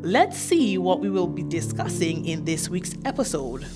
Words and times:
Let's 0.00 0.36
see 0.38 0.78
what 0.78 1.00
we 1.00 1.10
will 1.10 1.26
be 1.26 1.42
discussing 1.42 2.24
in 2.26 2.44
this 2.44 2.68
week's 2.68 2.94
episode. 3.04 3.66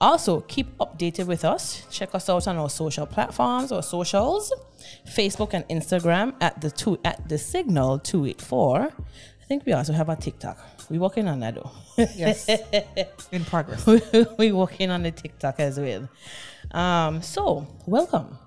Also, 0.00 0.40
keep 0.40 0.76
updated 0.78 1.26
with 1.26 1.44
us. 1.44 1.86
Check 1.90 2.14
us 2.14 2.30
out 2.30 2.48
on 2.48 2.56
our 2.56 2.70
social 2.70 3.04
platforms 3.04 3.70
or 3.70 3.82
socials, 3.82 4.50
Facebook 5.06 5.52
and 5.52 5.68
Instagram 5.68 6.32
at 6.40 6.58
the 6.62 6.70
two 6.70 6.98
at 7.04 7.28
the 7.28 7.36
signal 7.36 7.98
284. 7.98 8.80
I 8.80 8.92
think 9.46 9.66
we 9.66 9.74
also 9.74 9.92
have 9.92 10.08
a 10.08 10.16
TikTok. 10.16 10.58
We're 10.88 11.00
working 11.00 11.28
on 11.28 11.40
that 11.40 11.56
though. 11.56 11.70
Yes. 12.16 12.48
In 13.32 13.44
progress. 13.44 13.86
we're 14.38 14.54
working 14.54 14.90
on 14.90 15.02
the 15.02 15.10
TikTok 15.10 15.60
as 15.60 15.78
well. 15.78 16.08
Um, 16.72 17.20
so 17.22 17.66
welcome. 17.86 18.38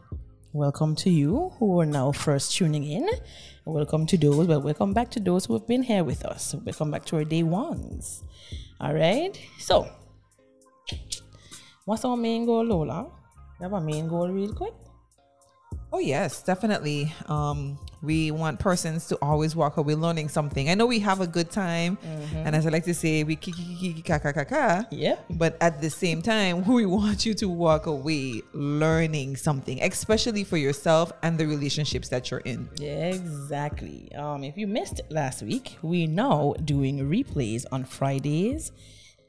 Welcome 0.54 0.96
to 0.98 1.10
you 1.10 1.52
who 1.58 1.80
are 1.82 1.86
now 1.86 2.12
first 2.12 2.56
tuning 2.56 2.84
in. 2.84 3.10
Welcome 3.66 4.06
to 4.08 4.18
those, 4.18 4.48
but 4.48 4.62
welcome 4.62 4.94
back 4.94 5.10
to 5.12 5.20
those 5.20 5.46
who 5.46 5.54
have 5.54 5.68
been 5.68 5.84
here 5.84 6.04
with 6.04 6.24
us. 6.26 6.56
Welcome 6.64 6.92
back 6.92 7.06
to 7.06 7.18
our 7.18 7.26
day 7.26 7.44
ones. 7.44 8.24
All 8.80 8.94
right. 8.94 9.38
So, 9.60 9.90
what's 11.86 12.06
our 12.06 12.16
main 12.16 12.46
goal, 12.46 12.64
Lola? 12.64 13.12
We 13.60 13.64
have 13.64 13.74
a 13.74 13.82
main 13.82 14.08
goal 14.08 14.30
real 14.30 14.54
quick. 14.54 14.74
Oh 15.96 16.00
yes, 16.00 16.42
definitely. 16.42 17.14
Um, 17.28 17.78
we 18.02 18.32
want 18.32 18.60
persons 18.60 19.06
to 19.10 19.18
always 19.22 19.56
walk 19.56 19.78
away 19.78 19.94
learning 19.94 20.28
something. 20.28 20.68
I 20.68 20.74
know 20.74 20.88
we 20.88 20.98
have 21.02 21.22
a 21.22 21.28
good 21.28 21.52
time, 21.52 22.00
and 22.34 22.56
as 22.56 22.66
I 22.66 22.70
like 22.70 22.84
to 22.86 22.96
say, 22.96 23.24
we 23.24 23.36
kiki 23.36 23.76
kiki 23.76 24.02
ka 24.02 24.18
ka 24.18 24.32
ka 24.32 24.44
ka. 24.44 24.86
Yeah. 24.90 25.18
But 25.30 25.56
at 25.62 25.82
the 25.82 25.92
same 25.92 26.24
time, 26.24 26.66
we 26.68 26.88
want 26.88 27.28
you 27.28 27.36
to 27.36 27.48
walk 27.48 27.86
away 27.86 28.42
learning 28.54 29.36
something, 29.36 29.84
especially 29.84 30.44
for 30.44 30.58
yourself 30.58 31.12
and 31.22 31.38
the 31.38 31.46
relationships 31.46 32.10
that 32.10 32.32
you're 32.32 32.42
in. 32.42 32.70
Exactly. 32.82 34.12
Um, 34.16 34.44
if 34.44 34.58
you 34.58 34.66
missed 34.66 35.02
last 35.12 35.44
week, 35.44 35.78
we're 35.84 36.08
now 36.08 36.56
doing 36.66 37.08
replays 37.08 37.66
on 37.72 37.84
Fridays 37.84 38.72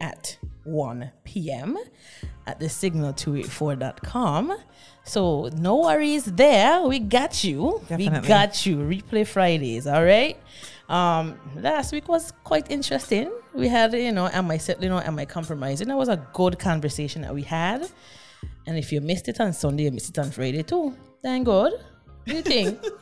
at 0.00 0.36
1 0.64 1.10
p.m. 1.24 1.76
at 2.46 2.58
the 2.58 2.66
signal284.com. 2.66 4.56
So 5.04 5.50
no 5.56 5.76
worries 5.80 6.24
there. 6.24 6.82
We 6.82 6.98
got 6.98 7.44
you. 7.44 7.82
We 7.90 8.08
got 8.08 8.64
you. 8.66 8.78
Replay 8.78 9.26
Fridays, 9.26 9.86
all 9.86 10.04
right? 10.04 10.36
Um, 10.88 11.38
last 11.56 11.92
week 11.92 12.08
was 12.08 12.32
quite 12.44 12.70
interesting. 12.70 13.32
We 13.54 13.68
had, 13.68 13.92
you 13.94 14.12
know, 14.12 14.28
am 14.28 14.50
I 14.50 14.58
settling 14.58 14.92
or 14.92 15.02
am 15.02 15.18
I 15.18 15.24
compromising? 15.24 15.88
That 15.88 15.96
was 15.96 16.08
a 16.08 16.26
good 16.32 16.58
conversation 16.58 17.22
that 17.22 17.34
we 17.34 17.42
had. 17.42 17.88
And 18.66 18.78
if 18.78 18.92
you 18.92 19.00
missed 19.00 19.28
it 19.28 19.40
on 19.40 19.52
Sunday, 19.52 19.84
you 19.84 19.92
missed 19.92 20.10
it 20.10 20.18
on 20.18 20.30
Friday 20.30 20.62
too. 20.62 20.96
Thank 21.22 21.46
God. 21.46 21.72
What 21.72 22.26
do 22.26 22.34
you 22.36 22.42
think? 22.42 22.78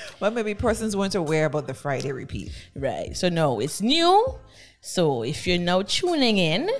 But 0.20 0.34
maybe 0.34 0.54
persons 0.54 0.96
weren't 0.96 1.14
aware 1.14 1.46
about 1.46 1.66
the 1.66 1.74
Friday 1.74 2.12
repeat. 2.12 2.52
Right. 2.74 3.16
So 3.16 3.28
no, 3.28 3.60
it's 3.60 3.80
new. 3.80 4.38
So 4.88 5.22
if 5.22 5.46
you're 5.46 5.58
now 5.58 5.82
tuning 5.82 6.38
in, 6.38 6.70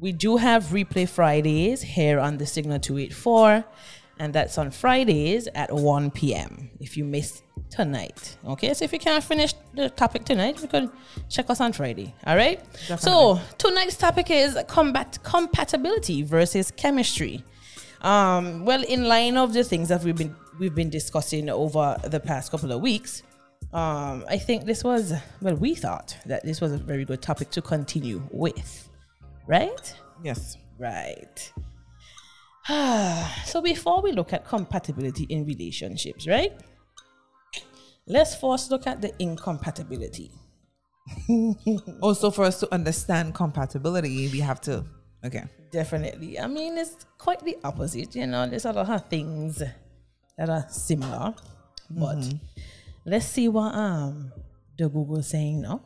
we 0.00 0.10
do 0.10 0.38
have 0.38 0.64
replay 0.78 1.08
Fridays 1.08 1.80
here 1.82 2.18
on 2.18 2.38
the 2.38 2.44
Signal 2.44 2.80
284, 2.80 3.64
and 4.18 4.32
that's 4.34 4.58
on 4.58 4.72
Fridays 4.72 5.46
at 5.54 5.72
1 5.72 6.10
p.m. 6.10 6.68
If 6.80 6.96
you 6.96 7.04
missed 7.04 7.44
tonight. 7.70 8.36
Okay, 8.44 8.74
so 8.74 8.84
if 8.84 8.92
you 8.92 8.98
can't 8.98 9.22
finish 9.22 9.54
the 9.72 9.88
topic 9.88 10.24
tonight, 10.24 10.60
you 10.60 10.66
can 10.66 10.90
check 11.28 11.48
us 11.48 11.60
on 11.60 11.72
Friday. 11.72 12.12
All 12.26 12.34
right. 12.34 12.60
So 12.98 13.38
tonight's 13.56 13.96
topic 13.96 14.32
is 14.32 14.58
combat 14.66 15.20
compatibility 15.22 16.22
versus 16.22 16.72
chemistry. 16.72 17.44
Um, 18.00 18.64
well, 18.64 18.82
in 18.82 19.04
line 19.04 19.36
of 19.36 19.52
the 19.52 19.62
things 19.62 19.90
that 19.90 20.02
we've 20.02 20.16
been 20.16 20.34
we've 20.58 20.74
been 20.74 20.90
discussing 20.90 21.48
over 21.48 21.98
the 22.02 22.18
past 22.18 22.50
couple 22.50 22.72
of 22.72 22.80
weeks, 22.80 23.22
um, 23.72 24.24
I 24.28 24.38
think 24.38 24.64
this 24.64 24.82
was 24.82 25.12
well, 25.42 25.56
we 25.56 25.74
thought 25.74 26.16
that 26.26 26.44
this 26.44 26.60
was 26.60 26.72
a 26.72 26.78
very 26.78 27.04
good 27.04 27.20
topic 27.20 27.50
to 27.50 27.62
continue 27.62 28.22
with, 28.30 28.88
right? 29.46 29.94
Yes. 30.22 30.56
Right. 30.78 31.52
so 33.44 33.60
before 33.60 34.00
we 34.02 34.12
look 34.12 34.32
at 34.32 34.46
compatibility 34.46 35.24
in 35.24 35.44
relationships, 35.44 36.26
right? 36.26 36.52
Let's 38.06 38.34
first 38.34 38.70
look 38.70 38.86
at 38.86 39.02
the 39.02 39.12
incompatibility. 39.18 40.30
Also, 42.02 42.30
for 42.30 42.44
us 42.44 42.60
to 42.60 42.72
understand 42.72 43.34
compatibility, 43.34 44.28
we 44.28 44.40
have 44.40 44.60
to. 44.62 44.84
Okay. 45.24 45.44
Definitely. 45.70 46.38
I 46.38 46.46
mean, 46.46 46.78
it's 46.78 47.06
quite 47.18 47.40
the 47.40 47.56
opposite. 47.64 48.14
You 48.14 48.26
know, 48.26 48.46
there's 48.46 48.64
a 48.64 48.72
lot 48.72 48.88
of 48.88 49.08
things 49.08 49.62
that 50.36 50.48
are 50.48 50.66
similar, 50.68 51.34
but 51.90 52.24
let's 53.08 53.26
see 53.26 53.48
what 53.48 53.74
um 53.74 54.32
the 54.76 54.88
Google 54.88 55.18
is 55.18 55.28
saying 55.28 55.62
now. 55.62 55.82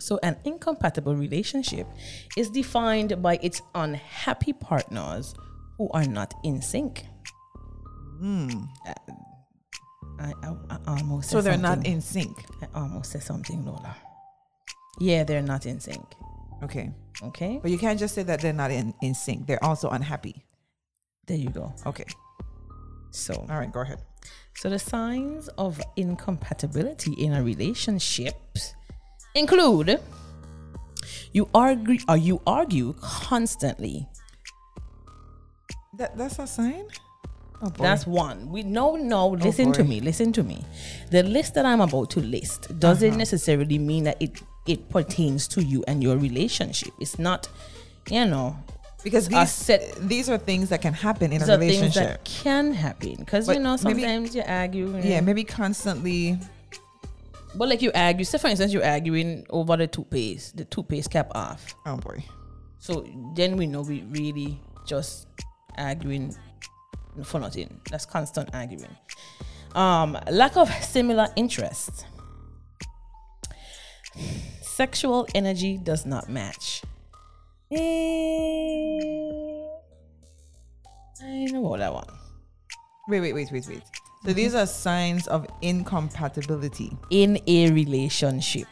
So, 0.00 0.18
an 0.22 0.36
incompatible 0.44 1.16
relationship 1.16 1.86
is 2.36 2.50
defined 2.50 3.20
by 3.20 3.38
its 3.42 3.60
unhappy 3.74 4.52
partners 4.52 5.34
who 5.76 5.90
are 5.90 6.04
not 6.04 6.34
in 6.44 6.62
sync. 6.62 7.04
Uh, 8.22 8.92
I, 10.20 10.32
I, 10.42 10.54
I 10.70 10.78
almost 10.86 11.30
So 11.30 11.40
they're 11.40 11.56
not 11.56 11.86
in 11.86 12.00
sync. 12.00 12.36
I 12.62 12.66
almost 12.80 13.12
said 13.12 13.22
something, 13.22 13.64
Lola. 13.64 13.96
Yeah, 15.00 15.22
they're 15.24 15.42
not 15.42 15.66
in 15.66 15.78
sync. 15.80 16.04
Okay. 16.62 16.90
Okay, 17.20 17.58
But 17.60 17.72
you 17.72 17.78
can't 17.78 17.98
just 17.98 18.14
say 18.14 18.22
that 18.22 18.40
they're 18.40 18.52
not 18.52 18.70
in, 18.70 18.94
in 19.02 19.12
sync. 19.14 19.48
They're 19.48 19.62
also 19.64 19.88
unhappy. 19.90 20.44
there 21.26 21.36
you 21.36 21.50
go. 21.50 21.74
Okay. 21.84 22.04
So, 23.10 23.34
All 23.50 23.58
right, 23.58 23.72
go 23.72 23.80
ahead. 23.80 24.00
So 24.54 24.68
the 24.68 24.78
signs 24.78 25.48
of 25.56 25.80
incompatibility 25.96 27.12
in 27.12 27.32
a 27.32 27.42
relationship 27.42 28.34
include 29.34 30.00
you 31.32 31.48
argue 31.54 31.98
or 32.08 32.16
you 32.16 32.40
argue 32.46 32.94
constantly. 33.00 34.08
That 35.96 36.16
that's 36.16 36.38
a 36.38 36.46
sign. 36.46 36.86
Oh. 37.60 37.70
That's 37.78 38.06
one. 38.06 38.50
We 38.50 38.62
no 38.62 38.96
no. 38.96 39.20
Oh, 39.20 39.28
listen 39.30 39.72
to 39.72 39.84
me. 39.84 40.00
Listen 40.00 40.32
to 40.32 40.42
me. 40.42 40.64
The 41.10 41.22
list 41.22 41.54
that 41.54 41.66
I'm 41.66 41.80
about 41.80 42.10
to 42.10 42.20
list 42.20 42.78
doesn't 42.78 43.10
uh-huh. 43.10 43.18
necessarily 43.18 43.78
mean 43.78 44.04
that 44.04 44.20
it 44.20 44.42
it 44.66 44.88
pertains 44.90 45.48
to 45.48 45.62
you 45.62 45.84
and 45.88 46.02
your 46.02 46.16
relationship. 46.16 46.92
It's 47.00 47.18
not, 47.18 47.48
you 48.10 48.26
know, 48.26 48.56
because 49.10 49.28
these 49.28 49.50
set- 49.50 49.94
these 50.08 50.28
are 50.30 50.38
things 50.38 50.68
that 50.70 50.80
can 50.82 50.92
happen 50.94 51.32
in 51.32 51.38
these 51.40 51.48
a 51.48 51.54
are 51.54 51.58
things 51.58 51.76
relationship. 51.80 52.08
that 52.08 52.24
can 52.24 52.72
happen 52.72 53.16
because 53.18 53.48
you 53.48 53.58
know 53.58 53.76
maybe- 53.82 54.02
sometimes 54.02 54.34
you 54.34 54.42
argue. 54.46 54.86
you 54.96 55.02
yeah, 55.02 55.20
maybe 55.20 55.44
constantly. 55.44 56.38
But 57.54 57.68
like 57.70 57.82
you 57.82 57.90
argue, 57.94 58.24
say 58.24 58.38
for 58.38 58.48
instance, 58.48 58.72
you're 58.72 58.84
arguing 58.84 59.46
over 59.50 59.76
the 59.76 59.86
toothpaste, 59.86 60.56
the 60.56 60.64
toothpaste 60.64 61.10
cap 61.10 61.28
off. 61.34 61.74
Oh 61.86 61.96
boy. 61.96 62.22
So 62.78 63.04
then 63.34 63.56
we 63.56 63.66
know 63.66 63.82
we 63.82 64.02
really 64.10 64.60
just 64.86 65.26
arguing 65.76 66.36
for 67.24 67.40
nothing. 67.40 67.80
That's 67.90 68.04
constant 68.06 68.50
arguing. 68.54 68.94
Um, 69.74 70.16
lack 70.30 70.56
of 70.56 70.70
similar 70.84 71.28
interests. 71.36 72.04
Sexual 74.62 75.26
energy 75.34 75.76
does 75.78 76.06
not 76.06 76.28
match. 76.28 76.82
Eh, 77.70 77.76
I 81.22 81.44
know 81.52 81.66
about 81.66 81.78
that 81.78 81.92
one. 81.94 82.06
Wait, 83.08 83.20
wait, 83.20 83.34
wait, 83.34 83.50
wait, 83.52 83.66
wait. 83.68 83.82
So 84.24 84.32
these 84.32 84.54
are 84.54 84.66
signs 84.66 85.26
of 85.28 85.46
incompatibility. 85.62 86.96
In 87.10 87.38
a 87.46 87.70
relationship, 87.70 88.66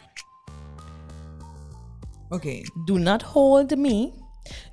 Okay. 2.32 2.64
do 2.86 2.98
not 2.98 3.22
hold 3.22 3.76
me, 3.78 4.12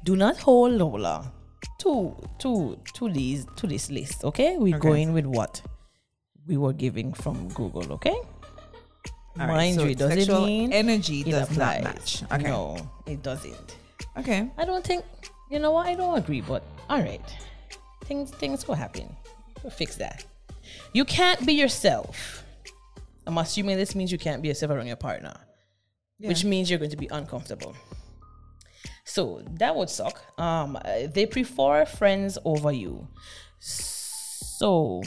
do 0.04 0.16
not 0.16 0.38
hold 0.38 0.74
Lola 0.74 1.32
to 1.80 2.16
to 2.40 2.78
to 2.96 3.10
these 3.10 3.46
to 3.58 3.68
this 3.68 3.90
list. 3.92 4.24
Okay, 4.24 4.58
we're 4.58 4.76
Okay. 4.78 4.88
going 4.90 5.14
with 5.14 5.26
what 5.26 5.62
we 6.48 6.58
were 6.58 6.74
giving 6.74 7.14
from 7.14 7.48
Google. 7.50 7.94
Okay, 7.94 8.16
All 8.16 8.26
right, 9.38 9.48
mind 9.48 9.76
so 9.76 9.86
you, 9.86 9.96
doesn't 9.96 10.18
sexual 10.20 10.46
mean 10.46 10.74
energy 10.74 11.22
it 11.22 11.32
does 11.32 11.56
not 11.58 11.84
match. 11.84 12.24
Okay. 12.32 12.44
No, 12.50 12.78
it 13.06 13.22
doesn't. 13.22 13.78
Okay. 14.18 14.50
I 14.58 14.66
don't 14.66 14.86
think. 14.86 15.06
You 15.50 15.60
know 15.60 15.72
what? 15.72 15.88
I 15.88 15.96
don't 15.96 16.18
agree. 16.18 16.42
But 16.42 16.64
all 16.90 17.02
right, 17.02 17.22
things 18.06 18.32
things 18.32 18.68
will 18.68 18.76
happen. 18.76 19.16
We'll 19.64 19.72
fix 19.72 19.96
that. 19.98 20.26
You 20.94 21.06
can't 21.06 21.46
be 21.46 21.54
yourself. 21.54 22.44
I'm 23.26 23.38
assuming 23.38 23.78
this 23.78 23.96
means 23.96 24.12
you 24.12 24.18
can't 24.18 24.42
be 24.42 24.50
yourself 24.50 24.72
around 24.72 24.88
your 24.88 24.98
partner, 24.98 25.34
which 26.20 26.44
means 26.44 26.70
you're 26.70 26.80
going 26.80 26.92
to 26.92 26.98
be 26.98 27.08
uncomfortable. 27.08 27.76
So 29.06 29.44
that 29.60 29.76
would 29.76 29.90
suck. 29.90 30.22
Um, 30.40 30.78
they 31.14 31.26
prefer 31.26 31.86
friends 31.86 32.38
over 32.46 32.72
you. 32.72 33.08
So 33.60 35.02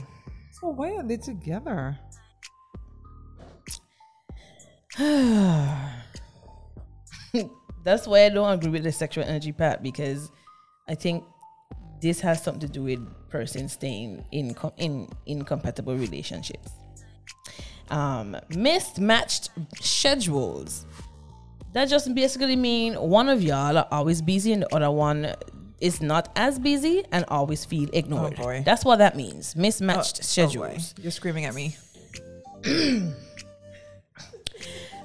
So 0.52 0.68
why 0.68 0.92
are 0.92 1.02
they 1.02 1.16
together? 1.16 1.98
that's 7.86 8.06
why 8.06 8.24
I 8.26 8.28
don't 8.28 8.52
agree 8.52 8.70
with 8.70 8.82
the 8.82 8.92
sexual 8.92 9.24
energy 9.24 9.52
part 9.52 9.82
because 9.82 10.30
I 10.88 10.94
think 10.94 11.24
this 12.02 12.20
has 12.20 12.42
something 12.42 12.60
to 12.60 12.68
do 12.68 12.82
with 12.82 13.00
persons 13.30 13.72
staying 13.72 14.24
in 14.32 14.52
com- 14.54 14.72
in 14.76 15.08
incompatible 15.24 15.94
relationships. 15.96 16.70
Um, 17.88 18.36
mismatched 18.54 19.50
schedules. 19.80 20.84
That 21.72 21.88
just 21.88 22.12
basically 22.14 22.56
mean 22.56 22.94
one 22.94 23.28
of 23.28 23.42
y'all 23.42 23.78
are 23.78 23.88
always 23.90 24.20
busy 24.22 24.52
and 24.52 24.62
the 24.62 24.74
other 24.74 24.90
one 24.90 25.32
is 25.80 26.00
not 26.00 26.30
as 26.34 26.58
busy 26.58 27.04
and 27.12 27.24
always 27.28 27.64
feel 27.64 27.88
ignored. 27.92 28.34
Oh, 28.38 28.42
boy. 28.42 28.62
That's 28.64 28.84
what 28.84 28.96
that 28.98 29.14
means. 29.14 29.54
Mismatched 29.54 30.18
Oh, 30.20 30.22
schedules. 30.22 30.92
boy. 30.94 31.02
You're 31.02 31.12
screaming 31.12 31.44
at 31.44 31.54
me. 31.54 31.76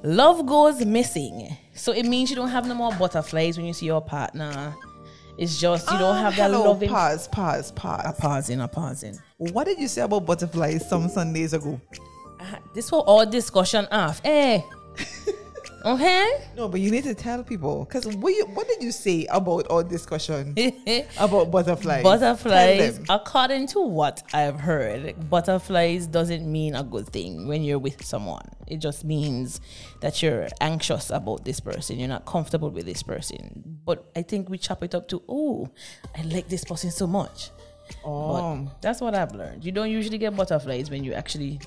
Love 0.03 0.45
goes 0.45 0.83
missing. 0.85 1.55
So 1.81 1.91
it 1.93 2.05
means 2.05 2.29
you 2.29 2.35
don't 2.35 2.49
have 2.49 2.67
no 2.67 2.75
more 2.75 2.91
butterflies 2.93 3.57
when 3.57 3.65
you 3.65 3.73
see 3.73 3.87
your 3.87 4.01
partner. 4.01 4.75
It's 5.35 5.59
just 5.59 5.89
you 5.91 5.97
don't 5.97 6.15
Um, 6.15 6.21
have 6.23 6.35
that 6.35 6.51
hello, 6.51 6.65
loving. 6.69 6.89
Pause, 6.89 7.27
pause, 7.29 7.71
pause. 7.71 8.13
pausing, 8.19 8.61
a 8.61 8.67
pausing. 8.67 9.17
What 9.37 9.63
did 9.65 9.79
you 9.79 9.87
say 9.87 10.01
about 10.03 10.27
butterflies 10.27 10.87
some 10.87 11.09
Sundays 11.09 11.53
ago? 11.53 11.81
Uh, 12.39 12.43
This 12.75 12.91
was 12.91 13.03
all 13.07 13.25
discussion 13.25 13.87
off. 13.91 14.21
Eh. 14.23 14.61
Oh, 15.83 15.95
okay? 15.95 16.47
No, 16.55 16.67
but 16.67 16.79
you 16.79 16.91
need 16.91 17.03
to 17.05 17.15
tell 17.15 17.43
people 17.43 17.85
because 17.85 18.05
what, 18.15 18.29
you, 18.33 18.45
what 18.47 18.67
did 18.67 18.83
you 18.83 18.91
say 18.91 19.25
about 19.29 19.67
our 19.69 19.83
discussion 19.83 20.55
about 21.19 21.51
butterflies? 21.51 22.03
butterflies, 22.03 22.99
according 23.09 23.67
to 23.67 23.79
what 23.79 24.21
I've 24.33 24.59
heard, 24.59 25.29
butterflies 25.29 26.07
doesn't 26.07 26.49
mean 26.49 26.75
a 26.75 26.83
good 26.83 27.07
thing 27.09 27.47
when 27.47 27.63
you're 27.63 27.79
with 27.79 28.03
someone. 28.05 28.47
It 28.67 28.77
just 28.77 29.03
means 29.03 29.59
that 30.01 30.21
you're 30.21 30.47
anxious 30.61 31.09
about 31.09 31.43
this 31.45 31.59
person. 31.59 31.99
You're 31.99 32.07
not 32.09 32.25
comfortable 32.25 32.69
with 32.69 32.85
this 32.85 33.03
person. 33.03 33.79
But 33.85 34.05
I 34.15 34.21
think 34.21 34.49
we 34.49 34.57
chop 34.57 34.83
it 34.83 34.95
up 34.95 35.07
to, 35.09 35.21
oh, 35.27 35.69
I 36.17 36.21
like 36.23 36.47
this 36.47 36.63
person 36.63 36.91
so 36.91 37.07
much. 37.07 37.49
Oh, 38.05 38.55
But 38.65 38.81
that's 38.81 39.01
what 39.01 39.15
I've 39.15 39.33
learned. 39.33 39.65
You 39.65 39.71
don't 39.71 39.89
usually 39.91 40.17
get 40.17 40.35
butterflies 40.35 40.89
when 40.89 41.03
you 41.03 41.13
actually 41.13 41.59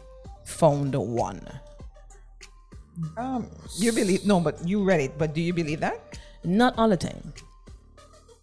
found 0.44 0.94
one. 0.94 1.46
Um, 3.16 3.50
you 3.78 3.92
believe? 3.92 4.24
No, 4.26 4.40
but 4.40 4.66
you 4.66 4.82
read 4.84 5.00
it. 5.00 5.18
But 5.18 5.34
do 5.34 5.40
you 5.40 5.52
believe 5.52 5.80
that? 5.80 6.18
Not 6.44 6.78
all 6.78 6.88
the 6.88 6.96
time. 6.96 7.32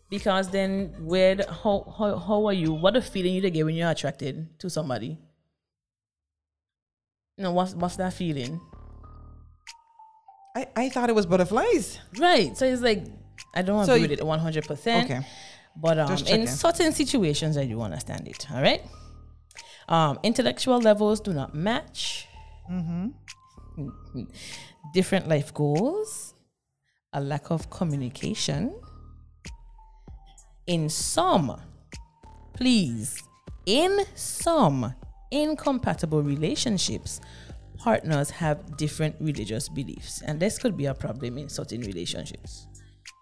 Because 0.09 0.49
then 0.49 0.93
where 0.99 1.35
the, 1.35 1.45
how, 1.51 1.93
how 1.97 2.17
how 2.17 2.45
are 2.47 2.53
you? 2.53 2.73
What 2.73 2.95
a 2.97 3.01
feeling 3.01 3.33
you 3.33 3.49
get 3.49 3.63
when 3.65 3.75
you're 3.75 3.89
attracted 3.89 4.59
to 4.59 4.69
somebody? 4.69 5.17
Know, 7.37 7.51
what's 7.53 7.73
what's 7.73 7.95
that 7.95 8.13
feeling? 8.13 8.59
I, 10.55 10.67
I 10.75 10.89
thought 10.89 11.09
it 11.09 11.15
was 11.15 11.25
butterflies. 11.25 11.97
Right. 12.19 12.55
So 12.57 12.65
it's 12.65 12.81
like 12.81 13.05
I 13.55 13.61
don't 13.61 13.85
So 13.85 13.93
agree 13.93 14.03
you- 14.03 14.09
with 14.09 14.19
it 14.19 14.25
one 14.25 14.39
hundred 14.39 14.65
percent. 14.67 15.09
Okay. 15.09 15.25
But 15.77 15.97
um, 15.97 16.17
in 16.27 16.47
certain 16.47 16.91
situations, 16.91 17.55
I 17.55 17.65
do 17.65 17.81
understand 17.81 18.27
it. 18.27 18.45
All 18.51 18.61
right. 18.61 18.81
Um, 19.87 20.19
intellectual 20.23 20.79
levels 20.81 21.21
do 21.21 21.31
not 21.33 21.55
match. 21.55 22.27
Different 24.93 25.27
life 25.27 25.53
goals, 25.53 26.33
a 27.13 27.21
lack 27.21 27.51
of 27.51 27.69
communication. 27.69 28.73
In 30.67 30.89
some, 30.89 31.59
please, 32.53 33.21
in 33.65 34.05
some 34.15 34.93
incompatible 35.31 36.21
relationships, 36.23 37.19
partners 37.77 38.29
have 38.29 38.77
different 38.77 39.15
religious 39.19 39.67
beliefs, 39.69 40.21
and 40.25 40.39
this 40.39 40.57
could 40.57 40.77
be 40.77 40.85
a 40.85 40.93
problem 40.93 41.37
in 41.37 41.49
certain 41.49 41.81
relationships 41.81 42.67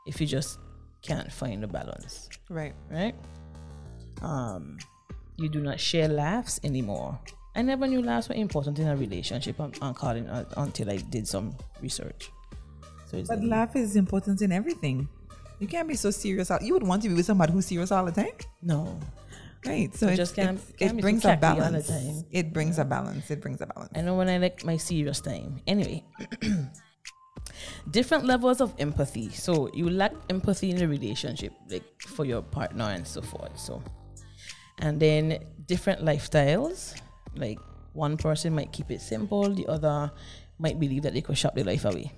if 0.05 0.19
you 0.19 0.27
just 0.27 0.59
can't 1.01 1.31
find 1.31 1.63
a 1.63 1.67
balance 1.67 2.27
Right. 2.49 2.73
right? 2.89 3.15
Um, 4.21 4.77
you 5.37 5.47
do 5.49 5.61
not 5.61 5.79
share 5.79 6.09
laughs 6.09 6.59
anymore. 6.63 7.19
I 7.55 7.61
never 7.61 7.87
knew 7.87 8.01
laughs 8.01 8.29
were 8.29 8.35
important 8.35 8.79
in 8.79 8.87
a 8.87 8.95
relationship. 8.95 9.59
I'm 9.59 9.93
calling 9.93 10.27
uh, 10.29 10.45
until 10.57 10.89
I 10.89 10.97
did 10.97 11.27
some 11.27 11.55
research. 11.81 12.29
So 13.07 13.17
it's 13.17 13.27
But 13.29 13.39
like, 13.39 13.49
laugh 13.49 13.75
is 13.75 13.95
important 13.95 14.41
in 14.41 14.51
everything. 14.51 15.07
You 15.59 15.67
can't 15.67 15.87
be 15.87 15.95
so 15.95 16.11
serious. 16.11 16.51
You 16.61 16.73
would 16.73 16.83
want 16.83 17.01
to 17.03 17.09
be 17.09 17.15
with 17.15 17.25
somebody 17.25 17.51
who's 17.51 17.65
serious 17.65 17.91
all 17.91 18.05
the 18.05 18.11
time, 18.13 18.31
no, 18.61 18.97
right? 19.65 19.93
So 19.93 20.07
it, 20.07 20.15
just 20.15 20.35
can't- 20.35 20.57
it, 20.69 20.77
can't 20.77 20.91
it 20.93 20.95
be 20.97 21.01
brings 21.01 21.23
too 21.23 21.29
a 21.29 21.31
the 21.31 21.37
balance. 21.37 21.87
time. 21.87 22.23
It 22.31 22.53
brings 22.53 22.79
a 22.79 22.85
balance. 22.85 23.29
It 23.29 23.41
brings 23.41 23.59
a 23.59 23.65
balance. 23.65 23.91
I 23.95 24.01
know 24.01 24.15
when 24.15 24.29
I 24.29 24.37
like 24.37 24.63
my 24.63 24.77
serious 24.77 25.19
time. 25.19 25.59
Anyway, 25.67 26.05
different 27.91 28.25
levels 28.25 28.61
of 28.61 28.73
empathy. 28.79 29.29
So 29.31 29.69
you 29.73 29.89
lack 29.89 30.13
empathy 30.29 30.69
in 30.71 30.81
a 30.81 30.87
relationship, 30.87 31.51
like 31.69 31.83
for 32.01 32.25
your 32.25 32.41
partner 32.41 32.85
and 32.85 33.05
so 33.05 33.21
forth. 33.21 33.57
So, 33.59 33.83
and 34.79 34.99
then 34.99 35.39
different 35.65 36.05
lifestyles. 36.05 36.95
Like 37.35 37.59
one 37.93 38.17
person 38.17 38.53
might 38.55 38.71
keep 38.71 38.91
it 38.91 39.01
simple, 39.01 39.49
the 39.53 39.67
other 39.67 40.11
might 40.59 40.79
believe 40.79 41.03
that 41.03 41.13
they 41.13 41.21
could 41.21 41.37
shop 41.37 41.55
their 41.55 41.63
life 41.63 41.85
away. 41.85 42.11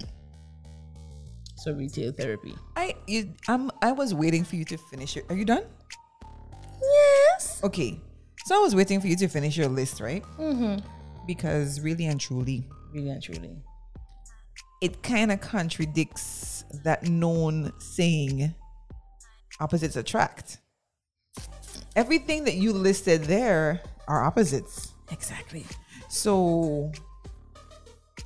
So 1.57 1.73
retail 1.73 2.11
therapy. 2.11 2.55
I 2.75 2.95
you 3.07 3.33
I'm 3.47 3.69
I 3.81 3.91
was 3.91 4.13
waiting 4.15 4.43
for 4.43 4.55
you 4.55 4.65
to 4.65 4.77
finish 4.77 5.15
it. 5.17 5.25
Are 5.29 5.35
you 5.35 5.45
done? 5.45 5.63
Yes. 6.81 7.61
Okay. 7.63 8.01
So 8.45 8.55
I 8.55 8.59
was 8.59 8.73
waiting 8.75 8.99
for 8.99 9.07
you 9.07 9.15
to 9.17 9.27
finish 9.27 9.55
your 9.55 9.67
list, 9.67 9.99
right? 10.01 10.23
Mm-hmm. 10.39 10.83
Because 11.27 11.79
really 11.81 12.07
and 12.07 12.19
truly, 12.19 12.67
Really 12.91 13.09
and 13.11 13.21
truly. 13.21 13.55
it 14.81 15.03
kind 15.03 15.31
of 15.31 15.39
contradicts 15.41 16.63
that 16.83 17.03
known 17.03 17.71
saying 17.79 18.55
opposites 19.59 19.95
attract. 19.95 20.57
Everything 21.95 22.45
that 22.45 22.55
you 22.55 22.73
listed 22.73 23.25
there 23.25 23.81
are 24.07 24.23
opposites. 24.23 24.93
Exactly. 25.11 25.65
So 26.09 26.91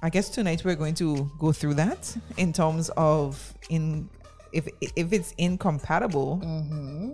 I 0.01 0.09
guess 0.09 0.29
tonight 0.29 0.63
we're 0.65 0.75
going 0.75 0.95
to 0.95 1.29
go 1.39 1.51
through 1.51 1.75
that 1.75 2.15
in 2.37 2.53
terms 2.53 2.89
of 2.97 3.53
in 3.69 4.09
if 4.53 4.67
if 4.95 5.11
it's 5.13 5.33
incompatible, 5.37 6.41
Mm-hmm. 6.43 7.13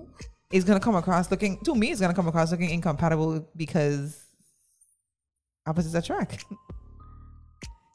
it's 0.51 0.65
gonna 0.65 0.79
come 0.79 0.95
across 0.95 1.31
looking 1.31 1.57
to 1.65 1.75
me. 1.75 1.91
It's 1.91 2.01
gonna 2.01 2.13
come 2.13 2.27
across 2.27 2.51
looking 2.51 2.69
incompatible 2.69 3.47
because 3.55 4.23
opposites 5.65 5.95
attract. 5.95 6.45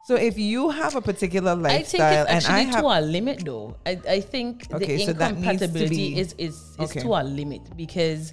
So 0.06 0.14
if 0.14 0.38
you 0.38 0.70
have 0.70 0.94
a 0.94 1.00
particular 1.00 1.50
I 1.66 1.82
think 1.82 1.98
lifestyle 1.98 2.26
it's 2.28 2.46
and 2.46 2.54
I 2.54 2.60
actually 2.60 2.72
have 2.74 2.80
to 2.82 2.86
a 2.86 3.00
limit, 3.00 3.44
though. 3.44 3.76
I, 3.84 4.00
I 4.08 4.20
think 4.20 4.68
Okay, 4.72 4.98
the 4.98 5.04
so 5.06 5.12
that 5.14 5.34
needs 5.34 5.44
to 5.44 5.50
incompatibility 5.50 6.14
be- 6.14 6.20
is 6.20 6.32
is, 6.38 6.54
is 6.54 6.78
Okay. 6.78 7.00
to 7.00 7.08
a 7.14 7.22
limit 7.24 7.76
because 7.76 8.30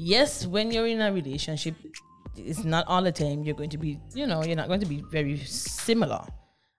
yes, 0.00 0.46
when 0.46 0.70
you're 0.70 0.86
in 0.86 1.00
a 1.00 1.12
relationship, 1.12 1.74
it's 2.36 2.64
not 2.64 2.86
all 2.88 3.02
the 3.02 3.12
time 3.12 3.42
you're 3.44 3.54
going 3.54 3.70
to 3.70 3.78
be. 3.78 3.98
You 4.14 4.26
know, 4.26 4.42
you're 4.42 4.56
not 4.56 4.68
going 4.68 4.80
to 4.80 4.86
be 4.86 5.02
very 5.10 5.36
similar. 5.38 6.24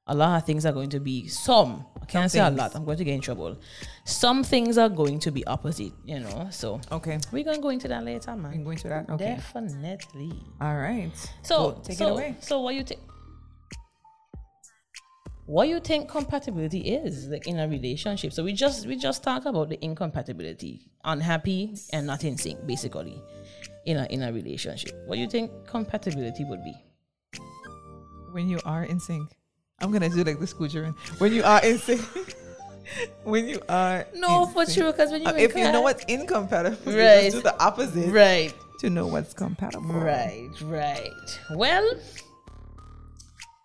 A 0.07 0.15
lot 0.15 0.37
of 0.41 0.45
things 0.45 0.65
are 0.65 0.71
going 0.73 0.89
to 0.89 0.99
be 0.99 1.27
some. 1.27 1.85
I 2.01 2.05
can't 2.05 2.29
say 2.29 2.39
a 2.39 2.49
lot. 2.49 2.75
I'm 2.75 2.83
going 2.83 2.97
to 2.97 3.03
get 3.03 3.13
in 3.13 3.21
trouble. 3.21 3.57
Some 4.03 4.43
things 4.43 4.77
are 4.77 4.89
going 4.89 5.19
to 5.19 5.31
be 5.31 5.45
opposite. 5.45 5.93
You 6.03 6.19
know, 6.19 6.47
so 6.49 6.81
okay, 6.91 7.19
we're 7.31 7.43
gonna 7.45 7.59
go 7.59 7.69
into 7.69 7.87
that 7.87 8.03
later, 8.03 8.31
I'm 8.31 8.41
man. 8.41 8.63
going 8.63 8.77
to 8.79 8.87
that. 8.89 9.09
Okay, 9.09 9.35
Definitely. 9.35 10.33
all 10.59 10.75
right. 10.75 11.11
So 11.43 11.61
Well, 11.61 11.71
take 11.81 11.97
so, 11.97 12.07
it 12.07 12.11
away. 12.11 12.35
So 12.41 12.61
what 12.61 12.75
you 12.75 12.83
think? 12.83 12.99
What 15.51 15.67
you 15.67 15.81
think 15.81 16.07
compatibility 16.07 16.79
is 16.79 17.27
like 17.27 17.45
in 17.45 17.59
a 17.59 17.67
relationship? 17.67 18.31
So 18.31 18.41
we 18.41 18.53
just 18.53 18.87
we 18.87 18.95
just 18.95 19.21
talk 19.21 19.43
about 19.45 19.67
the 19.67 19.77
incompatibility, 19.83 20.87
unhappy 21.03 21.75
and 21.91 22.07
not 22.07 22.23
in 22.23 22.37
sync, 22.37 22.65
basically, 22.65 23.21
in 23.85 23.97
a 23.97 24.05
in 24.05 24.23
a 24.23 24.31
relationship. 24.31 24.95
What 25.07 25.15
do 25.15 25.21
you 25.21 25.27
think 25.27 25.51
compatibility 25.67 26.45
would 26.45 26.63
be? 26.63 26.73
When 28.31 28.47
you 28.47 28.61
are 28.63 28.85
in 28.85 28.97
sync, 29.01 29.27
I'm 29.81 29.91
gonna 29.91 30.07
do 30.07 30.23
like 30.23 30.39
the 30.39 30.47
Scooter. 30.47 30.95
When 31.17 31.33
you 31.33 31.43
are 31.43 31.61
in 31.65 31.79
sync, 31.79 31.99
when 33.25 33.45
you 33.49 33.59
are 33.67 34.07
No, 34.15 34.45
for 34.45 34.65
sure, 34.65 34.93
because 34.93 35.11
when 35.11 35.21
you 35.21 35.27
Uh, 35.27 35.33
if 35.33 35.53
you 35.53 35.69
know 35.69 35.81
what's 35.81 36.05
incompatible, 36.05 36.77
Right. 36.95 37.23
just 37.27 37.35
do 37.35 37.41
the 37.41 37.61
opposite 37.61 38.09
right, 38.09 38.53
to 38.79 38.89
know 38.89 39.05
what's 39.05 39.33
compatible. 39.33 39.95
right, 39.95 40.47
right. 40.61 41.39
Well, 41.49 41.91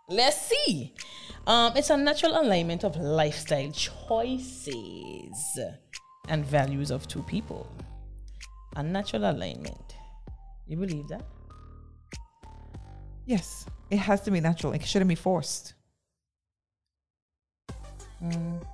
let's 0.09 0.51
see. 0.51 0.93
Um, 1.47 1.77
it's 1.77 1.91
a 1.91 1.97
natural 1.97 2.41
alignment 2.41 2.83
of 2.85 2.97
lifestyle 2.97 3.71
choices 3.71 5.59
and 6.29 6.45
values 6.45 6.91
of 6.91 7.07
two 7.07 7.23
people. 7.23 7.67
A 8.75 8.83
natural 8.83 9.31
alignment. 9.31 9.95
You 10.67 10.77
believe 10.77 11.07
that? 11.09 11.25
Yes, 13.27 13.67
it 13.91 13.99
has 13.99 14.21
to 14.23 14.31
be 14.31 14.41
natural. 14.41 14.73
It 14.73 14.85
shouldn't 14.85 15.09
be 15.09 15.15
forced. 15.15 15.75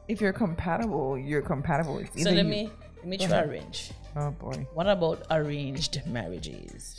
If 0.09 0.21
you're 0.21 0.33
compatible, 0.33 1.19
you're 1.19 1.43
compatible. 1.43 1.99
It's 1.99 2.23
So 2.23 2.31
let 2.31 2.45
you- 2.45 2.51
me 2.51 2.71
let 2.99 3.07
me 3.07 3.19
try 3.19 3.43
arrange. 3.43 3.91
Oh 4.17 4.31
boy. 4.31 4.67
What 4.73 4.87
about 4.89 5.27
arranged 5.31 6.01
marriages? 6.07 6.99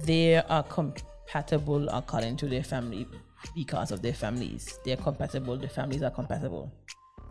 They 0.00 0.36
are 0.36 0.62
compatible 1.28 1.88
according 1.90 2.36
to 2.36 2.46
their 2.46 2.62
family 2.62 3.06
because 3.54 3.90
of 3.92 4.02
their 4.02 4.14
families. 4.14 4.78
They're 4.84 4.96
compatible. 4.96 5.56
The 5.56 5.68
families 5.68 6.02
are 6.02 6.10
compatible. 6.10 6.72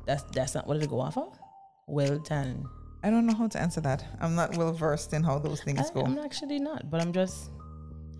That's 0.05 0.23
that's 0.33 0.55
not 0.55 0.67
what 0.67 0.79
they 0.79 0.87
go 0.87 1.01
off 1.01 1.17
of. 1.17 1.37
Well 1.87 2.19
done. 2.19 2.65
I 3.03 3.09
don't 3.09 3.25
know 3.25 3.35
how 3.35 3.47
to 3.47 3.59
answer 3.61 3.81
that. 3.81 4.03
I'm 4.19 4.35
not 4.35 4.57
well 4.57 4.73
versed 4.73 5.13
in 5.13 5.23
how 5.23 5.39
those 5.39 5.61
things 5.61 5.89
I, 5.89 5.93
go. 5.93 6.01
I'm 6.01 6.17
actually 6.19 6.59
not, 6.59 6.89
but 6.89 7.01
I'm 7.01 7.11
just 7.11 7.49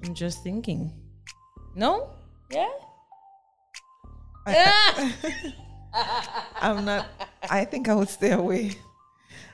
I'm 0.04 0.14
just 0.14 0.44
thinking. 0.44 0.92
No? 1.76 2.10
Yeah? 2.52 2.70
I'm 6.62 6.86
not. 6.86 7.08
I 7.50 7.66
think 7.66 7.90
I 7.90 7.96
would 7.96 8.10
stay 8.10 8.32
away. 8.32 8.72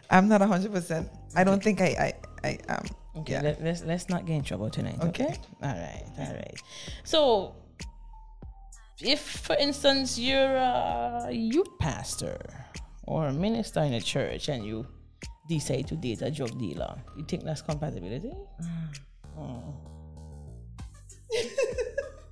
I'm 0.09 0.27
not 0.27 0.41
hundred 0.41 0.71
percent. 0.71 1.09
I 1.35 1.43
don't 1.43 1.63
think 1.63 1.81
I. 1.81 2.13
I. 2.43 2.47
I 2.47 2.73
um. 2.73 2.85
Okay, 3.15 3.33
Yeah. 3.33 3.41
let, 3.41 3.61
let's 3.63 3.83
let's 3.83 4.09
not 4.09 4.25
get 4.25 4.35
in 4.35 4.43
trouble 4.43 4.69
tonight. 4.69 4.97
Okay. 5.01 5.25
Okay. 5.25 5.37
All 5.61 5.69
right. 5.69 6.03
All 6.19 6.33
right. 6.33 6.57
So, 7.03 7.55
if, 9.01 9.19
for 9.21 9.55
instance, 9.55 10.17
you're 10.17 10.55
a 10.55 11.29
youth 11.31 11.69
pastor 11.79 12.39
or 13.03 13.27
a 13.27 13.33
minister 13.33 13.81
in 13.81 13.93
a 13.93 14.01
church 14.01 14.49
and 14.49 14.65
you 14.65 14.87
decide 15.47 15.87
to 15.89 15.95
date 15.95 16.21
a 16.21 16.31
drug 16.31 16.57
dealer, 16.57 16.95
you 17.17 17.23
think 17.25 17.43
that's 17.43 17.61
compatibility? 17.61 18.31
Mm. 18.61 18.97
Oh. 19.37 19.75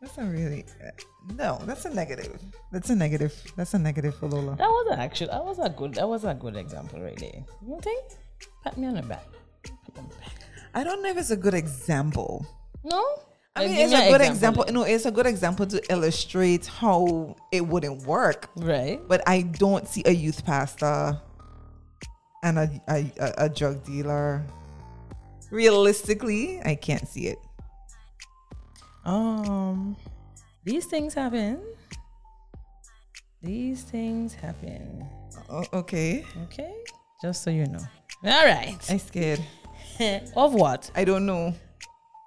That's 0.00 0.18
a 0.18 0.24
really. 0.24 0.64
uh, 0.84 0.90
No, 1.34 1.58
that's 1.64 1.84
a 1.86 1.90
negative. 1.90 2.38
That's 2.72 2.90
a 2.90 2.94
negative. 2.96 3.32
That's 3.56 3.74
a 3.74 3.78
negative 3.78 4.14
for 4.16 4.28
Lola. 4.28 4.56
That 4.56 4.68
was 4.68 4.96
actually 4.98 5.28
that 5.30 5.44
was 5.44 5.58
a 5.58 5.70
good 5.70 5.94
that 5.94 6.08
was 6.08 6.24
a 6.24 6.34
good 6.34 6.56
example 6.56 7.00
right 7.00 7.16
there. 7.18 7.44
You 7.66 7.78
think? 7.80 8.04
Pat 8.62 8.76
me 8.76 8.86
on 8.88 8.94
the 8.94 9.02
back. 9.02 9.24
Pat 9.64 9.72
me 9.94 10.02
on 10.02 10.08
the 10.08 10.14
back. 10.16 10.34
I 10.74 10.84
don't 10.84 11.02
know 11.02 11.08
if 11.08 11.16
it's 11.16 11.30
a 11.30 11.36
good 11.36 11.54
example. 11.54 12.46
No. 12.84 13.02
I 13.56 13.60
Like, 13.62 13.70
mean, 13.70 13.80
it's 13.80 13.94
a 13.94 14.10
good 14.10 14.20
example. 14.20 14.64
then. 14.66 14.74
No, 14.74 14.82
it's 14.82 15.06
a 15.06 15.10
good 15.10 15.24
example 15.26 15.66
to 15.66 15.80
illustrate 15.90 16.66
how 16.66 17.34
it 17.50 17.66
wouldn't 17.66 18.02
work. 18.06 18.50
Right. 18.56 19.00
But 19.08 19.22
I 19.26 19.40
don't 19.42 19.88
see 19.88 20.02
a 20.04 20.10
youth 20.12 20.44
pastor 20.44 21.18
and 22.44 22.58
a, 22.58 22.68
a, 22.86 23.10
a, 23.18 23.34
a 23.46 23.48
drug 23.48 23.82
dealer. 23.86 24.44
Realistically, 25.50 26.60
I 26.66 26.74
can't 26.74 27.08
see 27.08 27.28
it. 27.28 27.38
Um, 29.06 29.96
these 30.64 30.84
things 30.86 31.14
happen. 31.14 31.62
These 33.40 33.82
things 33.84 34.34
happen. 34.34 35.06
O- 35.48 35.64
okay, 35.72 36.24
Okay, 36.44 36.74
just 37.22 37.44
so 37.44 37.50
you 37.50 37.66
know. 37.66 37.78
All 38.24 38.44
right. 38.44 38.76
I'm 38.90 38.98
scared. 38.98 39.40
of 40.36 40.54
what? 40.54 40.90
I 40.96 41.04
don't 41.04 41.24
know. 41.24 41.54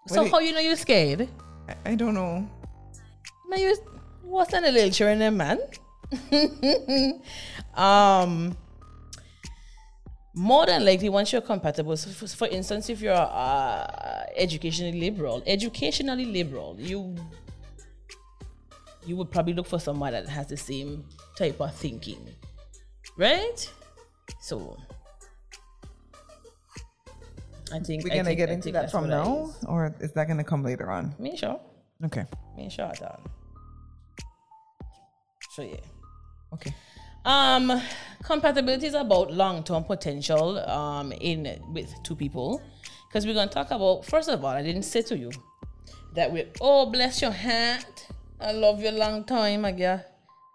So 0.07 0.25
how 0.29 0.39
you 0.39 0.53
know 0.53 0.61
you're 0.61 0.77
scared? 0.77 1.27
I, 1.67 1.91
I 1.91 1.95
don't 1.95 2.13
know. 2.13 2.47
Man, 3.49 3.59
you 3.59 3.75
what's 4.23 4.53
in 4.53 4.63
the 4.63 4.71
little 4.71 4.89
children, 4.91 5.35
man? 5.35 5.59
um, 7.75 8.55
more 10.39 10.65
than 10.65 10.85
likely, 10.85 11.09
once 11.09 11.33
you're 11.33 11.41
compatible. 11.41 11.97
So 11.97 12.09
for, 12.11 12.27
for 12.27 12.47
instance, 12.47 12.89
if 12.89 13.01
you're 13.01 13.13
uh, 13.13 14.23
educationally 14.37 14.97
liberal, 14.99 15.43
educationally 15.45 16.25
liberal, 16.25 16.75
you 16.79 17.15
you 19.05 19.15
would 19.17 19.29
probably 19.31 19.53
look 19.53 19.67
for 19.67 19.79
someone 19.79 20.13
that 20.13 20.27
has 20.29 20.47
the 20.47 20.57
same 20.57 21.03
type 21.35 21.59
of 21.59 21.73
thinking, 21.75 22.25
right? 23.17 23.59
So. 24.41 24.77
I 27.71 27.79
think 27.79 28.03
We're 28.03 28.09
gonna 28.09 28.23
think- 28.23 28.37
get 28.39 28.49
I 28.49 28.53
into 28.53 28.71
that 28.71 28.89
from 28.91 29.09
now, 29.09 29.49
is. 29.49 29.65
or 29.65 29.93
is 29.99 30.11
that 30.13 30.27
gonna 30.27 30.43
come 30.43 30.63
later 30.63 30.89
on? 30.89 31.13
Me 31.19 31.35
sure. 31.37 31.59
Okay. 32.05 32.25
Me 32.57 32.69
sure 32.69 32.91
all. 33.01 33.19
So 35.51 35.61
yeah. 35.63 35.75
Okay. 36.53 36.73
Um, 37.25 37.81
compatibility 38.23 38.87
is 38.87 38.93
about 38.93 39.31
long-term 39.31 39.83
potential 39.83 40.59
um 40.59 41.11
in 41.11 41.59
with 41.73 41.93
two 42.03 42.15
people, 42.15 42.61
because 43.07 43.25
we're 43.25 43.33
gonna 43.33 43.51
talk 43.51 43.71
about. 43.71 44.05
First 44.05 44.29
of 44.29 44.43
all, 44.43 44.51
I 44.51 44.61
didn't 44.63 44.83
say 44.83 45.01
to 45.03 45.17
you 45.17 45.31
that 46.15 46.31
we. 46.31 46.45
Oh, 46.61 46.85
bless 46.89 47.21
your 47.21 47.31
heart. 47.31 48.07
I 48.39 48.53
love 48.53 48.81
you 48.81 48.91
long 48.91 49.25
time, 49.25 49.65
I 49.65 49.71
guess. 49.71 50.03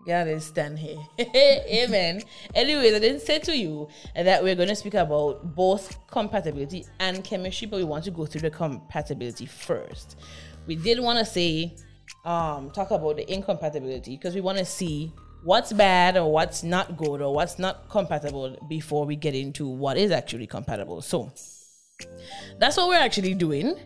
God 0.07 0.29
is 0.29 0.45
stand 0.45 0.79
here. 0.79 0.99
Amen. 1.37 2.23
Anyways, 2.55 2.95
I 2.95 2.99
didn't 2.99 3.23
say 3.23 3.39
to 3.39 3.57
you 3.57 3.89
that 4.15 4.43
we're 4.43 4.55
going 4.55 4.69
to 4.69 4.77
speak 4.77 4.95
about 4.95 5.55
both 5.55 6.07
compatibility 6.07 6.85
and 7.01 7.25
chemistry, 7.25 7.67
but 7.67 7.79
we 7.79 7.85
want 7.85 8.05
to 8.05 8.11
go 8.11 8.27
through 8.27 8.43
the 8.43 8.51
compatibility 8.51 9.47
first. 9.47 10.19
We 10.67 10.77
did 10.77 11.01
want 11.01 11.21
to 11.21 11.25
say, 11.25 11.77
um, 12.25 12.71
talk 12.71 12.91
about 12.91 13.17
the 13.17 13.33
incompatibility 13.33 14.17
because 14.17 14.35
we 14.35 14.43
want 14.43 14.59
to 14.59 14.67
see 14.67 15.13
what's 15.45 15.73
bad 15.73 16.17
or 16.17 16.33
what's 16.33 16.63
not 16.63 16.97
good 16.97 17.21
or 17.21 17.33
what's 17.35 17.59
not 17.59 17.89
compatible 17.89 18.57
before 18.69 19.05
we 19.05 19.15
get 19.15 19.35
into 19.35 19.67
what 19.67 19.97
is 19.97 20.11
actually 20.11 20.47
compatible. 20.47 21.03
So 21.03 21.31
that's 22.59 22.77
what 22.77 22.89
we're 22.89 22.95
actually 22.95 23.35
doing. 23.35 23.77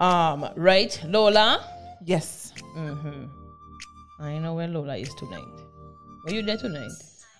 Um, 0.00 0.48
right, 0.56 1.00
Lola? 1.06 1.64
Yes. 2.04 2.52
I 2.76 4.38
know 4.38 4.54
where 4.54 4.68
Lola 4.68 4.96
is 4.96 5.14
tonight. 5.14 5.44
Were 6.24 6.32
you 6.32 6.42
there 6.42 6.56
tonight? 6.56 6.90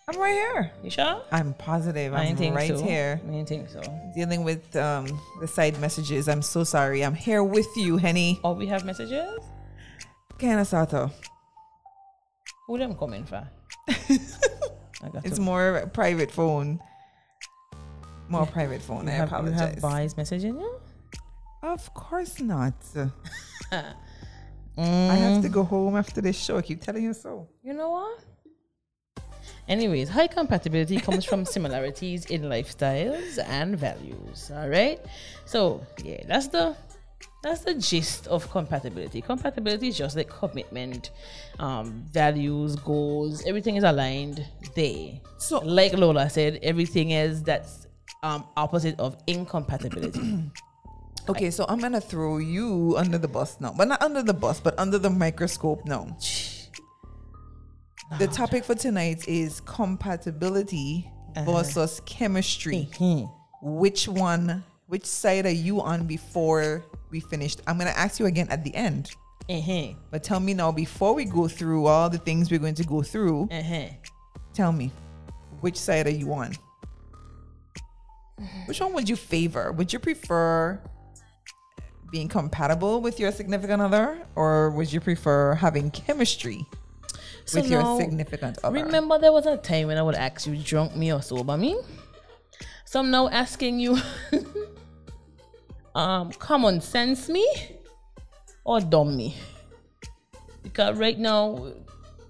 I'm 0.08 0.20
right 0.20 0.34
here. 0.34 0.70
You 0.84 0.90
sure? 0.90 1.22
I'm 1.32 1.52
positive. 1.54 2.14
I 2.14 2.26
I'm 2.26 2.36
think 2.36 2.54
right 2.54 2.68
so. 2.68 2.80
here. 2.80 3.20
I 3.28 3.42
think 3.42 3.68
so. 3.68 3.80
Dealing 4.14 4.44
with 4.44 4.76
um, 4.76 5.06
the 5.40 5.48
side 5.48 5.80
messages. 5.80 6.28
I'm 6.28 6.42
so 6.42 6.62
sorry. 6.62 7.04
I'm 7.04 7.14
here 7.14 7.42
with 7.42 7.66
you, 7.76 7.96
Henny. 7.96 8.38
Oh, 8.44 8.52
we 8.52 8.68
have 8.68 8.84
messages? 8.84 9.40
Kana 10.38 10.64
Sato. 10.64 11.10
Who 12.68 12.78
them 12.78 12.94
coming 12.94 13.24
for? 13.24 13.48
It's 15.24 15.38
more 15.38 15.88
private 15.92 16.30
phone. 16.30 16.80
More 18.28 18.46
private 18.46 18.82
phone. 18.82 19.04
you 19.04 19.12
I 19.12 19.14
have, 19.14 19.30
you 19.30 19.36
apologize. 19.36 19.74
have 19.74 19.80
boys 19.80 20.14
messaging 20.14 20.58
you? 20.60 20.80
Of 21.62 21.94
course 21.94 22.40
not. 22.40 22.74
I 23.72 25.14
have 25.14 25.42
to 25.42 25.48
mm. 25.48 25.52
go 25.52 25.64
home 25.64 25.96
after 25.96 26.20
this 26.20 26.36
show. 26.36 26.58
I 26.58 26.62
keep 26.62 26.80
telling 26.82 27.04
you 27.04 27.14
so. 27.14 27.48
You 27.62 27.72
know 27.72 27.90
what? 27.90 28.24
Anyways, 29.68 30.08
high 30.08 30.28
compatibility 30.28 30.98
comes 30.98 31.24
from 31.24 31.44
similarities 31.56 32.26
in 32.26 32.42
lifestyles 32.42 33.38
and 33.46 33.76
values. 33.76 34.50
All 34.54 34.68
right. 34.68 35.00
So 35.44 35.84
yeah, 36.04 36.22
that's 36.26 36.48
the 36.48 36.76
that's 37.46 37.60
the 37.60 37.74
gist 37.74 38.26
of 38.26 38.50
compatibility. 38.50 39.20
Compatibility 39.20 39.88
is 39.88 39.96
just 39.96 40.16
like 40.16 40.28
commitment, 40.28 41.10
um, 41.60 42.04
values, 42.10 42.74
goals. 42.76 43.44
Everything 43.46 43.76
is 43.76 43.84
aligned 43.84 44.44
there. 44.74 45.12
So- 45.38 45.60
like 45.60 45.92
Lola 45.92 46.28
said, 46.28 46.58
everything 46.62 47.12
is 47.12 47.42
that's 47.42 47.86
um 48.22 48.44
opposite 48.56 48.98
of 48.98 49.16
incompatibility. 49.26 50.50
Okay, 51.28 51.50
so 51.50 51.66
I'm 51.68 51.80
gonna 51.80 52.00
throw 52.00 52.38
you 52.38 52.94
under 52.96 53.18
the 53.18 53.26
bus 53.26 53.60
now, 53.60 53.74
but 53.76 53.88
not 53.88 54.00
under 54.00 54.22
the 54.22 54.32
bus, 54.32 54.60
but 54.60 54.78
under 54.78 54.96
the 54.96 55.10
microscope 55.10 55.84
now. 55.84 56.16
The 58.20 58.28
topic 58.28 58.62
for 58.62 58.76
tonight 58.76 59.26
is 59.26 59.60
compatibility 59.62 61.10
versus 61.44 62.00
chemistry. 62.06 62.88
Hmm. 62.96 63.24
Which 63.60 64.06
one? 64.06 64.62
Which 64.88 65.04
side 65.04 65.46
are 65.46 65.50
you 65.50 65.80
on 65.80 66.06
before 66.06 66.84
we 67.10 67.20
finished? 67.20 67.60
I'm 67.66 67.78
gonna 67.78 67.90
ask 67.90 68.20
you 68.20 68.26
again 68.26 68.48
at 68.50 68.62
the 68.64 68.74
end. 68.74 69.10
Uh-huh. 69.48 69.94
But 70.10 70.24
tell 70.24 70.40
me 70.40 70.54
now, 70.54 70.72
before 70.72 71.14
we 71.14 71.24
go 71.24 71.46
through 71.48 71.86
all 71.86 72.10
the 72.10 72.18
things 72.18 72.50
we're 72.50 72.58
going 72.58 72.74
to 72.74 72.84
go 72.84 73.02
through, 73.02 73.48
Uh-huh. 73.52 73.88
tell 74.54 74.72
me, 74.72 74.90
which 75.60 75.76
side 75.78 76.06
are 76.06 76.10
you 76.10 76.32
on? 76.32 76.52
Which 78.66 78.80
one 78.80 78.92
would 78.94 79.08
you 79.08 79.16
favor? 79.16 79.70
Would 79.72 79.92
you 79.92 79.98
prefer 79.98 80.80
being 82.12 82.28
compatible 82.28 83.00
with 83.00 83.18
your 83.20 83.30
significant 83.32 83.80
other, 83.82 84.18
or 84.34 84.70
would 84.70 84.92
you 84.92 85.00
prefer 85.00 85.54
having 85.54 85.90
chemistry 85.90 86.66
So 87.44 87.60
with 87.60 87.70
your 87.70 87.98
significant 88.00 88.58
other? 88.64 88.84
Remember, 88.84 89.18
there 89.18 89.32
was 89.32 89.46
a 89.46 89.56
time 89.56 89.86
when 89.88 89.96
I 89.98 90.02
would 90.02 90.14
ask 90.16 90.46
you, 90.46 90.56
drunk 90.56 90.94
me 90.96 91.12
or 91.12 91.22
sober 91.22 91.56
me. 91.56 91.76
So 92.84 93.00
I'm 93.00 93.10
now 93.10 93.28
asking 93.28 93.78
you, 93.80 93.96
um, 95.96 96.30
common 96.32 96.80
sense 96.80 97.28
me 97.28 97.46
or 98.64 98.80
dumb 98.80 99.16
me? 99.16 99.34
Because 100.62 100.96
right 100.98 101.18
now, 101.18 101.72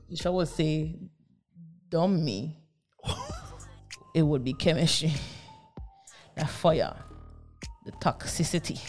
if 0.09 0.25
I 0.27 0.31
would 0.31 0.49
say 0.49 0.95
dumb 1.89 2.25
me, 2.25 2.59
it 4.15 4.23
would 4.23 4.45
be 4.45 4.53
chemistry, 4.53 5.13
the 6.37 6.47
fire, 6.47 6.95
the 7.85 7.93
toxicity. 7.93 8.81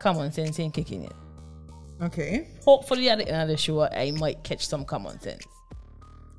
Common 0.00 0.30
sense 0.30 0.60
ain't 0.60 0.72
kicking 0.72 1.04
it. 1.04 1.12
Okay. 2.00 2.48
Hopefully, 2.64 3.10
at 3.10 3.18
the 3.18 3.28
end 3.28 3.42
of 3.42 3.48
the 3.48 3.56
show, 3.56 3.82
I 3.82 4.12
might 4.12 4.44
catch 4.44 4.64
some 4.66 4.84
common 4.84 5.20
sense. 5.20 5.44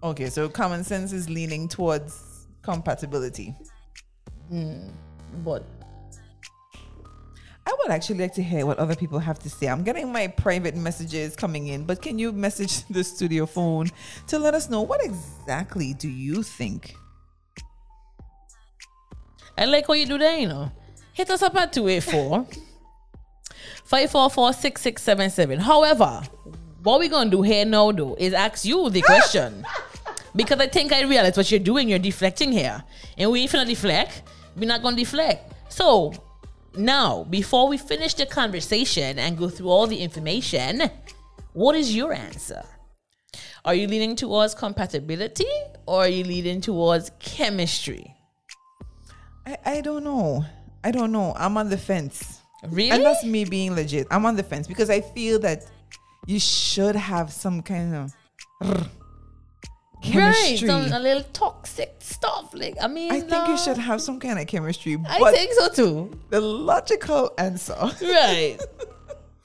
Okay, 0.02 0.30
so 0.30 0.48
common 0.48 0.86
sense 0.86 1.12
is 1.12 1.30
leaning 1.30 1.68
towards 1.68 2.48
compatibility. 2.62 3.54
But 4.50 5.64
I 5.79 5.79
would 7.90 7.96
actually 7.96 8.20
like 8.20 8.34
to 8.36 8.44
hear 8.44 8.68
what 8.68 8.78
other 8.78 8.96
people 8.96 9.18
have 9.18 9.40
to 9.40 9.50
say. 9.50 9.68
I'm 9.68 9.84
getting 9.84 10.12
my 10.12 10.28
private 10.28 10.76
messages 10.76 11.36
coming 11.36 11.68
in, 11.68 11.86
but 11.86 12.04
can 12.04 12.20
you 12.20 12.32
message 12.32 12.84
the 12.90 13.04
studio 13.04 13.48
phone 13.48 13.90
to 14.28 14.38
let 14.38 14.54
us 14.54 14.70
know 14.70 14.82
what 14.82 15.04
exactly 15.04 15.94
do 15.96 16.08
you 16.08 16.44
think? 16.44 16.96
I 19.58 19.66
like 19.66 19.88
how 19.88 19.94
you 19.94 20.06
do 20.06 20.20
that, 20.20 20.40
you 20.40 20.48
know. 20.48 20.72
Hit 21.14 21.32
us 21.32 21.42
up 21.42 21.56
at 21.56 21.74
284 21.74 22.46
544 23.86 24.54
6677. 24.54 25.60
However, 25.60 26.22
what 26.84 27.00
we're 27.00 27.10
going 27.10 27.32
to 27.32 27.38
do 27.38 27.42
here 27.42 27.66
now, 27.66 27.92
though, 27.92 28.16
is 28.20 28.34
ask 28.34 28.66
you 28.66 28.90
the 28.92 29.02
question. 29.02 29.66
because 30.36 30.60
I 30.60 30.68
think 30.68 30.94
I 30.94 31.02
realize 31.02 31.36
what 31.36 31.50
you're 31.50 31.60
doing. 31.60 31.90
You're 31.90 31.98
deflecting 31.98 32.52
here. 32.52 32.84
And 33.18 33.32
we 33.32 33.42
ain't 33.42 33.52
finna 33.52 33.66
deflect. 33.66 34.22
We're 34.56 34.68
not 34.68 34.84
going 34.84 34.96
to 34.96 35.02
deflect. 35.02 35.54
So, 35.70 36.14
now, 36.76 37.24
before 37.24 37.68
we 37.68 37.78
finish 37.78 38.14
the 38.14 38.26
conversation 38.26 39.20
and 39.20 39.38
go 39.38 39.50
through 39.50 39.70
all 39.70 39.88
the 39.88 39.98
information, 39.98 40.90
what 41.54 41.76
is 41.76 41.96
your 41.96 42.14
answer? 42.14 42.64
Are 43.66 43.74
you 43.74 43.88
leaning 43.88 44.16
towards 44.16 44.56
compatibility 44.56 45.50
or 45.86 46.04
are 46.04 46.08
you 46.08 46.24
leaning 46.24 46.62
towards 46.62 47.12
chemistry? 47.20 48.16
I, 49.46 49.58
I 49.66 49.82
don't 49.82 50.04
know. 50.04 50.46
I 50.84 50.92
don't 50.92 51.12
know. 51.12 51.34
I'm 51.38 51.58
on 51.58 51.70
the 51.70 51.78
fence. 51.78 52.40
Really? 52.68 52.92
And 52.92 53.04
that's 53.04 53.24
me 53.24 53.46
being 53.46 53.76
legit. 53.76 54.08
I'm 54.12 54.26
on 54.26 54.36
the 54.36 54.44
fence 54.44 54.68
because 54.68 54.90
I 54.90 55.02
feel 55.02 55.40
that 55.40 55.66
you 56.26 56.40
should 56.40 56.96
have 56.96 57.32
some 57.32 57.62
kind 57.62 57.96
of 58.62 58.90
Right, 60.02 60.12
chemistry. 60.34 60.68
some, 60.70 60.94
a 60.94 61.00
little 61.00 61.24
toxic 61.34 61.96
stuff. 62.00 62.54
Like 62.54 62.76
I 62.82 62.88
mean, 62.88 63.12
I 63.12 63.20
think 63.20 63.48
you 63.50 63.58
should 63.58 63.78
have 63.78 64.02
some 64.02 64.20
kind 64.20 64.40
of 64.40 64.48
chemistry. 64.48 64.98
I 65.08 65.32
think 65.32 65.52
so 65.54 65.68
too. 65.70 66.20
the 66.30 66.40
logical 66.42 67.34
answer, 67.38 67.76
Right. 68.02 68.58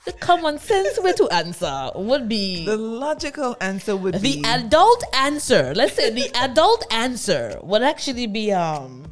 the 0.04 0.12
common 0.12 0.58
sense 0.58 1.00
way 1.00 1.12
to 1.14 1.28
answer 1.30 1.90
would 1.96 2.28
be 2.28 2.64
the 2.72 2.76
logical 2.76 3.56
answer 3.60 3.96
would 3.96 4.14
the 4.14 4.20
be 4.20 4.42
the 4.42 4.48
adult 4.48 5.02
answer. 5.14 5.72
Let's 5.74 5.94
say 5.94 6.10
the 6.10 6.30
adult 6.36 6.84
answer 6.92 7.58
would 7.62 7.82
actually 7.82 8.26
be 8.28 8.52
um 8.52 9.06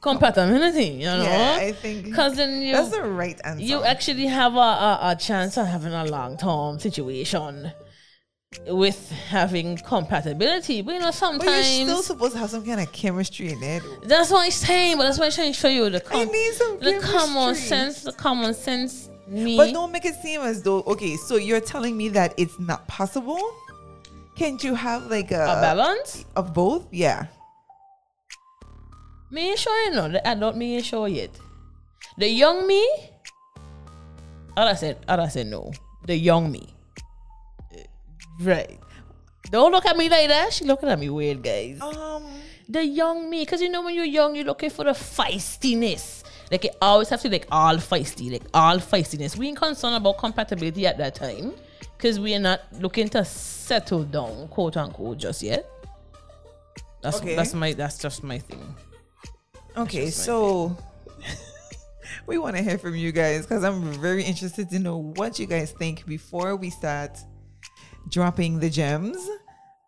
compatibility. 0.00 0.86
You 0.86 1.06
know, 1.06 1.22
Yeah, 1.22 1.58
I 1.60 1.72
think 1.72 2.04
because 2.04 2.36
then 2.36 2.62
you 2.62 2.72
that's 2.74 2.90
the 2.90 3.02
right 3.04 3.40
answer. 3.44 3.62
you 3.62 3.82
actually 3.84 4.26
have 4.26 4.54
a, 4.54 4.58
a, 4.58 4.98
a 5.12 5.16
chance 5.16 5.56
of 5.56 5.66
having 5.66 5.92
a 5.92 6.04
long 6.04 6.36
term 6.36 6.78
situation 6.78 7.72
with 8.66 9.10
having 9.10 9.76
compatibility. 9.78 10.82
But 10.82 10.94
you 10.94 11.00
know, 11.00 11.06
but 11.06 11.14
sometimes 11.14 11.78
you're 11.78 11.86
still 11.86 12.02
supposed 12.02 12.32
to 12.32 12.38
have 12.38 12.50
some 12.50 12.64
kind 12.64 12.80
of 12.80 12.90
chemistry 12.92 13.52
in 13.52 13.62
it. 13.62 13.82
That's 14.04 14.30
what 14.30 14.44
I'm 14.44 14.50
saying, 14.50 14.96
but 14.96 15.04
that's 15.04 15.18
why 15.18 15.26
I'm 15.26 15.32
trying 15.32 15.52
to 15.52 15.58
show 15.58 15.68
you 15.68 15.90
the 15.90 15.98
I 15.98 16.00
com- 16.00 16.28
the 16.28 17.00
common 17.02 17.54
sense, 17.54 18.02
the 18.02 18.12
common 18.12 18.54
sense 18.54 19.10
me. 19.26 19.56
But 19.56 19.72
don't 19.72 19.92
make 19.92 20.04
it 20.04 20.14
seem 20.16 20.40
as 20.42 20.62
though 20.62 20.82
okay. 20.82 21.16
So 21.16 21.36
you're 21.36 21.60
telling 21.60 21.96
me 21.96 22.08
that 22.10 22.34
it's 22.36 22.58
not 22.58 22.86
possible. 22.88 23.40
Can't 24.36 24.62
you 24.64 24.74
have 24.74 25.10
like 25.10 25.30
a, 25.30 25.44
a 25.44 25.60
balance. 25.60 26.24
of 26.36 26.54
both? 26.54 26.86
Yeah. 26.90 27.26
Me 29.30 29.56
sure 29.56 29.84
you 29.84 29.92
know. 29.92 30.08
The 30.08 30.26
adult 30.26 30.56
me 30.56 30.80
sure 30.82 31.08
yet. 31.08 31.30
The 32.18 32.28
young 32.28 32.66
me, 32.66 32.86
I 34.56 34.74
said, 34.74 34.98
other 35.08 35.28
said 35.30 35.46
no. 35.46 35.72
The 36.06 36.16
young 36.16 36.52
me, 36.52 36.71
right? 38.44 38.78
Don't 39.50 39.72
look 39.72 39.86
at 39.86 39.96
me 39.96 40.08
like 40.08 40.28
that. 40.28 40.52
She 40.52 40.64
looking 40.64 40.88
at 40.88 40.98
me 40.98 41.10
weird, 41.10 41.42
guys. 41.42 41.80
Um. 41.80 42.24
The 42.68 42.84
young 42.86 43.28
me, 43.28 43.40
because 43.44 43.60
you 43.60 43.68
know 43.68 43.82
when 43.82 43.94
you're 43.94 44.04
young, 44.04 44.34
you're 44.34 44.44
looking 44.46 44.70
for 44.70 44.84
the 44.84 44.92
feistiness. 44.92 46.22
Like 46.50 46.64
it 46.64 46.76
always 46.80 47.08
have 47.10 47.20
to 47.22 47.28
be 47.28 47.38
like 47.38 47.46
all 47.50 47.76
feisty, 47.76 48.30
like 48.32 48.44
all 48.54 48.76
feistiness. 48.78 49.36
We 49.36 49.48
ain't 49.48 49.56
concerned 49.58 49.96
about 49.96 50.16
compatibility 50.18 50.86
at 50.86 50.96
that 50.98 51.14
time, 51.14 51.52
because 51.96 52.18
we 52.20 52.34
are 52.34 52.38
not 52.40 52.60
looking 52.80 53.08
to 53.10 53.24
settle 53.24 54.04
down, 54.04 54.48
quote 54.48 54.76
unquote, 54.76 55.18
just 55.18 55.42
yet. 55.42 55.68
That's 57.02 57.18
Okay. 57.18 57.34
that's 57.34 57.52
my 57.52 57.72
that's 57.72 57.98
just 57.98 58.22
my 58.22 58.38
thing. 58.38 58.74
Okay, 59.76 60.04
my 60.04 60.10
so 60.10 60.76
we 62.26 62.38
want 62.38 62.56
to 62.56 62.62
hear 62.62 62.78
from 62.78 62.94
you 62.94 63.12
guys 63.12 63.42
because 63.44 63.64
I'm 63.64 63.92
very 63.94 64.22
interested 64.22 64.70
to 64.70 64.78
know 64.78 64.96
what 64.98 65.38
you 65.38 65.46
guys 65.46 65.72
think 65.72 66.06
before 66.06 66.54
we 66.56 66.70
start 66.70 67.18
dropping 68.08 68.58
the 68.60 68.70
gems 68.70 69.18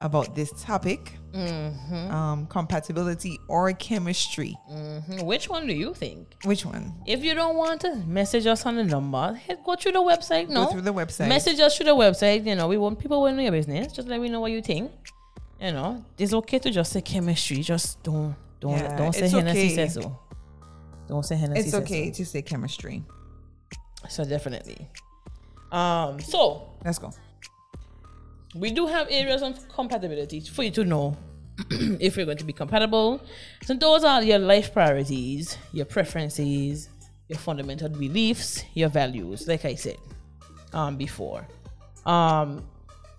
about 0.01 0.35
this 0.35 0.53
topic 0.63 1.13
um, 1.35 2.47
compatibility 2.49 3.39
or 3.49 3.73
chemistry. 3.73 4.57
Mhm. 4.71 5.25
Which 5.25 5.49
one 5.49 5.67
do 5.67 5.73
you 5.73 5.95
think? 5.95 6.35
Which 6.45 6.65
one? 6.65 6.93
If 7.07 7.25
you 7.25 7.35
don't 7.35 7.57
want 7.57 7.81
to 7.83 7.97
message 8.07 8.47
us 8.47 8.67
on 8.67 8.77
the 8.77 8.85
number, 8.85 9.41
go 9.65 9.75
through 9.77 9.93
the 9.93 10.03
website. 10.03 10.49
No, 10.49 10.67
Go 10.67 10.73
through 10.73 10.83
the 10.83 10.93
website. 10.93 11.29
Message 11.29 11.59
us 11.61 11.77
through 11.77 11.87
the 11.87 11.95
website. 11.97 12.47
You 12.47 12.55
know, 12.55 12.69
we 12.69 12.77
want 12.77 12.99
people 12.99 13.25
to 13.27 13.33
know 13.33 13.43
your 13.43 13.53
business. 13.53 13.93
Just 13.93 14.07
let 14.09 14.21
me 14.21 14.29
know 14.29 14.41
what 14.41 14.53
you 14.53 14.63
think. 14.63 14.93
You 15.61 15.73
know, 15.73 16.05
it's 16.19 16.35
okay 16.35 16.59
to 16.59 16.71
just 16.71 16.93
say 16.93 17.01
chemistry. 17.01 17.59
Just 17.63 18.03
don't 18.03 18.37
don't 18.61 18.79
Yeah, 18.79 18.97
don't 18.97 19.13
say 19.13 19.23
HenneCee 19.29 19.51
okay. 19.51 19.75
says 19.75 19.95
so. 19.95 20.19
Don't 21.09 21.25
say 21.25 21.37
HenneCee 21.37 21.57
It's 21.57 21.75
okay 21.75 22.11
to 22.11 22.25
say 22.25 22.43
chemistry. 22.43 23.03
So. 24.09 24.23
so 24.23 24.25
definitely. 24.29 24.89
Um. 25.73 26.21
So 26.21 26.69
Let's 26.85 26.99
go. 26.99 27.11
We 28.55 28.71
do 28.71 28.87
have 28.87 29.07
areas 29.11 29.43
of 29.43 29.69
compatibility 29.69 30.41
for 30.41 30.63
you 30.63 30.71
to 30.73 30.85
know 30.85 31.17
if 31.71 32.17
you're 32.17 32.27
going 32.27 32.39
to 32.39 32.45
be 32.45 32.53
compatible. 32.53 33.21
So 33.65 33.75
those 33.75 34.05
are 34.05 34.23
your 34.23 34.39
life 34.39 34.73
priorities, 34.73 35.57
your 35.73 35.87
preferences, 35.87 36.89
your 37.29 37.39
fundamental 37.39 37.89
beliefs, 37.89 38.65
your 38.75 38.89
values, 38.89 39.47
like 39.49 39.65
I 39.65 39.75
said 39.75 39.97
um 40.73 40.97
before. 40.97 41.47
Um 42.07 42.65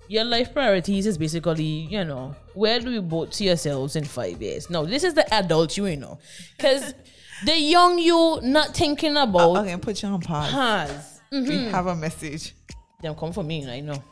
your 0.08 0.24
life 0.24 0.54
priorities 0.54 1.08
is 1.08 1.17
basically, 1.17 1.63
you 1.63 2.04
know, 2.06 2.36
where 2.54 2.80
do 2.80 2.91
you 2.91 3.02
both 3.02 3.34
see 3.34 3.45
yourselves 3.45 3.95
in 3.95 4.04
five 4.04 4.39
years? 4.41 4.69
No, 4.69 4.86
this 4.86 5.04
is 5.04 5.15
the 5.15 5.34
adult 5.34 5.76
you, 5.78 5.88
you 5.88 5.98
know. 5.98 6.19
Because 6.56 6.93
The 7.43 7.58
young 7.60 8.00
you 8.00 8.39
not 8.43 8.76
thinking 8.76 9.17
about 9.17 9.58
Okay, 9.58 9.76
put 9.78 10.02
you 10.02 10.10
on 10.10 10.21
pause. 10.21 10.52
has 10.52 11.21
We 11.32 11.65
have 11.65 11.88
a 11.88 11.95
message. 11.95 12.54
Them 13.06 13.15
come 13.15 13.32
for 13.32 13.44
me, 13.44 13.70
I 13.70 13.80
know. 13.80 14.04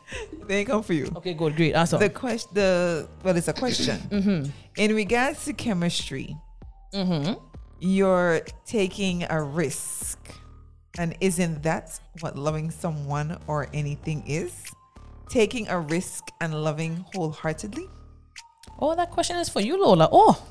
They 0.47 0.65
come 0.65 0.83
for 0.83 0.93
you. 0.93 1.11
Okay, 1.17 1.33
good, 1.33 1.55
great, 1.55 1.75
awesome. 1.75 1.99
The 1.99 2.09
question, 2.09 2.49
the 2.53 3.07
well, 3.23 3.35
it's 3.35 3.47
a 3.47 3.53
question. 3.53 3.99
Mm-hmm. 4.13 4.49
In 4.77 4.95
regards 4.95 5.45
to 5.45 5.53
chemistry, 5.53 6.35
mm-hmm. 6.93 7.33
you're 7.79 8.41
taking 8.65 9.25
a 9.29 9.41
risk, 9.41 10.19
and 10.97 11.15
isn't 11.19 11.63
that 11.63 11.99
what 12.21 12.37
loving 12.37 12.71
someone 12.71 13.39
or 13.47 13.67
anything 13.73 14.23
is? 14.27 14.53
Taking 15.29 15.67
a 15.67 15.79
risk 15.79 16.29
and 16.41 16.53
loving 16.63 17.05
wholeheartedly. 17.13 17.87
Oh, 18.79 18.95
that 18.95 19.11
question 19.11 19.37
is 19.37 19.49
for 19.49 19.61
you, 19.61 19.81
Lola. 19.81 20.09
Oh, 20.11 20.41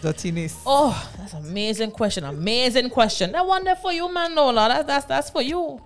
Dirtiness. 0.00 0.60
oh, 0.66 0.92
that's 1.16 1.32
amazing 1.32 1.90
question. 1.90 2.24
Amazing 2.24 2.90
question. 2.90 3.32
That 3.32 3.46
one 3.46 3.64
there 3.64 3.76
for 3.76 3.92
you, 3.92 4.12
man, 4.12 4.34
Lola. 4.34 4.68
That's 4.68 4.86
that's 4.86 5.06
that's 5.06 5.30
for 5.30 5.42
you. 5.42 5.80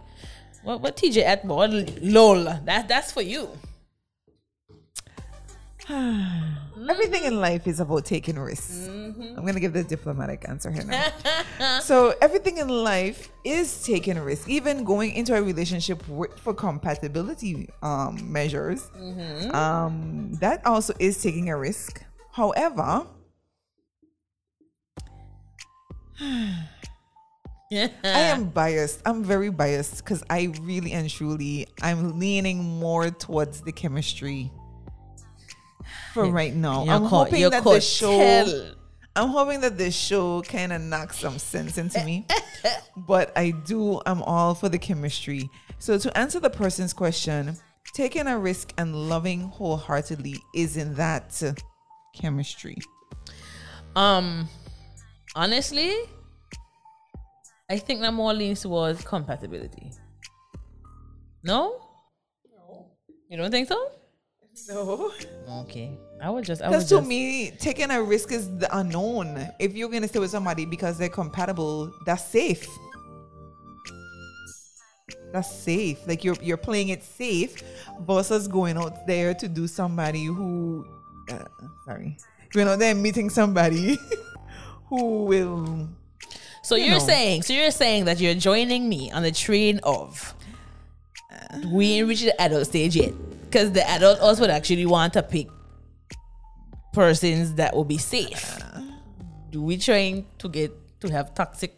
What 0.63 0.81
what 0.81 0.97
TJ 0.97 1.23
at 1.25 1.45
what 1.45 1.71
Lola? 2.03 2.61
That 2.65 2.89
that's 2.89 3.13
for 3.13 3.23
you. 3.23 3.49
Everything 5.89 7.25
in 7.25 7.41
life 7.41 7.67
is 7.67 7.81
about 7.81 8.05
taking 8.05 8.39
risks. 8.39 8.89
Mm-hmm. 8.91 9.39
I'm 9.39 9.47
gonna 9.47 9.61
give 9.61 9.73
the 9.73 9.83
diplomatic 9.85 10.45
answer 10.49 10.71
here 10.71 10.85
now. 10.85 11.81
so 11.81 12.15
everything 12.21 12.59
in 12.59 12.69
life 12.69 13.31
is 13.45 13.83
taking 13.85 14.17
a 14.19 14.23
risk. 14.23 14.49
Even 14.49 14.85
going 14.85 15.13
into 15.13 15.35
a 15.35 15.41
relationship 15.43 16.07
with, 16.09 16.39
for 16.39 16.53
compatibility 16.53 17.71
um, 17.83 18.19
measures, 18.31 18.91
Mm-hmm. 18.99 19.55
um, 19.55 20.33
that 20.41 20.65
also 20.67 20.93
is 20.99 21.21
taking 21.23 21.49
a 21.49 21.57
risk. 21.57 22.03
However, 22.33 23.07
I 27.71 27.91
am 28.05 28.47
biased. 28.47 29.03
I'm 29.05 29.23
very 29.23 29.51
biased 29.51 29.99
because 29.99 30.25
I 30.31 30.53
really 30.63 30.93
and 30.93 31.09
truly 31.09 31.69
I'm 31.83 32.19
leaning 32.19 32.63
more 32.63 33.11
towards 33.11 33.61
the 33.61 33.73
chemistry 33.73 34.51
for 36.15 36.27
right 36.31 36.55
now. 36.55 36.85
You 36.85 36.91
I'm 36.91 37.05
hoping 37.05 37.49
that 37.51 37.65
the 37.65 37.81
show. 37.81 38.73
I'm 39.17 39.29
hoping 39.29 39.61
that 39.63 39.77
this 39.77 39.97
show 39.97 40.43
kind 40.43 40.73
of 40.73 40.81
knocks 40.81 41.19
some 41.19 41.39
sense 41.39 41.77
into 41.77 42.03
me. 42.05 42.27
but 42.97 43.37
I 43.37 43.51
do 43.51 44.01
I'm 44.07 44.23
all 44.23 44.55
for 44.55 44.69
the 44.69 44.79
chemistry. 44.79 45.51
So 45.79 45.99
to 45.99 46.19
answer 46.19 46.41
the 46.41 46.51
person's 46.51 46.93
question, 46.93 47.57
taking 47.95 48.27
a 48.27 48.39
risk 48.39 48.73
and 48.79 49.09
loving 49.09 49.43
wholeheartedly 49.43 50.37
isn't 50.55 50.95
that 50.95 51.43
chemistry. 52.15 52.79
Um, 53.97 54.49
honestly, 55.35 55.95
I 57.71 57.79
think 57.79 58.01
that 58.01 58.15
more 58.15 58.33
leans 58.33 58.63
towards 58.63 59.03
compatibility. 59.05 59.93
No? 61.43 61.81
No. 62.51 62.87
You 63.29 63.37
don't 63.37 63.51
think 63.51 63.69
so? 63.69 63.91
No. 64.69 65.13
Okay. 65.63 65.99
I 66.21 66.31
would 66.31 66.45
just. 66.45 66.63
Because 66.63 66.89
to 66.89 66.97
just. 66.97 67.07
me, 67.07 67.51
taking 67.51 67.91
a 67.91 68.03
risk 68.03 68.33
is 68.33 68.49
the 68.59 68.75
unknown. 68.77 69.49
If 69.59 69.75
you're 69.77 69.89
gonna 69.89 70.09
stay 70.09 70.19
with 70.19 70.31
somebody 70.31 70.65
because 70.65 70.99
they're 70.99 71.09
compatible, 71.09 71.93
that's 72.07 72.25
safe. 72.25 72.67
That's 75.33 75.53
safe. 75.53 75.99
Like 76.09 76.25
you're 76.25 76.37
you're 76.43 76.57
playing 76.57 76.89
it 76.89 77.05
safe 77.05 77.63
versus 78.01 78.49
going 78.49 78.79
out 78.79 79.07
there 79.07 79.35
to 79.35 79.47
do 79.47 79.69
somebody 79.69 80.25
who, 80.25 80.87
uh, 81.31 81.45
sorry, 81.85 82.17
going 82.53 82.67
out 82.67 82.79
there 82.79 82.95
meeting 82.95 83.31
somebody 83.31 83.99
who 84.89 85.25
will. 85.25 85.89
So 86.63 86.77
you 86.77 86.95
are 86.95 87.01
saying, 87.01 87.43
so 87.43 87.53
you're 87.53 87.71
saying 87.71 88.05
that 88.07 88.21
you're 88.21 88.35
joining 88.35 88.89
me 88.89 89.11
on 89.11 89.23
the 89.23 89.33
train 89.33 89.81
of 89.83 90.35
we 91.73 91.93
ain't 91.93 92.09
reached 92.09 92.25
the 92.25 92.41
adult 92.41 92.67
stage 92.67 92.97
yet, 92.97 93.13
because 93.43 93.73
the 93.73 93.89
adult 93.89 94.21
us 94.21 94.39
would 94.41 94.51
actually 94.51 94.87
want 94.87 95.15
to 95.15 95.23
pick 95.23 95.49
persons 96.93 97.55
that 97.55 97.75
will 97.75 97.85
be 97.85 97.99
safe. 97.99 98.59
Do 99.51 99.63
we 99.63 99.79
trying 99.79 100.27
to 100.39 100.49
get 100.49 100.73
to 101.01 101.09
have 101.09 101.35
toxic? 101.35 101.75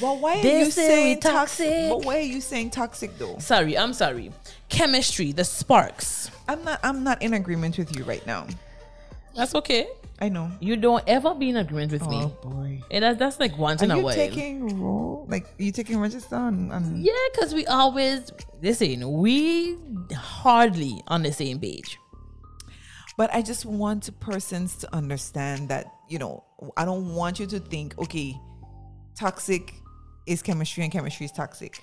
But 0.00 0.18
why 0.18 0.38
are 0.38 0.46
you 0.46 0.70
say 0.70 0.86
saying 0.86 1.20
toxic? 1.20 1.66
toxic. 1.66 1.90
But 1.90 2.04
why 2.04 2.18
are 2.18 2.20
you 2.20 2.40
saying 2.40 2.70
toxic 2.70 3.18
though? 3.18 3.38
Sorry, 3.38 3.76
I'm 3.76 3.92
sorry. 3.92 4.30
Chemistry, 4.68 5.32
the 5.32 5.44
sparks. 5.44 6.30
I'm 6.48 6.62
not. 6.64 6.80
I'm 6.82 7.02
not 7.02 7.20
in 7.22 7.34
agreement 7.34 7.76
with 7.78 7.96
you 7.96 8.04
right 8.04 8.24
now. 8.26 8.46
That's 9.34 9.54
okay. 9.54 9.88
I 10.22 10.28
know. 10.28 10.52
You 10.60 10.76
don't 10.76 11.02
ever 11.08 11.34
be 11.34 11.48
in 11.48 11.56
agreement 11.56 11.90
with 11.90 12.02
Oh 12.04 12.08
me. 12.10 12.20
Oh 12.22 12.28
boy. 12.48 12.80
And 12.92 13.02
that, 13.02 13.18
that's 13.18 13.40
like 13.40 13.58
once 13.58 13.82
Are 13.82 13.86
in 13.86 13.90
a 13.90 13.98
you 13.98 14.12
taking 14.12 14.80
role? 14.80 15.26
Like 15.28 15.46
you 15.58 15.72
taking 15.72 15.98
register 15.98 16.36
on? 16.36 16.70
on 16.70 17.02
yeah, 17.02 17.12
because 17.32 17.52
we 17.52 17.66
always 17.66 18.30
listen. 18.62 19.10
We 19.24 19.76
hardly 20.14 21.02
on 21.08 21.24
the 21.24 21.32
same 21.32 21.58
page. 21.58 21.98
But 23.18 23.34
I 23.34 23.42
just 23.42 23.64
want 23.66 24.08
persons 24.20 24.76
to 24.76 24.94
understand 24.94 25.68
that, 25.70 25.86
you 26.08 26.20
know, 26.20 26.44
I 26.76 26.84
don't 26.84 27.16
want 27.16 27.40
you 27.40 27.46
to 27.46 27.58
think, 27.58 27.98
okay, 27.98 28.34
toxic 29.18 29.74
is 30.26 30.40
chemistry 30.40 30.84
and 30.84 30.92
chemistry 30.92 31.26
is 31.26 31.32
toxic. 31.32 31.82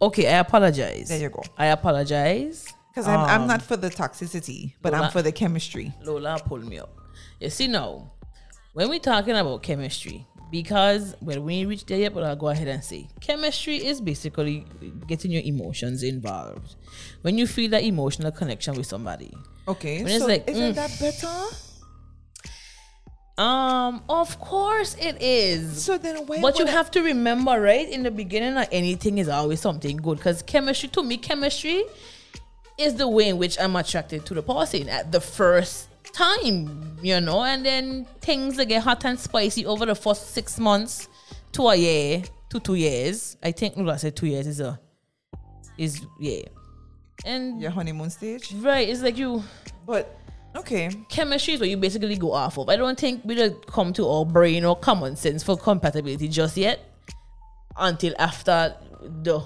Okay, 0.00 0.26
I 0.34 0.38
apologize. 0.38 1.08
There 1.10 1.20
you 1.20 1.28
go. 1.28 1.42
I 1.58 1.66
apologize. 1.66 2.72
Because 2.90 3.06
I'm, 3.06 3.20
I'm 3.20 3.42
Um, 3.42 3.48
not 3.48 3.60
for 3.60 3.76
the 3.76 3.90
toxicity, 3.90 4.74
but 4.80 4.92
Lola- 4.92 5.04
I'm 5.06 5.10
for 5.12 5.20
the 5.20 5.32
chemistry. 5.32 5.92
Lola 6.02 6.38
pull 6.46 6.60
me 6.60 6.78
up. 6.78 7.00
You 7.40 7.50
see 7.50 7.66
now, 7.66 8.12
when 8.72 8.88
we're 8.88 9.00
talking 9.00 9.36
about 9.36 9.62
chemistry, 9.62 10.26
because 10.50 11.14
when 11.20 11.44
we 11.44 11.64
reach 11.64 11.84
there 11.86 11.98
yet, 11.98 12.14
but 12.14 12.22
I'll 12.22 12.36
go 12.36 12.48
ahead 12.48 12.68
and 12.68 12.82
say 12.82 13.08
chemistry 13.20 13.84
is 13.84 14.00
basically 14.00 14.66
getting 15.06 15.30
your 15.30 15.42
emotions 15.42 16.02
involved. 16.02 16.76
When 17.22 17.36
you 17.36 17.46
feel 17.46 17.70
that 17.70 17.82
emotional 17.82 18.30
connection 18.30 18.74
with 18.74 18.86
somebody. 18.86 19.32
Okay. 19.66 20.02
When 20.02 20.12
it's 20.12 20.22
so 20.22 20.28
like, 20.28 20.48
isn't 20.48 20.72
mm. 20.72 20.74
that 20.74 20.96
better? 21.00 21.56
Um, 23.36 24.04
of 24.08 24.38
course 24.38 24.94
it 24.94 25.20
is. 25.20 25.82
So 25.82 25.98
then 25.98 26.26
why 26.26 26.40
But 26.40 26.60
you 26.60 26.66
have 26.66 26.90
to 26.92 27.02
remember, 27.02 27.60
right? 27.60 27.88
In 27.88 28.04
the 28.04 28.12
beginning 28.12 28.56
of 28.56 28.68
anything 28.70 29.18
is 29.18 29.28
always 29.28 29.60
something 29.60 29.96
good. 29.96 30.18
Because 30.18 30.42
chemistry, 30.42 30.88
to 30.90 31.02
me, 31.02 31.16
chemistry 31.16 31.84
is 32.78 32.94
the 32.94 33.08
way 33.08 33.28
in 33.28 33.38
which 33.38 33.58
I'm 33.58 33.74
attracted 33.74 34.24
to 34.26 34.34
the 34.34 34.42
person 34.42 34.88
at 34.88 35.10
the 35.10 35.20
first 35.20 35.88
time, 36.14 36.96
you 37.02 37.20
know, 37.20 37.44
and 37.44 37.66
then 37.66 38.06
things 38.20 38.56
that 38.56 38.66
get 38.66 38.82
hot 38.82 39.04
and 39.04 39.18
spicy 39.18 39.66
over 39.66 39.84
the 39.84 39.94
first 39.94 40.30
six 40.30 40.58
months 40.58 41.08
to 41.52 41.68
a 41.68 41.76
year 41.76 42.22
to 42.50 42.60
two 42.60 42.74
years. 42.74 43.36
I 43.42 43.52
think 43.52 43.76
I 43.76 43.96
said 43.96 44.16
two 44.16 44.26
years 44.26 44.46
is 44.46 44.60
a 44.60 44.78
is 45.76 46.06
yeah. 46.18 46.42
And 47.24 47.60
your 47.60 47.70
honeymoon 47.70 48.10
stage? 48.10 48.52
right, 48.54 48.88
it's 48.88 49.02
like 49.02 49.16
you 49.18 49.42
But 49.86 50.16
okay. 50.56 50.90
chemistry 51.08 51.54
is 51.54 51.60
what 51.60 51.68
you 51.68 51.76
basically 51.76 52.16
go 52.16 52.32
off 52.32 52.58
of. 52.58 52.68
I 52.68 52.76
don't 52.76 52.98
think 52.98 53.22
we 53.24 53.34
don't 53.34 53.66
come 53.66 53.92
to 53.94 54.08
our 54.08 54.24
brain 54.24 54.64
or 54.64 54.76
common 54.76 55.16
sense 55.16 55.42
for 55.42 55.56
compatibility 55.56 56.28
just 56.28 56.56
yet 56.56 56.80
until 57.76 58.14
after 58.18 58.74
the 59.22 59.40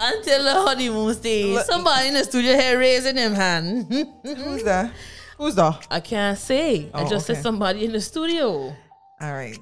until 0.00 0.44
the 0.44 0.52
honeymoon 0.54 1.14
stage. 1.14 1.54
Let- 1.54 1.66
Somebody 1.66 2.08
in 2.08 2.14
the 2.14 2.24
studio 2.24 2.54
here 2.54 2.78
raising 2.78 3.14
them 3.16 3.34
hand. 3.34 3.86
Who's 4.24 4.62
that? 4.64 4.92
Who's 5.38 5.54
that? 5.54 5.86
I 5.90 6.00
can't 6.00 6.38
say. 6.38 6.90
I 6.92 7.02
Oh, 7.02 7.08
just 7.08 7.26
said 7.26 7.34
okay. 7.34 7.42
somebody 7.42 7.84
in 7.84 7.92
the 7.92 8.00
studio. 8.00 8.74
All 9.20 9.32
right. 9.32 9.58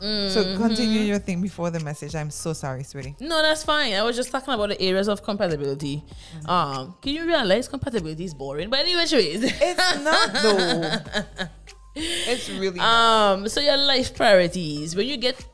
So 0.00 0.06
Mm-hmm. 0.06 0.62
continue 0.62 1.00
your 1.00 1.18
thing 1.18 1.42
before 1.42 1.70
the 1.70 1.80
message. 1.80 2.14
I'm 2.14 2.30
so 2.30 2.52
sorry, 2.52 2.84
sweetie. 2.84 3.16
No, 3.18 3.42
that's 3.42 3.64
fine. 3.64 3.94
I 3.94 4.02
was 4.02 4.14
just 4.14 4.30
talking 4.30 4.54
about 4.54 4.68
the 4.68 4.80
areas 4.80 5.08
of 5.08 5.24
compatibility. 5.24 6.04
Um, 6.46 6.94
can 7.02 7.14
you 7.14 7.26
realize 7.26 7.66
compatibility 7.66 8.24
is 8.24 8.32
boring? 8.32 8.70
But 8.70 8.78
anyway, 8.80 9.02
anyways. 9.02 9.42
It's 9.60 9.98
not 10.04 10.32
though. 10.34 11.46
It's 11.96 12.48
really 12.48 12.78
not. 12.78 12.84
Um, 13.38 13.48
so 13.48 13.60
your 13.60 13.76
life 13.76 14.14
priorities 14.14 14.94
when 14.94 15.08
you 15.08 15.16
get 15.16 15.44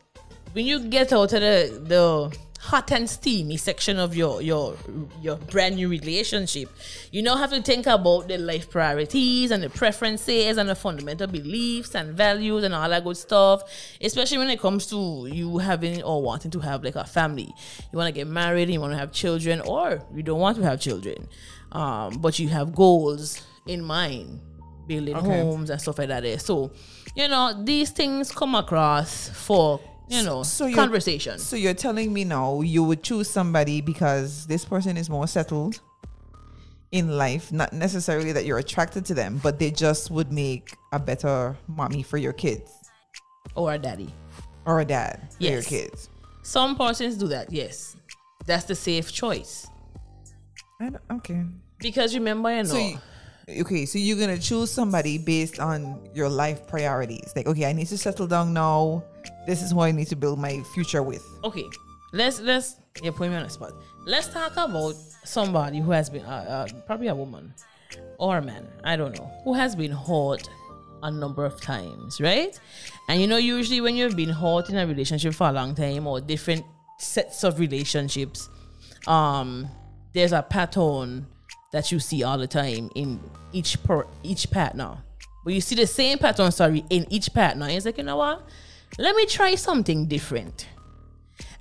when 0.53 0.67
you 0.67 0.79
get 0.81 1.11
out 1.15 1.33
of 1.33 1.41
the 1.41 1.81
the 1.83 2.37
hot 2.65 2.91
and 2.93 3.09
steamy 3.11 3.59
section 3.59 3.99
of 3.99 4.17
your 4.17 4.41
your 4.41 4.75
your 5.21 5.37
brand 5.37 5.77
new 5.77 5.87
relationship, 5.89 6.69
you 7.13 7.23
now 7.23 7.37
have 7.37 7.51
to 7.51 7.61
think 7.61 7.87
about 7.87 8.27
the 8.29 8.39
life 8.39 8.71
priorities 8.71 9.51
and 9.51 9.63
the 9.63 9.69
preferences 9.69 10.57
and 10.57 10.69
the 10.69 10.75
fundamental 10.75 11.27
beliefs 11.27 11.95
and 11.95 12.17
values 12.17 12.65
and 12.65 12.73
all 12.75 12.89
that 12.89 13.05
good 13.05 13.17
stuff. 13.19 13.63
Especially 14.01 14.39
when 14.39 14.49
it 14.49 14.59
comes 14.61 14.87
to 14.87 15.29
you 15.31 15.59
having 15.59 16.03
or 16.03 16.23
wanting 16.23 16.51
to 16.51 16.61
have 16.61 16.83
like 16.83 16.97
a 16.97 17.05
family. 17.05 17.53
You 17.93 17.99
want 17.99 18.09
to 18.09 18.19
get 18.19 18.27
married, 18.29 18.71
you 18.71 18.81
want 18.81 18.93
to 18.95 18.99
have 18.99 19.13
children, 19.13 19.61
or 19.61 20.03
you 20.15 20.23
don't 20.23 20.41
want 20.41 20.57
to 20.57 20.63
have 20.65 20.81
children, 20.81 21.29
um, 21.73 22.19
but 22.19 22.39
you 22.39 22.49
have 22.49 22.75
goals 22.75 23.43
in 23.67 23.85
mind 23.85 24.41
building 24.87 25.17
Okay. 25.17 25.27
homes 25.41 25.71
and 25.71 25.81
stuff 25.81 25.99
like 25.99 26.09
that. 26.09 26.23
There. 26.23 26.39
So, 26.39 26.71
you 27.15 27.29
know, 27.29 27.63
these 27.63 27.91
things 27.91 28.31
come 28.31 28.55
across 28.55 29.29
for 29.31 29.81
you 30.09 30.23
know 30.23 30.43
so 30.43 30.67
you're- 30.67 30.75
conversation. 30.77 31.39
So 31.39 31.57
you're 31.57 31.75
telling 31.75 32.13
me 32.13 32.25
now 32.25 32.61
you 32.61 32.83
would 32.85 33.03
choose 33.03 33.29
somebody 33.31 33.81
because 33.81 34.47
this 34.47 34.65
person 34.65 34.97
is 34.97 35.09
more 35.11 35.27
settled 35.27 35.81
in 36.93 37.17
life, 37.17 37.51
not 37.53 37.73
necessarily 37.73 38.31
that 38.33 38.45
you're 38.45 38.59
attracted 38.59 39.05
to 39.07 39.15
them, 39.15 39.41
but 39.43 39.59
they 39.59 39.71
just 39.71 40.11
would 40.11 40.31
make 40.33 40.77
a 40.93 40.99
better 40.99 41.57
mommy 41.67 42.03
for 42.05 42.19
your 42.19 42.33
kids 42.33 42.71
Or 43.57 43.73
a 43.73 43.79
daddy. 43.79 44.13
or 44.65 44.81
a 44.81 44.85
dad 44.85 45.29
for 45.37 45.43
your 45.45 45.63
kids. 45.63 46.09
Some 46.43 46.77
persons 46.77 47.17
do 47.17 47.27
that, 47.29 47.51
yes. 47.53 47.97
That's 48.47 48.65
the 48.67 48.75
safe 48.77 49.11
choice. 49.13 49.67
Okay. 51.11 51.43
Because 51.81 52.15
remember, 52.15 52.51
you 52.51 52.63
know, 52.63 52.69
So, 52.69 52.79
you, 52.79 52.99
okay, 53.63 53.87
so 53.87 53.99
you're 53.99 54.19
gonna 54.19 54.39
choose 54.39 54.71
somebody 54.71 55.19
based 55.19 55.59
on 55.59 55.99
your 56.15 56.29
life 56.29 56.67
priorities. 56.67 57.33
Like, 57.35 57.47
okay, 57.47 57.65
I 57.67 57.73
need 57.73 57.87
to 57.89 57.99
settle 57.99 58.27
down 58.27 58.53
now. 58.53 59.03
This 59.47 59.63
is 59.63 59.73
who 59.73 59.81
I 59.81 59.91
need 59.93 60.09
to 60.09 60.17
build 60.17 60.39
my 60.39 60.63
future 60.75 61.03
with. 61.03 61.25
okay, 61.45 61.65
let's 62.13 62.41
let's 62.41 62.77
you're 63.03 63.13
putting 63.13 63.33
me 63.33 63.39
on 63.39 63.45
the 63.45 63.51
spot. 63.51 63.73
Let's 64.05 64.29
talk 64.29 64.53
about 64.53 64.95
somebody 65.25 65.81
who 65.81 65.91
has 65.91 66.09
been 66.11 66.25
uh, 66.25 66.67
uh, 66.69 66.81
probably 66.87 67.09
a 67.09 67.15
woman 67.15 67.53
or 68.19 68.39
a 68.39 68.43
man, 68.43 68.67
I 68.85 68.97
don't 68.97 69.17
know, 69.19 69.31
who 69.45 69.55
has 69.55 69.75
been 69.75 69.91
hurt 69.91 70.49
a 71.03 71.11
number 71.11 71.45
of 71.45 71.61
times, 71.61 72.21
right? 72.21 72.59
And 73.09 73.21
you 73.21 73.27
know, 73.27 73.37
usually 73.37 73.81
when 73.81 73.97
you've 73.97 74.17
been 74.17 74.31
hurt 74.31 74.71
in 74.71 74.77
a 74.77 74.87
relationship 74.87 75.35
for 75.35 75.49
a 75.49 75.53
long 75.53 75.75
time 75.75 76.07
or 76.07 76.21
different 76.21 76.65
sets 76.99 77.45
of 77.45 77.59
relationships, 77.59 78.49
um, 79.07 79.69
there's 80.13 80.33
a 80.33 80.43
pattern 80.43 81.27
that 81.73 81.91
you 81.91 81.99
see 81.99 82.23
all 82.23 82.39
the 82.39 82.47
time 82.47 82.89
in 82.95 83.21
each 83.53 83.83
per 83.83 84.07
each 84.23 84.51
partner. 84.51 84.99
But 85.45 85.53
you 85.53 85.61
see 85.61 85.75
the 85.75 85.87
same 85.87 86.19
pattern, 86.19 86.53
sorry, 86.53 86.85
in 86.89 87.07
each 87.11 87.35
partner. 87.35 87.69
It's 87.69 87.85
like, 87.85 87.99
you 87.99 88.05
know 88.05 88.17
what? 88.17 88.49
Let 88.99 89.17
me 89.17 89.27
try 89.27 89.57
something 89.57 90.07
different. 90.07 90.69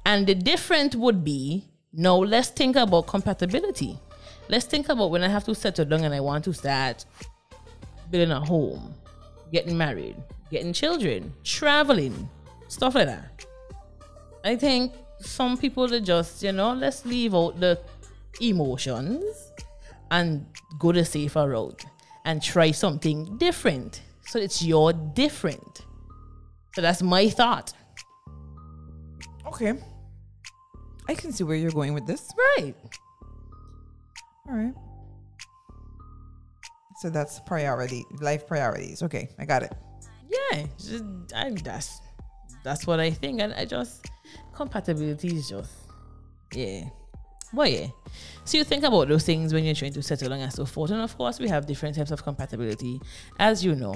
And 0.05 0.27
the 0.27 0.35
different 0.35 0.95
would 0.95 1.23
be 1.23 1.65
now 1.91 2.17
let's 2.17 2.49
think 2.49 2.75
about 2.75 3.07
compatibility. 3.07 3.97
Let's 4.49 4.65
think 4.65 4.89
about 4.89 5.09
when 5.09 5.23
I 5.23 5.29
have 5.29 5.43
to 5.45 5.55
settle 5.55 5.85
down 5.85 6.03
and 6.03 6.13
I 6.13 6.19
want 6.19 6.43
to 6.45 6.53
start 6.53 7.05
building 8.11 8.31
a 8.31 8.39
home, 8.39 8.93
getting 9.51 9.75
married, 9.75 10.15
getting 10.51 10.73
children, 10.73 11.33
traveling, 11.43 12.29
stuff 12.67 12.93
like 12.93 13.07
that. 13.07 13.45
I 14.43 14.55
think 14.55 14.93
some 15.19 15.57
people 15.57 15.91
are 15.91 15.99
just, 15.99 16.43
you 16.43 16.51
know, 16.51 16.73
let's 16.73 17.05
leave 17.05 17.33
out 17.33 17.59
the 17.59 17.79
emotions 18.41 19.23
and 20.11 20.45
go 20.77 20.91
the 20.91 21.03
safer 21.03 21.49
route 21.49 21.83
and 22.25 22.43
try 22.43 22.69
something 22.69 23.37
different. 23.37 24.01
So 24.27 24.37
it's 24.37 24.61
your 24.61 24.93
different. 24.93 25.72
So 26.73 26.81
that's 26.81 27.01
my 27.01 27.29
thought. 27.29 27.73
Okay. 29.45 29.73
I 31.07 31.13
can 31.13 31.31
see 31.31 31.43
where 31.43 31.55
you're 31.55 31.71
going 31.71 31.93
with 31.93 32.07
this. 32.07 32.33
Right. 32.57 32.73
All 34.49 34.55
right. 34.55 34.73
So 36.97 37.09
that's 37.09 37.39
priority, 37.41 38.05
life 38.21 38.47
priorities. 38.47 39.03
Okay, 39.03 39.29
I 39.37 39.45
got 39.45 39.63
it. 39.63 39.73
Yeah. 40.29 40.65
Just, 40.77 41.03
I, 41.35 41.51
that's 41.51 41.99
that's 42.63 42.87
what 42.87 42.99
I 42.99 43.11
think. 43.11 43.41
And 43.41 43.53
I 43.53 43.65
just 43.65 44.09
compatibility 44.53 45.35
is 45.35 45.49
just 45.49 45.73
yeah. 46.53 46.85
Well 47.53 47.67
yeah. 47.67 47.87
So 48.45 48.57
you 48.57 48.63
think 48.63 48.83
about 48.83 49.09
those 49.09 49.25
things 49.25 49.53
when 49.53 49.63
you're 49.65 49.75
trying 49.75 49.93
to 49.93 50.01
settle 50.01 50.31
and 50.31 50.51
so 50.51 50.65
forth. 50.65 50.91
And 50.91 51.01
of 51.01 51.15
course 51.17 51.39
we 51.39 51.49
have 51.49 51.65
different 51.65 51.95
types 51.95 52.11
of 52.11 52.23
compatibility. 52.23 53.01
As 53.37 53.63
you 53.63 53.75
know. 53.75 53.93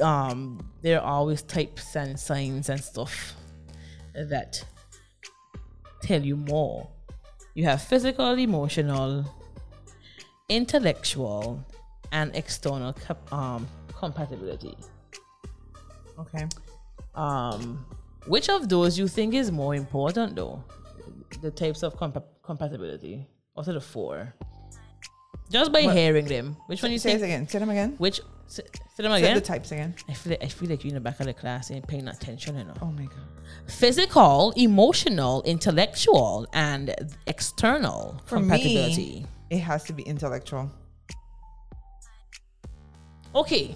Um 0.00 0.70
there 0.82 1.00
are 1.00 1.06
always 1.06 1.42
types 1.42 1.96
and 1.96 2.18
signs 2.18 2.68
and 2.68 2.82
stuff 2.82 3.34
that 4.14 4.64
tell 6.02 6.22
you 6.22 6.36
more. 6.36 6.88
You 7.54 7.64
have 7.64 7.80
physical, 7.82 8.32
emotional, 8.38 9.24
intellectual, 10.48 11.64
and 12.12 12.34
external 12.34 12.92
cap- 12.92 13.32
um, 13.32 13.66
compatibility. 13.96 14.76
Okay. 16.18 16.46
Um, 17.14 17.84
which 18.26 18.48
of 18.48 18.68
those 18.68 18.98
you 18.98 19.08
think 19.08 19.34
is 19.34 19.50
more 19.50 19.74
important, 19.74 20.36
though? 20.36 20.62
The 21.42 21.50
types 21.50 21.82
of 21.82 21.96
compa- 21.96 22.24
compatibility. 22.42 23.26
What 23.54 23.68
are 23.68 23.72
the 23.72 23.80
four? 23.80 24.34
Just 25.50 25.72
by 25.72 25.82
What- 25.84 25.96
hearing 25.96 26.26
them, 26.26 26.56
which 26.66 26.82
one 26.82 26.92
you 26.92 26.98
Say 26.98 27.10
it 27.12 27.20
think? 27.20 27.24
again. 27.24 27.48
Say 27.48 27.58
them 27.58 27.70
again. 27.70 27.94
Which? 27.98 28.20
Say, 28.46 28.62
say 28.94 29.02
them 29.02 29.12
Say 29.12 29.18
again. 29.18 29.34
the 29.34 29.40
types 29.40 29.72
again. 29.72 29.94
I 30.08 30.12
feel 30.12 30.30
like 30.32 30.44
I 30.44 30.48
feel 30.48 30.68
like 30.68 30.84
you're 30.84 30.90
in 30.90 30.94
the 30.94 31.00
back 31.00 31.18
of 31.20 31.26
the 31.26 31.34
class 31.34 31.70
and 31.70 31.86
paying 31.86 32.06
attention 32.08 32.56
enough. 32.56 32.78
Oh 32.82 32.86
my 32.92 33.04
god. 33.04 33.26
Physical, 33.66 34.52
emotional, 34.56 35.42
intellectual, 35.44 36.46
and 36.52 36.94
external 37.26 38.20
For 38.26 38.36
compatibility. 38.36 38.96
me, 39.20 39.26
it 39.50 39.58
has 39.58 39.84
to 39.84 39.92
be 39.92 40.02
intellectual. 40.02 40.70
Okay, 43.34 43.74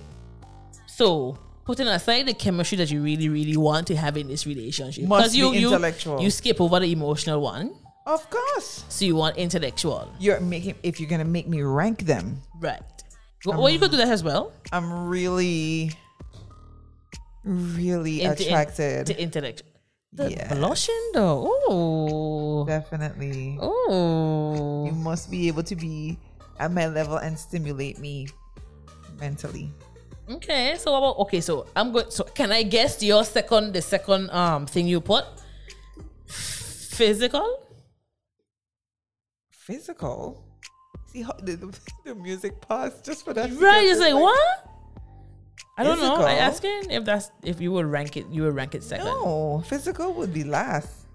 so 0.87 1.37
putting 1.64 1.88
aside 1.88 2.26
the 2.26 2.35
chemistry 2.35 2.78
that 2.78 2.90
you 2.90 3.02
really, 3.02 3.28
really 3.28 3.57
want 3.57 3.87
to 3.88 3.96
have 3.96 4.16
in 4.16 4.28
this 4.28 4.46
relationship, 4.46 5.04
Must 5.04 5.22
because 5.24 5.37
you 5.37 5.50
be 5.50 5.59
you 5.59 5.68
intellectual. 5.68 6.20
you 6.20 6.31
skip 6.31 6.61
over 6.61 6.78
the 6.78 6.92
emotional 6.92 7.40
one, 7.40 7.74
Of 8.07 8.28
course. 8.31 8.85
so 8.88 9.04
you 9.04 9.16
want 9.16 9.37
intellectual, 9.37 10.12
You're 10.20 10.38
making 10.40 10.76
if 10.85 11.00
you're 11.00 11.09
gonna 11.11 11.24
make 11.24 11.48
me 11.48 11.62
rank 11.62 12.02
them. 12.02 12.40
right? 12.61 12.83
Well, 13.46 13.59
well, 13.62 13.70
you 13.70 13.79
could 13.79 13.90
do 13.92 13.96
that 13.98 14.09
as 14.09 14.24
well. 14.24 14.53
I'm 14.72 15.07
really, 15.09 15.92
really 17.44 18.20
Inte- 18.20 18.40
attracted. 18.46 19.07
to 19.07 19.14
intellect. 19.20 19.62
The 20.12 20.31
Yes. 20.33 20.48
blushing 20.57 21.11
though. 21.14 21.46
Oh, 21.68 22.64
Definitely. 22.66 23.59
Oh, 23.61 24.87
you 24.87 24.92
must 24.92 25.31
be 25.31 25.48
able 25.48 25.62
to 25.64 25.77
be 25.77 26.18
at 26.59 26.72
my 26.72 26.88
level 26.88 27.18
and 27.18 27.38
stimulate 27.38 27.98
me 27.98 28.27
mentally. 29.20 29.70
Okay, 30.29 30.77
so 30.77 30.92
what 30.92 30.98
about 30.98 31.18
okay? 31.29 31.40
So 31.40 31.66
I'm 31.77 31.92
going. 31.92 32.11
So 32.11 32.24
can 32.24 32.53
I 32.53 32.62
guess 32.64 33.03
your 33.03 33.22
second, 33.24 33.72
the 33.72 33.81
second 33.83 34.31
um 34.31 34.66
thing 34.66 34.88
you 34.88 35.01
put? 35.01 35.24
Physical. 36.27 37.64
Physical. 39.51 40.42
See 41.18 41.24
how 41.24 41.33
the, 41.42 41.57
the, 41.57 41.78
the 42.04 42.14
music 42.14 42.61
paused 42.61 43.04
just 43.04 43.24
for 43.24 43.35
that. 43.35 43.50
Right, 43.50 43.88
it's 43.88 43.98
like 43.98 44.14
what? 44.14 44.70
I 45.76 45.83
don't 45.83 45.98
know. 45.98 46.14
I 46.14 46.37
Physical? 46.37 46.78
asking 46.78 46.90
if 46.92 47.04
that's 47.04 47.33
if 47.42 47.61
you 47.61 47.72
would 47.72 47.87
rank 47.87 48.16
it, 48.16 48.26
you 48.31 48.44
would 48.44 48.54
rank 48.54 48.76
it 48.76 48.85
second. 48.85 49.07
No, 49.07 49.64
physical 49.66 50.12
would 50.14 50.33
be 50.33 50.44
last. 50.44 51.09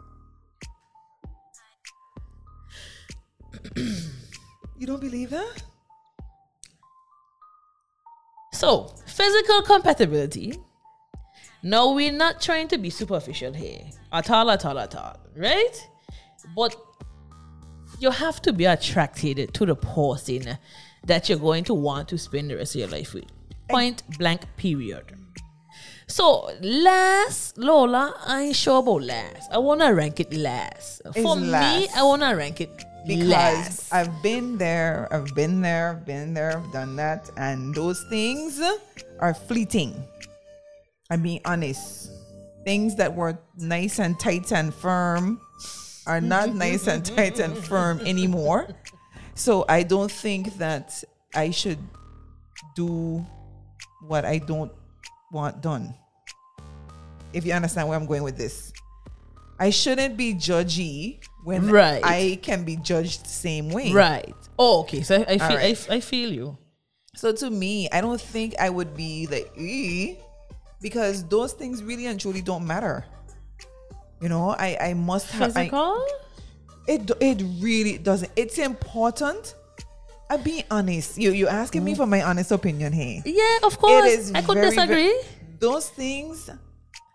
you 3.77 4.85
don't 4.85 4.99
believe 4.99 5.29
that? 5.29 5.63
So 8.51 8.93
physical 9.05 9.61
compatibility. 9.61 10.59
No, 11.61 11.93
we're 11.93 12.11
not 12.11 12.41
trying 12.41 12.67
to 12.69 12.77
be 12.77 12.89
superficial 12.89 13.53
here 13.53 13.85
at 14.11 14.29
all, 14.29 14.51
at 14.51 14.65
all, 14.65 14.77
at 14.79 14.95
all, 14.95 15.17
right? 15.37 15.87
But 16.53 16.75
you 18.03 18.11
have 18.11 18.41
to 18.41 18.51
be 18.51 18.65
attracted 18.65 19.53
to 19.53 19.65
the 19.65 19.75
person 19.75 20.57
that 21.05 21.29
you're 21.29 21.39
going 21.39 21.63
to 21.63 21.73
want 21.73 22.09
to 22.09 22.17
spend 22.17 22.49
the 22.49 22.55
rest 22.57 22.75
of 22.75 22.79
your 22.81 22.89
life 22.89 23.13
with. 23.13 23.23
Point 23.69 24.03
blank. 24.19 24.41
Period. 24.57 25.05
So 26.05 26.51
last, 26.61 27.57
Lola, 27.57 28.13
I 28.27 28.41
ain't 28.41 28.57
sure 28.57 28.79
about 28.79 29.03
last. 29.03 29.49
I 29.51 29.57
wanna 29.57 29.93
rank 29.93 30.19
it 30.19 30.33
last. 30.33 31.01
For 31.03 31.11
It's 31.15 31.41
me, 31.41 31.47
last. 31.47 31.97
I 31.97 32.03
wanna 32.03 32.35
rank 32.35 32.59
it 32.59 32.75
Because 33.07 33.27
last. 33.27 33.93
I've 33.93 34.21
been 34.21 34.57
there, 34.57 35.07
I've 35.09 35.33
been 35.33 35.61
there, 35.61 35.91
I've 35.91 36.05
been 36.05 36.33
there, 36.33 36.57
I've 36.57 36.71
done 36.73 36.97
that, 36.97 37.29
and 37.37 37.73
those 37.73 38.03
things 38.09 38.61
are 39.19 39.33
fleeting. 39.33 39.95
I'm 41.09 41.21
being 41.23 41.41
honest. 41.45 42.11
Things 42.65 42.95
that 42.97 43.15
were 43.15 43.37
nice 43.57 43.99
and 43.99 44.19
tight 44.19 44.51
and 44.51 44.73
firm 44.73 45.39
are 46.05 46.21
not 46.21 46.53
nice 46.53 46.87
and 46.87 47.05
tight 47.05 47.39
and 47.39 47.57
firm 47.57 47.99
anymore. 48.01 48.67
So 49.35 49.65
I 49.67 49.83
don't 49.83 50.11
think 50.11 50.57
that 50.57 51.03
I 51.33 51.51
should 51.51 51.79
do 52.75 53.25
what 54.07 54.25
I 54.25 54.37
don't 54.37 54.71
want 55.31 55.61
done. 55.61 55.93
If 57.31 57.45
you 57.45 57.53
understand 57.53 57.87
where 57.87 57.97
I'm 57.97 58.05
going 58.05 58.23
with 58.23 58.37
this. 58.37 58.71
I 59.59 59.69
shouldn't 59.69 60.17
be 60.17 60.33
judgy 60.33 61.23
when 61.43 61.69
Right. 61.69 62.01
I 62.03 62.39
can 62.41 62.63
be 62.63 62.75
judged 62.75 63.25
the 63.25 63.29
same 63.29 63.69
way. 63.69 63.91
Right. 63.91 64.35
Oh, 64.57 64.81
okay. 64.81 65.01
So 65.01 65.15
I, 65.15 65.33
I 65.33 65.37
feel 65.37 65.57
right. 65.57 65.87
I, 65.89 65.95
I 65.95 65.99
feel 65.99 66.31
you. 66.31 66.57
So 67.15 67.31
to 67.31 67.49
me, 67.49 67.87
I 67.91 68.01
don't 68.01 68.19
think 68.19 68.55
I 68.59 68.69
would 68.69 68.95
be 68.95 69.27
like, 69.27 69.51
because 70.81 71.23
those 71.25 71.53
things 71.53 71.83
really 71.83 72.07
and 72.07 72.19
truly 72.19 72.41
don't 72.41 72.65
matter. 72.65 73.05
You 74.23 74.29
know, 74.31 74.55
I 74.57 74.69
I 74.79 74.91
must 74.95 75.27
have. 75.35 75.51
I, 75.57 75.67
Physical. 75.67 75.99
it 76.87 77.11
it 77.19 77.43
really 77.59 77.97
doesn't. 77.99 78.31
It's 78.39 78.57
important. 78.57 79.55
I'm 80.31 80.41
being 80.41 80.63
honest. 80.71 81.17
You 81.19 81.31
you 81.35 81.47
asking 81.51 81.83
me 81.83 81.93
for 81.93 82.07
my 82.07 82.21
honest 82.23 82.51
opinion 82.55 82.93
here. 82.95 83.19
yeah, 83.27 83.67
of 83.67 83.75
course. 83.77 84.07
It 84.07 84.19
is 84.19 84.31
I 84.31 84.41
could 84.41 84.55
very, 84.55 84.69
disagree. 84.71 85.11
ve- 85.11 85.59
those 85.59 85.89
things 85.91 86.49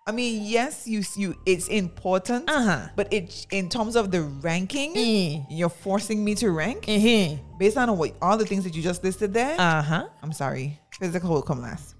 I 0.08 0.12
mean, 0.12 0.44
yes, 0.44 0.86
you 0.88 1.00
you 1.16 1.36
it's 1.44 1.68
important, 1.68 2.48
Uh-huh. 2.48 2.88
but 2.96 3.12
it 3.12 3.46
in 3.52 3.68
terms 3.68 3.94
of 3.96 4.08
the 4.10 4.22
ranking, 4.44 4.90
Mm. 4.96 5.46
you're 5.50 5.68
forcing 5.84 6.24
me 6.24 6.32
to 6.40 6.48
rank 6.52 6.88
Uh 6.88 7.36
based 7.60 7.76
on 7.76 7.88
what 7.98 8.12
all 8.24 8.36
the 8.40 8.46
things 8.50 8.64
that 8.64 8.72
you 8.76 8.82
just 8.82 9.00
listed 9.04 9.32
there. 9.36 9.56
Uh 9.60 9.82
huh. 9.82 10.04
I'm 10.22 10.32
sorry, 10.32 10.80
physical 11.00 11.28
will 11.32 11.44
come 11.50 11.60
last. 11.60 11.94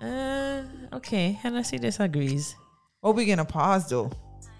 Uh, 0.00 0.62
okay. 0.92 1.38
HenneCee 1.42 1.80
disagrees. 1.80 2.54
Well, 3.02 3.14
we're 3.14 3.26
gonna 3.26 3.44
pause 3.44 3.88
though. 3.88 4.10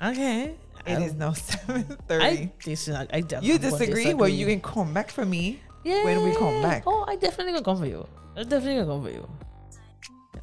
Okay. 0.03 0.55
It 0.87 0.98
is 1.03 1.14
now 1.14 1.33
seven 1.33 1.83
thirty. 2.07 2.24
I 2.24 2.53
disagree. 2.62 3.07
I 3.12 3.20
definitely 3.20 3.48
You 3.48 3.59
disagree? 3.59 4.14
Well, 4.14 4.29
you 4.29 4.46
can 4.46 4.61
come 4.61 4.94
back 4.94 5.11
for 5.11 5.24
me 5.27 5.61
when 5.83 6.22
we 6.24 6.35
come 6.37 6.62
back. 6.62 6.85
Oh, 6.87 7.05
I 7.09 7.16
definitely 7.16 7.53
gonna 7.53 7.64
come 7.64 7.79
for 7.79 7.87
you. 7.87 8.07
I 8.37 8.42
definitely 8.44 8.77
gonna 8.77 8.87
come 8.87 9.03
for 9.05 9.11
you. 9.11 9.29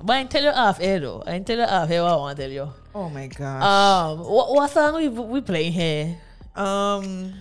But 0.04 0.18
I 0.18 0.24
tell 0.26 0.44
you 0.44 0.50
off 0.50 0.80
air 0.82 1.00
though. 1.00 1.24
I 1.26 1.40
tell 1.40 1.58
you 1.58 1.64
off 1.64 1.90
air 1.90 2.04
what 2.04 2.12
I 2.12 2.16
want 2.18 2.38
to 2.38 2.44
tell 2.44 2.52
you. 2.52 2.70
Oh 2.94 3.10
my 3.10 3.28
gosh. 3.28 3.64
Um, 3.64 4.20
what, 4.20 4.52
what 4.54 4.70
song 4.70 4.96
we 4.96 5.08
we 5.08 5.42
playing 5.42 5.72
here? 5.72 6.18
um, 6.56 7.34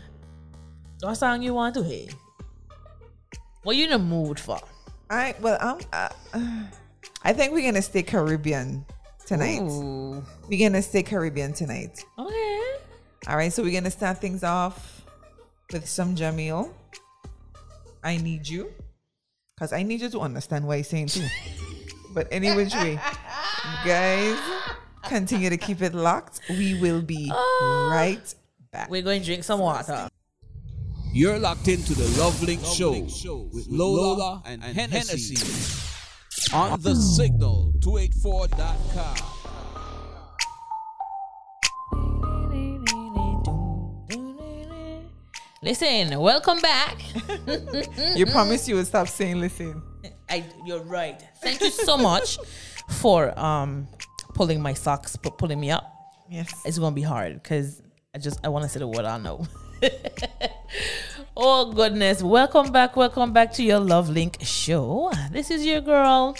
What 1.00 1.16
song 1.16 1.42
you 1.42 1.52
want 1.52 1.74
to 1.74 1.82
hear? 1.82 2.08
What 3.64 3.76
you 3.76 3.84
in 3.84 3.90
the 3.90 3.98
mood 3.98 4.38
for? 4.38 4.60
I 5.10 5.34
well, 5.40 5.58
I'm. 5.60 5.78
Uh, 5.92 6.08
I 7.22 7.32
think 7.32 7.52
we're 7.52 7.66
gonna 7.66 7.82
stay 7.82 8.02
Caribbean 8.02 8.86
tonight. 9.26 9.60
Ooh. 9.62 10.22
We're 10.48 10.68
gonna 10.68 10.82
stay 10.82 11.02
Caribbean 11.02 11.52
tonight. 11.52 12.04
Okay. 12.18 12.60
All 13.26 13.36
right, 13.36 13.52
so 13.52 13.62
we're 13.62 13.72
gonna 13.72 13.90
start 13.90 14.20
things 14.20 14.44
off 14.44 15.02
with 15.72 15.88
some 15.88 16.14
Jamil. 16.14 16.70
I 18.02 18.18
need 18.18 18.46
you, 18.46 18.70
cause 19.58 19.72
I 19.72 19.82
need 19.82 20.02
you 20.02 20.10
to 20.10 20.20
understand 20.20 20.66
what 20.66 20.76
he's 20.76 20.88
saying 20.88 21.08
too. 21.08 21.26
but 22.14 22.28
any 22.30 22.54
which 22.54 22.74
way, 22.74 23.00
guys, 23.84 24.38
continue 25.04 25.50
to 25.50 25.56
keep 25.56 25.82
it 25.82 25.94
locked. 25.94 26.40
We 26.48 26.80
will 26.80 27.02
be 27.02 27.30
oh. 27.32 27.88
right 27.90 28.34
back. 28.70 28.90
We're 28.90 29.02
going 29.02 29.20
to 29.20 29.26
drink 29.26 29.44
some 29.44 29.60
water. 29.60 30.08
You're 31.12 31.38
locked 31.38 31.68
into 31.68 31.94
the 31.94 32.04
LoveLink 32.20 32.64
Show 32.76 33.48
with 33.52 33.68
Lola 33.68 34.42
and 34.44 34.62
HenneCee 34.62 35.93
on 36.52 36.80
the 36.80 36.94
signal 36.94 37.72
284.com. 37.80 39.16
Listen, 45.62 46.20
welcome 46.20 46.60
back. 46.60 47.00
You 48.16 48.26
promised 48.26 48.68
you 48.68 48.76
would 48.76 48.86
stop 48.86 49.08
saying 49.08 49.40
listen. 49.40 49.82
I, 50.28 50.44
you're 50.64 50.82
right. 50.82 51.20
Thank 51.40 51.60
you 51.62 51.70
so 51.70 51.96
much 51.96 52.38
for 52.88 53.36
um 53.38 53.88
pulling 54.34 54.60
my 54.60 54.74
socks, 54.74 55.16
but 55.16 55.38
pulling 55.38 55.58
me 55.60 55.70
up. 55.70 55.90
Yes. 56.28 56.52
It's 56.64 56.78
gonna 56.78 56.94
be 56.94 57.02
hard 57.02 57.42
because 57.42 57.82
I 58.14 58.18
just 58.18 58.40
I 58.44 58.48
want 58.48 58.64
to 58.64 58.68
say 58.68 58.80
the 58.80 58.86
word 58.86 59.04
I 59.04 59.18
know. 59.18 59.46
oh 61.36 61.72
goodness! 61.72 62.22
Welcome 62.22 62.72
back, 62.72 62.96
welcome 62.96 63.32
back 63.32 63.52
to 63.54 63.62
your 63.62 63.80
LoveLink 63.80 64.44
show. 64.44 65.12
This 65.30 65.50
is 65.50 65.64
your 65.64 65.80
girl 65.80 66.36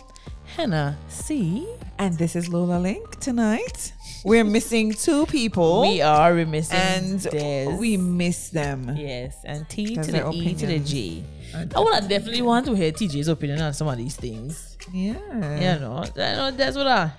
Hannah 0.56 0.96
C. 1.08 1.66
And 1.98 2.16
this 2.18 2.34
is 2.34 2.48
Lola 2.48 2.78
Link 2.78 3.20
tonight. 3.20 3.92
We're 4.24 4.44
missing 4.44 4.92
two 4.92 5.26
people. 5.26 5.82
We 5.82 6.00
are 6.00 6.34
we 6.34 6.44
missing 6.44 6.76
and 6.76 7.22
Des. 7.22 7.76
we 7.78 7.96
miss 7.96 8.50
them. 8.50 8.96
yes, 8.96 9.36
and 9.44 9.68
T 9.68 9.96
to 9.96 10.10
the 10.10 10.30
E 10.32 10.54
to 10.54 10.66
the. 10.66 10.78
G. 10.78 11.24
Uh, 11.54 11.66
would 11.76 12.08
definitely 12.08 12.42
want 12.42 12.66
to 12.66 12.74
hear 12.74 12.90
TJ's 12.90 13.28
opinion 13.28 13.60
on 13.60 13.72
some 13.72 13.86
of 13.86 13.96
these 13.96 14.16
things. 14.16 14.76
Yeah. 14.92 15.14
You 15.14 15.80
know, 15.80 16.04
I 16.16 16.34
know 16.34 16.50
that's 16.50 16.76
what 16.76 16.88
I. 16.88 17.12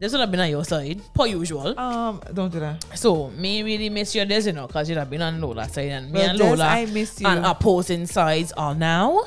That's 0.00 0.14
what 0.14 0.22
I've 0.22 0.30
been 0.30 0.40
on 0.40 0.48
your 0.48 0.64
side, 0.64 1.00
per 1.14 1.26
usual. 1.26 1.78
Um, 1.78 2.22
don't 2.32 2.50
do 2.50 2.58
that. 2.60 2.82
So 2.98 3.28
me 3.30 3.62
really 3.62 3.90
miss 3.90 4.14
your 4.14 4.24
Des, 4.24 4.46
you 4.46 4.52
know, 4.52 4.66
because 4.66 4.88
you'd 4.88 4.96
have 4.96 5.10
been 5.10 5.20
on 5.20 5.40
Lola's 5.42 5.72
side 5.74 5.90
and 5.90 6.10
me 6.10 6.20
Well, 6.20 6.30
and 6.30 6.38
Lola 6.38 6.64
I 6.64 6.86
miss 6.86 7.20
you. 7.20 7.26
on 7.26 7.44
opposing 7.44 8.06
sides 8.06 8.50
are 8.52 8.74
now. 8.74 9.24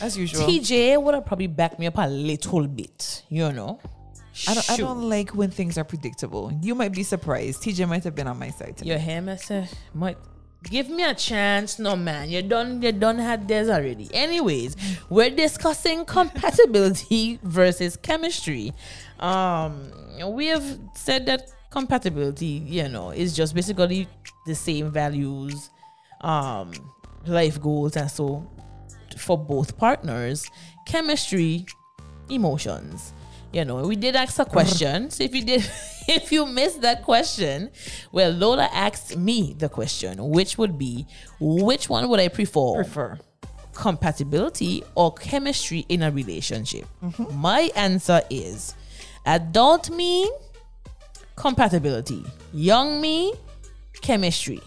As 0.00 0.18
usual. 0.18 0.42
TJ 0.46 1.00
would 1.00 1.14
have 1.14 1.24
probably 1.24 1.46
backed 1.46 1.78
me 1.78 1.86
up 1.86 1.98
a 1.98 2.08
little 2.08 2.66
bit, 2.66 3.22
you 3.28 3.52
know. 3.52 3.78
I 4.46 4.54
don't, 4.54 4.70
I 4.70 4.76
don't 4.76 5.08
like 5.08 5.30
when 5.30 5.50
things 5.50 5.78
are 5.78 5.84
predictable. 5.84 6.52
You 6.62 6.74
might 6.74 6.92
be 6.92 7.02
surprised. 7.04 7.62
TJ 7.62 7.88
might 7.88 8.04
have 8.04 8.14
been 8.14 8.26
on 8.26 8.38
my 8.38 8.50
side 8.50 8.76
today. 8.76 8.90
Your 8.90 8.98
hair, 8.98 9.20
Mister, 9.22 9.66
might 9.94 10.16
give 10.64 10.88
me 10.90 11.02
a 11.04 11.14
chance, 11.14 11.78
no 11.78 11.96
man. 11.96 12.28
You 12.28 12.42
done, 12.42 12.80
you 12.82 12.92
done 12.92 13.18
had 13.18 13.46
Des 13.46 13.68
already. 13.68 14.08
Anyways, 14.12 14.76
we're 15.08 15.30
discussing 15.30 16.04
compatibility 16.04 17.38
versus 17.42 17.96
chemistry. 17.96 18.72
Um, 19.20 19.90
we 20.32 20.46
have 20.46 20.78
said 20.94 21.26
that 21.26 21.50
compatibility, 21.70 22.62
you 22.66 22.88
know, 22.88 23.10
is 23.10 23.34
just 23.34 23.54
basically 23.54 24.08
the 24.46 24.54
same 24.54 24.90
values, 24.90 25.70
um, 26.20 26.72
life 27.26 27.60
goals, 27.60 27.96
and 27.96 28.10
so 28.10 28.48
for 29.16 29.36
both 29.36 29.76
partners. 29.76 30.48
Chemistry, 30.86 31.66
emotions. 32.30 33.12
You 33.52 33.64
know, 33.64 33.86
we 33.86 33.96
did 33.96 34.14
ask 34.14 34.38
a 34.38 34.44
question. 34.44 35.10
So 35.10 35.24
if 35.24 35.34
you 35.34 35.42
did, 35.44 35.60
if 36.08 36.30
you 36.32 36.46
missed 36.46 36.82
that 36.82 37.02
question, 37.02 37.70
well, 38.12 38.30
Lola 38.30 38.68
asked 38.72 39.16
me 39.16 39.54
the 39.58 39.68
question, 39.68 40.18
which 40.30 40.58
would 40.58 40.78
be, 40.78 41.06
which 41.40 41.88
one 41.88 42.08
would 42.08 42.20
I 42.20 42.28
prefer? 42.28 42.74
Prefer. 42.74 43.18
compatibility 43.74 44.82
or 44.94 45.12
chemistry 45.14 45.86
in 45.88 46.02
a 46.02 46.10
relationship? 46.10 46.86
My 47.32 47.70
answer 47.74 48.20
is 48.28 48.74
adult 49.28 49.90
me, 49.90 50.30
compatibility. 51.36 52.24
Young 52.52 53.00
me, 53.00 53.34
chemistry. 54.00 54.60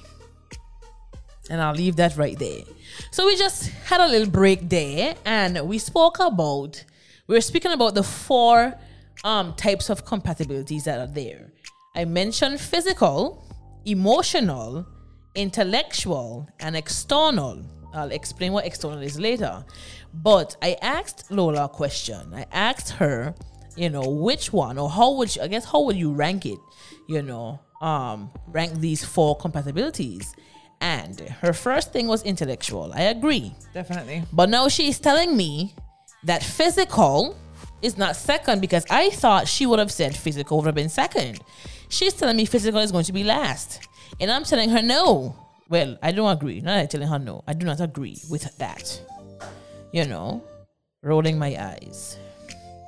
And 1.50 1.60
I'll 1.60 1.74
leave 1.74 1.95
that 1.97 2.15
right 2.15 2.38
there. 2.38 2.63
So 3.10 3.26
we 3.26 3.36
just 3.36 3.69
had 3.89 4.00
a 4.00 4.08
little 4.08 4.30
break 4.30 4.69
there 4.69 5.15
and 5.26 5.67
we 5.67 5.80
spoke 5.80 6.19
about, 6.19 6.84
we 7.28 7.36
were 7.36 7.41
speaking 7.41 7.71
about 7.71 7.95
the 7.95 8.04
four 8.04 8.74
um, 9.24 9.54
types 9.56 9.89
of 9.89 10.06
compatibilities 10.06 10.84
that 10.86 11.00
are 11.00 11.12
there. 11.12 11.52
I 11.95 12.06
mentioned 12.06 12.62
physical, 12.62 13.43
emotional, 13.86 14.86
intellectual, 15.36 16.47
and 16.60 16.76
external. 16.76 17.63
I'll 17.93 18.12
explain 18.12 18.54
what 18.54 18.65
external 18.65 19.02
is 19.02 19.19
later. 19.19 19.65
But 20.13 20.56
I 20.62 20.78
asked 20.82 21.32
Lola 21.32 21.65
a 21.65 21.69
question. 21.69 22.34
I 22.34 22.45
asked 22.52 22.91
her, 22.91 23.34
you 23.75 23.89
know, 23.89 24.07
which 24.07 24.51
one 24.53 24.77
or 24.77 24.89
how 24.89 25.13
would 25.13 25.36
you, 25.36 25.41
I 25.41 25.47
guess 25.47 25.65
how 25.65 25.81
would 25.81 25.95
you 25.95 26.12
rank 26.12 26.45
it? 26.45 26.60
You 27.07 27.21
know, 27.21 27.60
um, 27.81 28.29
rank 28.47 28.79
these 28.79 29.03
four 29.03 29.38
compatibilities. 29.38 30.34
And 30.79 31.19
her 31.19 31.53
first 31.53 31.93
thing 31.93 32.07
was 32.07 32.23
intellectual. 32.23 32.91
I 32.93 33.03
agree. 33.03 33.53
Definitely. 33.73 34.23
But 34.34 34.49
now 34.49 34.67
she's 34.67 34.99
telling 34.99 35.38
me 35.38 35.75
that 36.23 36.43
physical 36.43 37.38
is 37.81 37.97
not 37.97 38.15
second 38.15 38.62
because 38.62 38.86
I 38.89 39.10
thought 39.12 39.47
she 39.47 39.65
would 39.65 39.79
have 39.79 39.91
said 39.91 40.15
physical 40.15 40.57
would 40.57 40.65
have 40.65 40.75
been 40.75 40.89
second. 40.89 41.39
She's 41.89 42.13
telling 42.13 42.38
me 42.38 42.45
physical 42.45 42.79
is 42.79 42.91
going 42.91 43.05
to 43.05 43.13
be 43.13 43.23
last. 43.23 43.88
And 44.19 44.31
I'm 44.31 44.43
telling 44.43 44.69
her 44.69 44.81
no. 44.81 45.36
Well, 45.69 45.97
I 46.01 46.12
don't 46.12 46.31
agree. 46.31 46.62
Not 46.62 46.73
that 46.73 46.81
I'm 46.81 46.88
telling 46.88 47.07
her 47.07 47.19
no. 47.19 47.43
I 47.47 47.53
do 47.53 47.65
not 47.65 47.79
agree 47.79 48.17
with 48.29 48.57
that. 48.57 49.01
You 49.91 50.05
know, 50.05 50.43
rolling 51.03 51.38
my 51.38 51.55
eyes. 51.57 52.17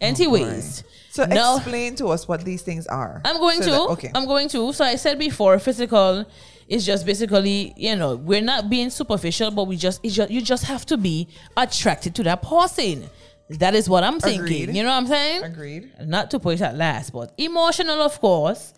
Anyways, 0.00 0.82
So 1.10 1.24
no, 1.26 1.56
explain 1.56 1.94
to 1.96 2.06
us 2.08 2.26
what 2.26 2.42
these 2.44 2.62
things 2.62 2.86
are. 2.86 3.20
I'm 3.24 3.36
going 3.36 3.58
So 3.62 3.64
to. 3.64 3.70
that- 3.70 3.80
okay. 3.92 4.10
I'm 4.14 4.24
going 4.26 4.48
to. 4.50 4.72
So 4.72 4.84
I 4.84 4.96
said 4.96 5.18
before, 5.18 5.58
physical 5.58 6.24
is 6.68 6.86
just 6.86 7.04
basically, 7.04 7.74
you 7.76 7.96
know, 7.96 8.16
we're 8.16 8.40
not 8.40 8.70
being 8.70 8.88
superficial, 8.90 9.50
but 9.50 9.64
we 9.64 9.76
just, 9.76 10.00
it's 10.02 10.14
just 10.14 10.30
you 10.30 10.40
just 10.40 10.64
have 10.64 10.86
to 10.86 10.96
be 10.96 11.28
attracted 11.56 12.14
to 12.14 12.22
that 12.22 12.40
person. 12.42 13.04
That 13.50 13.74
is 13.74 13.88
what 13.88 14.04
I'm 14.04 14.20
thinking. 14.20 14.42
Agreed. 14.44 14.74
You 14.76 14.84
know 14.84 14.90
what 14.90 14.96
I'm 15.02 15.06
saying? 15.08 15.42
Agreed. 15.44 15.90
not 16.06 16.30
to 16.30 16.38
put 16.38 16.54
it 16.54 16.62
at 16.62 16.76
last, 16.76 17.12
but 17.12 17.34
emotional, 17.36 18.00
of 18.00 18.18
course. 18.20 18.72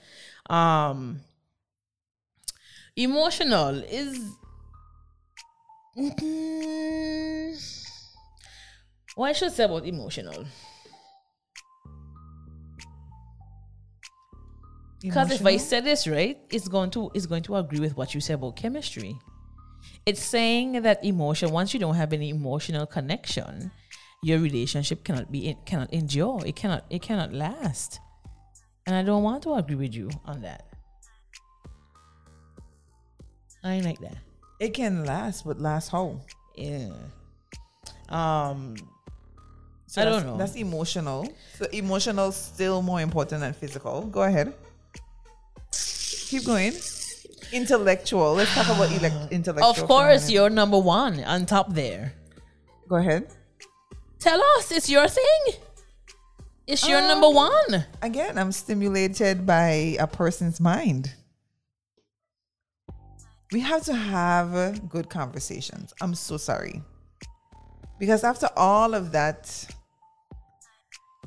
Um, 0.51 1.21
emotional 2.97 3.83
is 3.85 4.37
Mm, 5.97 7.53
what 9.15 9.37
should 9.37 9.53
say 9.53 9.65
about 9.65 9.85
emotional? 9.85 10.47
Because 15.03 15.33
if 15.33 15.45
I 15.45 15.57
say 15.57 15.81
this 15.81 16.07
right, 16.07 16.39
it's 16.51 16.69
going 16.69 16.91
to 16.93 17.11
it's 17.15 17.27
going 17.27 17.43
to 17.43 17.57
agree 17.57 17.81
with 17.81 17.97
what 17.97 18.15
you 18.15 18.21
said 18.21 18.35
about 18.35 18.57
chemistry. 18.57 19.19
It's 20.07 20.23
saying 20.23 20.81
that 20.83 21.05
emotion 21.05 21.51
once 21.51 21.75
you 21.75 21.81
don't 21.81 21.97
have 21.97 22.13
any 22.13 22.31
emotional 22.31 22.87
connection, 22.87 23.71
your 24.23 24.39
relationship 24.39 25.05
cannot 25.05 25.31
be 25.31 25.49
it 25.49 25.67
cannot 25.67 25.93
endure. 25.93 26.41
It 26.47 26.57
cannot 26.57 26.87
it 26.89 27.03
cannot 27.03 27.35
last. 27.35 28.01
And 28.87 28.97
I 28.97 29.03
don't 29.03 29.23
want 29.23 29.43
to 29.43 29.55
agree 29.55 29.77
with 29.77 29.95
you 29.95 30.09
on 30.25 30.41
that. 30.43 30.72
I 33.65 33.75
ain't 33.75 33.85
like 33.85 34.01
that. 34.01 34.17
It 34.59 34.75
can 34.75 35.05
last, 35.05 35.45
but 35.45 35.61
last 35.61 35.89
how? 35.91 36.21
Yeah. 36.57 36.91
Um 38.09 38.77
So 39.87 40.03
I 40.03 40.05
don't 40.05 40.27
know. 40.27 40.37
That's 40.37 40.57
emotional. 40.57 41.29
So 41.59 41.67
emotional 41.73 42.33
still 42.33 42.83
more 42.83 43.01
important 43.01 43.41
than 43.41 43.53
physical. 43.53 44.03
Go 44.07 44.23
ahead. 44.23 44.55
Keep 45.73 46.45
going. 46.47 46.73
Intellectual. 47.53 48.35
Let's 48.35 48.55
talk 48.55 48.67
about 48.75 48.91
elect- 48.93 49.33
intellectual. 49.39 49.71
of 49.71 49.89
course 49.89 50.31
you're 50.31 50.51
number 50.51 50.79
one 50.79 51.23
on 51.25 51.45
top 51.47 51.73
there. 51.75 52.15
Go 52.89 52.97
ahead. 52.97 53.29
Tell 54.19 54.41
us, 54.57 54.71
it's 54.71 54.89
your 54.89 55.09
thing. 55.09 55.43
It's 56.67 56.87
your 56.89 57.01
Um, 57.01 57.09
number 57.09 57.29
one. 57.29 57.85
Again, 58.01 58.39
I'm 58.39 58.53
stimulated 58.53 59.45
by 59.47 59.97
a 59.99 60.07
person's 60.07 60.61
mind. 60.61 61.13
We 63.53 63.61
have 63.61 63.83
to 63.85 63.95
have 63.95 64.89
good 64.89 65.09
conversations. 65.11 65.93
I'm 66.01 66.15
so 66.15 66.37
sorry. 66.37 66.83
Because 67.99 68.25
after 68.25 68.49
all 68.57 68.95
of 68.95 69.13
that, 69.13 69.67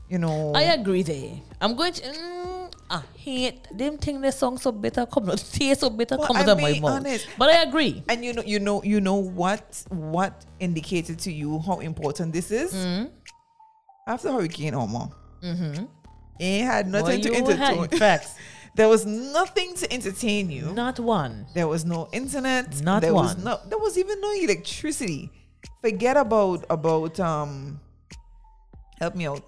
you 0.09 0.17
know, 0.17 0.51
I 0.53 0.63
agree 0.63 1.03
there. 1.03 1.39
I'm 1.61 1.75
going 1.75 1.93
to. 1.93 2.01
Mm, 2.03 2.71
I 2.89 3.01
hate 3.15 3.67
them 3.75 3.97
think 3.97 4.21
the 4.21 4.31
song 4.31 4.57
so 4.57 4.71
better 4.71 5.05
come 5.05 5.29
out, 5.29 5.37
taste 5.51 5.81
so 5.81 5.89
better 5.89 6.17
Well, 6.17 6.27
come 6.27 6.37
out 6.37 6.49
of 6.49 6.59
my 6.61 6.79
mouth. 6.79 6.91
honest. 6.91 7.27
But 7.37 7.49
I 7.49 7.63
agree. 7.63 8.03
and 8.09 8.23
you 8.23 8.33
know, 8.33 8.43
you 8.43 8.59
know, 8.59 8.83
you 8.83 9.01
know 9.01 9.15
what 9.15 9.83
what 9.89 10.45
indicated 10.59 11.19
to 11.19 11.31
you 11.31 11.59
how 11.59 11.79
important 11.79 12.33
this 12.33 12.51
is 12.51 12.73
Mm-hmm. 12.73 13.05
after 14.07 14.31
Hurricane 14.31 14.75
Omar. 14.75 15.09
It 16.39 16.63
had 16.65 16.87
nothing 16.87 17.21
Well, 17.21 17.45
to 17.45 17.53
entertain. 17.53 17.99
facts. 17.99 18.35
There 18.75 18.89
was 18.89 19.05
nothing 19.05 19.73
to 19.75 19.91
entertain 19.91 20.51
you. 20.51 20.73
Not 20.73 20.99
one. 20.99 21.45
There 21.53 21.67
was 21.67 21.85
no 21.85 22.09
internet. 22.11 22.81
Not 22.81 23.01
there 23.01 23.13
was 23.13 23.35
one. 23.35 23.43
no 23.45 23.59
there 23.69 23.79
was 23.79 23.97
even 23.97 24.19
no 24.21 24.31
electricity. 24.33 25.31
Forget 25.81 26.17
about 26.17 26.65
about 26.69 27.19
um 27.19 27.79
help 28.99 29.15
me 29.15 29.25
out. 29.27 29.43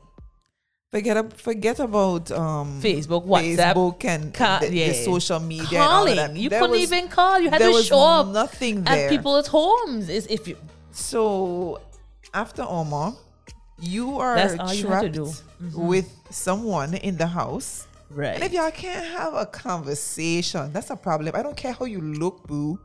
Forget 0.91 1.33
forget 1.47 1.79
about 1.79 2.31
um 2.31 2.79
Facebook, 2.81 3.25
WhatsApp, 3.27 3.57
Facebook 3.75 4.05
and 4.05 4.33
ca- 4.33 4.59
the, 4.61 4.69
the 4.69 4.93
social 4.93 5.39
media. 5.41 5.79
and 5.81 5.89
all 5.91 6.05
Calling. 6.07 6.37
You 6.37 6.49
There 6.49 6.61
couldn't 6.61 6.79
was- 6.79 6.91
even 6.93 7.09
call. 7.09 7.39
You 7.39 7.49
had 7.49 7.59
there 7.59 7.69
to 7.69 7.75
was 7.75 7.85
show 7.87 7.99
up 7.99 8.27
nothing 8.29 8.79
at 8.87 8.95
there. 8.95 9.09
people's 9.09 9.47
homes. 9.47 10.07
Is 10.07 10.25
if 10.27 10.47
you 10.47 10.55
So 10.91 11.81
after 12.33 12.63
Omar, 12.63 13.13
you 13.79 14.17
are 14.19 14.37
all 14.59 14.73
you 14.73 14.85
trapped 14.87 15.11
do. 15.11 15.27
with 15.75 16.07
someone 16.31 16.93
in 16.93 17.17
the 17.17 17.27
house. 17.27 17.87
Right. 18.09 18.35
And 18.35 18.43
if 18.43 18.53
y'all 18.53 18.71
can't 18.71 19.05
have 19.05 19.33
a 19.33 19.45
conversation, 19.45 20.71
that's 20.73 20.89
a 20.89 20.95
problem. 20.95 21.35
I 21.35 21.43
don't 21.43 21.57
care 21.57 21.73
how 21.73 21.85
you 21.85 22.01
look, 22.01 22.47
boo. 22.47 22.79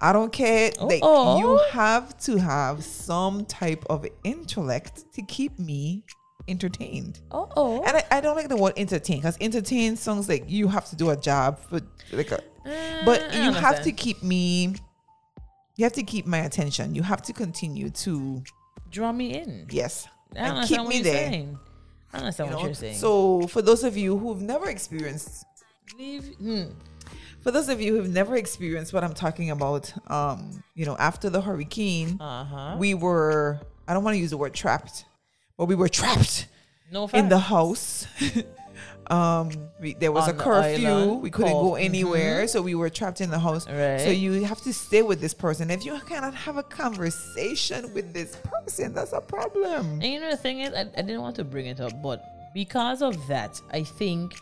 I 0.00 0.12
don't 0.12 0.32
care. 0.32 0.70
Like 0.80 1.02
you 1.02 1.60
have 1.72 2.16
to 2.20 2.36
have 2.36 2.84
some 2.84 3.44
type 3.46 3.84
of 3.90 4.06
intellect 4.24 5.12
to 5.14 5.22
keep 5.22 5.58
me 5.58 6.04
entertained. 6.48 7.20
oh 7.30 7.48
oh. 7.56 7.82
And 7.84 7.96
I, 7.96 8.04
I 8.10 8.20
don't 8.20 8.36
like 8.36 8.48
the 8.48 8.56
word 8.56 8.74
entertain 8.76 9.18
because 9.18 9.36
entertain 9.40 9.96
sounds 9.96 10.28
like 10.28 10.44
you 10.48 10.68
have 10.68 10.88
to 10.90 10.96
do 10.96 11.10
a 11.10 11.16
job 11.16 11.58
for 11.58 11.80
like 12.12 12.30
a 12.32 12.42
Uh, 12.64 13.04
but 13.04 13.34
you 13.34 13.52
have 13.52 13.82
to 13.82 13.92
keep 13.92 14.22
me 14.22 14.74
you 15.76 15.84
have 15.84 15.94
to 15.94 16.02
keep 16.02 16.26
my 16.26 16.38
attention. 16.38 16.94
You 16.94 17.02
have 17.02 17.22
to 17.22 17.32
continue 17.32 17.88
to 18.04 18.42
draw 18.90 19.12
me 19.12 19.34
in. 19.34 19.66
yes. 19.70 20.06
And 20.36 20.68
keep 20.68 20.86
me 20.86 21.00
there. 21.00 21.30
saying. 21.30 21.58
I 22.12 22.18
understand 22.18 22.50
you 22.50 22.56
what 22.56 22.62
know? 22.62 22.66
you're 22.68 22.74
saying. 22.74 22.96
So 22.96 23.46
for 23.48 23.62
those 23.62 23.84
of 23.84 23.96
you 23.96 24.18
who've 24.18 24.40
never 24.40 24.68
experienced 24.68 25.44
leave. 25.98 26.34
Hmm. 26.36 26.64
for 27.40 27.50
those 27.50 27.68
of 27.68 27.80
you 27.80 27.96
who've 27.96 28.08
never 28.10 28.36
experienced 28.36 28.92
what 28.92 29.02
I'm 29.04 29.14
talking 29.14 29.50
about, 29.50 29.92
um, 30.10 30.62
you 30.74 30.84
know, 30.86 30.96
after 30.98 31.30
the 31.30 31.40
hurricane, 31.40 32.16
Uh 32.20 32.44
huh. 32.44 32.76
we 32.78 32.94
were 32.94 33.60
I 33.88 33.94
don't 33.94 34.04
want 34.04 34.14
to 34.14 34.20
use 34.20 34.30
the 34.30 34.36
word 34.36 34.54
trapped, 34.54 35.04
but 35.56 35.64
we 35.66 35.74
were 35.74 35.88
trapped 35.88 36.46
No 36.92 37.08
in 37.12 37.28
the 37.28 37.38
house. 37.38 38.06
um, 39.10 39.50
we, 39.80 39.94
there 39.94 40.12
was 40.12 40.28
a 40.28 40.32
curfew. 40.32 40.86
island, 40.86 41.22
We 41.22 41.30
couldn't 41.30 41.52
go 41.52 41.74
anywhere, 41.74 42.46
so 42.46 42.62
we 42.62 42.76
were 42.76 42.88
trapped 42.88 43.20
in 43.20 43.28
the 43.30 43.38
house. 43.38 43.68
Right. 43.68 44.00
So 44.00 44.10
you 44.10 44.44
have 44.44 44.60
to 44.62 44.72
stay 44.72 45.02
with 45.02 45.20
this 45.20 45.34
person. 45.34 45.70
If 45.70 45.84
you 45.84 45.98
cannot 46.06 46.34
have 46.34 46.56
a 46.56 46.62
conversation 46.62 47.92
with 47.92 48.14
this 48.14 48.36
person, 48.36 48.94
that's 48.94 49.12
a 49.12 49.20
problem. 49.20 50.00
And 50.00 50.04
you 50.04 50.20
know 50.20 50.30
the 50.30 50.36
thing 50.36 50.60
is, 50.60 50.72
I, 50.72 50.82
I 50.96 51.02
didn't 51.02 51.22
want 51.22 51.36
to 51.36 51.44
bring 51.44 51.66
it 51.66 51.80
up, 51.80 52.00
but 52.02 52.24
because 52.54 53.02
of 53.02 53.14
that, 53.26 53.60
I 53.72 53.82
think 53.82 54.34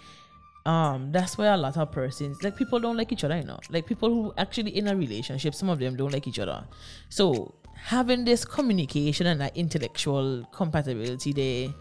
um 0.66 1.12
that's 1.12 1.38
where 1.38 1.54
a 1.54 1.56
lot 1.56 1.76
of 1.78 1.90
persons 1.92 2.42
like 2.42 2.54
people 2.56 2.78
don't 2.78 2.96
like 2.96 3.10
each 3.10 3.24
other, 3.24 3.38
you 3.38 3.44
know. 3.44 3.60
Like 3.70 3.86
people 3.86 4.10
who 4.10 4.34
actually 4.36 4.76
in 4.76 4.88
a 4.88 4.94
relationship, 4.94 5.54
some 5.54 5.70
of 5.70 5.78
them 5.78 5.96
don't 5.96 6.12
like 6.12 6.26
each 6.26 6.38
other. 6.38 6.62
So 7.08 7.54
having 7.74 8.24
this 8.24 8.44
communication 8.44 9.28
and 9.28 9.40
that 9.40 9.56
intellectual 9.56 10.44
compatibility 10.52 11.32
there 11.32 11.74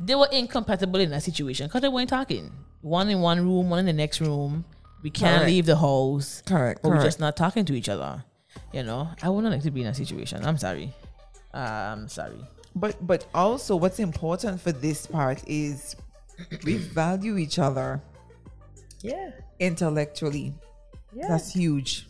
they 0.00 0.14
were 0.14 0.28
incompatible 0.32 1.00
in 1.00 1.10
that 1.10 1.22
situation 1.22 1.66
because 1.66 1.82
they 1.82 1.88
weren't 1.88 2.10
talking. 2.10 2.50
One 2.80 3.08
in 3.08 3.20
one 3.20 3.40
room, 3.40 3.70
one 3.70 3.78
in 3.80 3.86
the 3.86 3.92
next 3.92 4.20
room. 4.20 4.64
We 5.02 5.10
can't 5.10 5.36
Correct. 5.38 5.50
leave 5.50 5.66
the 5.66 5.76
house. 5.76 6.42
Correct, 6.46 6.80
But 6.82 6.90
we're 6.90 7.02
just 7.02 7.20
not 7.20 7.36
talking 7.36 7.64
to 7.66 7.74
each 7.74 7.88
other. 7.88 8.24
You 8.72 8.82
know, 8.82 9.08
I 9.22 9.28
wouldn't 9.28 9.52
like 9.52 9.62
to 9.64 9.70
be 9.70 9.82
in 9.82 9.86
a 9.88 9.94
situation. 9.94 10.44
I'm 10.44 10.56
sorry. 10.58 10.92
I'm 11.52 12.08
sorry. 12.08 12.38
But 12.74 12.96
but 13.06 13.26
also 13.34 13.76
what's 13.76 13.98
important 14.00 14.60
for 14.60 14.72
this 14.72 15.06
part 15.06 15.42
is 15.46 15.94
we 16.64 16.76
value 16.78 17.36
each 17.38 17.58
other 17.58 18.00
Yeah. 19.02 19.30
intellectually. 19.60 20.54
Yeah. 21.14 21.28
That's 21.28 21.52
huge. 21.52 22.08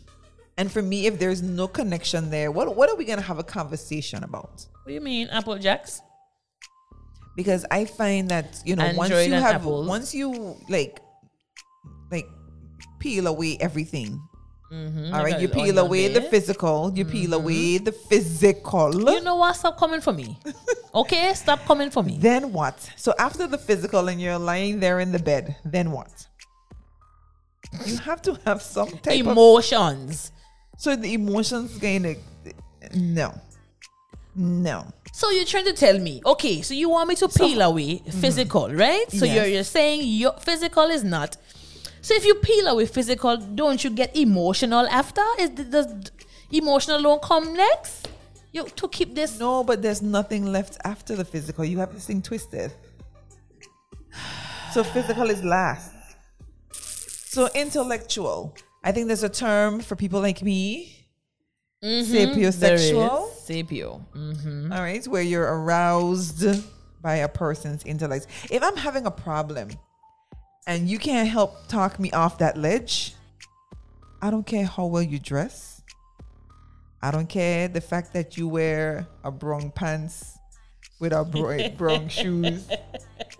And 0.57 0.71
for 0.71 0.81
me, 0.81 1.05
if 1.05 1.19
there's 1.19 1.41
no 1.41 1.67
connection 1.67 2.29
there, 2.29 2.51
what 2.51 2.75
what 2.75 2.89
are 2.89 2.95
we 2.95 3.05
gonna 3.05 3.21
have 3.21 3.39
a 3.39 3.43
conversation 3.43 4.23
about? 4.23 4.65
what 4.83 4.87
do 4.87 4.93
you 4.93 5.01
mean, 5.01 5.27
Apple 5.29 5.57
Jacks? 5.57 6.01
Because 7.35 7.65
I 7.69 7.85
find 7.85 8.29
that 8.29 8.61
you 8.65 8.75
know 8.75 8.91
once 8.95 9.11
you 9.11 9.33
have 9.33 9.55
Apple. 9.55 9.85
once 9.85 10.13
you 10.15 10.55
like 10.69 11.01
like 12.11 12.27
peel 12.99 13.27
away 13.27 13.57
everything. 13.59 14.21
Mm-hmm. 14.71 15.13
All 15.13 15.23
right, 15.23 15.39
you 15.39 15.47
peel 15.47 15.77
away 15.77 16.07
the 16.07 16.21
physical, 16.21 16.91
you 16.95 17.05
peel 17.05 17.33
away 17.35 17.77
the 17.77 17.91
physical. 17.91 18.91
You 19.11 19.21
know 19.21 19.35
what? 19.35 19.55
Stop 19.55 19.77
coming 19.77 20.01
for 20.01 20.13
me. 20.13 20.39
Okay? 20.95 21.33
Stop 21.33 21.59
coming 21.65 21.89
for 21.91 22.03
me. 22.03 22.17
then 22.21 22.53
what? 22.53 22.79
So 22.95 23.13
after 23.19 23.47
the 23.47 23.57
physical 23.57 24.07
and 24.07 24.19
you're 24.21 24.39
lying 24.39 24.79
there 24.79 25.01
in 25.01 25.11
the 25.11 25.19
bed, 25.19 25.57
then 25.65 25.91
what? 25.91 26.25
You 27.85 27.97
have 27.97 28.21
to 28.21 28.39
have 28.45 28.61
some 28.61 28.87
type 28.99 29.19
of 29.19 29.27
Emotions. 29.27 30.31
so 30.77 30.95
the 30.95 31.13
emotions 31.13 31.77
kind 31.79 32.05
of 32.05 32.17
no, 32.93 33.33
no. 34.35 34.91
So 35.13 35.29
you're 35.29 35.45
trying 35.45 35.65
to 35.65 35.73
tell 35.73 35.97
me, 35.97 36.21
okay, 36.25 36.61
so 36.61 36.73
you 36.73 36.89
want 36.89 37.07
me 37.09 37.15
to 37.15 37.29
peel 37.29 37.61
away 37.61 37.99
mm-hmm. 37.99 38.19
physical, 38.19 38.69
right? 38.73 39.09
So 39.11 39.25
you're 39.25 39.45
you're 39.45 39.63
saying 39.63 40.01
your 40.03 40.33
physical 40.33 40.83
is 40.85 41.03
not. 41.03 41.37
So 42.01 42.13
if 42.13 42.25
you 42.25 42.35
peel 42.35 42.67
away 42.67 42.85
physical, 42.85 43.37
don't 43.37 43.83
you 43.83 43.89
get 43.89 44.15
emotional 44.15 44.85
after? 44.87 45.23
Is 45.39 45.49
does 45.49 45.87
emotional 46.51 47.01
don't 47.01 47.21
come 47.21 47.53
next? 47.53 48.09
You 48.51 48.65
to 48.65 48.87
keep 48.87 49.15
this 49.15 49.39
No, 49.39 49.63
but 49.63 49.81
there's 49.81 50.01
nothing 50.01 50.51
left 50.51 50.77
after 50.83 51.15
the 51.15 51.25
physical. 51.25 51.65
You 51.65 51.79
have 51.79 51.93
this 51.93 52.05
thing 52.05 52.21
twisted. 52.21 52.73
So 54.73 54.83
physical 54.83 55.29
is 55.29 55.43
last. 55.43 55.91
So 56.71 57.49
intellectual. 57.55 58.55
I 58.83 58.91
think 58.91 59.07
there's 59.07 59.23
a 59.23 59.29
term 59.29 59.79
for 59.79 59.95
people 59.95 60.19
like 60.19 60.41
me. 60.41 61.07
Mm-hmm. 61.83 62.15
is 62.15 62.57
Sapiosexual. 62.57 63.34
Sapio. 63.45 64.03
Mm-hmm. 64.15 64.71
All 64.71 64.81
right, 64.81 65.05
where 65.07 65.21
you're 65.21 65.45
aroused 65.45 66.45
by 67.01 67.17
a 67.17 67.27
person's 67.27 67.83
intellect. 67.85 68.27
If 68.49 68.63
I'm 68.63 68.77
having 68.77 69.05
a 69.05 69.11
problem 69.11 69.69
and 70.67 70.89
you 70.89 70.97
can't 70.97 71.29
help 71.29 71.67
talk 71.67 71.99
me 71.99 72.11
off 72.11 72.39
that 72.39 72.57
ledge, 72.57 73.13
I 74.21 74.31
don't 74.31 74.45
care 74.45 74.65
how 74.65 74.87
well 74.87 75.03
you 75.03 75.19
dress. 75.19 75.81
I 77.01 77.11
don't 77.11 77.29
care 77.29 77.67
the 77.67 77.81
fact 77.81 78.13
that 78.13 78.37
you 78.37 78.47
wear 78.47 79.07
a 79.23 79.29
brown 79.29 79.69
pants 79.71 80.39
with 80.99 81.13
a 81.13 81.23
brown, 81.23 81.75
brown 81.77 82.09
shoes 82.09 82.67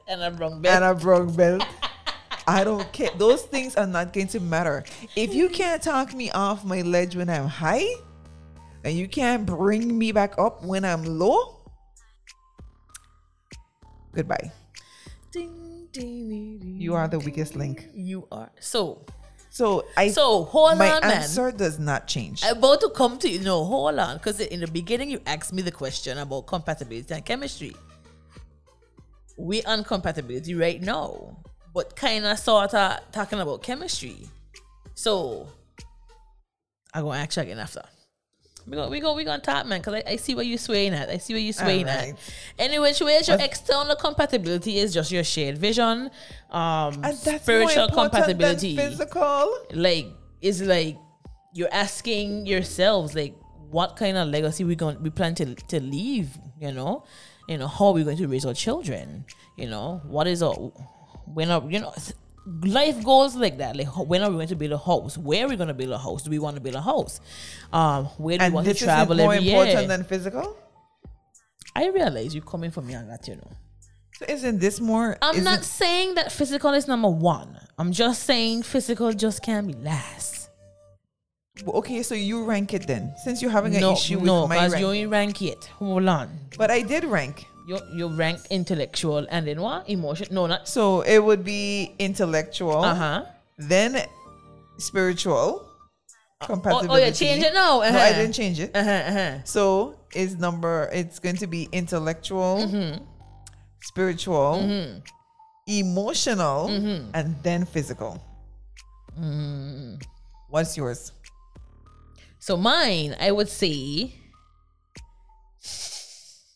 And 0.08 0.24
I'm 0.24 0.38
wrong, 0.38 0.64
and 0.66 0.84
a 0.84 0.94
brown 0.94 1.34
belt. 1.34 1.66
I 2.48 2.64
don't 2.64 2.92
care. 2.94 3.10
Those 3.18 3.42
things 3.42 3.76
are 3.76 3.88
not 3.88 4.14
going 4.14 4.28
to 4.28 4.40
matter. 4.40 4.84
If 5.16 5.34
you 5.34 5.50
can't 5.50 5.82
talk 5.82 6.14
me 6.14 6.30
off 6.30 6.64
my 6.64 6.82
ledge 6.82 7.16
when 7.16 7.28
I'm 7.28 7.48
high, 7.48 7.88
and 8.86 8.96
you 8.96 9.08
can't 9.10 9.46
bring 9.46 9.98
me 9.98 10.12
back 10.14 10.38
up 10.38 10.64
when 10.64 10.86
I'm 10.86 11.04
low, 11.04 11.58
goodbye. 14.14 14.52
Ding, 15.32 15.88
ding, 15.92 16.30
ding. 16.60 16.76
You 16.80 16.94
are 16.94 17.08
the 17.08 17.20
weakest 17.20 17.56
link. 17.56 17.90
You 17.94 18.28
are. 18.32 18.52
So, 18.60 19.06
So 19.50 19.86
I. 19.98 20.10
so 20.10 20.44
hold 20.46 20.78
my 20.78 20.92
on, 20.92 21.02
man. 21.02 21.12
answer 21.24 21.52
does 21.52 21.80
not 21.80 22.08
change. 22.08 22.44
I'm 22.46 22.58
about 22.58 22.80
to 22.82 22.90
come 22.90 23.18
to 23.20 23.28
you. 23.30 23.40
No, 23.40 23.66
hold 23.66 23.98
on. 24.00 24.18
Because 24.18 24.40
in 24.40 24.60
the 24.62 24.68
beginning, 24.68 25.10
you 25.10 25.20
asked 25.26 25.52
me 25.52 25.62
the 25.62 25.72
question 25.72 26.18
about 26.18 26.46
compatibility 26.48 27.14
and 27.14 27.26
chemistry. 27.26 27.76
We 29.38 29.64
on 29.64 29.84
compatibility 29.84 30.56
right 30.56 30.82
now, 30.82 31.38
but 31.74 31.96
kind 31.98 32.26
of 32.26 32.40
sort 32.40 32.74
of 32.74 33.00
talking 33.12 33.40
about 33.42 33.64
chemistry. 33.64 34.30
So, 34.94 35.48
I'm 36.94 37.04
going 37.04 37.18
to 37.18 37.24
ask 37.24 37.36
you 37.36 37.42
again 37.44 37.60
after. 37.60 37.82
We 38.68 38.76
go, 38.76 38.90
we 38.90 39.00
go, 39.00 39.14
we 39.14 39.24
gonna 39.24 39.42
talk, 39.42 39.68
man. 39.68 39.82
Cause 39.82 39.94
I, 39.94 40.04
I 40.08 40.16
see 40.16 40.34
where 40.34 40.44
you're 40.44 40.58
swaying 40.58 40.94
at. 40.94 41.10
I 41.10 41.18
see 41.18 41.34
where 41.34 41.42
you're 41.42 41.54
swaying 41.54 41.88
Alright. 41.88 42.14
at. 42.14 42.34
Anyway, 42.58 42.90
which 42.90 43.02
way 43.02 43.14
is 43.16 43.28
your 43.28 43.40
external 43.40 43.96
compatibility 43.96 44.80
is 44.80 44.94
just 44.94 45.12
your 45.12 45.24
shared 45.24 45.58
vision, 45.58 46.10
um, 46.50 46.94
and 47.04 47.18
that's 47.18 47.44
spiritual 47.44 47.90
compatibility 47.90 48.76
physical. 48.76 49.56
like 49.74 50.08
it's 50.42 50.62
like 50.62 50.98
you're 51.54 51.72
asking 51.72 52.48
yourselves 52.48 53.14
like 53.14 53.36
what 53.70 53.96
kind 53.96 54.18
of 54.18 54.28
legacy 54.30 54.64
we 54.64 54.76
going 54.76 55.02
we 55.02 55.10
plan 55.10 55.36
to 55.36 55.56
to 55.56 55.80
leave 55.80 56.38
you 56.60 56.72
know 56.72 57.04
you 57.48 57.58
know 57.58 57.68
how 57.68 57.88
are 57.88 57.94
we 57.94 58.04
going 58.04 58.18
to 58.18 58.28
raise 58.28 58.46
our 58.46 58.54
children 58.54 59.26
you 59.58 59.68
know 59.68 60.02
what 60.06 60.28
is 60.28 60.42
our 60.44 60.54
when 61.26 61.50
are 61.50 61.64
you 61.70 61.80
know 61.80 61.94
life 62.64 63.04
goals 63.04 63.36
like 63.36 63.58
that 63.58 63.76
like 63.76 63.88
when 64.08 64.22
are 64.22 64.30
we 64.30 64.36
going 64.36 64.48
to 64.48 64.56
build 64.56 64.72
a 64.72 64.78
house 64.78 65.18
where 65.18 65.46
are 65.46 65.50
we 65.50 65.56
going 65.56 65.68
to 65.68 65.74
build 65.74 65.92
a 65.92 65.98
house 65.98 66.22
do 66.24 66.30
we 66.30 66.38
want 66.38 66.56
to 66.56 66.62
build 66.62 66.76
a 66.76 66.82
house 66.82 67.20
um 67.74 68.06
where 68.18 68.38
do 68.38 68.42
we 68.44 68.46
And 68.46 68.54
want 68.54 68.66
this 68.68 68.78
to 68.80 68.84
is 68.84 68.88
travel 68.88 69.16
more 69.18 69.34
important 69.34 69.80
year 69.80 69.88
than 69.88 70.04
physical. 70.04 70.56
i 71.76 71.88
realize 71.90 72.36
you're 72.36 72.44
coming 72.44 72.70
for 72.70 72.82
me 72.82 72.94
on 72.94 73.08
that 73.08 73.28
you 73.28 73.36
know 73.36 73.52
So 74.20 74.26
isn't 74.30 74.60
this 74.60 74.80
more? 74.80 75.18
i'm 75.24 75.44
not 75.44 75.64
saying 75.64 76.16
that 76.16 76.32
physical 76.32 76.72
is 76.74 76.88
number 76.88 77.10
one 77.10 77.58
i'm 77.80 77.92
just 77.92 78.24
saying 78.24 78.62
physical 78.64 79.12
just 79.12 79.42
can't 79.42 79.66
be 79.68 79.74
last 79.74 80.50
Okay, 81.66 82.04
so 82.04 82.16
you 82.16 82.44
rank 82.44 82.74
it 82.74 82.86
then, 82.86 83.14
since 83.24 83.42
you're 83.42 83.50
having 83.50 83.74
an 83.76 83.80
no, 83.80 83.94
issue 83.94 84.18
with 84.18 84.26
no, 84.28 84.46
my 84.46 84.56
because 84.56 84.74
rank. 84.74 84.82
you 84.84 84.92
ain't 84.92 85.10
rank 85.10 85.42
it. 85.42 85.64
Hold 85.80 86.06
on. 86.06 86.28
But 86.58 86.70
I 86.70 86.82
did 86.82 87.06
rank. 87.06 87.46
You 87.68 87.80
you 87.96 88.08
rank 88.10 88.40
intellectual 88.50 89.26
and 89.30 89.48
then 89.48 89.60
what? 89.62 89.90
Emotion? 89.90 90.28
No, 90.32 90.46
not. 90.46 90.68
So 90.68 91.02
it 91.02 91.20
would 91.24 91.44
be 91.44 91.94
intellectual, 91.98 92.84
Uh 92.84 92.96
huh. 92.96 93.26
then 93.58 94.06
spiritual, 94.78 95.66
Oh, 96.42 96.46
compatibility. 96.46 96.90
oh, 96.94 96.98
yeah, 97.06 97.12
change 97.12 97.44
it 97.44 97.54
now. 97.54 97.82
Uh-huh. 97.82 97.92
No, 97.92 98.00
I 98.00 98.12
didn't 98.14 98.34
change 98.34 98.60
it. 98.60 98.70
Uh 98.76 98.84
huh. 98.84 99.02
Uh-huh. 99.10 99.32
So 99.46 99.96
is 100.14 100.36
number 100.38 100.90
it's 100.94 101.18
going 101.20 101.38
to 101.38 101.48
be 101.48 101.68
intellectual, 101.72 102.58
Mm-hmm. 102.68 103.02
spiritual, 103.82 104.62
emotional, 105.68 106.70
Mm-hmm. 106.70 107.12
and 107.14 107.36
then 107.44 107.66
physical. 107.66 108.22
Mm. 109.20 110.02
What's 110.50 110.78
yours? 110.78 111.12
So 112.40 112.58
mine, 112.58 113.16
I 113.20 113.32
would 113.32 113.50
say 113.50 114.14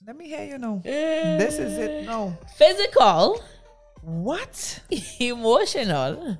Let 0.09 0.17
me 0.17 0.27
hear 0.27 0.43
you 0.43 0.57
know. 0.57 0.81
This 0.83 1.59
is 1.59 1.77
it. 1.77 1.91
Eh. 1.91 2.05
No. 2.05 2.35
physical, 2.57 3.43
What? 4.01 4.79
emotional, 5.19 6.39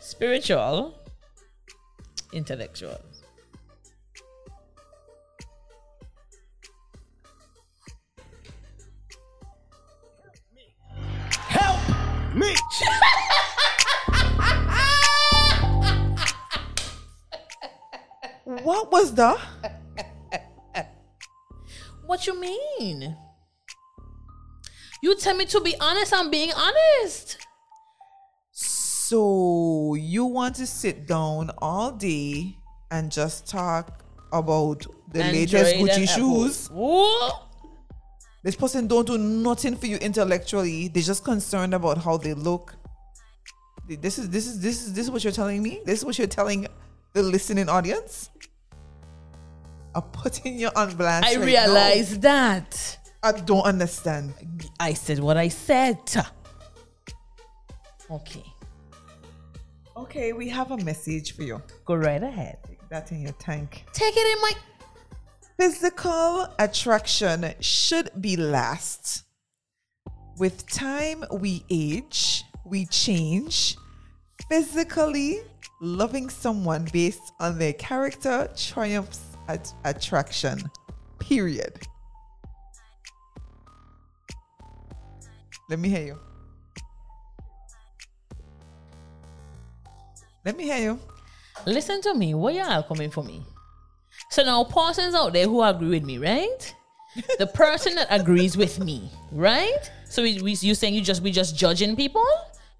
spiritual, 0.00 0.94
intellectual. 2.32 2.98
Help 11.50 11.80
me. 12.34 12.56
What 18.44 18.90
was 18.90 19.14
the? 19.14 19.38
What 22.06 22.26
you 22.26 22.38
mean? 22.38 23.16
You 25.02 25.16
tell 25.16 25.36
me 25.36 25.44
to 25.46 25.60
be 25.60 25.74
honest. 25.80 26.12
I'm 26.12 26.30
being 26.30 26.52
honest. 26.52 27.38
So 28.52 29.94
you 29.94 30.24
want 30.24 30.56
to 30.56 30.66
sit 30.66 31.06
down 31.06 31.50
all 31.58 31.92
day 31.92 32.56
and 32.90 33.12
just 33.12 33.48
talk 33.48 34.02
about 34.32 34.86
the 35.12 35.20
latest 35.20 35.76
Gucci 35.76 36.08
shoes? 36.08 36.70
This 38.42 38.56
person 38.56 38.86
don't 38.86 39.06
do 39.06 39.16
nothing 39.16 39.76
for 39.76 39.86
you 39.86 39.96
intellectually. 39.96 40.88
They're 40.88 41.02
just 41.02 41.24
concerned 41.24 41.74
about 41.74 41.98
how 41.98 42.16
they 42.18 42.34
look. 42.34 42.74
This 43.88 44.18
is 44.18 44.30
this 44.30 44.46
is 44.46 44.60
this 44.60 44.82
is 44.82 44.92
this 44.94 45.04
is 45.04 45.10
what 45.10 45.22
you're 45.24 45.32
telling 45.32 45.62
me. 45.62 45.80
This 45.84 46.00
is 46.00 46.04
what 46.04 46.18
you're 46.18 46.26
telling 46.26 46.66
the 47.12 47.22
listening 47.22 47.68
audience. 47.68 48.30
I'm 49.94 50.02
putting 50.02 50.58
you 50.58 50.70
on 50.74 50.94
blast. 50.96 51.26
I 51.26 51.36
right 51.36 51.44
realize 51.46 52.18
that. 52.20 52.98
I 53.22 53.32
don't 53.32 53.62
understand. 53.62 54.34
I 54.80 54.92
said 54.94 55.18
what 55.20 55.36
I 55.36 55.48
said. 55.48 55.98
Okay, 58.10 58.44
Okay, 59.96 60.32
we 60.32 60.48
have 60.48 60.72
a 60.72 60.76
message 60.78 61.34
for 61.34 61.42
you. 61.42 61.62
go 61.84 61.94
right 61.94 62.22
ahead. 62.22 62.58
Take 62.66 62.88
that 62.88 63.12
in 63.12 63.22
your 63.22 63.32
tank. 63.32 63.84
Take 63.92 64.14
it 64.16 64.36
in 64.36 64.42
my. 64.42 64.52
Physical 65.58 66.48
attraction 66.58 67.54
should 67.60 68.10
be 68.20 68.36
last. 68.36 69.22
With 70.36 70.68
time, 70.68 71.24
we 71.30 71.64
age, 71.70 72.44
we 72.66 72.86
change. 72.86 73.76
Physically, 74.48 75.42
loving 75.80 76.28
someone 76.28 76.88
based 76.92 77.32
on 77.38 77.58
their 77.58 77.72
character 77.74 78.48
triumphs 78.56 79.20
at 79.48 79.72
attraction. 79.84 80.60
Period. 81.18 81.78
Let 85.70 85.78
me 85.78 85.88
hear 85.88 86.04
you. 86.06 86.18
Let 90.44 90.56
me 90.56 90.64
hear 90.64 90.78
you. 90.78 91.00
Listen 91.66 92.02
to 92.02 92.14
me. 92.14 92.34
Where 92.34 92.52
y'all 92.54 92.82
coming 92.82 93.10
for 93.10 93.24
me? 93.24 93.42
So 94.30 94.42
now, 94.42 94.64
persons 94.64 95.14
out 95.14 95.32
there 95.32 95.46
who 95.46 95.62
agree 95.62 95.88
with 95.88 96.04
me, 96.04 96.18
right? 96.18 96.74
the 97.38 97.46
person 97.46 97.94
that 97.94 98.08
agrees 98.10 98.56
with 98.56 98.78
me, 98.80 99.10
right? 99.32 99.90
So 100.08 100.22
we, 100.22 100.42
we 100.42 100.52
you 100.52 100.74
saying 100.74 100.94
you 100.94 101.00
just 101.00 101.22
we 101.22 101.30
just 101.30 101.56
judging 101.56 101.96
people? 101.96 102.26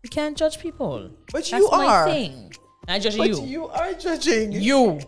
We 0.02 0.08
can't 0.08 0.36
judge 0.36 0.58
people. 0.58 1.10
But 1.32 1.46
That's 1.46 1.50
you 1.52 1.68
my 1.70 1.86
are. 1.86 2.06
thing. 2.06 2.52
I 2.86 2.98
judge 2.98 3.16
But 3.16 3.28
you. 3.28 3.42
you 3.44 3.68
are 3.68 3.94
judging. 3.94 4.52
You. 4.52 5.00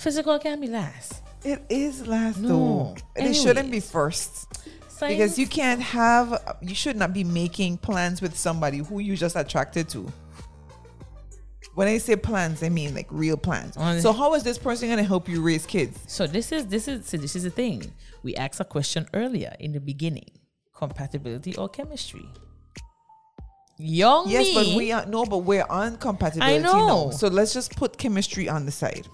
Physical 0.00 0.38
can 0.38 0.60
be 0.60 0.66
last. 0.66 1.22
It 1.44 1.62
is 1.68 2.06
last 2.06 2.38
No. 2.38 2.48
though. 2.48 2.96
And 3.16 3.28
It 3.28 3.34
shouldn't 3.34 3.70
be 3.70 3.80
first. 3.80 4.46
Science, 4.88 5.14
Because 5.14 5.38
you 5.38 5.46
can't 5.46 5.82
have 5.82 6.56
you 6.62 6.74
should 6.74 6.96
not 6.96 7.12
be 7.12 7.22
making 7.22 7.76
plans 7.78 8.22
with 8.22 8.34
somebody 8.36 8.78
who 8.78 8.98
you 9.00 9.14
just 9.14 9.36
attracted 9.36 9.90
to. 9.90 10.10
When 11.74 11.86
I 11.86 11.98
say 11.98 12.16
plans, 12.16 12.62
I 12.62 12.70
mean 12.70 12.94
like 12.94 13.08
real 13.10 13.36
plans. 13.36 13.74
So 14.02 14.12
how 14.14 14.32
is 14.34 14.42
this 14.42 14.56
person 14.56 14.88
gonna 14.88 15.02
help 15.02 15.28
you 15.28 15.42
raise 15.42 15.66
kids? 15.66 15.98
So 16.06 16.26
this 16.26 16.50
is 16.50 16.66
this 16.66 16.88
is 16.88 17.06
so 17.06 17.18
this 17.18 17.36
is 17.36 17.42
the 17.42 17.50
thing. 17.50 17.92
We 18.22 18.34
asked 18.36 18.60
a 18.60 18.64
question 18.64 19.06
earlier 19.12 19.54
in 19.60 19.72
the 19.72 19.80
beginning: 19.80 20.30
compatibility 20.74 21.56
or 21.56 21.68
chemistry. 21.68 22.26
Young 23.78 24.28
Yes, 24.30 24.48
me, 24.48 24.54
but 24.54 24.66
we 24.76 24.92
are 24.92 25.04
no, 25.06 25.24
but 25.24 25.38
we're 25.38 25.64
on 25.68 25.96
compatibility 25.98 26.56
I 26.56 26.58
know. 26.58 26.86
now. 26.86 27.10
So 27.10 27.28
let's 27.28 27.52
just 27.52 27.76
put 27.76 27.96
chemistry 27.98 28.48
on 28.48 28.64
the 28.66 28.72
side. 28.72 29.06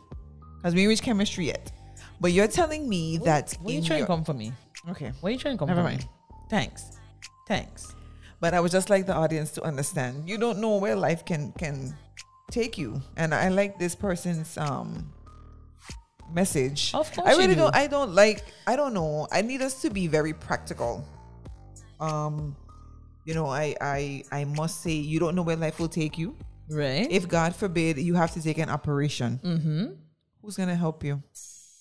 Because 0.67 0.75
we 0.75 0.89
reached 0.89 1.05
chemistry 1.05 1.47
yet. 1.47 1.71
But 2.21 2.33
you're 2.33 2.49
telling 2.49 2.89
me 2.89 3.19
that 3.19 3.57
Where 3.63 3.73
you 3.75 3.79
in 3.79 3.85
trying 3.85 3.99
your- 4.01 4.09
to 4.09 4.13
come 4.13 4.25
for 4.25 4.35
me? 4.35 4.53
Okay. 4.91 5.13
What 5.21 5.29
are 5.29 5.33
you 5.33 5.39
trying 5.39 5.55
to 5.55 5.59
come 5.61 5.69
Never 5.69 5.81
for 5.83 5.85
mind. 5.85 6.01
me? 6.01 6.09
Thanks, 6.51 6.91
thanks. 7.47 7.95
But 8.41 8.53
I 8.53 8.59
would 8.59 8.73
just 8.73 8.91
like 8.91 9.07
the 9.07 9.15
audience 9.15 9.53
to 9.53 9.63
understand. 9.63 10.29
You 10.29 10.39
don't 10.39 10.59
know 10.59 10.77
where 10.79 10.97
life 10.97 11.25
can 11.25 11.53
can 11.53 11.95
take 12.51 12.77
you. 12.79 13.01
And 13.17 13.33
I 13.33 13.47
like 13.49 13.79
this 13.79 13.95
person's 13.95 14.59
um 14.59 15.13
message. 16.33 16.93
Of 16.95 17.13
course 17.15 17.29
I 17.29 17.33
you 17.35 17.39
really 17.39 17.55
do. 17.55 17.61
don't 17.61 17.75
I 17.77 17.87
don't 17.87 18.13
like 18.13 18.43
I 18.67 18.75
don't 18.75 18.93
know. 18.93 19.29
I 19.31 19.43
need 19.43 19.63
us 19.63 19.81
to 19.83 19.91
be 19.91 20.09
very 20.09 20.33
practical. 20.33 21.07
Um 22.01 22.57
you 23.25 23.35
know, 23.35 23.47
I 23.47 23.77
I 23.81 24.25
I 24.33 24.45
must 24.45 24.83
say 24.83 24.93
you 24.99 25.21
don't 25.21 25.37
know 25.37 25.43
where 25.43 25.57
life 25.57 25.79
will 25.79 25.89
take 26.03 26.19
you. 26.19 26.35
Right? 26.69 27.07
If 27.09 27.29
God 27.29 27.55
forbid 27.55 27.99
you 27.99 28.15
have 28.15 28.33
to 28.35 28.43
take 28.43 28.59
an 28.59 28.69
operation, 28.69 29.39
mm-hmm. 29.45 29.85
Who's 30.47 30.57
gonna 30.57 30.77
help 30.77 31.03
you? 31.03 31.21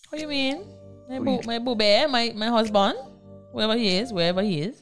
What 0.10 0.18
do 0.18 0.22
you 0.24 0.28
mean? 0.28 0.66
My 1.08 1.20
boo, 1.20 1.40
my 1.46 1.60
boo 1.60 1.76
bear, 1.76 2.08
my 2.08 2.34
my 2.36 2.48
husband, 2.48 2.98
wherever 3.52 3.78
he 3.78 3.98
is, 3.98 4.12
wherever 4.12 4.42
he 4.42 4.62
is, 4.62 4.82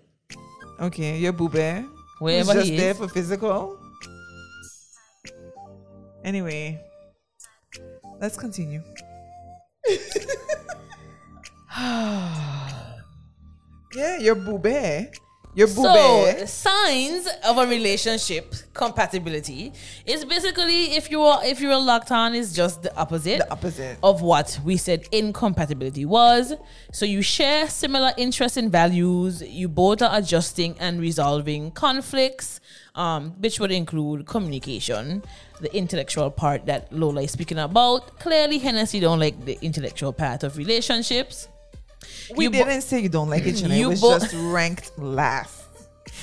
Okay, 0.79 1.19
your 1.19 1.33
boo 1.33 1.49
bear. 1.49 1.83
wherever 2.19 2.53
just 2.53 2.71
he 2.71 2.77
there 2.77 2.91
is. 2.91 2.97
for 2.97 3.09
physical. 3.09 3.77
Anyway, 6.23 6.79
let's 8.21 8.37
continue. 8.37 8.81
yeah, 13.99 14.15
your 14.23 14.35
boobay. 14.37 15.11
Your 15.55 15.67
So, 15.67 15.83
boobay. 15.83 16.47
signs 16.47 17.27
of 17.45 17.57
a 17.59 17.67
relationship 17.67 18.55
compatibility 18.73 19.71
is 20.05 20.25
basically 20.25 20.95
if 20.95 21.11
you 21.11 21.21
are 21.21 21.45
if 21.45 21.61
you're 21.61 21.77
locked 21.77 22.11
on 22.11 22.33
is 22.33 22.53
just 22.53 22.81
the 22.81 22.95
opposite. 22.97 23.37
the 23.37 23.51
opposite. 23.51 23.97
of 24.01 24.21
what 24.23 24.59
we 24.65 24.77
said 24.77 25.07
incompatibility 25.11 26.05
was. 26.05 26.53
So 26.91 27.05
you 27.05 27.21
share 27.21 27.67
similar 27.69 28.13
interests 28.17 28.57
and 28.57 28.71
values. 28.71 29.43
You 29.43 29.67
both 29.69 30.01
are 30.01 30.17
adjusting 30.17 30.75
and 30.79 30.99
resolving 30.99 31.69
conflicts, 31.71 32.59
um, 32.95 33.31
which 33.39 33.59
would 33.59 33.71
include 33.71 34.25
communication, 34.25 35.21
the 35.61 35.75
intellectual 35.75 36.31
part 36.31 36.65
that 36.65 36.91
Lola 36.91 37.21
is 37.21 37.31
speaking 37.31 37.59
about. 37.59 38.17
Clearly, 38.19 38.59
HenneCee 38.59 39.01
don't 39.01 39.19
like 39.19 39.45
the 39.45 39.59
intellectual 39.61 40.13
part 40.13 40.41
of 40.43 40.57
relationships. 40.57 41.47
We 42.35 42.45
You 42.45 42.49
didn't 42.49 42.81
say 42.81 42.99
you 43.01 43.09
don't 43.09 43.29
like 43.29 43.45
other. 43.45 43.75
You 43.75 43.91
It 43.91 44.01
was 44.01 44.01
just 44.01 44.35
ranked 44.35 44.97
last. 44.97 45.65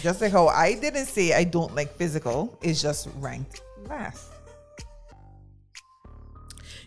Just 0.02 0.20
like 0.20 0.32
how 0.32 0.48
I 0.48 0.74
didn't 0.74 1.06
say 1.06 1.32
I 1.34 1.44
don't 1.44 1.74
like 1.74 1.94
physical. 1.94 2.58
It's 2.62 2.80
just 2.80 3.08
ranked 3.18 3.62
last. 3.88 4.26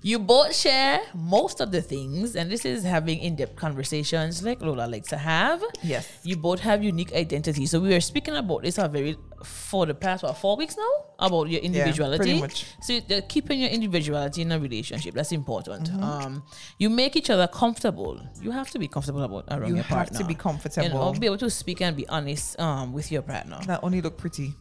You 0.05 0.19
both 0.19 0.53
share 0.53 0.99
most 1.15 1.61
of 1.61 1.71
the 1.71 1.81
things, 1.81 2.35
and 2.35 2.51
this 2.51 2.65
is 2.65 2.83
having 2.83 3.19
in-depth 3.19 3.55
conversations 3.55 4.43
like 4.43 4.61
Lola 4.61 4.85
likes 4.85 5.07
to 5.09 5.17
have. 5.17 5.63
Yes. 5.81 6.19
You 6.23 6.35
both 6.35 6.59
have 6.59 6.83
unique 6.83 7.13
identities. 7.13 7.71
So 7.71 7.79
we 7.79 7.87
were 7.87 8.01
speaking 8.01 8.35
about 8.35 8.63
this 8.63 8.77
a 8.77 8.89
very 8.89 9.15
for 9.45 9.85
the 9.85 9.93
past 9.93 10.23
what 10.23 10.37
four 10.37 10.55
weeks 10.57 10.75
now 10.77 11.05
about 11.19 11.49
your 11.49 11.61
individuality. 11.61 12.39
much. 12.39 12.65
So 12.81 12.99
keeping 13.29 13.59
your 13.59 13.69
individuality 13.69 14.41
in 14.41 14.51
a 14.51 14.59
relationship 14.59 15.13
that's 15.13 15.31
important. 15.31 15.89
Mm-hmm. 15.89 16.03
Um, 16.03 16.43
you 16.79 16.89
make 16.89 17.15
each 17.15 17.29
other 17.29 17.47
comfortable. 17.47 18.19
You 18.41 18.51
have 18.51 18.69
to 18.71 18.79
be 18.79 18.87
comfortable 18.87 19.23
about 19.23 19.45
around 19.51 19.69
You 19.69 19.75
your 19.75 19.83
have 19.83 19.97
partner. 19.97 20.19
to 20.19 20.25
be 20.25 20.35
comfortable 20.35 20.83
You 20.83 20.89
comfortable. 20.91 21.13
know, 21.13 21.19
be 21.19 21.25
able 21.27 21.37
to 21.39 21.49
speak 21.49 21.81
and 21.81 21.95
be 21.95 22.07
honest 22.07 22.59
um 22.59 22.93
with 22.93 23.11
your 23.11 23.21
partner. 23.21 23.59
Not 23.67 23.83
only 23.83 24.01
look 24.01 24.17
pretty. 24.17 24.53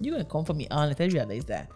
You 0.00 0.12
gonna 0.12 0.24
come 0.24 0.44
for 0.44 0.54
me 0.54 0.66
on 0.70 0.90
it. 0.90 1.00
I 1.00 1.06
realize 1.06 1.44
that. 1.46 1.70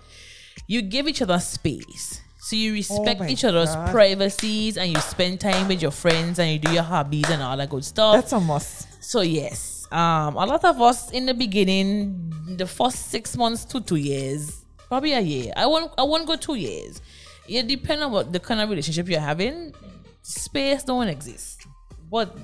You 0.67 0.83
give 0.83 1.09
each 1.09 1.23
other 1.23 1.39
space. 1.39 2.21
So 2.43 2.57
you 2.57 2.73
respect 2.73 3.21
Oh 3.21 3.27
each 3.27 3.45
other's 3.45 3.75
God. 3.75 3.91
privacies 3.91 4.77
and 4.79 4.91
you 4.91 4.99
spend 5.01 5.41
time 5.41 5.69
with 5.69 5.83
your 5.83 5.91
friends 5.91 6.39
and 6.39 6.51
you 6.51 6.59
do 6.59 6.73
your 6.73 6.83
hobbies 6.83 7.29
and 7.29 7.43
all 7.43 7.57
that 7.57 7.69
good 7.69 7.85
stuff. 7.85 8.15
That's 8.15 8.33
a 8.33 8.41
must. 8.41 9.03
so 9.05 9.21
yes. 9.21 9.70
Um 9.93 10.37
a 10.37 10.47
lot 10.47 10.65
of 10.65 10.81
us 10.81 11.11
in 11.11 11.27
the 11.27 11.35
beginning, 11.35 12.33
the 12.57 12.67
first 12.67 13.11
six 13.11 13.37
months 13.37 13.65
to 13.67 13.81
two 13.81 13.97
years, 13.97 14.65
probably 14.89 15.13
a 15.13 15.21
year. 15.21 15.53
I 15.57 15.67
won't 15.67 15.93
I 15.99 16.03
won't 16.03 16.27
go 16.27 16.37
two 16.37 16.55
years. 16.55 17.01
It 17.49 17.67
depends 17.67 18.03
on 18.05 18.13
what 18.13 18.33
the 18.33 18.39
kind 18.39 18.61
of 18.61 18.71
relationship 18.71 19.09
you're 19.09 19.21
having. 19.21 19.75
Space 20.23 20.85
don't 20.85 21.09
exist. 21.09 21.67
But 22.11 22.37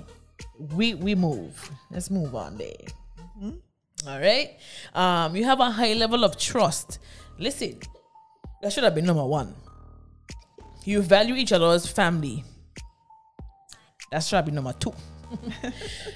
we 0.75 0.95
we 0.95 1.15
move. 1.15 1.71
Let's 1.91 2.11
move 2.11 2.35
on 2.35 2.59
there. 2.59 2.87
All 4.07 4.21
right. 4.21 4.57
Um, 4.95 5.35
you 5.37 5.45
have 5.45 5.61
a 5.61 5.71
high 5.71 5.95
level 5.95 6.25
of 6.25 6.39
trust. 6.39 6.99
Listen, 7.39 7.79
that 8.63 8.73
should 8.73 8.85
have 8.85 8.95
been 8.95 9.07
number 9.07 9.25
one. 9.25 9.55
You 10.85 11.03
value 11.03 11.35
each 11.35 11.53
other's 11.53 11.87
family. 11.87 12.45
That 14.13 14.21
should 14.21 14.37
have 14.37 14.45
been 14.47 14.55
number 14.55 14.73
two. 14.73 14.95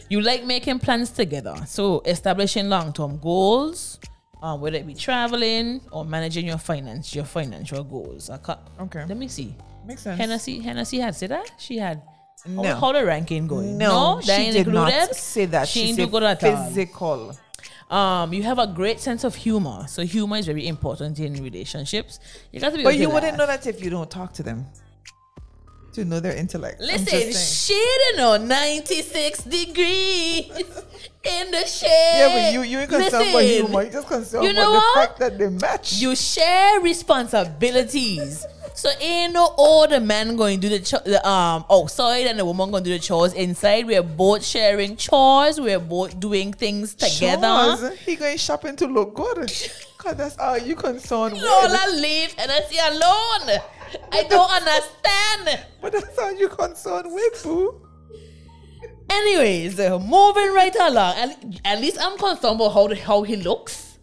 You 0.08 0.20
like 0.20 0.44
making 0.44 0.78
plans 0.80 1.10
together. 1.10 1.54
So 1.66 2.02
establishing 2.04 2.68
long-term 2.68 3.18
goals, 3.18 3.98
um, 4.42 4.60
whether 4.60 4.76
it 4.76 4.86
be 4.86 4.94
traveling 4.94 5.80
or 5.92 6.04
managing 6.04 6.46
your 6.46 6.58
finance, 6.58 7.14
your 7.14 7.24
financial 7.24 7.84
goals. 7.84 8.30
Okay. 8.30 9.04
Let 9.06 9.16
me 9.16 9.28
see. 9.28 9.54
Makes 9.86 10.02
sense. 10.02 10.20
HenneCee, 10.20 10.62
HenneCee 10.62 11.00
had 11.00 11.16
said 11.16 11.30
that 11.30 11.50
she 11.58 11.78
had. 11.78 12.02
No. 12.46 12.74
how 12.74 12.92
the 12.92 13.04
ranking 13.04 13.46
going? 13.46 13.76
No, 13.76 14.20
that 14.22 14.40
she 14.40 14.50
did 14.50 14.66
not 14.68 15.14
say 15.14 15.44
that. 15.46 15.68
She, 15.68 15.88
She, 15.88 15.92
said 15.92 16.10
do 16.10 16.10
good 16.10 16.38
physical. 16.38 17.36
Um, 17.90 18.32
you 18.32 18.44
have 18.44 18.58
a 18.58 18.66
great 18.66 19.00
sense 19.00 19.24
of 19.24 19.34
humor. 19.34 19.84
So 19.88 20.02
humor 20.04 20.36
is 20.36 20.46
very 20.46 20.66
important 20.66 21.18
in 21.18 21.34
relationships. 21.42 22.20
You 22.52 22.60
got 22.60 22.70
to 22.70 22.78
be. 22.78 22.84
But 22.84 22.96
you 22.96 23.10
wouldn't 23.10 23.36
know 23.36 23.46
that 23.46 23.66
if 23.66 23.84
you 23.84 23.90
don't 23.90 24.10
talk 24.10 24.32
to 24.34 24.42
them. 24.42 24.66
To 25.94 26.04
know 26.04 26.20
their 26.20 26.36
intellect. 26.36 26.80
Listen, 26.80 27.32
shade 27.32 28.16
know 28.16 28.36
96 28.36 29.42
degrees 29.42 30.48
in 31.24 31.50
the 31.50 31.66
shade. 31.66 31.88
Yeah, 31.90 32.28
but 32.32 32.52
you 32.52 32.62
you 32.62 32.78
ain't 32.78 32.90
concerned 32.90 33.28
about 33.30 33.42
humor. 33.42 33.82
You 33.82 33.90
just 33.90 34.06
concerned 34.06 34.44
you 34.44 34.50
about 34.50 34.62
know 34.62 34.74
the 34.74 34.82
fact 34.94 35.18
that 35.18 35.38
they 35.38 35.48
match. 35.48 35.94
You 35.94 36.14
share 36.14 36.80
responsibilities. 36.80 38.46
So 38.74 38.88
ain't 39.00 39.32
no 39.34 39.52
older 39.58 40.00
man 40.00 40.36
going 40.36 40.60
to 40.60 40.68
do 40.68 40.78
the, 40.78 40.84
cho- 40.84 41.02
the 41.04 41.26
um 41.28 41.64
outside 41.68 42.26
and 42.26 42.38
the 42.38 42.44
woman 42.44 42.70
going 42.70 42.84
to 42.84 42.90
do 42.90 42.96
the 42.96 43.02
chores 43.02 43.32
inside. 43.32 43.86
We're 43.86 44.02
both 44.02 44.44
sharing 44.44 44.96
chores. 44.96 45.60
We're 45.60 45.80
both 45.80 46.18
doing 46.20 46.52
things 46.52 46.94
together. 46.94 47.76
Chores, 47.76 47.98
He 47.98 48.16
going 48.16 48.38
shopping 48.38 48.76
to 48.76 48.86
look 48.86 49.14
good. 49.14 49.52
Cause 50.00 50.16
that's 50.16 50.38
all 50.38 50.56
you 50.56 50.74
concerned 50.76 51.34
with. 51.34 51.42
Lola 51.42 51.84
leave 51.96 52.34
HenneCee 52.34 52.88
alone. 52.88 53.60
I 54.10 54.22
don't 54.30 54.50
understand. 54.50 55.66
But 55.82 55.92
that's 55.92 56.16
all 56.16 56.32
you 56.32 56.48
concerned 56.48 57.12
with, 57.12 57.42
boo. 57.44 57.82
Anyways, 59.10 59.78
uh, 59.78 59.98
moving 59.98 60.54
right 60.54 60.74
along. 60.74 61.16
At, 61.16 61.60
at 61.66 61.80
least 61.82 61.98
I'm 62.00 62.16
concerned 62.16 62.56
about 62.56 62.72
how 62.72 62.86
the, 62.88 62.96
how 62.96 63.22
he 63.24 63.36
looks. 63.36 63.98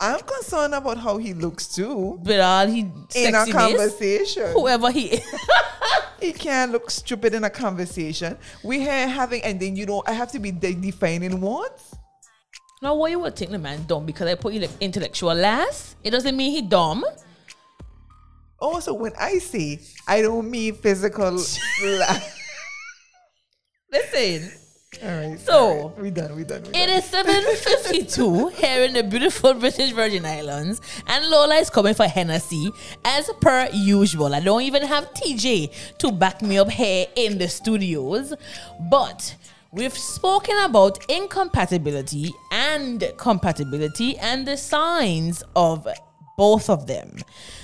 I'm 0.00 0.20
concerned 0.20 0.72
about 0.74 0.96
how 0.96 1.18
he 1.18 1.34
looks 1.34 1.68
too. 1.68 2.18
But 2.22 2.40
all 2.40 2.66
he 2.66 2.90
In 3.14 3.34
a 3.34 3.46
conversation. 3.52 4.52
whoever 4.52 4.90
he 4.90 5.06
is. 5.16 5.24
He 6.22 6.32
can't 6.32 6.70
look 6.70 6.88
stupid 6.88 7.34
in 7.34 7.42
a 7.42 7.50
conversation. 7.50 8.38
We 8.62 8.78
here 8.78 9.08
having, 9.08 9.42
and 9.42 9.58
then 9.58 9.74
you 9.74 9.86
know, 9.86 10.04
I 10.06 10.12
have 10.12 10.30
to 10.32 10.38
be 10.38 10.52
de- 10.52 10.74
defining 10.74 11.40
what? 11.40 11.82
Now, 12.82 12.94
why 12.96 13.08
you 13.10 13.20
would 13.20 13.36
think 13.36 13.52
the 13.52 13.58
man 13.58 13.84
dumb 13.86 14.04
because 14.04 14.26
I 14.28 14.34
put 14.34 14.52
you 14.54 14.60
like 14.60 14.70
intellectual 14.80 15.34
last? 15.34 15.96
It 16.02 16.10
doesn't 16.10 16.36
mean 16.36 16.50
he 16.50 16.62
dumb. 16.62 17.04
Also, 18.58 18.92
when 18.92 19.12
I 19.18 19.38
say 19.38 19.80
I 20.06 20.20
don't 20.22 20.50
mean 20.50 20.74
physical. 20.74 21.30
la- 21.84 22.18
Listen, 23.92 24.50
All 25.04 25.08
right. 25.10 25.38
So, 25.40 25.54
all 25.58 25.88
right. 25.90 25.98
we 26.02 26.10
done. 26.10 26.34
We 26.34 26.44
done. 26.44 26.62
We 26.62 26.68
it 26.70 26.86
done. 26.86 26.90
is 26.90 27.04
7.52 27.04 28.52
here 28.54 28.84
in 28.84 28.94
the 28.94 29.02
beautiful 29.02 29.54
British 29.54 29.92
Virgin 29.92 30.24
Islands 30.24 30.80
and 31.06 31.28
Lola 31.28 31.56
is 31.56 31.70
coming 31.70 31.94
for 31.94 32.06
HenneCee 32.06 32.70
as 33.04 33.30
per 33.40 33.68
usual. 33.72 34.34
I 34.34 34.40
don't 34.40 34.62
even 34.62 34.82
have 34.82 35.12
TJ 35.14 35.98
to 35.98 36.10
back 36.12 36.40
me 36.42 36.58
up 36.58 36.70
here 36.70 37.06
in 37.16 37.38
the 37.38 37.48
studios, 37.48 38.32
but 38.90 39.36
we've 39.72 39.96
spoken 39.96 40.56
about 40.58 41.10
incompatibility 41.10 42.32
and 42.50 43.12
compatibility 43.16 44.18
and 44.18 44.46
the 44.46 44.56
signs 44.56 45.42
of 45.56 45.88
both 46.36 46.68
of 46.70 46.86
them. 46.86 47.16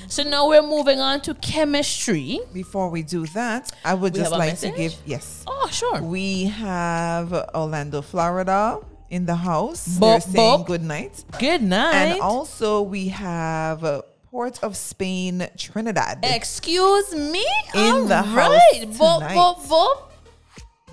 So 0.08 0.22
now 0.22 0.48
we're 0.48 0.62
moving 0.62 1.00
on 1.00 1.20
to 1.22 1.34
chemistry. 1.34 2.40
Before 2.52 2.88
we 2.88 3.02
do 3.02 3.26
that, 3.28 3.70
I 3.84 3.94
would 3.94 4.14
We 4.14 4.20
just 4.20 4.32
like 4.32 4.58
to 4.60 4.70
give 4.70 4.94
yes. 5.04 5.44
Oh, 5.46 5.68
sure. 5.70 6.02
We 6.02 6.44
have 6.44 7.32
Orlando, 7.54 8.02
Florida 8.02 8.80
in 9.10 9.26
the 9.26 9.34
house. 9.34 9.84
They're 9.84 10.20
saying 10.20 10.64
good 10.64 10.82
night. 10.82 11.24
Good 11.38 11.62
night. 11.62 11.94
And 11.94 12.20
also 12.20 12.82
we 12.82 13.08
have 13.08 13.84
uh, 13.84 14.02
Port 14.30 14.62
of 14.62 14.76
Spain, 14.76 15.46
Trinidad. 15.56 16.20
Excuse 16.22 17.14
me? 17.14 17.46
In 17.74 18.08
the 18.08 18.16
All 18.16 18.22
house 18.22 18.60
right. 18.72 18.98
Bop, 18.98 19.20
tonight. 19.20 19.34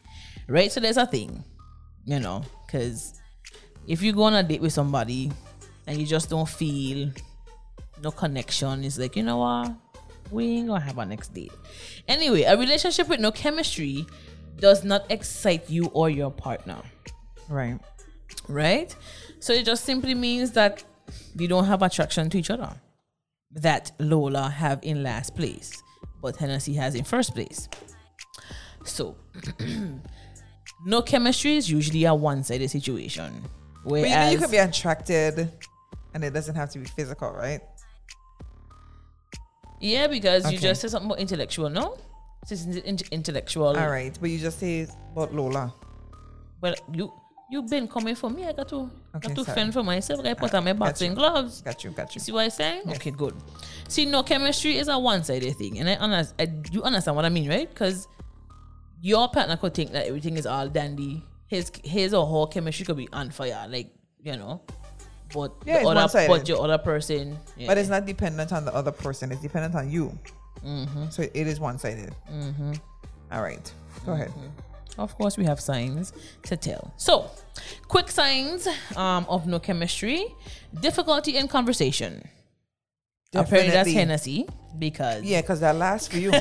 right? 0.47 0.71
So 0.71 0.79
there's 0.79 0.99
a 0.99 1.07
thing. 1.07 1.43
You 2.05 2.21
know, 2.21 2.43
because 2.67 3.15
if 3.87 4.03
you 4.03 4.13
go 4.13 4.25
on 4.25 4.35
a 4.35 4.43
date 4.43 4.61
with 4.61 4.73
somebody 4.73 5.31
and 5.87 5.99
you 5.99 6.05
just 6.05 6.29
don't 6.29 6.49
feel 6.49 7.11
no 8.03 8.11
connection, 8.11 8.85
it's 8.85 8.99
like, 8.99 9.17
you 9.17 9.23
know 9.23 9.39
what? 9.39 9.73
We 10.33 10.47
ain't 10.57 10.69
gonna 10.69 10.81
have 10.81 10.99
our 10.99 11.05
next 11.07 11.35
date. 11.35 11.53
Anyway, 12.09 12.43
a 12.43 12.57
relationship 12.57 13.09
with 13.09 13.21
no 13.21 13.31
chemistry 13.31 14.07
does 14.59 14.83
not 14.83 15.05
excite 15.11 15.69
you 15.69 15.87
or 15.93 16.09
your 16.11 16.31
partner, 16.31 16.79
Right. 17.49 17.79
right? 18.49 18.95
So 19.41 19.53
it 19.53 19.65
just 19.67 19.85
simply 19.85 20.15
means 20.15 20.53
that 20.53 20.83
you 21.37 21.49
don't 21.49 21.67
have 21.67 21.83
attraction 21.83 22.31
to 22.31 22.39
each 22.39 22.51
other. 22.51 22.71
That 23.51 23.93
Lola 23.99 24.49
have 24.49 24.81
in 24.83 25.03
last 25.03 25.35
place, 25.37 25.83
but 26.23 26.37
HenneCee 26.37 26.77
has 26.77 26.95
in 26.95 27.05
first 27.05 27.35
place. 27.35 27.69
So 28.85 29.17
no 30.87 31.03
chemistry 31.03 31.57
is 31.57 31.71
usually 31.71 32.05
a 32.05 32.15
one-sided 32.15 32.71
situation. 32.71 33.43
But 33.85 33.97
you 33.97 34.03
know 34.03 34.09
Whereas 34.11 34.33
you 34.33 34.39
can 34.39 34.51
be 34.51 34.57
attracted 34.57 35.51
and 36.15 36.25
it 36.25 36.33
doesn't 36.33 36.55
have 36.55 36.71
to 36.71 36.79
be 36.79 36.87
physical, 36.87 37.33
right? 37.33 37.61
Yeah, 39.83 40.07
because 40.07 40.45
you 40.51 40.59
Okay. 40.59 40.69
just 40.69 40.81
said 40.81 40.91
something 40.91 41.09
more 41.09 41.19
intellectual, 41.19 41.69
no? 41.69 41.97
This 42.49 42.65
is 42.67 42.77
in- 42.77 42.99
intellectual. 43.11 43.77
All 43.77 43.91
right. 43.91 44.17
But 44.21 44.31
you 44.31 44.39
just 44.39 44.59
say 44.59 44.87
about 45.13 45.35
Lola. 45.35 45.75
Well, 46.61 46.75
you 46.93 47.13
you 47.51 47.63
been 47.63 47.87
coming 47.87 48.15
for 48.15 48.31
me. 48.31 48.47
I 48.47 48.53
got 48.53 48.69
to 48.71 48.89
Okay, 49.15 49.29
got 49.29 49.37
to 49.37 49.45
sorry. 49.45 49.55
fend 49.57 49.73
for 49.75 49.83
myself. 49.83 50.25
I 50.25 50.33
put 50.35 50.55
uh, 50.55 50.59
on 50.59 50.65
my 50.65 50.73
boxing 50.73 51.13
gloves. 51.15 51.61
Got 51.61 51.85
you, 51.85 51.91
got 51.91 52.15
you. 52.15 52.21
See 52.21 52.33
what 52.33 52.45
I'm 52.45 52.51
saying? 52.51 52.83
Okay, 52.97 53.11
good. 53.11 53.35
See, 53.89 54.07
no 54.07 54.23
chemistry 54.23 54.79
is 54.79 54.89
a 54.89 54.99
one-sided 54.99 55.55
thing, 55.57 55.79
and 55.79 55.89
I 55.91 55.95
understand. 55.97 56.69
you 56.73 56.83
understand 56.83 57.15
what 57.17 57.25
I 57.27 57.29
mean, 57.29 57.49
right? 57.51 57.69
Because 57.69 58.09
your 59.03 59.29
partner 59.29 59.57
could 59.59 59.75
think 59.75 59.93
that 59.93 60.07
everything 60.07 60.37
is 60.39 60.47
all 60.47 60.69
dandy. 60.69 61.23
His 61.49 61.71
his 61.85 62.15
or 62.15 62.25
her 62.27 62.47
chemistry 62.51 62.87
could 62.87 62.97
be 62.97 63.09
on 63.13 63.31
fire, 63.31 63.67
like 63.69 63.91
you 64.23 64.37
know. 64.37 64.63
But 65.33 65.53
Yeah, 65.65 65.83
the 65.83 65.91
it's 65.91 66.15
other, 66.15 66.29
but 66.29 66.49
your 66.49 66.63
other 66.63 66.79
person, 66.79 67.39
yeah. 67.57 67.67
But 67.67 67.79
it's 67.79 67.89
not 67.89 68.07
dependent 68.07 68.53
on 68.53 68.65
the 68.65 68.75
other 68.75 68.93
person. 68.93 69.33
It's 69.33 69.41
dependent 69.41 69.75
on 69.75 69.91
you. 69.91 70.17
Mm-hmm. 70.65 71.11
So 71.11 71.23
it 71.23 71.47
is 71.47 71.59
one-sided. 71.59 72.15
All 73.31 73.43
right. 73.43 73.73
Go 74.05 74.13
ahead. 74.13 74.33
Of 74.99 75.17
course, 75.17 75.39
we 75.39 75.45
have 75.45 75.59
signs 75.59 76.13
to 76.45 76.57
tell. 76.57 76.93
So, 76.99 77.31
quick 77.89 78.11
signs 78.11 78.69
um, 78.95 79.25
of 79.29 79.47
no 79.47 79.59
chemistry: 79.59 80.27
difficulty 80.81 81.37
in 81.37 81.49
conversation. 81.49 82.29
Apparently, 83.35 83.73
that's 83.73 83.91
Definitely. 83.91 84.45
HenneCee 84.45 84.79
because 84.79 85.23
Yeah, 85.23 85.41
because 85.41 85.61
that 85.61 85.77
lasts 85.77 86.09
for 86.09 86.19
you. 86.19 86.31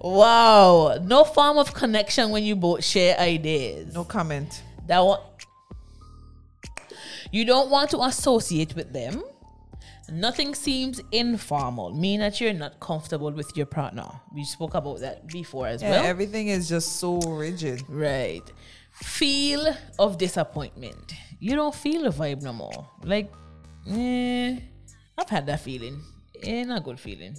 wow, 0.00 0.98
no 1.02 1.24
form 1.24 1.56
of 1.56 1.72
connection 1.72 2.30
when 2.30 2.44
you 2.44 2.54
both 2.54 2.84
share 2.84 3.18
ideas. 3.18 3.94
no 3.94 4.04
comment. 4.04 4.62
That 4.86 5.00
one, 5.00 5.20
you 7.32 7.44
don't 7.44 7.70
want 7.70 7.90
to 7.90 8.00
associate 8.02 8.74
with 8.76 8.92
them. 8.92 9.22
Nothing 10.10 10.54
seems 10.54 11.00
informal, 11.10 11.90
meaning 11.94 12.20
that 12.20 12.40
you're 12.40 12.52
not 12.52 12.78
comfortable 12.80 13.30
with 13.32 13.56
your 13.56 13.66
partner. 13.66 14.06
We 14.34 14.44
spoke 14.44 14.74
about 14.74 15.00
that 15.00 15.26
before 15.26 15.66
as 15.68 15.80
Yeah, 15.82 15.90
well. 15.92 16.04
everything 16.04 16.48
is 16.48 16.68
just 16.68 16.96
so 17.00 17.18
rigid. 17.20 17.82
Right. 17.88 18.42
Feel 18.92 19.74
of 19.98 20.18
disappointment. 20.18 21.14
You 21.40 21.54
don't 21.56 21.74
feel 21.74 22.02
the 22.02 22.10
vibe 22.10 22.42
no 22.42 22.52
more. 22.52 22.88
Like, 23.02 23.32
eh, 23.88 24.58
I've 25.16 25.28
had 25.30 25.46
that 25.46 25.60
feeling. 25.60 26.00
Eh, 26.42 26.64
not 26.64 26.78
a 26.78 26.84
good 26.84 27.00
feeling. 27.00 27.36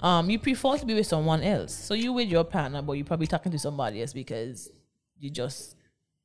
Um, 0.00 0.30
you 0.30 0.38
prefer 0.38 0.76
to 0.76 0.86
be 0.86 0.94
with 0.94 1.06
someone 1.06 1.42
else. 1.42 1.74
So 1.74 1.94
you 1.94 2.12
with 2.12 2.28
your 2.28 2.44
partner, 2.44 2.82
but 2.82 2.92
you're 2.92 3.04
probably 3.06 3.26
talking 3.26 3.50
to 3.52 3.58
somebody 3.58 4.00
else 4.02 4.12
because 4.12 4.70
you 5.18 5.30
just 5.30 5.74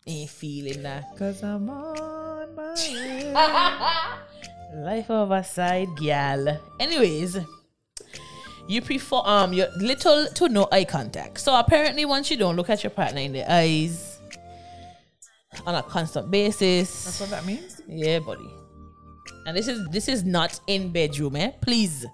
ain't 0.05 0.29
feeling 0.29 0.83
that. 0.83 1.15
Cause 1.17 1.41
I'm 1.43 1.69
on 2.43 2.55
my. 2.55 4.17
Life 4.75 5.09
of 5.11 5.31
a 5.31 5.43
side 5.43 5.87
gal. 5.97 6.59
Anyways, 6.79 7.37
you 8.67 8.81
prefer 8.81 9.17
um 9.23 9.53
your 9.53 9.67
little 9.77 10.25
to 10.27 10.49
no 10.49 10.67
eye 10.71 10.83
contact. 10.85 11.39
So 11.39 11.55
apparently, 11.55 12.05
once 12.05 12.31
you 12.31 12.37
don't 12.37 12.55
look 12.55 12.69
at 12.69 12.83
your 12.83 12.89
partner 12.91 13.21
in 13.21 13.33
the 13.33 13.51
eyes 13.51 14.19
on 15.67 15.75
a 15.75 15.83
constant 15.83 16.31
basis, 16.31 17.05
That's 17.05 17.19
what 17.21 17.29
that 17.29 17.45
means. 17.45 17.81
yeah, 17.87 18.19
buddy. 18.19 18.49
And 19.45 19.55
this 19.55 19.67
is 19.67 19.87
this 19.89 20.07
is 20.07 20.23
not 20.23 20.59
in 20.67 20.91
bedroom, 20.91 21.35
eh? 21.35 21.51
Please. 21.61 22.05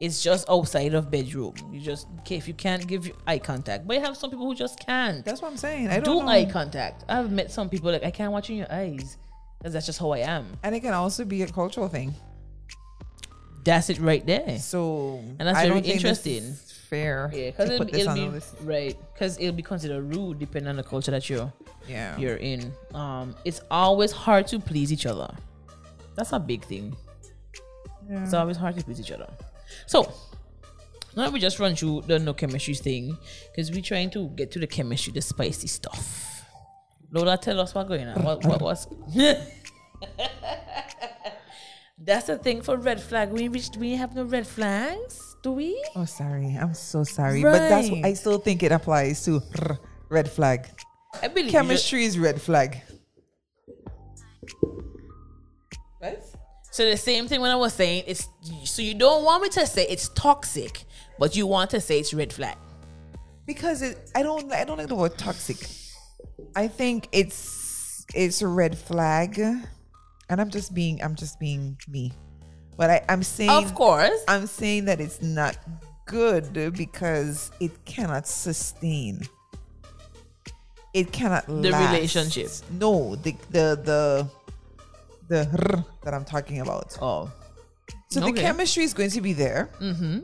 It's 0.00 0.22
just 0.22 0.48
outside 0.48 0.94
of 0.94 1.10
bedroom. 1.10 1.54
You 1.70 1.78
just 1.78 2.08
okay 2.20 2.36
if 2.38 2.48
you 2.48 2.54
can't 2.54 2.86
give 2.86 3.06
you 3.06 3.14
eye 3.26 3.38
contact. 3.38 3.86
But 3.86 3.96
you 3.98 4.02
have 4.02 4.16
some 4.16 4.30
people 4.30 4.46
who 4.46 4.54
just 4.54 4.80
can't 4.80 5.22
That's 5.24 5.42
what 5.42 5.50
I'm 5.52 5.58
saying. 5.58 5.88
I 5.88 5.98
do 5.98 6.06
don't 6.06 6.24
know. 6.24 6.32
eye 6.32 6.46
contact. 6.46 7.04
I've 7.08 7.30
met 7.30 7.50
some 7.52 7.68
people 7.68 7.92
like 7.92 8.02
I 8.02 8.10
can't 8.10 8.32
watch 8.32 8.48
in 8.50 8.56
your 8.56 8.72
eyes. 8.72 9.18
Because 9.60 9.72
that's 9.74 9.86
just 9.86 9.98
how 9.98 10.10
I 10.10 10.18
am. 10.18 10.56
and 10.62 10.74
it 10.74 10.80
can 10.80 10.94
also 10.94 11.24
be 11.24 11.42
a 11.42 11.46
cultural 11.46 11.88
thing. 11.88 12.14
That's 13.62 13.90
it 13.90 13.98
right 14.00 14.24
there. 14.24 14.58
So 14.58 15.18
And 15.38 15.46
that's 15.46 15.58
I 15.58 15.68
very 15.68 15.74
don't 15.74 15.82
think 15.84 16.00
this 16.02 16.26
interesting. 16.26 16.54
fair. 16.88 17.30
Yeah, 17.34 17.50
because 17.50 17.68
it'll, 17.70 17.94
it'll 17.94 18.14
be 18.14 18.40
right. 18.62 18.96
Because 19.12 19.38
it'll 19.38 19.52
be 19.54 19.62
considered 19.62 20.02
rude 20.16 20.38
depending 20.38 20.68
on 20.70 20.76
the 20.76 20.82
culture 20.82 21.10
that 21.10 21.28
you're 21.28 21.52
Yeah. 21.86 22.16
you're 22.16 22.36
in. 22.36 22.72
Um, 22.94 23.36
it's 23.44 23.60
always 23.70 24.12
hard 24.12 24.46
to 24.48 24.58
please 24.60 24.90
each 24.92 25.04
other. 25.04 25.30
That's 26.14 26.32
a 26.32 26.38
big 26.40 26.64
thing. 26.64 26.96
Yeah. 28.08 28.24
It's 28.24 28.32
always 28.32 28.56
hard 28.56 28.76
to 28.78 28.82
please 28.84 28.98
each 28.98 29.12
other. 29.12 29.28
So 29.86 30.10
now 31.14 31.28
we 31.28 31.38
just 31.38 31.58
run 31.60 31.76
through 31.76 32.04
the 32.06 32.18
no 32.18 32.32
chemistry 32.32 32.74
thing, 32.74 33.18
because 33.52 33.70
we're 33.70 33.82
trying 33.82 34.08
to 34.12 34.28
get 34.28 34.50
to 34.52 34.58
the 34.58 34.66
chemistry, 34.66 35.12
the 35.12 35.20
spicy 35.20 35.66
stuff. 35.66 36.29
Lola, 37.12 37.36
tell 37.36 37.60
us 37.60 37.74
what's 37.74 37.88
going 37.88 38.06
on. 38.06 38.22
What, 38.22 38.44
what 38.44 38.62
was? 38.62 38.86
That's 42.02 42.26
the 42.26 42.38
thing 42.38 42.62
for 42.62 42.76
red 42.76 43.00
flag. 43.00 43.30
We 43.30 43.48
reached. 43.48 43.76
We 43.76 43.94
have 43.96 44.14
no 44.14 44.24
red 44.24 44.46
flags, 44.46 45.36
do 45.42 45.52
we? 45.52 45.84
Oh, 45.94 46.06
sorry. 46.06 46.56
I'm 46.58 46.72
so 46.72 47.04
sorry. 47.04 47.42
But 47.42 47.68
that's 47.68 47.90
I 47.90 48.14
still 48.14 48.38
think 48.38 48.62
it 48.62 48.72
applies 48.72 49.22
to 49.26 49.42
red 50.08 50.30
flag. 50.30 50.66
I 51.22 51.28
believe. 51.28 51.50
Chemistry 51.50 52.04
is 52.04 52.18
red 52.18 52.40
flag. 52.40 52.80
Right? 56.00 56.22
So 56.70 56.88
the 56.88 56.96
same 56.96 57.28
thing 57.28 57.42
when 57.42 57.50
I 57.50 57.56
was 57.56 57.74
saying 57.74 58.04
it's 58.06 58.28
so 58.64 58.80
you 58.80 58.94
don't 58.94 59.22
want 59.22 59.42
me 59.42 59.50
to 59.50 59.66
say 59.66 59.86
it's 59.86 60.08
toxic, 60.10 60.84
but 61.18 61.36
you 61.36 61.46
want 61.46 61.68
to 61.70 61.80
say 61.82 61.98
it's 61.98 62.14
red 62.14 62.32
flag. 62.32 62.56
Because 63.46 63.82
it, 63.82 63.98
I 64.14 64.22
don't 64.22 64.50
I 64.52 64.64
don't 64.64 64.78
like 64.78 64.88
the 64.88 64.94
word 64.94 65.18
toxic. 65.18 65.58
I 66.56 66.68
think 66.68 67.08
it's 67.12 68.04
it's 68.14 68.42
a 68.42 68.48
red 68.48 68.76
flag, 68.76 69.38
and 69.38 70.40
I'm 70.40 70.50
just 70.50 70.74
being 70.74 71.02
I'm 71.02 71.14
just 71.14 71.38
being 71.38 71.76
me. 71.88 72.12
But 72.76 72.90
I, 72.90 73.04
I'm 73.08 73.22
saying 73.22 73.50
Of 73.50 73.74
course. 73.74 74.24
I'm 74.26 74.46
saying 74.46 74.86
that 74.86 75.00
it's 75.00 75.20
not 75.20 75.56
good 76.06 76.52
because 76.74 77.50
it 77.60 77.72
cannot 77.84 78.26
sustain. 78.26 79.22
It 80.94 81.12
cannot 81.12 81.46
The 81.46 81.70
last. 81.70 81.92
relationship. 81.92 82.50
No, 82.70 83.14
the 83.16 83.36
the 83.50 83.78
the 83.84 84.30
the 85.28 85.84
that 86.02 86.14
I'm 86.14 86.24
talking 86.24 86.60
about. 86.60 86.96
Oh. 87.00 87.30
So 88.10 88.20
the 88.20 88.32
chemistry 88.32 88.82
is 88.82 88.92
going 88.94 89.10
to 89.10 89.20
be 89.20 89.32
there. 89.32 89.70
Mm-hmm. 89.80 90.20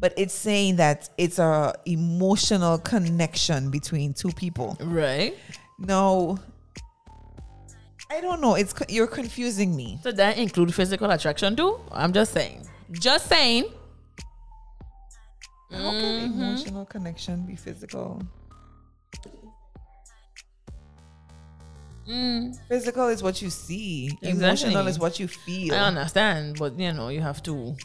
But 0.00 0.14
it's 0.16 0.34
saying 0.34 0.76
that 0.76 1.10
it's 1.18 1.38
a 1.38 1.74
emotional 1.86 2.78
connection 2.78 3.70
between 3.70 4.14
two 4.14 4.30
people. 4.30 4.76
Right. 4.80 5.36
No, 5.78 6.38
I 8.10 8.20
don't 8.20 8.40
know. 8.40 8.54
It's 8.54 8.74
you're 8.88 9.06
confusing 9.06 9.76
me. 9.76 9.98
So 10.02 10.12
that 10.12 10.38
include 10.38 10.74
physical 10.74 11.10
attraction 11.10 11.56
too? 11.56 11.78
I'm 11.92 12.12
just 12.12 12.32
saying. 12.32 12.66
Just 12.92 13.28
saying. 13.28 13.66
How 15.70 15.90
can 15.90 16.30
mm-hmm. 16.30 16.40
emotional 16.40 16.86
connection 16.86 17.46
be 17.46 17.54
physical? 17.54 18.22
Mm. 22.08 22.56
Physical 22.68 23.08
is 23.08 23.22
what 23.22 23.42
you 23.42 23.50
see. 23.50 24.18
Emotional 24.22 24.86
is 24.86 24.98
what 24.98 25.20
you 25.20 25.28
feel. 25.28 25.74
I 25.74 25.78
understand, 25.78 26.58
but 26.58 26.78
you 26.78 26.92
know, 26.94 27.08
you 27.10 27.20
have 27.20 27.42
to 27.42 27.76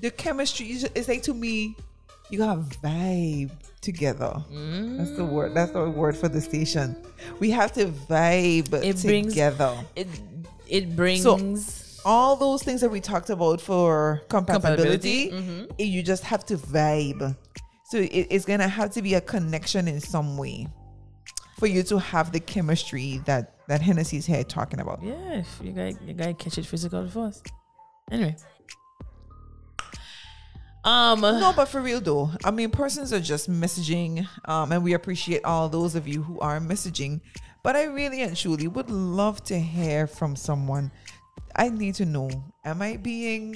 the 0.01 0.11
chemistry 0.11 0.67
is 0.67 1.07
like 1.07 1.23
to 1.23 1.33
me, 1.33 1.75
you 2.29 2.43
have 2.43 2.59
vibe 2.83 3.49
together. 3.81 4.43
That's 4.51 5.15
the 5.15 5.25
word. 5.25 5.55
That's 5.55 5.71
the 5.71 5.89
word 5.89 6.15
for 6.15 6.27
the 6.29 6.41
station. 6.41 6.95
We 7.39 7.49
have 7.51 7.71
to 7.73 7.87
vibe 7.87 8.71
It 8.83 9.01
brings- 9.01 9.33
together 9.33 9.75
It 9.95 10.07
it 10.67 10.95
brings 10.95 11.23
all 12.05 12.35
those 12.35 12.63
things 12.63 12.81
that 12.81 12.89
we 12.89 13.01
talked 13.01 13.29
about 13.29 13.61
for 13.61 14.21
compatibility, 14.29 15.29
Compatibility, 15.29 15.31
mm-hmm. 15.31 15.73
you 15.77 16.03
just 16.03 16.23
have 16.23 16.45
to 16.45 16.57
vibe. 16.57 17.35
So 17.85 17.97
it, 17.97 18.27
it's 18.29 18.45
gonna 18.45 18.67
have 18.67 18.91
to 18.91 19.01
be 19.01 19.13
a 19.13 19.21
connection 19.21 19.87
in 19.87 19.99
some 19.99 20.37
way 20.37 20.67
for 21.57 21.67
you 21.67 21.83
to 21.83 21.97
have 21.97 22.31
the 22.31 22.39
chemistry 22.39 23.21
that 23.25 23.53
that 23.67 23.81
HenneCee's 23.81 24.25
here 24.25 24.43
talking 24.43 24.79
about. 24.79 25.01
Yeah, 25.03 25.43
you 25.61 25.71
guys 25.71 25.97
you 26.05 26.13
gotta 26.13 26.33
catch 26.33 26.57
it 26.57 26.65
physical 26.65 27.07
first. 27.07 27.51
Anyway. 28.11 28.35
Um 30.83 31.21
No, 31.21 31.53
but 31.55 31.67
for 31.67 31.81
real 31.81 31.99
though, 31.99 32.31
I 32.45 32.51
mean, 32.51 32.69
persons 32.69 33.11
are 33.11 33.19
just 33.19 33.49
messaging, 33.49 34.27
um, 34.45 34.71
and 34.71 34.83
we 34.83 34.93
appreciate 34.93 35.43
all 35.43 35.67
those 35.67 35.95
of 35.95 36.07
you 36.07 36.23
who 36.23 36.39
are 36.39 36.59
messaging. 36.59 37.21
But 37.63 37.75
I 37.75 37.83
really 37.83 38.21
and 38.21 38.37
truly 38.37 38.67
would 38.67 38.89
love 38.89 39.43
to 39.45 39.59
hear 39.59 40.07
from 40.07 40.35
someone. 40.35 40.91
I 41.57 41.69
need 41.69 41.95
to 41.95 42.05
know: 42.05 42.29
Am 42.65 42.81
I 42.81 42.97
being 42.97 43.55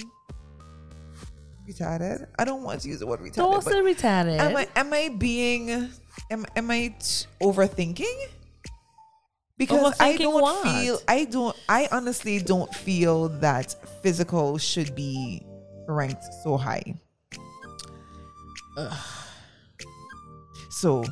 retarded? 1.68 2.26
I 2.38 2.44
don't 2.44 2.62
want 2.62 2.80
to 2.82 2.88
use 2.88 3.00
the 3.00 3.06
word 3.06 3.20
retarded. 3.20 3.36
Don't 3.36 3.62
say 3.62 3.80
retarded. 3.80 4.38
Am 4.38 4.56
I 4.56 4.68
am 4.76 4.92
I 4.92 5.08
being 5.16 5.88
am 6.30 6.44
am 6.56 6.70
I 6.70 6.94
t- 6.98 7.26
overthinking? 7.40 8.26
Because 9.58 9.94
I 10.00 10.16
don't 10.16 10.40
what? 10.42 10.62
feel 10.66 10.98
I 11.06 11.24
don't 11.24 11.56
I 11.68 11.88
honestly 11.92 12.40
don't 12.40 12.74
feel 12.74 13.28
that 13.40 13.76
physical 14.02 14.58
should 14.58 14.94
be 14.96 15.42
ranked 15.86 16.24
so 16.42 16.56
high. 16.56 16.82
So 20.70 21.04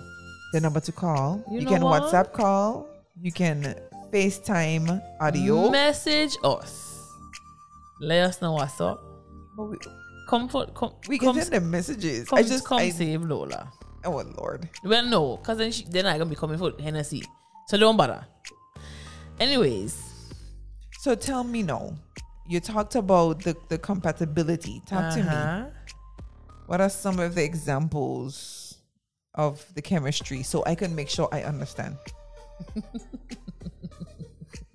the 0.52 0.60
number 0.60 0.80
to 0.80 0.90
call, 0.92 1.44
You 1.50 1.60
you, 1.60 1.66
can 1.66 1.82
what? 1.84 2.02
WhatsApp 2.02 2.32
call, 2.32 2.88
you 3.20 3.30
can 3.30 3.76
FaceTime 4.12 5.00
audio. 5.20 5.70
Message 5.70 6.36
us. 6.42 7.08
Let 8.00 8.22
us 8.24 8.42
know 8.42 8.52
what's 8.52 8.80
up. 8.80 9.02
But 9.56 9.64
we, 9.70 9.76
Comfort 10.28 10.74
come 10.74 10.92
we 11.08 11.18
come, 11.18 11.36
get 11.36 11.46
in 11.48 11.52
the 11.54 11.60
messages. 11.60 12.28
come, 12.28 12.38
I 12.38 12.42
just 12.42 12.64
come 12.64 12.78
I, 12.78 12.90
save 12.90 13.22
Lola. 13.22 13.72
oh 14.04 14.22
Lord. 14.38 14.68
Well 14.84 15.04
no, 15.04 15.36
cause 15.38 15.58
then 15.58 15.72
she, 15.72 15.84
they're 15.88 16.02
not 16.04 16.12
gonna 16.18 16.30
be 16.30 16.36
coming 16.36 16.56
for 16.58 16.70
HenneCee. 16.72 17.24
So 17.68 17.76
don't 17.76 17.96
bother. 17.96 18.24
Anyways. 19.38 20.06
So 21.00 21.14
tell 21.14 21.42
me 21.44 21.62
no. 21.62 21.96
You 22.48 22.60
talked 22.60 22.94
about 22.94 23.42
the, 23.42 23.56
the 23.68 23.78
compatibility. 23.78 24.82
Talk 24.86 25.14
to 25.14 25.22
me. 25.22 25.28
uh-huh. 25.28 25.66
What 26.66 26.80
are 26.80 26.88
some 26.90 27.18
of 27.18 27.34
the 27.34 27.42
examples 27.44 28.76
of 29.34 29.64
the 29.74 29.82
chemistry 29.82 30.42
so 30.42 30.62
I 30.64 30.74
can 30.74 30.94
make 30.94 31.08
sure 31.08 31.28
I 31.32 31.42
understand? 31.42 31.96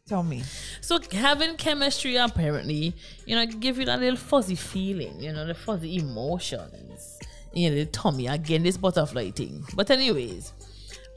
Tell 0.08 0.22
me. 0.22 0.43
So 0.82 0.99
having 1.12 1.58
chemistry 1.58 2.16
apparently, 2.16 2.93
you 3.26 3.36
know, 3.36 3.45
give 3.47 3.80
you 3.80 3.86
that 3.86 3.99
little 3.99 4.18
fuzzy 4.18 4.53
feeling, 4.53 5.20
you 5.20 5.34
know, 5.34 5.47
the 5.47 5.56
fuzzy 5.56 5.97
emotions. 5.97 7.18
You 7.53 7.70
know, 7.70 7.76
the 7.78 7.86
tummy 7.88 8.28
again, 8.28 8.62
this 8.62 8.78
butterfly 8.78 9.32
thing. 9.32 9.66
But 9.74 9.89
anyways, 9.89 10.53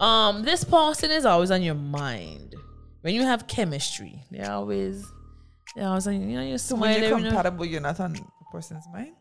um, 0.00 0.42
this 0.42 0.64
person 0.64 1.10
is 1.10 1.26
always 1.26 1.50
on 1.50 1.62
your 1.62 1.74
mind. 1.74 2.54
When 3.02 3.14
you 3.14 3.22
have 3.22 3.46
chemistry, 3.46 4.22
they're 4.30 4.50
always 4.50 5.04
they're 5.76 5.86
always 5.86 6.06
on 6.06 6.14
you 6.28 6.36
know, 6.38 6.42
you're 6.42 6.58
So 6.58 6.76
when 6.76 6.94
you're 6.94 7.10
you 7.10 7.24
know, 7.24 7.28
compatible, 7.30 7.66
you're 7.66 7.80
not 7.80 8.00
on 8.00 8.14
the 8.14 8.22
person's 8.50 8.84
mind? 8.92 9.12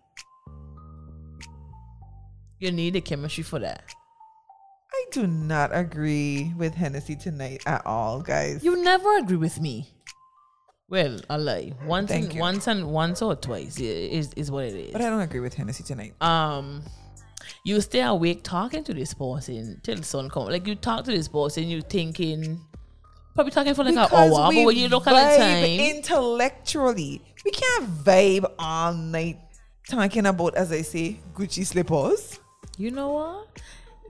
you 2.59 2.71
need 2.71 2.93
the 2.93 3.01
chemistry 3.01 3.43
for 3.43 3.59
that. 3.59 3.83
I 4.93 5.05
do 5.11 5.27
not 5.27 5.71
agree 5.73 6.53
with 6.57 6.75
HenneCee 6.75 7.21
tonight 7.21 7.63
at 7.65 7.85
all, 7.85 8.21
guys. 8.21 8.63
You 8.63 8.81
never 8.83 9.17
agree 9.17 9.37
with 9.37 9.59
me. 9.59 9.89
Well, 10.89 11.19
I 11.29 11.35
lie. 11.35 11.73
Once 11.85 12.09
Thank 12.09 12.25
and 12.25 12.33
you. 12.35 12.39
once 12.39 12.67
and 12.67 12.87
once 12.91 13.21
or 13.21 13.35
twice 13.35 13.77
is 13.79 14.31
is 14.33 14.49
what 14.49 14.65
it 14.65 14.75
is. 14.75 14.91
but 14.93 15.01
I 15.01 15.09
don't 15.09 15.19
agree 15.19 15.41
with 15.41 15.55
HenneCee 15.55 15.85
tonight. 15.85 16.13
um 16.21 16.81
you 17.63 17.79
stay 17.81 18.01
awake 18.01 18.43
talking 18.43 18.83
to 18.85 18.93
this 18.93 19.13
person 19.13 19.79
till 19.83 19.95
the 19.95 20.03
sun 20.03 20.29
comes. 20.29 20.49
Like 20.49 20.65
you 20.67 20.75
talk 20.75 21.03
to 21.05 21.11
this 21.11 21.27
person, 21.27 21.65
you 21.67 21.81
thinking 21.81 22.61
probably 23.35 23.51
talking 23.51 23.73
for 23.73 23.83
like 23.83 23.95
an 23.95 24.03
Because 24.03 24.31
hour, 24.33 24.49
we 24.49 24.55
but 24.55 24.65
when 24.67 24.75
you 24.77 24.87
look 24.87 25.05
at 25.07 25.13
the 25.13 25.37
time, 25.37 25.63
intellectually, 25.65 27.21
we 27.45 27.51
can't 27.51 27.85
vibe 28.03 28.51
all 28.57 28.93
night 28.93 29.39
talking 29.89 30.25
about, 30.25 30.55
as 30.55 30.71
I 30.71 30.81
say, 30.81 31.19
Gucci 31.33 31.65
slippers. 31.65 32.39
you 32.77 32.91
know 32.91 33.09
what? 33.11 33.56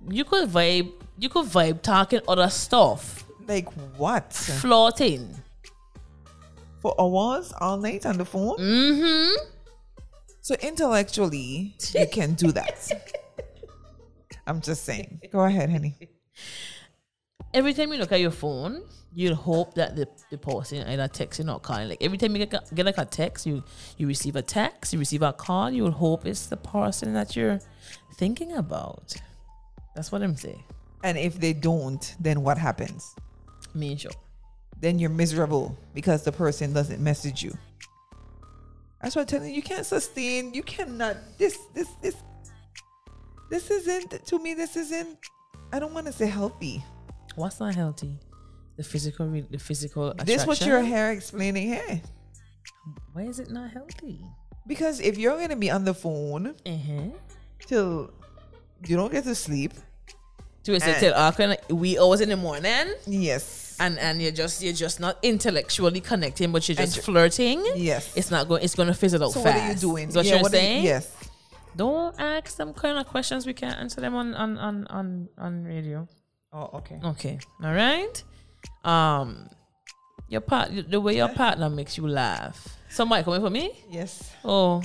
You 0.09 0.23
could 0.23 0.49
vibe. 0.49 0.91
You 1.17 1.29
could 1.29 1.45
vibe 1.47 1.81
talking 1.81 2.21
other 2.27 2.49
stuff, 2.49 3.25
Like 3.47 3.71
what? 3.97 4.31
flirting. 4.33 5.35
For 6.79 6.93
hours 6.99 7.51
all 7.59 7.77
night 7.77 8.05
on 8.05 8.17
the 8.17 8.25
phone? 8.25 8.55
Mm-hmm. 8.57 9.45
So 10.41 10.55
intellectually, 10.61 11.75
you 11.95 12.07
can 12.07 12.35
do 12.35 12.51
that. 12.51 12.91
I'm 14.47 14.61
just 14.61 14.83
saying. 14.85 15.21
Go 15.31 15.39
ahead, 15.43 15.69
honey. 15.71 15.97
Every 17.53 17.73
time 17.73 17.91
you 17.91 17.97
look 17.97 18.11
at 18.11 18.19
your 18.21 18.31
phone, 18.31 18.83
you'll 19.13 19.35
hope 19.35 19.73
that 19.73 19.95
the, 19.95 20.07
the 20.29 20.37
person 20.37 20.87
either 20.87 21.07
texting 21.07 21.39
or 21.41 21.43
not 21.45 21.63
calling. 21.63 21.89
Like 21.89 21.97
every 22.01 22.17
time 22.19 22.35
you 22.35 22.45
get, 22.45 22.73
get 22.75 22.85
like 22.85 22.99
a 22.99 23.05
text, 23.05 23.47
you 23.47 23.63
you 23.97 24.05
receive 24.07 24.35
a 24.35 24.41
text, 24.43 24.93
you 24.93 24.99
receive 24.99 25.23
a 25.23 25.33
call, 25.33 25.71
you 25.71 25.83
will 25.83 25.91
hope 25.91 26.25
it's 26.27 26.45
the 26.45 26.57
person 26.57 27.13
that 27.13 27.35
you're 27.35 27.59
thinking 28.17 28.53
about. 28.53 29.15
That's 29.97 30.11
what 30.11 30.21
I'm 30.21 30.35
saying. 30.35 30.63
And 31.03 31.17
if 31.17 31.39
they 31.39 31.53
don't, 31.53 32.15
then 32.19 32.43
what 32.43 32.59
happens? 32.59 33.15
Me 33.73 33.91
and 33.93 33.99
sure. 33.99 34.11
Then 34.79 34.99
you're 34.99 35.09
miserable 35.09 35.75
because 35.95 36.23
the 36.23 36.31
person 36.31 36.71
doesn't 36.71 37.01
message 37.01 37.41
you. 37.41 37.57
That's 39.01 39.15
what 39.15 39.23
I'm 39.23 39.27
telling 39.27 39.49
you. 39.49 39.55
You 39.55 39.63
can't 39.63 39.87
sustain. 39.87 40.53
You 40.53 40.61
cannot. 40.61 41.17
This, 41.39 41.57
this, 41.73 41.87
this. 42.03 42.15
This 43.49 43.71
isn't 43.71 44.23
to 44.27 44.37
me. 44.37 44.53
This 44.53 44.75
isn't. 44.77 45.17
I 45.73 45.79
don't 45.79 45.95
want 45.95 46.05
to 46.05 46.13
say 46.13 46.27
healthy. 46.27 46.83
What's 47.35 47.59
not 47.59 47.73
healthy? 47.73 48.19
The 48.77 48.83
physical, 48.83 49.25
re- 49.27 49.47
the 49.49 49.57
physical 49.57 50.09
attraction. 50.11 50.27
This 50.27 50.45
what 50.45 50.63
your 50.63 50.81
hair 50.83 51.11
explaining 51.11 51.69
here. 51.69 52.01
Why 53.13 53.23
is 53.23 53.39
it 53.39 53.49
not 53.49 53.71
healthy? 53.71 54.21
Because 54.67 54.99
if 54.99 55.17
you're 55.17 55.39
gonna 55.39 55.55
be 55.55 55.71
on 55.71 55.85
the 55.85 55.93
phone 55.95 56.53
Uh-huh. 56.67 57.09
till 57.65 58.11
you 58.85 58.95
don't 58.95 59.11
get 59.11 59.23
to 59.23 59.33
sleep, 59.33 59.73
To 60.75 60.79
certain 60.79 61.13
uh, 61.13 61.55
we 61.69 61.97
hours 61.99 62.21
in 62.21 62.29
the 62.29 62.37
morning, 62.37 62.87
yes, 63.05 63.75
and 63.79 63.97
and 63.99 64.21
you're 64.21 64.31
just 64.31 64.61
you're 64.61 64.73
just 64.73 64.99
not 64.99 65.17
intellectually 65.23 66.01
connecting, 66.01 66.51
but 66.51 66.67
you're 66.67 66.75
just 66.75 66.95
ju- 66.95 67.01
flirting. 67.01 67.63
yes. 67.75 68.15
It's 68.15 68.29
not 68.31 68.47
going. 68.47 68.63
It's 68.63 68.75
going 68.75 68.87
to 68.87 68.93
fizzle 68.93 69.23
out 69.23 69.31
so 69.31 69.41
fast. 69.41 69.55
what 69.55 69.63
are 69.63 69.69
you 69.73 69.79
doing? 69.79 70.09
What 70.09 70.25
Yeah, 70.25 70.33
you're 70.35 70.41
what 70.43 70.53
are 70.53 70.57
you- 70.57 70.61
saying? 70.61 70.83
yes. 70.83 71.13
Don't 71.75 72.19
ask 72.19 72.55
them 72.57 72.73
kind 72.73 72.97
of 72.97 73.05
questions. 73.07 73.45
We 73.45 73.53
can't 73.53 73.77
answer 73.77 74.01
them 74.01 74.15
on 74.15 74.33
on 74.33 74.57
on 74.57 74.87
on, 74.87 75.29
on 75.37 75.63
radio. 75.63 76.07
Oh, 76.51 76.69
okay. 76.79 76.99
Okay. 77.03 77.39
All 77.63 77.73
right. 77.73 78.23
Um, 78.83 79.49
your 80.29 80.41
part, 80.41 80.71
the 80.89 80.99
way 80.99 81.15
your 81.17 81.29
partner 81.29 81.69
makes 81.69 81.97
you 81.97 82.07
laugh. 82.07 82.67
Somebody 82.89 83.23
coming 83.23 83.41
for 83.41 83.49
me? 83.49 83.71
Yes. 83.89 84.31
Oh, 84.43 84.81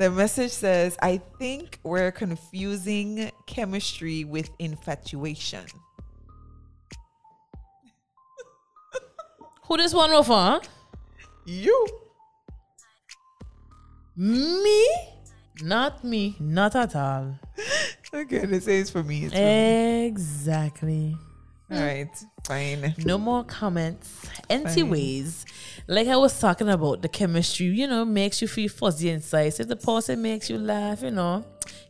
The 0.00 0.10
message 0.10 0.52
says, 0.52 0.96
I 1.02 1.20
think 1.38 1.78
we're 1.82 2.10
confusing 2.10 3.30
chemistry 3.44 4.24
with 4.24 4.48
infatuation. 4.58 5.66
who 9.64 9.76
this 9.76 9.92
one 9.92 10.10
over? 10.12 10.32
Huh? 10.32 10.60
You? 11.44 11.86
Me? 14.16 14.88
Not 15.60 16.02
me. 16.02 16.34
Not 16.40 16.74
at 16.76 16.96
all. 16.96 17.38
Okay, 18.14 18.46
this 18.46 18.66
is 18.66 18.88
for 18.90 19.04
me. 19.04 19.26
It's 19.26 19.34
for 19.34 19.38
me. 19.38 20.06
Exactly. 20.06 21.16
All 21.70 21.78
right, 21.78 22.10
fine. 22.44 22.94
No 22.98 23.18
more 23.18 23.44
comments. 23.44 24.28
Anyways, 24.48 25.44
like 25.86 26.08
I 26.08 26.16
was 26.16 26.38
talking 26.38 26.68
about, 26.68 27.02
the 27.02 27.08
chemistry, 27.08 27.66
you 27.66 27.86
know, 27.86 28.04
makes 28.04 28.40
you 28.42 28.48
feel 28.48 28.68
fuzzy 28.68 29.10
inside. 29.10 29.50
So 29.50 29.62
if 29.62 29.68
the 29.68 29.76
person 29.76 30.22
makes 30.22 30.50
you 30.50 30.58
laugh, 30.58 31.02
you 31.02 31.10
know, 31.10 31.44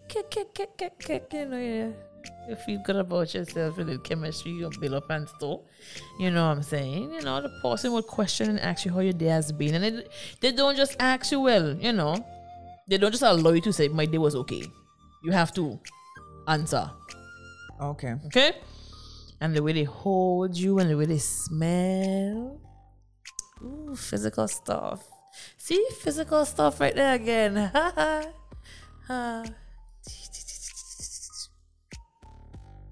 kick, 0.09 0.31
kick, 0.31 0.55
kick, 0.55 0.77
kick, 0.77 0.99
kick, 0.99 1.27
you 1.33 1.47
know, 1.47 1.59
yeah. 1.59 1.91
You 2.49 2.57
feel 2.57 2.81
good 2.85 2.97
about 2.97 3.33
yourself 3.33 3.77
with 3.77 3.87
the 3.87 3.99
chemistry 3.99 4.53
you 4.53 4.71
build 4.81 4.95
up 4.95 5.09
and 5.11 5.29
stuff. 5.29 5.61
You 6.19 6.31
know 6.31 6.49
what 6.49 6.57
I'm 6.57 6.63
saying? 6.63 7.15
You 7.15 7.23
know, 7.23 7.41
the 7.41 7.49
person 7.63 7.93
will 7.93 8.03
question 8.03 8.51
and 8.51 8.61
ask 8.61 8.85
you 8.85 8.93
how 8.93 9.01
your 9.01 9.13
day 9.13 9.27
has 9.27 9.53
been. 9.53 9.75
And 9.75 9.85
they, 9.85 10.05
they 10.41 10.53
don't 10.53 10.77
just 10.77 10.97
ask 11.01 11.33
you 11.33 11.41
well, 11.41 11.75
you 11.77 11.93
know. 11.93 12.25
They 12.89 12.99
don't 12.99 13.13
just 13.13 13.23
allow 13.23 13.53
you 13.53 13.61
to 13.63 13.73
say, 13.73 13.89
my 13.89 14.05
day 14.05 14.19
was 14.19 14.35
okay. 14.35 14.65
You 15.23 15.31
have 15.33 15.55
to 15.55 15.79
answer. 16.49 16.91
Okay. 17.81 18.17
Okay? 18.27 18.53
And 19.41 19.55
the 19.55 19.63
way 19.63 19.73
they 19.73 19.85
hold 19.85 20.57
you 20.57 20.79
and 20.79 20.91
the 20.91 20.97
way 20.97 21.07
they 21.07 21.19
smell. 21.19 22.61
Ooh, 23.63 23.95
physical 23.97 24.49
stuff. 24.49 25.03
See, 25.59 25.85
physical 26.01 26.45
stuff 26.45 26.81
right 26.81 26.95
there 26.95 27.15
again. 27.15 27.57
Ha 27.57 27.93
ha. 27.95 28.23
Ha. 29.09 29.45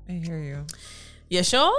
I 0.09 0.13
hear 0.13 0.39
you. 0.39 0.67
You 1.29 1.43
sure? 1.43 1.77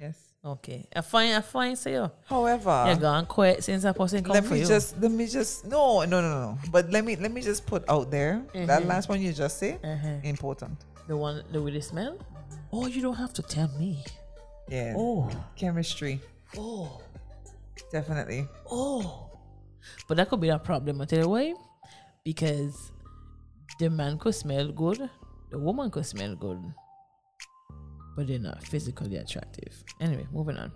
Yes. 0.00 0.16
Okay. 0.44 0.86
I 0.94 1.00
find 1.00 1.34
I 1.34 1.40
find 1.40 1.76
so 1.78 1.90
you 1.90 2.10
However, 2.26 2.84
you're 2.86 2.96
gone 2.96 3.26
quiet 3.26 3.64
since 3.64 3.84
I 3.84 3.92
come 3.92 4.06
let 4.28 4.48
me 4.48 4.60
you. 4.60 4.66
just 4.66 5.00
let 5.00 5.10
me 5.10 5.26
just 5.26 5.64
no 5.66 6.04
no 6.04 6.20
no 6.20 6.28
no. 6.30 6.58
But 6.70 6.90
let 6.90 7.04
me 7.04 7.16
let 7.16 7.32
me 7.32 7.40
just 7.40 7.66
put 7.66 7.84
out 7.88 8.10
there 8.10 8.42
that 8.54 8.86
last 8.86 9.08
one 9.08 9.20
you 9.20 9.32
just 9.32 9.58
say 9.58 9.78
Uh-huh. 9.82 10.08
important. 10.22 10.78
the 11.08 11.16
one 11.16 11.42
the 11.50 11.60
way 11.62 11.72
they 11.72 11.80
smell? 11.80 12.16
Oh, 12.72 12.86
you 12.86 13.02
don't 13.02 13.16
have 13.16 13.32
to 13.34 13.42
tell 13.42 13.68
me. 13.78 14.04
Yeah. 14.68 14.94
Oh, 14.96 15.28
Chemistry, 15.56 16.20
oh, 16.56 17.00
definitely. 17.90 18.48
oh. 18.70 19.28
But 20.06 20.16
that 20.16 20.28
could 20.28 20.40
be 20.40 20.48
a 20.48 20.58
problem, 20.58 21.00
I 21.00 21.06
tell 21.06 21.20
you 21.20 21.28
why. 21.28 21.54
Because 22.24 22.92
the 23.78 23.90
man 23.90 24.18
could 24.18 24.34
smell 24.34 24.68
good, 24.68 25.10
the 25.50 25.58
woman 25.58 25.90
could 25.90 26.06
smell 26.06 26.36
good, 26.36 26.62
but 28.16 28.28
they're 28.28 28.38
not 28.38 28.62
physically 28.62 29.16
attractive. 29.16 29.82
Anyway, 30.00 30.26
moving 30.32 30.56
on. 30.56 30.72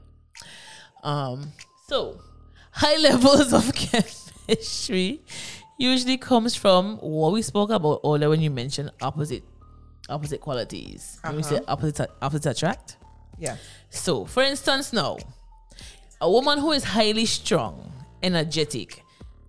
Um, 1.04 1.52
so 1.86 2.20
high 2.72 2.96
levels 3.08 3.52
of 3.52 3.72
chemistry 3.74 5.22
usually 5.78 6.16
comes 6.16 6.56
from 6.56 6.96
what 6.98 7.32
we 7.32 7.42
spoke 7.42 7.70
about 7.70 8.00
earlier 8.04 8.28
when 8.28 8.40
you 8.40 8.50
mentioned 8.50 8.90
opposite 9.00 9.44
opposite 10.08 10.40
qualities. 10.40 11.18
When 11.22 11.36
we 11.36 11.42
say 11.42 11.60
opposite 11.68 12.10
opposite 12.20 12.50
attract. 12.50 12.96
Yeah. 13.38 13.56
So, 13.90 14.24
for 14.24 14.42
instance, 14.42 14.92
now, 14.92 15.18
a 16.20 16.30
woman 16.30 16.58
who 16.58 16.72
is 16.72 16.84
highly 16.84 17.26
strong, 17.26 17.92
energetic, 18.22 19.02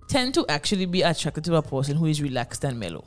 tend 0.08 0.34
to 0.34 0.46
actually 0.50 0.86
be 0.86 1.02
attracted 1.02 1.44
to 1.46 1.56
a 1.56 1.62
person 1.62 1.96
who 1.98 2.06
is 2.06 2.22
relaxed 2.22 2.64
and 2.64 2.80
mellow. 2.80 3.06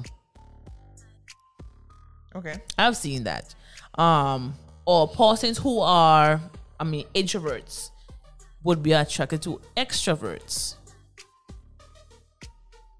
Okay. 2.34 2.54
I've 2.78 2.96
seen 2.96 3.24
that. 3.24 3.54
Um, 3.98 4.54
or 4.86 5.08
persons 5.08 5.58
who 5.58 5.80
are, 5.80 6.40
I 6.78 6.84
mean, 6.84 7.04
introverts 7.14 7.90
would 8.62 8.82
be 8.82 8.92
attracted 8.92 9.42
to 9.42 9.60
extroverts. 9.76 10.76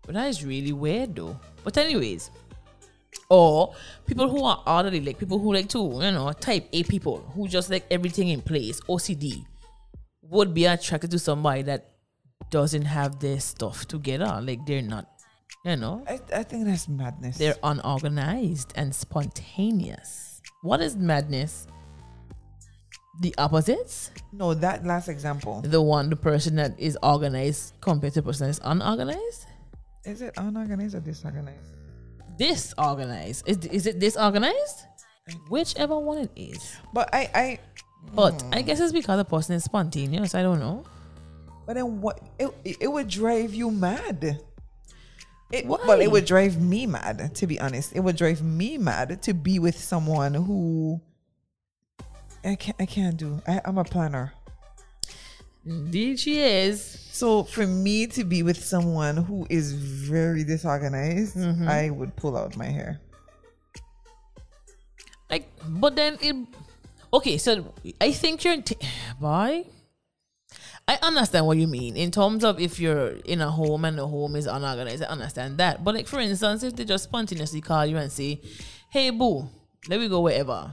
But 0.02 0.14
that 0.14 0.28
is 0.28 0.44
really 0.44 0.72
weird 0.72 1.14
though. 1.14 1.38
But 1.62 1.76
anyways, 1.78 2.30
or 3.28 3.74
people 4.06 4.28
who 4.28 4.42
are 4.44 4.62
orderly, 4.66 5.00
like 5.00 5.18
people 5.18 5.38
who 5.38 5.54
like 5.54 5.68
to, 5.68 5.78
you 5.78 6.10
know, 6.12 6.32
type 6.32 6.68
A 6.72 6.82
people 6.82 7.18
who 7.34 7.46
just 7.46 7.70
like 7.70 7.86
everything 7.90 8.28
in 8.28 8.42
place, 8.42 8.80
OCD, 8.82 9.44
would 10.30 10.54
be 10.54 10.64
attracted 10.64 11.10
to 11.10 11.18
somebody 11.18 11.62
that 11.62 11.90
doesn't 12.50 12.84
have 12.84 13.18
their 13.18 13.40
stuff 13.40 13.86
together. 13.86 14.40
Like 14.42 14.64
they're 14.64 14.82
not, 14.82 15.06
you 15.64 15.76
know, 15.76 16.04
I, 16.08 16.20
I 16.34 16.42
think 16.44 16.64
that's 16.66 16.88
madness. 16.88 17.36
they're 17.36 17.56
unorganized 17.62 18.72
and 18.76 18.94
spontaneous. 18.94 20.40
What 20.62 20.80
is 20.80 20.96
madness? 20.96 21.66
The 23.20 23.34
opposites? 23.36 24.12
no, 24.32 24.54
that 24.54 24.86
last 24.86 25.08
example. 25.08 25.60
The 25.60 25.82
one, 25.82 26.08
the 26.08 26.16
person 26.16 26.56
that 26.56 26.78
is 26.78 26.96
organized 27.02 27.74
compared 27.80 28.14
to 28.14 28.22
the 28.22 28.26
person 28.26 28.46
that 28.46 28.52
is 28.52 28.60
unorganized? 28.64 29.46
Is 30.06 30.22
it 30.22 30.32
unorganized 30.38 30.94
or 30.94 31.00
disorganized? 31.00 31.74
Disorganized. 32.38 33.46
Is, 33.46 33.58
is 33.66 33.86
it 33.86 33.98
disorganized? 33.98 34.86
Whichever 35.50 35.98
one 35.98 36.18
it 36.18 36.30
is. 36.34 36.76
But 36.94 37.12
I, 37.14 37.30
I, 37.34 37.58
But 38.14 38.42
I 38.52 38.62
guess 38.62 38.80
it's 38.80 38.92
because 38.92 39.18
the 39.18 39.24
person 39.24 39.54
is 39.54 39.64
spontaneous. 39.64 40.34
I 40.34 40.42
don't 40.42 40.58
know. 40.60 40.84
but 41.66 41.74
then 41.74 42.00
what? 42.00 42.20
It, 42.38 42.50
it, 42.64 42.76
it 42.80 42.88
would 42.88 43.08
drive 43.08 43.54
you 43.54 43.70
mad. 43.70 44.40
It, 45.52 45.66
Why? 45.66 45.78
Well, 45.86 46.00
it 46.00 46.10
would 46.10 46.24
drive 46.26 46.60
me 46.60 46.86
mad, 46.86 47.34
to 47.36 47.46
be 47.46 47.58
honest. 47.60 47.92
It 47.94 48.00
would 48.00 48.16
drive 48.16 48.42
me 48.42 48.78
mad 48.78 49.20
to 49.22 49.34
be 49.34 49.58
with 49.58 49.76
someone 49.78 50.34
who 50.34 51.00
I 52.44 52.54
can't, 52.54 52.76
I 52.80 52.86
can't 52.86 53.16
do. 53.16 53.40
I, 53.46 53.60
I'm 53.64 53.78
a 53.78 53.84
planner. 53.84 54.32
Indeed, 55.66 56.18
she 56.18 56.40
is. 56.40 56.82
So 57.12 57.42
for 57.44 57.66
me 57.66 58.06
to 58.08 58.24
be 58.24 58.42
with 58.42 58.62
someone 58.64 59.16
who 59.18 59.46
is 59.50 59.72
very 59.72 60.42
disorganized, 60.42 61.36
Mm-hmm. 61.36 61.68
I 61.68 61.90
would 61.90 62.16
pull 62.16 62.36
out 62.36 62.56
my 62.56 62.66
hair. 62.66 63.00
Like, 65.30 65.48
but 65.68 65.94
then 65.96 66.16
it. 66.20 66.34
Okay, 67.12 67.38
so 67.38 67.74
I 68.00 68.12
think 68.12 68.44
you're. 68.44 68.60
T- 68.62 68.76
boy. 69.20 69.66
I 70.88 70.98
understand 71.02 71.46
what 71.46 71.56
you 71.56 71.68
mean 71.68 71.96
in 71.96 72.10
terms 72.10 72.42
of 72.42 72.58
if 72.58 72.80
you're 72.80 73.10
in 73.24 73.40
a 73.40 73.50
home 73.50 73.84
and 73.84 73.96
the 73.96 74.06
home 74.06 74.34
is 74.34 74.46
unorganized. 74.46 75.04
I 75.04 75.06
understand 75.06 75.58
that. 75.58 75.84
But 75.84 75.94
like 75.94 76.08
for 76.08 76.18
instance, 76.18 76.64
if 76.64 76.74
they 76.74 76.84
just 76.84 77.04
spontaneously 77.04 77.60
call 77.60 77.86
you 77.86 77.96
and 77.96 78.10
say, 78.10 78.40
"Hey, 78.90 79.10
boo, 79.10 79.48
let 79.88 80.00
me 80.00 80.08
go 80.08 80.20
wherever," 80.20 80.72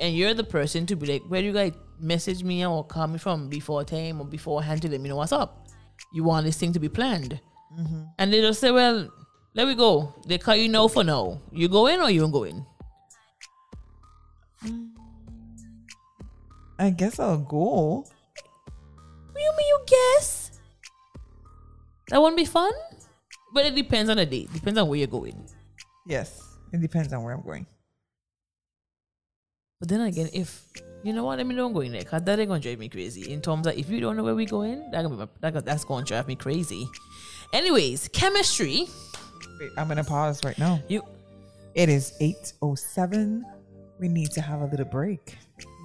and 0.00 0.14
you're 0.14 0.34
the 0.34 0.44
person 0.44 0.84
to 0.86 0.96
be 0.96 1.06
like, 1.06 1.22
"Where 1.28 1.40
do 1.40 1.46
you 1.46 1.52
guys 1.52 1.72
message 1.98 2.42
me 2.44 2.66
or 2.66 2.84
call 2.84 3.06
me 3.06 3.18
from 3.18 3.48
before 3.48 3.84
time 3.84 4.20
or 4.20 4.26
beforehand 4.26 4.82
to 4.82 4.88
let 4.88 5.00
me 5.00 5.08
know 5.08 5.16
what's 5.16 5.32
up?" 5.32 5.66
You 6.12 6.24
want 6.24 6.44
this 6.44 6.58
thing 6.58 6.72
to 6.74 6.80
be 6.80 6.88
planned, 6.90 7.40
mm-hmm. 7.78 8.02
and 8.18 8.32
they 8.32 8.40
just 8.42 8.60
say, 8.60 8.70
"Well, 8.70 9.08
let 9.54 9.66
me 9.66 9.74
go." 9.74 10.14
They 10.26 10.36
call 10.38 10.56
you 10.56 10.68
no 10.68 10.88
for 10.88 11.04
no. 11.04 11.40
You 11.52 11.68
go 11.68 11.86
in 11.86 12.00
or 12.00 12.10
you 12.10 12.20
don't 12.20 12.32
go 12.32 12.44
in? 12.44 12.66
I 16.78 16.90
guess 16.90 17.18
I'll 17.18 17.38
go. 17.38 18.04
What 18.04 19.34
do 19.34 19.40
you 19.40 19.52
mean 19.56 19.66
you 19.68 19.80
guess? 19.86 20.60
That 22.08 22.20
won't 22.20 22.36
be 22.36 22.44
fun? 22.44 22.72
But 23.52 23.66
it 23.66 23.74
depends 23.74 24.10
on 24.10 24.16
the 24.16 24.26
date. 24.26 24.52
Depends 24.52 24.78
on 24.78 24.88
where 24.88 24.98
you're 24.98 25.06
going. 25.06 25.48
Yes, 26.06 26.56
it 26.72 26.80
depends 26.80 27.12
on 27.12 27.22
where 27.22 27.34
I'm 27.34 27.42
going. 27.42 27.66
But 29.80 29.88
then 29.88 30.00
again, 30.02 30.28
if 30.32 30.64
you 31.02 31.12
know 31.12 31.24
what, 31.24 31.38
let 31.38 31.46
me 31.46 31.54
don't 31.54 31.72
go 31.72 31.80
in 31.80 31.92
there 31.92 32.02
because 32.02 32.22
that 32.22 32.38
ain't 32.38 32.48
gonna 32.48 32.60
drive 32.60 32.78
me 32.78 32.88
crazy. 32.88 33.30
In 33.32 33.40
terms 33.40 33.66
of 33.66 33.76
if 33.76 33.88
you 33.90 34.00
don't 34.00 34.16
know 34.16 34.24
where 34.24 34.34
we 34.34 34.46
going, 34.46 34.90
that 34.90 35.02
gonna 35.02 35.10
be 35.10 35.16
my, 35.16 35.50
that, 35.50 35.64
that's 35.64 35.84
gonna 35.84 36.04
drive 36.04 36.26
me 36.26 36.34
crazy. 36.34 36.88
Anyways, 37.52 38.08
chemistry. 38.08 38.88
Wait, 39.60 39.70
I'm 39.76 39.88
gonna 39.88 40.04
pause 40.04 40.40
right 40.44 40.58
now. 40.58 40.80
You 40.88 41.02
It 41.74 41.88
is 41.88 42.12
8:07. 42.20 43.42
We 44.00 44.08
need 44.08 44.30
to 44.32 44.40
have 44.40 44.62
a 44.62 44.66
little 44.66 44.86
break. 44.86 45.36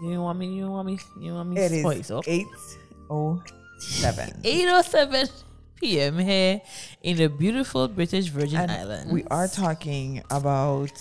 You 0.01 0.21
want 0.21 0.39
me? 0.39 0.47
You 0.55 0.69
want 0.71 0.87
me? 0.87 0.99
You 1.19 1.33
want 1.33 1.49
me? 1.49 1.61
It 1.61 1.71
is 1.71 1.81
spice 1.81 2.11
up? 2.11 2.25
8:07. 2.25 4.43
8:07 4.43 5.31
p.m. 5.79 6.19
here 6.19 6.61
in 7.03 7.17
the 7.17 7.27
beautiful 7.27 7.87
British 7.87 8.27
Virgin 8.27 8.59
And 8.59 8.71
Islands. 8.71 9.13
we 9.13 9.23
are 9.31 9.47
talking 9.47 10.21
about 10.29 10.91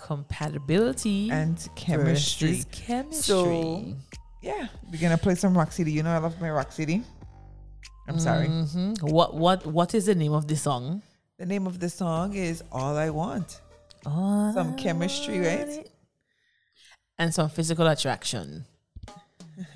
compatibility 0.00 1.30
and 1.30 1.56
chemistry. 1.76 2.64
chemistry. 2.72 3.22
So- 3.22 3.84
Yeah, 4.42 4.68
we're 4.90 5.00
gonna 5.00 5.18
play 5.18 5.34
some 5.34 5.56
Rock 5.56 5.70
City. 5.70 5.92
You 5.92 6.02
know 6.02 6.10
I 6.10 6.18
love 6.18 6.40
my 6.40 6.50
Rock 6.50 6.72
City. 6.72 7.02
I'm 8.08 8.18
sorry. 8.18 8.48
Mhm. 8.48 9.02
What 9.12 9.34
what 9.34 9.66
what 9.66 9.94
is 9.94 10.06
the 10.06 10.14
name 10.14 10.32
of 10.32 10.48
the 10.48 10.56
song? 10.56 11.02
The 11.38 11.46
name 11.46 11.66
of 11.66 11.78
the 11.78 11.90
song 11.90 12.34
is 12.34 12.62
All 12.72 12.96
I 12.96 13.10
Want. 13.10 13.60
Oh, 14.06 14.50
Some 14.54 14.76
chemistry, 14.76 15.40
right? 15.40 15.86
And 17.20 17.34
some 17.34 17.50
physical 17.50 17.86
attraction. 17.86 18.64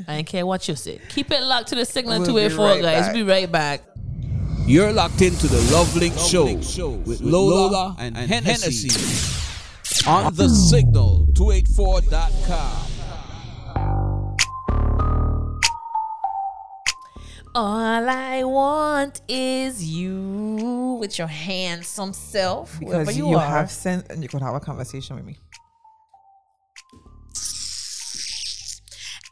I 0.08 0.14
don't 0.16 0.24
care 0.26 0.46
what 0.46 0.66
you 0.66 0.74
say. 0.76 0.98
Keep 1.10 1.30
it 1.30 1.42
locked 1.42 1.68
to 1.68 1.74
the 1.74 1.84
signal 1.84 2.18
We'll 2.20 2.26
two 2.26 2.34
way 2.34 2.48
be 2.48 2.54
four, 2.54 2.68
right 2.68 2.80
guys. 2.80 3.04
back. 3.06 3.14
Be 3.14 3.22
right 3.22 3.52
back. 3.52 3.82
You're 4.66 4.92
locked 4.94 5.20
into 5.20 5.46
the 5.46 5.58
LoveLink 5.58 6.16
Show 6.74 6.88
with 7.04 7.20
Lola 7.20 7.94
and 7.98 8.16
HenneCee 8.16 10.08
on 10.08 10.34
the 10.34 10.48
signal 10.48 11.26
284.com. 11.34 12.90
All 17.56 18.08
I 18.08 18.42
want 18.42 19.20
is 19.28 19.84
you 19.84 20.96
with 20.98 21.18
your 21.18 21.28
handsome 21.28 22.12
self. 22.12 22.74
whoever 22.78 23.00
Because 23.04 23.16
you, 23.18 23.28
you, 23.28 23.36
are. 23.36 23.46
have 23.46 23.70
sense 23.70 24.06
and 24.08 24.22
you 24.22 24.28
could 24.28 24.42
have 24.42 24.54
a 24.54 24.60
conversation 24.60 25.14
with 25.16 25.24
me. 25.24 25.36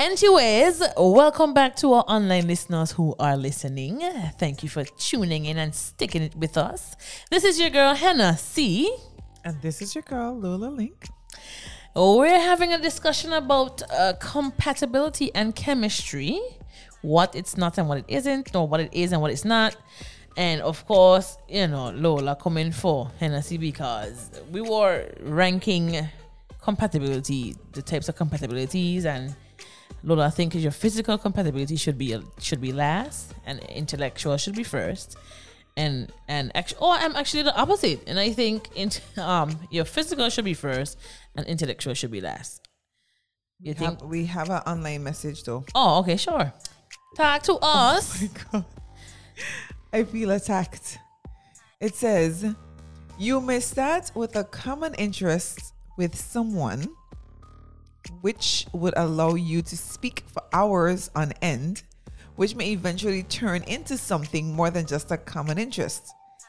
Anyways, 0.03 0.83
welcome 0.97 1.55
back 1.55 1.77
to 1.77 1.93
our 1.93 2.05
online 2.09 2.49
listeners 2.49 2.91
who 2.91 3.15
are 3.21 3.37
listening. 3.37 4.01
Thank 4.37 4.65
you 4.65 4.69
for 4.69 4.83
tuning 4.83 5.45
in 5.45 5.59
and 5.59 5.73
sticking 5.73 6.23
it 6.23 6.35
with 6.35 6.57
us. 6.57 6.97
This 7.31 7.45
is 7.45 7.61
your 7.61 7.71
girl 7.71 7.95
HenneCee. 7.95 8.89
And 9.45 9.63
this 9.63 9.81
is 9.81 9.95
your 9.95 10.03
girl, 10.03 10.37
Lola 10.37 10.71
Link. 10.71 11.07
We're 11.95 12.41
having 12.41 12.73
a 12.73 12.81
discussion 12.81 13.33
about 13.33 13.81
uh, 13.93 14.15
compatibility 14.19 15.33
and 15.37 15.55
chemistry, 15.55 16.41
what 17.03 17.37
it's 17.37 17.57
not 17.57 17.79
and 17.79 17.89
what 17.89 17.99
it 17.99 18.07
isn't, 18.09 18.57
or 18.57 18.67
what 18.67 18.81
it 18.81 18.93
is 18.93 19.13
and 19.13 19.23
what 19.23 19.31
it's 19.31 19.45
not. 19.45 19.77
And 20.37 20.63
of 20.63 20.85
course, 20.85 21.39
you 21.49 21.69
know, 21.69 21.91
Lola 21.91 22.35
coming 22.35 22.73
for 22.73 23.09
HenneCee 23.21 23.61
because 23.61 24.33
we 24.51 24.63
were 24.63 25.15
ranking 25.21 26.09
compatibility, 26.61 27.55
the 27.71 27.83
types 27.83 28.09
of 28.09 28.17
compatibilities, 28.17 29.05
and 29.05 29.37
Lola, 30.05 30.27
I 30.27 30.31
think 30.31 30.55
your 30.55 30.73
physical 30.73 31.17
compatibility 31.19 31.77
should 31.77 31.97
be 31.99 32.17
should 32.41 32.61
be 32.61 32.73
last, 32.73 33.35
and 33.47 33.61
intellectual 33.61 34.37
should 34.37 34.57
be 34.57 34.65
first, 34.65 35.17
and 35.77 36.11
and 36.29 36.51
actually, 36.57 36.79
oh, 36.81 36.97
I'm 36.99 37.15
actually 37.17 37.45
the 37.45 37.55
opposite, 37.57 38.01
and 38.07 38.19
I 38.19 38.31
think 38.33 38.69
in, 38.75 38.91
um 39.17 39.59
your 39.71 39.85
physical 39.85 40.29
should 40.29 40.45
be 40.45 40.55
first, 40.55 40.99
and 41.37 41.47
intellectual 41.47 41.95
should 41.95 42.11
be 42.11 42.21
last. 42.21 42.69
You 43.61 43.71
We 43.71 43.75
think? 43.75 44.01
have, 44.01 44.09
we 44.11 44.25
have 44.27 44.51
an 44.51 44.63
online 44.67 45.05
message 45.05 45.45
though. 45.45 45.65
Oh, 45.75 46.01
okay, 46.01 46.17
sure. 46.17 46.53
Talk 47.17 47.43
to 47.45 47.55
us. 47.63 48.25
I 49.93 50.05
feel 50.05 50.31
attacked. 50.31 50.99
It 51.81 51.95
says, 51.95 52.45
You 53.19 53.41
may 53.41 53.61
start 53.61 54.11
with 54.15 54.35
a 54.37 54.45
common 54.45 54.95
interest 54.95 55.75
with 55.99 56.17
someone, 56.17 56.89
which 58.21 58.67
would 58.73 58.95
allow 58.97 59.35
you 59.35 59.63
to 59.63 59.77
speak 59.77 60.25
for 60.33 60.43
hours 60.53 61.11
on 61.15 61.33
end, 61.43 61.83
which 62.37 62.55
may 62.55 62.71
eventually 62.73 63.23
turn 63.25 63.63
into 63.65 63.97
something 63.97 64.55
more 64.55 64.71
than 64.71 64.87
just 64.87 65.11
a 65.11 65.17
common 65.17 65.59
interest. 65.59 66.07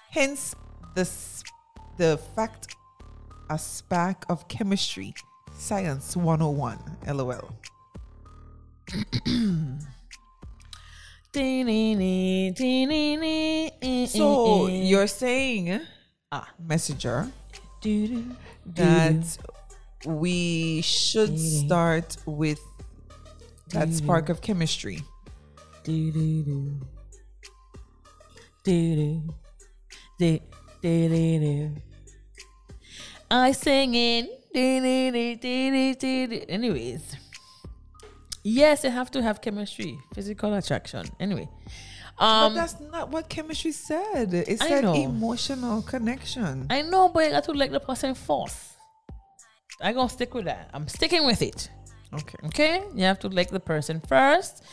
Hence, 0.09 0.55
the, 0.95 1.09
the 1.97 2.17
fact 2.35 2.75
a 3.49 3.57
spark 3.57 4.25
of 4.29 4.47
chemistry. 4.47 5.13
Science 5.55 6.15
101. 6.15 6.79
LOL. 7.07 7.55
So 14.07 14.67
you're 14.67 15.07
saying, 15.07 15.81
Ah. 16.31 16.49
messenger, 16.59 17.27
that 17.81 19.37
we 20.05 20.81
should 20.81 21.39
start 21.39 22.17
with 22.25 22.59
that 23.69 23.91
spark 23.93 24.29
of 24.29 24.41
chemistry. 24.41 25.01
doo-doo-doo. 25.83 26.79
I 33.31 33.51
singing. 33.51 34.29
Anyways, 36.49 37.15
yes, 38.43 38.83
you 38.83 38.89
have 38.91 39.09
to 39.11 39.21
have 39.23 39.41
chemistry, 39.41 39.97
physical 40.13 40.53
attraction. 40.53 41.05
Anyway, 41.19 41.49
But 42.19 42.25
um, 42.25 42.53
that's 42.53 42.79
not 42.79 43.09
what 43.09 43.29
chemistry 43.29 43.71
said. 43.71 44.33
It 44.33 44.59
said 44.59 44.83
emotional 44.83 45.81
connection. 45.81 46.67
I 46.69 46.83
know, 46.83 47.09
but 47.09 47.25
you 47.25 47.31
got 47.31 47.43
to 47.45 47.53
like 47.53 47.71
the 47.71 47.79
person 47.79 48.13
first. 48.13 48.72
I 49.81 49.93
gonna 49.93 50.09
stick 50.09 50.33
with 50.33 50.45
that. 50.45 50.69
I'm 50.73 50.87
sticking 50.87 51.25
with 51.25 51.41
it. 51.41 51.69
Okay. 52.13 52.37
Okay, 52.45 52.83
you 52.93 53.03
have 53.03 53.19
to 53.19 53.27
like 53.27 53.49
the 53.49 53.59
person 53.59 53.99
first, 54.07 54.63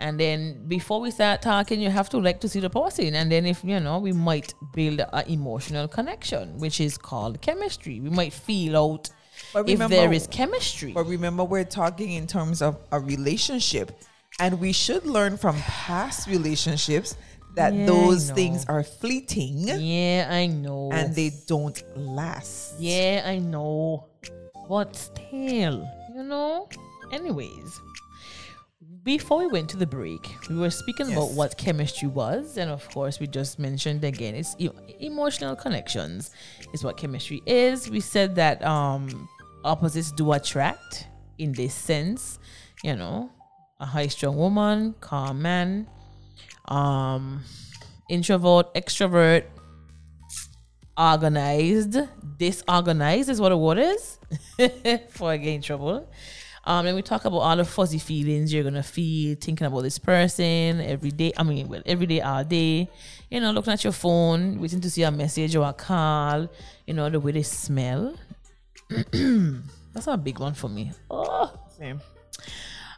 and 0.00 0.18
then 0.18 0.66
before 0.66 1.00
we 1.00 1.10
start 1.10 1.42
talking, 1.42 1.80
you 1.80 1.90
have 1.90 2.08
to 2.10 2.18
like 2.18 2.40
to 2.40 2.48
see 2.48 2.60
the 2.60 2.70
person, 2.70 3.14
and 3.14 3.30
then 3.30 3.44
if 3.46 3.62
you 3.62 3.80
know, 3.80 3.98
we 3.98 4.12
might 4.12 4.54
build 4.72 5.00
an 5.00 5.24
emotional 5.28 5.88
connection, 5.88 6.58
which 6.58 6.80
is 6.80 6.96
called 6.96 7.40
chemistry. 7.42 8.00
We 8.00 8.10
might 8.10 8.32
feel 8.32 8.76
out 8.76 9.10
But 9.52 9.68
if 9.68 9.78
there 9.88 10.12
is 10.12 10.26
chemistry. 10.26 10.92
But 10.92 11.06
remember, 11.06 11.44
we're 11.44 11.64
talking 11.64 12.12
in 12.12 12.26
terms 12.26 12.62
of 12.62 12.78
a 12.92 12.98
relationship, 12.98 13.92
and 14.40 14.58
we 14.58 14.72
should 14.72 15.04
learn 15.04 15.36
from 15.36 15.56
past 15.56 16.28
relationships 16.28 17.14
that 17.56 17.74
Yeah, 17.74 17.86
those 17.86 18.30
things 18.30 18.64
are 18.66 18.82
fleeting 18.82 19.66
Yeah, 19.66 20.28
I 20.30 20.46
know. 20.46 20.90
and 20.92 21.14
they 21.14 21.32
don't 21.46 21.82
last. 21.96 22.78
Yeah, 22.78 23.22
I 23.26 23.38
know. 23.38 24.08
But 24.68 24.96
still, 24.96 25.88
you 26.14 26.22
know? 26.22 26.68
Anyways, 27.12 27.80
before 29.02 29.38
we 29.38 29.46
went 29.46 29.68
to 29.70 29.76
the 29.76 29.86
break, 29.86 30.28
we 30.50 30.56
were 30.56 30.70
speaking 30.70 31.12
about 31.12 31.30
what 31.30 31.56
chemistry 31.56 32.08
was. 32.08 32.56
And 32.56 32.70
of 32.70 32.88
course, 32.90 33.20
we 33.20 33.28
just 33.28 33.58
mentioned 33.58 34.02
again, 34.02 34.34
it's 34.34 34.56
e- 34.58 34.70
emotional 34.98 35.54
connections, 35.54 36.32
is 36.72 36.82
what 36.82 36.96
chemistry 36.96 37.42
is. 37.46 37.88
We 37.88 38.00
said 38.00 38.34
that 38.34 38.64
um, 38.64 39.28
opposites 39.64 40.10
do 40.10 40.32
attract 40.32 41.06
in 41.38 41.52
this 41.52 41.74
sense, 41.74 42.38
you 42.82 42.96
know, 42.96 43.30
a 43.78 43.86
high 43.86 44.08
strung 44.08 44.36
woman, 44.36 44.94
calm 45.00 45.42
man, 45.42 45.86
um, 46.66 47.42
introvert, 48.08 48.74
extrovert, 48.74 49.44
organized, 50.96 51.96
disorganized 52.38 53.28
is 53.28 53.40
what 53.40 53.52
a 53.52 53.56
word 53.56 53.78
is 53.78 54.18
for 55.10 55.30
I 55.30 55.36
get 55.36 55.54
in 55.54 55.62
trouble. 55.62 56.08
Um, 56.64 56.84
and 56.86 56.96
we 56.96 57.02
talk 57.02 57.24
about 57.24 57.38
all 57.38 57.56
the 57.56 57.64
fuzzy 57.64 57.98
feelings 58.00 58.52
you're 58.52 58.64
gonna 58.64 58.82
feel 58.82 59.36
thinking 59.40 59.66
about 59.68 59.82
this 59.82 59.98
person 59.98 60.80
every 60.80 61.12
day. 61.12 61.32
I 61.36 61.44
mean, 61.44 61.68
well, 61.68 61.82
every 61.86 62.06
day, 62.06 62.20
all 62.20 62.42
day. 62.42 62.90
You 63.30 63.40
know, 63.40 63.52
looking 63.52 63.72
at 63.72 63.84
your 63.84 63.92
phone, 63.92 64.60
waiting 64.60 64.80
to 64.80 64.90
see 64.90 65.02
a 65.04 65.10
message 65.12 65.54
or 65.54 65.68
a 65.68 65.72
call. 65.72 66.48
You 66.86 66.94
know, 66.94 67.08
the 67.08 67.20
way 67.20 67.32
they 67.32 67.42
smell. 67.42 68.16
That's 69.12 70.06
a 70.08 70.16
big 70.16 70.40
one 70.40 70.54
for 70.54 70.68
me. 70.68 70.90
Oh, 71.08 71.52
Same. 71.78 72.00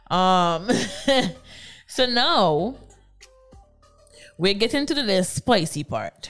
um, 0.09 0.67
so 1.87 2.05
now 2.07 2.75
we're 4.37 4.55
getting 4.55 4.85
to 4.87 4.93
the 4.95 5.23
spicy 5.23 5.83
part. 5.83 6.29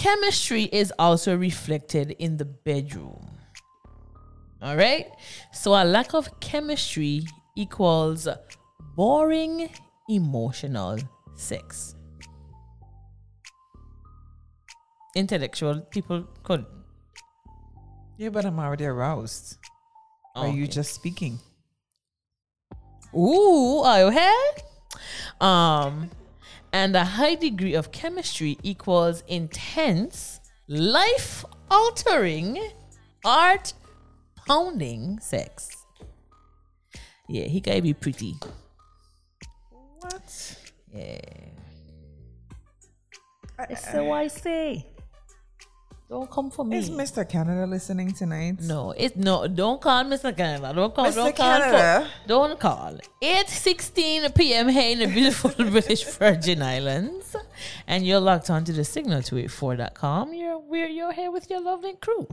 Chemistry 0.00 0.62
is 0.72 0.90
also 0.98 1.36
reflected 1.36 2.12
in 2.18 2.38
the 2.38 2.46
bedroom. 2.46 3.20
All 4.62 4.74
right. 4.74 5.06
So 5.52 5.72
a 5.74 5.84
lack 5.84 6.14
of 6.14 6.40
chemistry 6.40 7.26
equals 7.54 8.26
boring 8.96 9.68
emotional 10.08 10.96
sex. 11.34 11.94
Intellectual 15.14 15.82
people 15.90 16.24
could. 16.44 16.64
Yeah, 18.16 18.30
but 18.30 18.46
I'm 18.46 18.58
already 18.58 18.86
aroused. 18.86 19.58
Are 20.34 20.48
you 20.48 20.62
Okay. 20.64 20.72
just 20.80 20.94
speaking? 20.94 21.40
Ooh, 23.14 23.80
are 23.84 24.00
you 24.00 24.10
here? 24.10 24.48
Um, 25.42 26.08
and 26.72 26.94
a 26.96 27.04
high 27.04 27.34
degree 27.34 27.74
of 27.74 27.92
chemistry 27.92 28.58
equals 28.62 29.22
intense, 29.26 30.40
life 30.68 31.44
altering, 31.70 32.58
art 33.24 33.72
pounding 34.46 35.18
sex. 35.20 35.86
Yeah, 37.28 37.44
he 37.44 37.60
gotta 37.60 37.82
be 37.82 37.94
pretty. 37.94 38.34
What? 39.70 40.56
Yeah. 40.92 41.20
That's 43.56 43.92
so 43.92 44.10
I 44.10 44.28
say. 44.28 44.86
Don't 46.10 46.28
come 46.28 46.50
for 46.50 46.64
me. 46.64 46.76
Is 46.78 46.90
Mr. 46.90 47.26
Canada 47.28 47.66
listening 47.68 48.12
tonight? 48.12 48.56
No, 48.62 48.90
it 48.90 49.16
no. 49.16 49.46
Don't 49.46 49.80
call 49.80 50.02
Mr. 50.04 50.36
Canada. 50.36 50.72
Don't 50.74 50.92
call. 50.92 51.06
Mr. 51.06 51.14
Don't 51.14 51.36
call. 51.36 51.58
Canada. 51.60 52.08
For, 52.22 52.28
don't 52.28 52.58
call. 52.58 52.98
Eight 53.22 53.48
sixteen 53.48 54.28
p.m. 54.32 54.68
here 54.68 54.90
in 54.90 54.98
the 54.98 55.06
beautiful 55.06 55.50
British 55.70 56.02
Virgin 56.02 56.62
Islands, 56.62 57.36
and 57.86 58.04
you're 58.04 58.18
locked 58.18 58.50
onto 58.50 58.72
the 58.72 58.82
signal 58.84 59.22
to 59.22 59.36
84.com. 59.36 60.34
You're 60.34 60.58
we're 60.58 60.88
you're 60.88 61.12
here 61.12 61.30
with 61.30 61.48
your 61.48 61.60
lovely 61.60 61.94
crew, 61.94 62.26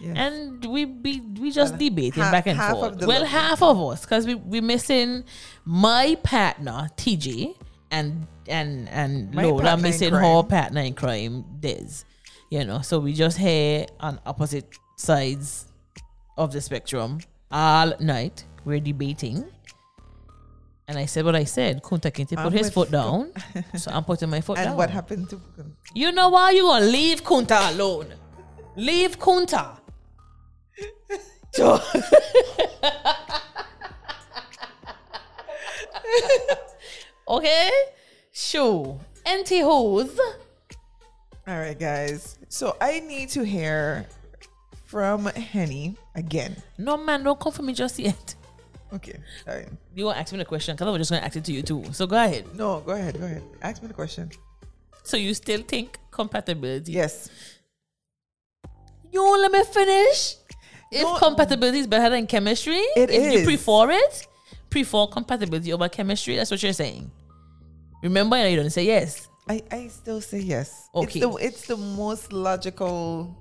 Yes. 0.00 0.16
and 0.16 0.64
we 0.64 0.84
be 0.84 1.20
we 1.40 1.52
just 1.52 1.74
Well, 1.74 1.78
debating 1.78 2.22
half- 2.24 2.32
back 2.32 2.46
and 2.48 2.58
forth. 2.58 2.96
Well, 3.06 3.20
lovely 3.20 3.28
half 3.28 3.62
of 3.62 3.80
us 3.82 4.00
because 4.00 4.26
we 4.26 4.34
we 4.34 4.60
missing 4.60 5.22
my 5.64 6.18
partner 6.24 6.88
TJ 6.96 7.54
and 7.92 8.26
and 8.48 8.88
and 8.88 9.32
My 9.32 9.44
Lola 9.44 9.76
missing 9.76 10.12
her 10.12 10.42
partner 10.42 10.80
in 10.80 10.94
crime 10.94 11.44
Des. 11.60 12.02
You 12.50 12.64
know, 12.64 12.80
so 12.82 12.98
we 13.00 13.12
just 13.12 13.38
here 13.38 13.86
on 13.98 14.20
opposite 14.24 14.66
sides 14.96 15.66
of 16.38 16.52
the 16.52 16.60
spectrum 16.60 17.18
all 17.50 17.92
night. 18.00 18.44
We're 18.64 18.80
debating. 18.80 19.44
And 20.88 20.96
I 20.98 21.06
said 21.06 21.24
what 21.24 21.34
I 21.34 21.42
said. 21.44 21.82
Kunta 21.82 22.12
Kinte 22.12 22.40
put 22.40 22.52
his 22.52 22.70
foot 22.70 22.92
down. 22.92 23.32
so 23.76 23.90
I'm 23.90 24.04
putting 24.04 24.30
my 24.30 24.40
foot 24.40 24.58
and 24.58 24.64
down. 24.66 24.72
And 24.72 24.78
what 24.78 24.90
happened 24.90 25.28
to 25.30 25.40
You 25.94 26.12
know 26.12 26.28
why 26.28 26.52
you 26.52 26.62
gonna 26.62 26.86
leave 26.86 27.24
Kunta 27.24 27.72
alone? 27.74 28.14
Leave 28.76 29.18
Kunta. 29.18 29.78
So- 31.52 31.80
okay? 37.28 37.70
Sure. 38.32 39.00
Anti 39.24 39.60
hoes. 39.60 40.18
All 41.46 41.58
right, 41.58 41.78
guys. 41.78 42.38
So 42.48 42.76
I 42.80 43.00
need 43.00 43.28
to 43.30 43.44
hear 43.44 44.06
from 44.84 45.26
Henny 45.26 45.96
again. 46.14 46.56
No 46.78 46.96
man, 46.96 47.22
don't 47.22 47.38
come 47.38 47.52
for 47.52 47.62
me 47.62 47.72
just 47.72 47.98
yet. 47.98 48.34
Okay. 48.92 49.18
Sorry. 49.44 49.66
You 49.94 50.06
want 50.06 50.16
to 50.16 50.20
ask 50.22 50.32
me 50.32 50.38
the 50.38 50.44
question 50.44 50.74
because 50.74 50.86
I 50.86 50.90
was 50.90 50.98
just 51.00 51.10
gonna 51.10 51.24
ask 51.24 51.36
it 51.36 51.44
to 51.44 51.52
you 51.52 51.62
too. 51.62 51.84
So 51.92 52.06
go 52.06 52.16
ahead. 52.16 52.54
No, 52.56 52.80
go 52.80 52.92
ahead. 52.92 53.18
Go 53.18 53.26
ahead. 53.26 53.42
Ask 53.62 53.82
me 53.82 53.88
the 53.88 53.94
question. 53.94 54.30
So 55.02 55.16
you 55.16 55.34
still 55.34 55.62
think 55.62 55.98
compatibility? 56.10 56.92
Yes. 56.92 57.30
You 59.12 59.22
won't 59.22 59.42
let 59.42 59.52
me 59.52 59.62
finish. 59.64 60.36
If 60.90 61.02
No. 61.02 61.16
compatibility 61.18 61.78
is 61.80 61.86
better 61.86 62.10
than 62.14 62.26
chemistry, 62.26 62.78
It 62.96 63.10
if 63.10 63.32
you 63.40 63.44
prefer 63.44 63.90
it, 63.90 64.26
prefer 64.70 65.06
compatibility 65.06 65.72
over 65.72 65.88
chemistry. 65.88 66.36
That's 66.36 66.50
what 66.50 66.62
you're 66.62 66.72
saying. 66.72 67.10
Remember, 68.02 68.36
you 68.48 68.56
don't 68.56 68.70
say 68.70 68.84
yes. 68.84 69.28
I, 69.48 69.62
I 69.70 69.88
still 69.88 70.20
say 70.20 70.40
yes. 70.40 70.88
Okay. 70.94 71.06
It's 71.06 71.20
the 71.20 71.46
it's 71.46 71.66
the 71.66 71.76
most 71.76 72.32
logical 72.32 73.36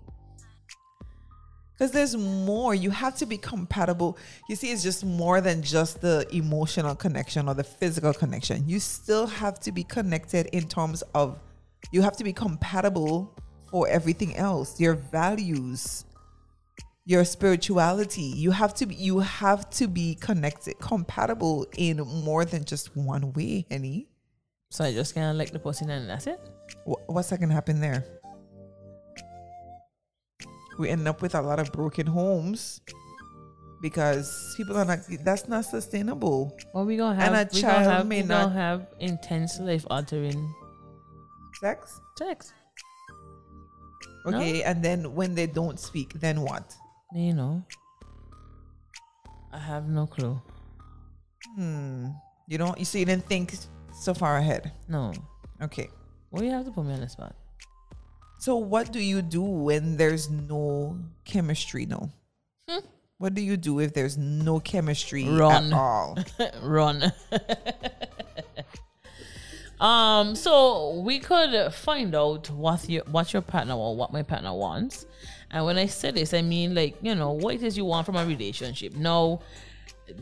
Because 1.74 1.92
there's 1.92 2.16
more. 2.16 2.74
You 2.76 2.92
have 2.92 3.16
to 3.18 3.26
be 3.26 3.38
compatible. 3.38 4.18
You 4.48 4.56
see, 4.56 4.72
it's 4.72 4.84
just 4.84 5.04
more 5.04 5.42
than 5.42 5.62
just 5.62 6.02
the 6.02 6.26
emotional 6.32 6.96
connection 6.96 7.50
or 7.50 7.56
the 7.56 7.66
physical 7.66 8.14
connection. 8.14 8.70
You 8.70 8.80
still 8.80 9.28
have 9.28 9.60
to 9.62 9.72
be 9.74 9.84
connected 9.84 10.48
in 10.54 10.68
terms 10.70 11.04
of 11.14 11.40
you 11.92 12.02
have 12.02 12.16
to 12.18 12.24
be 12.24 12.34
compatible 12.34 13.36
for 13.72 13.88
everything 13.90 14.36
else. 14.38 14.80
Your 14.80 14.94
values, 14.94 16.06
your 17.06 17.26
spirituality. 17.26 18.22
You 18.22 18.52
have 18.52 18.74
to 18.76 18.86
be 18.86 18.96
you 18.96 19.20
have 19.20 19.70
to 19.72 19.88
be 19.88 20.16
connected, 20.16 20.80
compatible 20.80 21.68
in 21.78 21.98
more 21.98 22.46
than 22.46 22.64
just 22.64 22.96
one 22.96 23.34
way, 23.34 23.66
Henny. 23.70 24.08
So 24.76 24.84
I 24.84 24.92
just 24.92 25.16
kind 25.16 25.32
of 25.32 25.38
like 25.38 25.52
the 25.52 25.60
person 25.60 25.90
and 25.90 26.10
that's 26.10 26.28
it. 26.28 26.36
Wh- 26.84 27.00
What's 27.08 27.30
that 27.30 27.40
gonna 27.40 27.54
happen 27.54 27.80
there? 27.80 28.04
We 30.78 30.90
end 30.90 31.08
up 31.08 31.22
with 31.22 31.34
a 31.36 31.42
lot 31.42 31.60
of 31.64 31.72
broken 31.72 32.06
homes 32.06 32.82
because 33.82 34.28
people 34.58 34.76
are 34.76 34.84
not. 34.84 35.00
That's 35.24 35.48
not 35.48 35.64
sustainable. 35.64 36.52
Well, 36.74 36.84
we 36.84 36.98
gonna 36.98 37.16
And 37.16 37.36
have 37.36 37.48
a 37.48 37.50
we 37.56 37.62
child 37.62 37.88
have 37.88 38.06
may 38.08 38.22
not- 38.22 38.50
gonna 38.52 38.56
have 38.60 38.88
intense 39.00 39.60
life 39.64 39.88
altering 39.90 40.44
Sex. 41.62 42.02
sex. 42.20 42.52
Okay, 44.28 44.64
and 44.64 44.84
then 44.84 45.16
when 45.16 45.36
they 45.36 45.48
don't 45.48 45.80
speak, 45.80 46.20
then 46.20 46.42
what? 46.42 46.76
You 47.16 47.32
know, 47.34 47.64
I 49.54 49.60
have 49.60 49.88
no 49.88 50.06
clue. 50.06 50.36
Hmm. 51.56 52.10
You 52.50 52.58
don't. 52.58 52.78
You 52.78 52.84
see, 52.84 53.00
you 53.00 53.06
didn't 53.06 53.28
think 53.32 53.56
so 53.96 54.14
far 54.14 54.38
ahead. 54.38 54.72
No, 54.88 55.14
Okay. 55.62 55.90
well, 56.32 56.44
you 56.44 56.52
have 56.52 56.66
to 56.66 56.72
put 56.72 56.86
me 56.86 56.94
on 56.94 57.02
the 57.02 57.10
spot. 57.10 57.36
So 58.40 58.58
what 58.58 58.92
do 58.92 59.00
you 59.00 59.22
do 59.22 59.42
when 59.42 59.98
there's 59.98 60.30
no 60.30 61.00
chemistry? 61.24 61.86
No. 61.86 62.12
What 63.18 63.34
do 63.34 63.42
you 63.42 63.56
do 63.56 63.80
if 63.80 63.94
there's 63.94 64.18
no 64.18 64.60
chemistry 64.60 65.28
Run. 65.28 65.72
at 65.72 65.74
all? 65.74 66.18
Run. 66.62 67.14
um. 69.80 70.36
So 70.36 71.00
we 71.00 71.20
could 71.20 71.74
find 71.74 72.14
out 72.14 72.50
what 72.50 72.88
your 72.90 73.04
what 73.06 73.32
your 73.34 73.42
partner 73.42 73.74
or 73.76 73.96
what 73.96 74.12
my 74.12 74.22
partner 74.22 74.54
wants, 74.54 75.06
and 75.52 75.66
when 75.66 75.78
I 75.78 75.86
say 75.86 76.12
this, 76.12 76.34
I 76.34 76.42
mean 76.42 76.76
like 76.76 76.96
you 77.02 77.16
know 77.16 77.32
what 77.32 77.56
it 77.56 77.64
is 77.64 77.78
you 77.78 77.86
want 77.86 78.06
from 78.06 78.18
a 78.18 78.26
relationship. 78.26 78.94
No, 78.94 79.42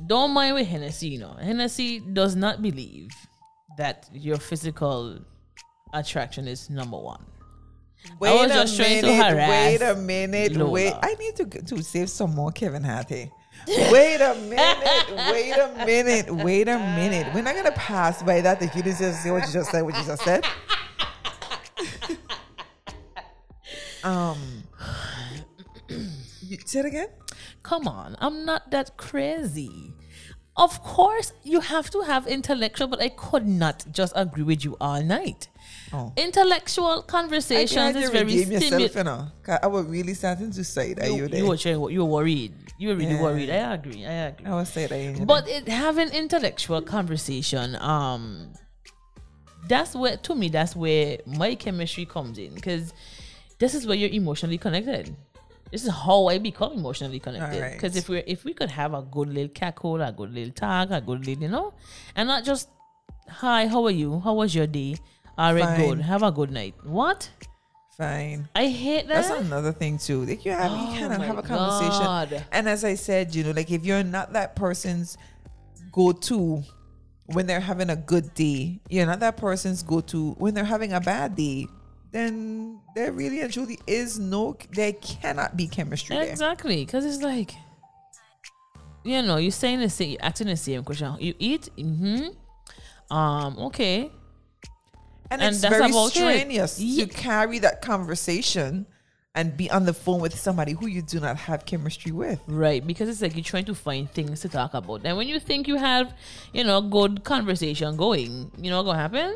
don't 0.06 0.32
mind 0.32 0.56
with 0.56 0.68
HenneCee. 0.68 1.10
You 1.12 1.20
know, 1.20 1.36
HenneCee 1.42 2.14
does 2.14 2.36
not 2.36 2.62
believe 2.62 3.10
that 3.78 4.10
your 4.14 4.38
physical 4.38 5.20
attraction 5.94 6.48
is 6.48 6.70
number 6.70 6.98
one. 6.98 7.24
Wait 8.20 8.46
a 8.46 8.48
just 8.50 8.76
trying 8.76 9.02
to 9.02 9.08
minute. 9.08 9.50
Wait 9.50 9.82
a 9.82 9.96
minute. 9.96 10.56
Lola. 10.56 10.72
Wait. 10.72 10.94
I 11.02 11.16
need 11.16 11.36
to 11.38 11.46
to 11.46 11.82
save 11.82 12.10
some 12.10 12.36
more 12.36 12.52
Kevin 12.52 12.84
Hart. 12.84 13.10
here. 13.10 13.32
Wait 13.68 14.20
a 14.20 14.36
minute. 14.36 15.32
Wait 15.32 15.54
a 15.54 15.86
minute. 15.86 16.36
Wait 16.36 16.68
a 16.68 16.78
minute. 16.78 17.34
We're 17.34 17.44
not 17.44 17.56
gonna 17.56 17.72
pass 17.72 18.22
by 18.22 18.42
that 18.42 18.62
if 18.62 18.76
you 18.76 18.84
didn't 18.84 19.00
just 19.00 19.24
say 19.24 19.32
what 19.32 19.46
you 19.48 19.54
just 19.54 19.72
said. 19.72 19.84
What 19.84 19.96
you 19.98 20.04
just 20.04 20.24
said. 20.24 20.44
um. 24.04 24.38
You, 26.42 26.58
say 26.66 26.80
it 26.80 26.86
again. 26.86 27.08
Come 27.64 27.88
on, 27.88 28.18
I'm 28.20 28.46
not 28.46 28.70
that 28.72 28.98
crazy. 28.98 29.94
Of 30.56 30.84
course, 30.84 31.34
you 31.44 31.62
have 31.62 31.90
to 31.92 32.02
have 32.02 32.28
intellectual, 32.28 32.88
but 32.88 33.02
I 33.02 33.10
could 33.10 33.48
not 33.48 33.86
just 33.92 34.14
agree 34.16 34.44
with 34.44 34.64
you 34.64 34.78
all 34.80 35.02
night. 35.02 35.48
Oh. 35.92 36.14
Intellectual 36.16 37.02
conversations 37.04 37.74
can't 37.74 37.98
is 37.98 38.10
very 38.12 38.38
stimulating. 38.44 38.98
you 38.98 39.04
know. 39.04 39.28
I 39.62 39.68
was 39.68 39.86
really 39.86 40.14
starting 40.14 40.52
to 40.52 40.64
say 40.64 40.94
that 40.94 41.08
you, 41.08 41.16
You, 41.16 41.28
there. 41.28 41.40
you 41.40 41.48
were 41.80 41.90
you 41.92 42.00
were 42.04 42.12
worried. 42.12 42.54
You 42.78 42.90
were 42.90 42.96
really 42.96 43.14
Yeah. 43.16 43.22
worried. 43.24 43.50
I 43.50 43.74
agree. 43.74 44.06
I 44.06 44.12
agree. 44.28 44.46
I 44.46 44.56
was 44.56 44.70
saying 44.70 45.16
that. 45.18 45.26
But 45.28 45.48
it 45.48 45.68
having 45.68 46.10
intellectual 46.10 46.82
conversation, 46.82 47.76
um, 47.78 48.54
that's 49.68 49.96
where 49.96 50.18
to 50.18 50.36
me 50.36 50.50
that's 50.50 50.76
where 50.76 51.18
my 51.26 51.56
chemistry 51.56 52.06
comes 52.06 52.38
in 52.38 52.54
because 52.54 52.94
this 53.60 53.74
is 53.74 53.88
where 53.88 53.96
you're 53.96 54.10
emotionally 54.12 54.58
connected. 54.58 55.16
This 55.74 55.86
is 55.86 55.90
how 55.90 56.28
I 56.28 56.38
become 56.38 56.74
emotionally 56.74 57.20
connected. 57.20 57.72
Because 57.72 57.96
if 57.96 58.08
we 58.08 58.20
if 58.20 58.46
we 58.46 58.54
could 58.54 58.70
have 58.70 58.94
a 58.94 59.02
good 59.02 59.30
little 59.30 59.50
cackle, 59.50 60.00
a 60.04 60.12
good 60.12 60.32
little 60.32 60.54
tag, 60.54 60.92
a 60.92 61.02
good 61.02 61.26
little, 61.26 61.44
you 61.44 61.50
know, 61.50 61.74
and 62.16 62.28
not 62.28 62.44
just 62.44 62.70
hi, 63.28 63.66
how 63.66 63.84
are 63.86 63.98
you? 64.04 64.20
How 64.20 64.36
was 64.36 64.54
your 64.54 64.68
day? 64.68 64.98
All 65.36 65.52
right, 65.56 65.64
Fine. 65.64 65.80
good. 65.82 66.02
Have 66.02 66.22
a 66.22 66.32
good 66.32 66.52
night. 66.52 66.76
What? 66.84 67.28
fine. 67.98 68.48
I 68.56 68.68
hate 68.68 69.08
that. 69.08 69.28
That's 69.28 69.42
another 69.48 69.72
thing 69.72 69.98
too. 69.98 70.26
Like 70.26 70.46
you 70.46 70.52
have, 70.52 70.72
Oh 70.72 70.92
you 70.92 71.00
cannot 71.00 71.22
have 71.22 71.40
a 71.40 71.42
conversation. 71.42 72.06
God. 72.06 72.46
And 72.52 72.70
as 72.70 72.84
I 72.84 72.94
said, 72.94 73.34
you 73.34 73.44
know, 73.44 73.52
like 73.52 73.72
if 73.72 73.84
you're 73.84 74.04
not 74.04 74.34
that 74.34 74.56
person's 74.56 75.18
go-to 75.92 76.62
when 77.26 77.48
they're 77.48 77.60
having 77.60 77.90
a 77.90 77.96
good 77.96 78.34
day, 78.36 78.80
you're 78.90 79.08
not 79.08 79.22
that 79.22 79.38
person's 79.38 79.82
go-to 79.82 80.34
when 80.38 80.54
they're 80.54 80.64
having 80.64 80.94
a 80.94 81.02
bad 81.02 81.36
day. 81.36 81.68
Then 82.14 82.80
there 82.96 83.12
really 83.12 83.42
and 83.42 83.52
truly 83.52 83.80
is 83.88 84.20
no, 84.20 84.56
there 84.72 84.94
cannot 84.94 85.58
be 85.58 85.68
chemistry 85.68 86.16
there. 86.16 86.30
Exactly, 86.30 86.86
because 86.86 87.04
it's 87.06 87.24
like, 87.24 87.56
you 89.04 89.22
know, 89.24 89.38
you're 89.38 89.52
saying 89.52 89.80
the 89.80 89.90
same, 89.90 90.12
you're 90.12 90.20
asking 90.24 90.48
the 90.48 90.56
same 90.56 90.84
question. 90.84 91.16
You 91.20 91.34
eat, 91.40 91.70
mm-hmm. 91.76 92.28
Um, 93.16 93.58
okay, 93.60 94.12
And, 95.32 95.42
And 95.42 95.54
it's 95.54 95.62
that's 95.62 95.76
very 95.76 95.90
about 95.90 96.08
it. 96.08 96.12
strenuous 96.12 96.78
to 96.78 97.06
carry 97.08 97.60
that 97.60 97.82
conversation 97.82 98.86
and 99.36 99.58
be 99.58 99.70
on 99.72 99.86
the 99.86 99.94
phone 99.94 100.22
with 100.22 100.38
somebody 100.38 100.74
who 100.74 100.86
you 100.88 101.02
do 101.02 101.20
not 101.20 101.36
have 101.38 101.66
chemistry 101.66 102.12
with. 102.12 102.40
right, 102.48 102.86
because 102.86 103.10
it's 103.10 103.22
like 103.22 103.36
you're 103.36 103.44
trying 103.44 103.66
to 103.66 103.74
find 103.76 104.10
things 104.12 104.42
to 104.42 104.50
talk 104.50 104.76
about. 104.76 105.02
And 105.04 105.18
when 105.18 105.28
you 105.28 105.40
think 105.40 105.68
you 105.68 105.76
have, 105.78 106.14
you 106.54 106.64
know, 106.64 106.82
good 106.82 107.24
conversation 107.24 107.98
going, 107.98 108.52
you 108.58 108.70
know, 108.70 108.78
what 108.84 108.94
gonna 108.94 109.00
happen? 109.00 109.36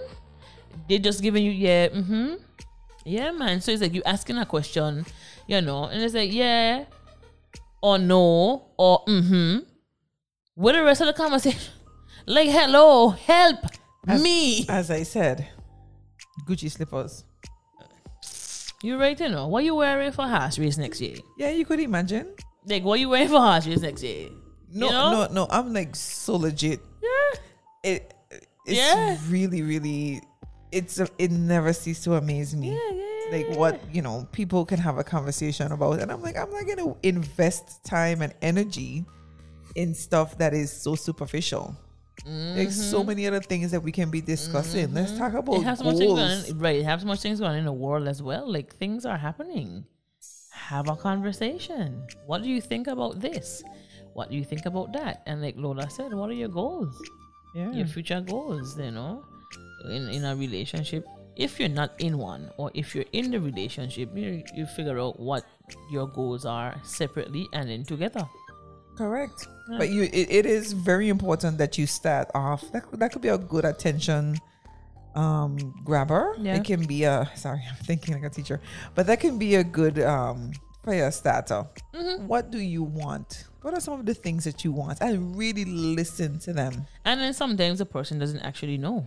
They're 0.87 0.99
just 0.99 1.21
giving 1.23 1.43
you, 1.43 1.51
yeah, 1.51 1.87
mm-hmm, 1.89 2.35
yeah, 3.07 3.31
man. 3.31 3.61
So 3.61 3.71
it's 3.71 3.81
like 3.81 3.93
you 3.93 4.03
asking 4.05 4.37
a 4.37 4.45
question, 4.45 5.05
you 5.47 5.61
know, 5.61 5.85
and 5.85 6.01
it's 6.01 6.13
like, 6.13 6.31
yeah, 6.33 6.85
or 7.81 7.97
no, 7.97 8.69
or 8.77 9.03
mm-hmm. 9.05 9.59
With 10.55 10.75
the 10.75 10.83
rest 10.83 11.01
of 11.01 11.07
the 11.07 11.13
conversation, 11.13 11.71
like, 12.25 12.49
hello, 12.49 13.09
help 13.09 13.59
me. 14.07 14.65
As 14.67 14.89
I 14.89 15.03
said, 15.03 15.47
Gucci 16.47 16.69
slippers. 16.71 17.23
You 18.83 18.99
right, 18.99 19.19
you 19.19 19.29
know. 19.29 19.47
What 19.47 19.63
you 19.63 19.75
wearing 19.75 20.11
for 20.11 20.27
horse 20.27 20.59
race 20.59 20.77
next 20.77 21.01
year? 21.01 21.17
Yeah, 21.37 21.49
you 21.49 21.65
could 21.65 21.79
imagine. 21.79 22.33
Like, 22.65 22.83
what 22.83 22.99
you 22.99 23.09
wearing 23.09 23.27
for 23.27 23.39
horse 23.39 23.65
race 23.67 23.81
next 23.81 24.03
year? 24.03 24.29
No, 24.71 24.85
You 24.87 24.91
know? 24.91 25.11
no, 25.11 25.27
no. 25.33 25.47
I'm 25.49 25.73
like 25.73 25.95
so 25.95 26.35
legit. 26.35 26.79
Yeah. 27.01 27.39
It, 27.91 28.13
it's 28.65 28.77
Yeah. 28.77 29.17
really, 29.29 29.61
really. 29.63 30.21
It's 30.77 30.99
it 31.17 31.31
never 31.31 31.73
ceases 31.73 32.03
to 32.05 32.15
amaze 32.15 32.55
me. 32.55 32.69
Yeah, 32.71 32.91
yeah, 32.91 33.37
Like 33.37 33.57
what 33.57 33.73
you 33.95 34.01
know, 34.01 34.27
people 34.31 34.65
can 34.65 34.79
have 34.79 34.97
a 34.97 35.03
conversation 35.03 35.71
about, 35.71 35.99
and 36.01 36.11
I'm 36.11 36.21
like, 36.21 36.37
I'm 36.37 36.51
not 36.51 36.65
gonna 36.67 36.95
invest 37.03 37.83
time 37.83 38.21
and 38.21 38.33
energy 38.41 39.05
in 39.75 39.93
stuff 39.93 40.37
that 40.37 40.53
is 40.53 40.71
so 40.71 40.95
superficial. 40.95 41.75
There's 42.25 42.75
so 42.91 43.03
many 43.03 43.27
other 43.27 43.39
things 43.39 43.71
that 43.71 43.81
we 43.81 43.91
can 43.91 44.09
be 44.09 44.21
discussing. 44.21 44.93
Let's 44.93 45.17
talk 45.17 45.33
about 45.33 45.55
Mm-hmm. 45.55 45.61
It 45.61 45.65
has 45.65 45.79
so 45.79 45.85
much 45.85 45.97
goals. 45.99 46.19
going 46.19 46.51
on, 46.55 46.59
right? 46.59 46.75
It 46.81 46.85
has 46.85 47.01
so 47.01 47.07
much 47.07 47.21
things 47.21 47.39
going 47.39 47.51
on 47.51 47.57
in 47.57 47.65
the 47.65 47.71
world 47.85 48.07
as 48.07 48.21
well. 48.21 48.51
Like 48.51 48.75
things 48.75 49.05
are 49.05 49.17
happening. 49.17 49.85
Have 50.51 50.89
a 50.89 50.95
conversation. 50.95 52.03
What 52.25 52.41
do 52.43 52.49
you 52.49 52.59
think 52.59 52.87
about 52.87 53.21
this? 53.21 53.63
What 54.13 54.29
do 54.31 54.35
you 54.35 54.43
think 54.43 54.65
about 54.65 54.91
that? 54.93 55.21
And 55.25 55.41
like 55.41 55.55
Lola 55.57 55.89
said, 55.89 56.13
what 56.13 56.29
are 56.29 56.33
your 56.33 56.49
goals? 56.49 56.95
Yeah. 57.55 57.71
Your 57.71 57.87
future 57.87 58.19
goals, 58.19 58.77
you 58.77 58.91
know, 58.91 59.23
in 59.85 60.09
in 60.09 60.25
a 60.25 60.35
relationship. 60.35 61.05
If 61.35 61.59
you're 61.59 61.69
not 61.69 61.93
in 61.99 62.17
one, 62.17 62.49
or 62.57 62.71
if 62.73 62.95
you're 62.95 63.11
in 63.13 63.31
the 63.31 63.39
relationship, 63.39 64.09
you 64.15 64.43
you 64.55 64.65
figure 64.65 64.99
out 64.99 65.19
what 65.19 65.45
your 65.91 66.07
goals 66.07 66.45
are 66.45 66.75
separately 66.83 67.47
and 67.53 67.69
then 67.69 67.83
together. 67.83 68.27
Correct. 68.97 69.47
But 69.77 69.89
you, 69.89 70.03
it, 70.03 70.31
it 70.31 70.45
is 70.47 70.73
very 70.73 71.09
important 71.09 71.59
that 71.59 71.77
you 71.77 71.85
start 71.85 72.31
off. 72.33 72.71
That 72.71 72.89
could, 72.89 72.99
that 72.99 73.11
could 73.11 73.21
be 73.21 73.27
a 73.27 73.37
good 73.37 73.65
attention 73.65 74.37
um 75.15 75.73
grabber. 75.83 76.35
Yeah. 76.39 76.55
It 76.55 76.63
can 76.63 76.85
be 76.85 77.03
a 77.03 77.29
sorry, 77.35 77.61
I'm 77.69 77.75
thinking 77.85 78.13
like 78.13 78.23
a 78.23 78.29
teacher, 78.29 78.61
but 78.95 79.07
that 79.07 79.19
can 79.19 79.37
be 79.37 79.55
a 79.55 79.63
good 79.63 79.99
um 79.99 80.51
for 80.83 80.93
your 80.93 81.11
starter. 81.11 81.65
What 82.27 82.49
do 82.49 82.59
you 82.59 82.81
want? 82.83 83.45
What 83.61 83.73
are 83.73 83.81
some 83.81 83.99
of 83.99 84.05
the 84.05 84.13
things 84.13 84.45
that 84.45 84.63
you 84.63 84.71
want? 84.71 85.01
And 85.01 85.35
really 85.35 85.65
listen 85.65 86.39
to 86.39 86.53
them. 86.53 86.87
And 87.03 87.19
then 87.19 87.33
sometimes 87.33 87.79
the 87.79 87.85
person 87.85 88.19
doesn't 88.19 88.39
actually 88.39 88.77
know, 88.77 89.05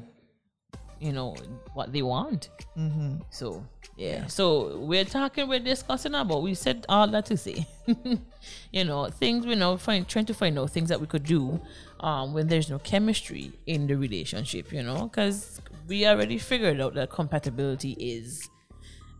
you 1.00 1.12
know, 1.12 1.34
what 1.72 1.92
they 1.92 2.02
want. 2.02 2.50
Mm-hmm. 2.76 3.22
So 3.30 3.64
yeah. 3.96 4.26
So 4.26 4.78
we're 4.78 5.04
talking, 5.04 5.48
we're 5.48 5.58
discussing 5.58 6.14
about. 6.14 6.42
We 6.42 6.54
said 6.54 6.86
all 6.88 7.06
that 7.08 7.26
to 7.26 7.36
say, 7.36 7.66
you 8.72 8.84
know, 8.84 9.06
things 9.06 9.46
we 9.46 9.54
know, 9.54 9.76
find 9.76 10.06
trying 10.06 10.26
to 10.26 10.34
find 10.34 10.58
out 10.58 10.70
things 10.70 10.88
that 10.88 11.00
we 11.00 11.06
could 11.06 11.24
do, 11.24 11.60
um, 12.00 12.32
when 12.32 12.48
there's 12.48 12.70
no 12.70 12.78
chemistry 12.78 13.52
in 13.66 13.86
the 13.86 13.96
relationship. 13.96 14.72
You 14.72 14.82
know, 14.82 15.08
because 15.08 15.60
we 15.88 16.06
already 16.06 16.38
figured 16.38 16.80
out 16.80 16.94
that 16.94 17.10
compatibility 17.10 17.92
is 17.92 18.48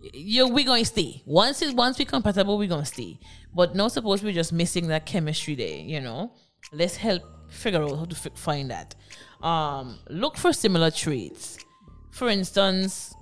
you 0.01 0.49
we're 0.49 0.65
gonna 0.65 0.85
stay. 0.85 1.23
Once 1.27 1.63
it 1.63 1.75
once 1.75 1.99
we're 1.99 2.05
compatible, 2.05 2.57
we're 2.59 2.69
gonna 2.69 2.85
stay. 2.85 3.19
But 3.55 3.75
not 3.75 3.93
suppose 3.93 4.23
we're 4.23 4.33
just 4.33 4.53
missing 4.53 4.89
that 4.89 5.07
chemistry 5.07 5.55
there, 5.55 5.79
you 5.79 6.01
know. 6.01 6.33
Let's 6.73 6.97
help 6.97 7.23
figure 7.51 7.83
out 7.83 7.99
how 7.99 8.05
to 8.05 8.15
fi- 8.15 8.31
find 8.35 8.71
that. 8.71 8.95
Um, 9.43 9.99
look 10.09 10.37
for 10.37 10.53
similar 10.53 10.91
traits. 10.91 11.59
For 12.21 12.29
instance, 12.29 13.15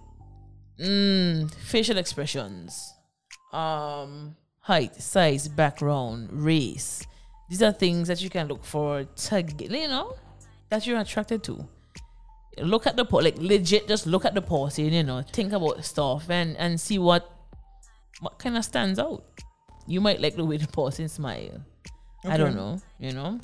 mm, 0.77 1.55
facial 1.55 1.99
expressions, 1.99 2.95
um, 3.53 4.35
height, 4.59 4.97
size, 5.01 5.47
background, 5.47 6.31
race. 6.33 7.07
These 7.49 7.63
are 7.63 7.71
things 7.71 8.09
that 8.09 8.21
you 8.21 8.29
can 8.29 8.49
look 8.49 8.65
for 8.65 9.05
to 9.05 9.43
get, 9.43 9.71
you 9.71 9.87
know, 9.87 10.17
that 10.69 10.85
you're 10.85 10.99
attracted 10.99 11.45
to. 11.45 11.65
Look 12.61 12.89
at 12.89 12.97
the 12.97 13.05
po- 13.05 13.19
like 13.19 13.39
legit 13.39 13.87
just 13.87 14.09
look 14.09 14.25
at 14.25 14.35
the 14.35 14.43
person 14.43 14.93
you 14.93 15.05
know 15.05 15.23
think 15.23 15.53
about 15.53 15.85
stuff 15.85 16.29
and 16.29 16.57
and 16.57 16.81
see 16.81 16.99
what 16.99 17.31
what 18.19 18.41
kind 18.41 18.57
of 18.57 18.65
stands 18.65 18.99
out. 18.99 19.23
You 19.87 20.01
might 20.01 20.21
like 20.21 20.35
the 20.35 20.45
way 20.45 20.57
the 20.57 20.67
person 20.67 21.09
smile. 21.09 21.65
I 22.25 22.37
don't 22.37 22.57
know 22.57 22.81
you 22.99 23.13
know 23.13 23.39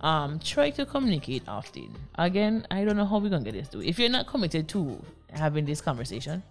um 0.00 0.38
try 0.38 0.70
to 0.70 0.84
communicate 0.84 1.42
often 1.48 1.94
again 2.16 2.66
i 2.70 2.84
don't 2.84 2.96
know 2.96 3.04
how 3.04 3.18
we're 3.18 3.30
gonna 3.30 3.44
get 3.44 3.54
this 3.54 3.68
to 3.68 3.82
if 3.82 3.98
you're 3.98 4.10
not 4.10 4.26
committed 4.26 4.68
to 4.68 5.02
having 5.30 5.64
this 5.64 5.80
conversation 5.80 6.42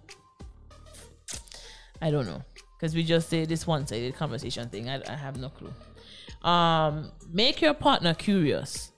i 2.02 2.10
don't 2.10 2.26
know 2.26 2.42
because 2.76 2.94
we 2.94 3.02
just 3.02 3.28
say 3.28 3.44
this 3.44 3.66
one-sided 3.66 4.14
conversation 4.14 4.68
thing 4.68 4.88
I, 4.88 5.00
I 5.08 5.14
have 5.14 5.38
no 5.38 5.48
clue 5.48 5.72
um 6.48 7.10
make 7.32 7.60
your 7.60 7.74
partner 7.74 8.14
curious 8.14 8.92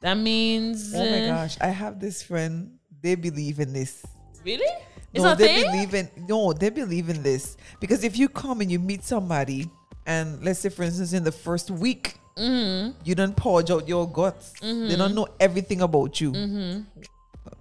that 0.00 0.14
means 0.14 0.94
Oh 0.94 0.98
my 0.98 1.24
uh, 1.24 1.36
gosh, 1.36 1.56
I 1.60 1.68
have 1.68 2.00
this 2.00 2.22
friend. 2.22 2.78
They 3.02 3.14
believe 3.14 3.60
in 3.60 3.72
this. 3.72 4.04
Really? 4.44 4.66
It's 5.12 5.24
no, 5.24 5.34
they 5.34 5.62
thing? 5.62 5.70
believe 5.70 5.94
in 5.94 6.10
no, 6.28 6.52
they 6.52 6.70
believe 6.70 7.08
in 7.08 7.22
this 7.22 7.56
because 7.80 8.04
if 8.04 8.18
you 8.18 8.28
come 8.28 8.60
and 8.60 8.70
you 8.70 8.78
meet 8.78 9.02
somebody, 9.02 9.68
and 10.06 10.42
let's 10.44 10.60
say 10.60 10.68
for 10.68 10.82
instance 10.82 11.12
in 11.12 11.24
the 11.24 11.32
first 11.32 11.70
week, 11.70 12.18
Mm-hmm. 12.38 13.00
you 13.04 13.14
don't 13.14 13.36
purge 13.36 13.70
out 13.70 13.88
your 13.88 14.08
guts. 14.10 14.52
They 14.60 14.68
don't 14.68 14.78
mm-hmm. 14.98 15.14
know 15.14 15.28
everything 15.40 15.80
about 15.82 16.20
you. 16.20 16.32
Mm-hmm. 16.32 16.82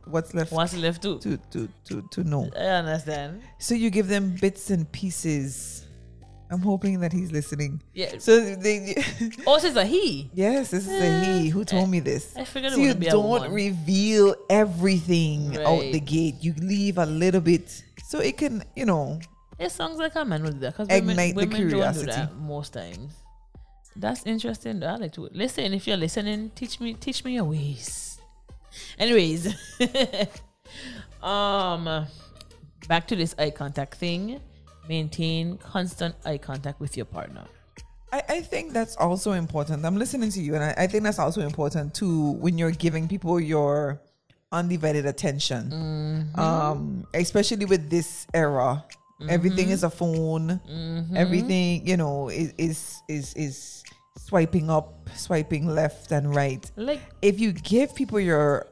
What's 0.06 0.34
left 0.34 0.52
What's 0.52 0.76
left 0.78 1.02
to? 1.02 1.20
to, 1.20 1.38
to 1.52 1.68
to 1.86 2.02
to 2.12 2.24
know? 2.24 2.50
I 2.56 2.80
understand. 2.84 3.42
So 3.60 3.76
you 3.76 3.90
give 3.90 4.08
them 4.08 4.36
bits 4.40 4.70
and 4.70 4.90
pieces. 4.92 5.84
I'm 6.50 6.62
hoping 6.62 7.02
that 7.02 7.12
he's 7.12 7.30
listening. 7.30 7.82
Yeah. 7.94 8.20
So 8.20 8.56
they, 8.56 8.96
Oh, 9.48 9.58
so 9.58 9.68
it's 9.68 9.76
a 9.76 9.84
he. 9.84 10.32
yes, 10.34 10.72
this 10.72 10.88
is 10.88 11.02
a 11.02 11.26
he 11.26 11.48
eh, 11.48 11.52
who 11.52 11.66
told 11.66 11.90
me 11.90 12.00
this. 12.00 12.38
I 12.38 12.46
figured 12.46 12.72
So 12.72 12.78
you 12.78 12.84
wouldn't 12.88 13.02
be 13.02 13.08
a 13.08 13.12
don't 13.12 13.28
woman. 13.28 13.52
reveal 13.52 14.34
everything 14.50 15.58
out 15.58 15.82
the 15.82 16.00
gate. 16.00 16.36
You 16.40 16.54
leave 16.62 17.00
a 17.00 17.06
little 17.06 17.42
bit 17.42 17.84
so 18.06 18.20
it 18.20 18.38
can, 18.38 18.64
you 18.78 18.86
know, 18.86 19.20
It 19.60 19.72
sounds 19.72 20.00
like 20.00 20.16
a 20.16 20.24
man 20.24 20.44
would 20.44 20.54
do 20.54 20.60
that 20.60 20.78
because 20.78 20.88
women, 20.88 21.10
Ignite 21.20 21.36
the 21.36 21.40
women 21.42 21.60
don't 21.60 21.68
do 21.68 21.76
curiosity. 21.76 22.12
that 22.12 22.36
most 22.38 22.72
times. 22.72 23.12
That's 23.98 24.26
interesting. 24.26 24.84
I 24.84 24.96
like 24.98 25.14
to 25.14 25.30
listen. 25.32 25.74
If 25.74 25.88
you're 25.88 25.98
listening, 25.98 26.52
teach 26.56 26.80
me, 26.80 26.94
teach 26.94 27.26
me 27.26 27.34
your 27.34 27.46
ways. 27.46 28.20
Anyways, 29.00 29.56
um, 31.24 32.06
back 32.88 33.08
to 33.08 33.16
this 33.16 33.34
eye 33.40 33.50
contact 33.50 33.96
thing. 33.96 34.40
Maintain 34.88 35.58
constant 35.58 36.16
eye 36.26 36.38
contact 36.38 36.80
with 36.80 36.96
your 36.96 37.06
partner. 37.06 37.46
I, 38.14 38.22
I 38.30 38.42
think 38.42 38.72
that's 38.72 38.96
also 38.96 39.34
important. 39.34 39.86
I'm 39.86 39.98
listening 39.98 40.30
to 40.32 40.42
you, 40.42 40.56
and 40.56 40.64
I, 40.64 40.74
I 40.78 40.88
think 40.88 41.04
that's 41.04 41.20
also 41.20 41.42
important 41.42 41.94
too 41.94 42.32
when 42.34 42.58
you're 42.58 42.72
giving 42.72 43.08
people 43.08 43.40
your 43.40 44.00
undivided 44.52 45.06
attention. 45.06 45.72
Mm-hmm. 45.72 46.40
Um, 46.40 47.08
especially 47.14 47.66
with 47.66 47.90
this 47.90 48.28
era, 48.34 48.86
everything 49.30 49.70
is 49.70 49.84
a 49.84 49.90
phone. 49.90 50.60
Mm-hmm. 50.70 51.18
Everything 51.18 51.88
you 51.88 51.98
know 51.98 52.30
is 52.30 52.54
is 52.58 53.02
is 53.08 53.34
is 53.36 53.84
swiping 54.18 54.70
up, 54.70 55.10
swiping 55.16 55.68
left 55.68 56.12
and 56.12 56.36
right. 56.36 56.70
Like 56.76 57.02
If 57.22 57.40
you 57.40 57.52
give 57.54 57.96
people 57.96 58.20
your 58.20 58.66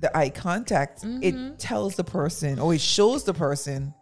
the 0.00 0.14
eye 0.16 0.30
contact, 0.30 1.02
Mm-hmm. 1.02 1.22
it 1.22 1.58
tells 1.58 1.96
the 1.96 2.04
person 2.04 2.58
or 2.58 2.74
it 2.74 2.80
shows 2.80 3.24
the 3.24 3.34
person 3.34 3.94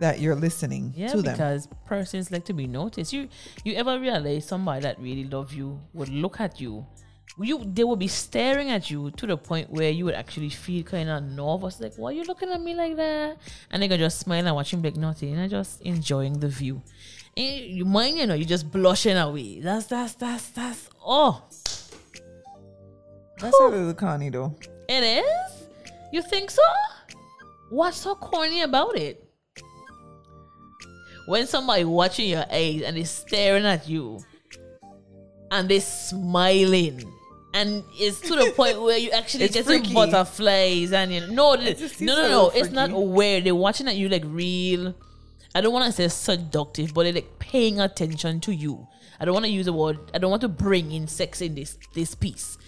that 0.00 0.20
you're 0.20 0.36
listening 0.36 0.92
Yeah, 0.96 1.08
to 1.08 1.22
them. 1.22 1.32
because 1.34 1.66
persons 1.86 2.30
like 2.30 2.44
to 2.44 2.52
be 2.52 2.66
noticed. 2.66 3.12
You 3.12 3.28
you 3.64 3.74
ever 3.74 3.98
realize 3.98 4.46
somebody 4.46 4.82
that 4.82 4.98
really 5.00 5.24
love 5.24 5.52
you 5.52 5.80
would 5.92 6.08
look 6.08 6.38
at 6.40 6.60
you, 6.60 6.86
you 7.36 7.62
they 7.64 7.84
would 7.84 7.98
be 7.98 8.08
staring 8.08 8.70
at 8.70 8.90
you 8.90 9.10
to 9.12 9.26
the 9.26 9.36
point 9.36 9.70
where 9.70 9.90
you 9.90 10.04
would 10.06 10.14
actually 10.14 10.50
feel 10.50 10.82
kind 10.82 11.08
of 11.08 11.22
nervous, 11.22 11.80
like 11.80 11.94
why 11.96 12.10
are 12.10 12.12
you 12.12 12.24
looking 12.24 12.50
at 12.50 12.60
me 12.60 12.74
like 12.74 12.96
that? 12.96 13.36
And 13.70 13.82
they 13.82 13.88
gonna 13.88 13.98
just 13.98 14.18
smile 14.20 14.46
and 14.46 14.56
watch 14.56 14.72
him 14.72 14.82
like 14.82 14.96
nothing, 14.96 15.34
and 15.36 15.50
just 15.50 15.80
enjoying 15.82 16.40
the 16.40 16.48
view. 16.48 16.82
And 17.36 17.60
you 17.66 17.84
mind, 17.84 18.18
you 18.18 18.26
know, 18.26 18.34
you're 18.34 18.46
just 18.48 18.70
blushing 18.72 19.16
away. 19.16 19.60
That's 19.60 19.86
that's 19.86 20.14
that's 20.14 20.48
that's 20.50 20.88
oh, 21.04 21.44
That's 23.40 23.60
a 23.60 23.64
little 23.68 23.94
corny 23.94 24.30
though. 24.30 24.56
it 24.88 25.02
is. 25.24 25.68
You 26.12 26.22
think 26.22 26.50
so? 26.50 26.62
What's 27.70 27.98
so 27.98 28.14
corny 28.16 28.62
about 28.62 28.96
it? 28.96 29.22
When 31.26 31.46
somebody 31.46 31.84
watching 31.84 32.30
your 32.30 32.46
eyes 32.50 32.82
and 32.82 32.96
is 32.96 33.10
staring 33.10 33.66
at 33.66 33.86
you 33.88 34.18
and 35.50 35.68
they 35.68 35.78
smiling 35.80 37.04
and 37.54 37.82
it's 37.94 38.20
to 38.20 38.34
the 38.36 38.52
point 38.54 38.80
where 38.86 38.98
you 38.98 39.10
actually 39.10 39.44
It's 39.44 39.54
get 39.54 39.64
freaky. 39.64 39.94
butterflies 39.94 40.92
and 40.92 41.12
you 41.12 41.20
know, 41.20 41.26
no 41.26 41.54
no 41.54 41.74
no 42.00 42.28
no 42.28 42.50
it's 42.54 42.70
not 42.70 42.90
aware 42.90 43.40
they're 43.40 43.54
watching 43.54 43.88
at 43.88 43.96
you 43.96 44.08
like 44.08 44.24
real 44.26 44.94
I 45.54 45.60
don't 45.62 45.72
want 45.72 45.86
to 45.86 45.92
say 45.92 46.08
seductive 46.08 46.92
but 46.94 47.04
they're 47.04 47.12
like 47.14 47.38
paying 47.38 47.80
attention 47.80 48.40
to 48.40 48.52
you 48.54 48.86
I 49.18 49.24
don't 49.24 49.34
want 49.34 49.46
to 49.46 49.50
use 49.50 49.66
the 49.66 49.72
word 49.72 49.98
I 50.14 50.18
don't 50.18 50.30
want 50.30 50.42
to 50.42 50.48
bring 50.48 50.92
in 50.92 51.08
sex 51.08 51.40
in 51.40 51.54
this 51.54 51.78
this 51.94 52.14
piece 52.14 52.58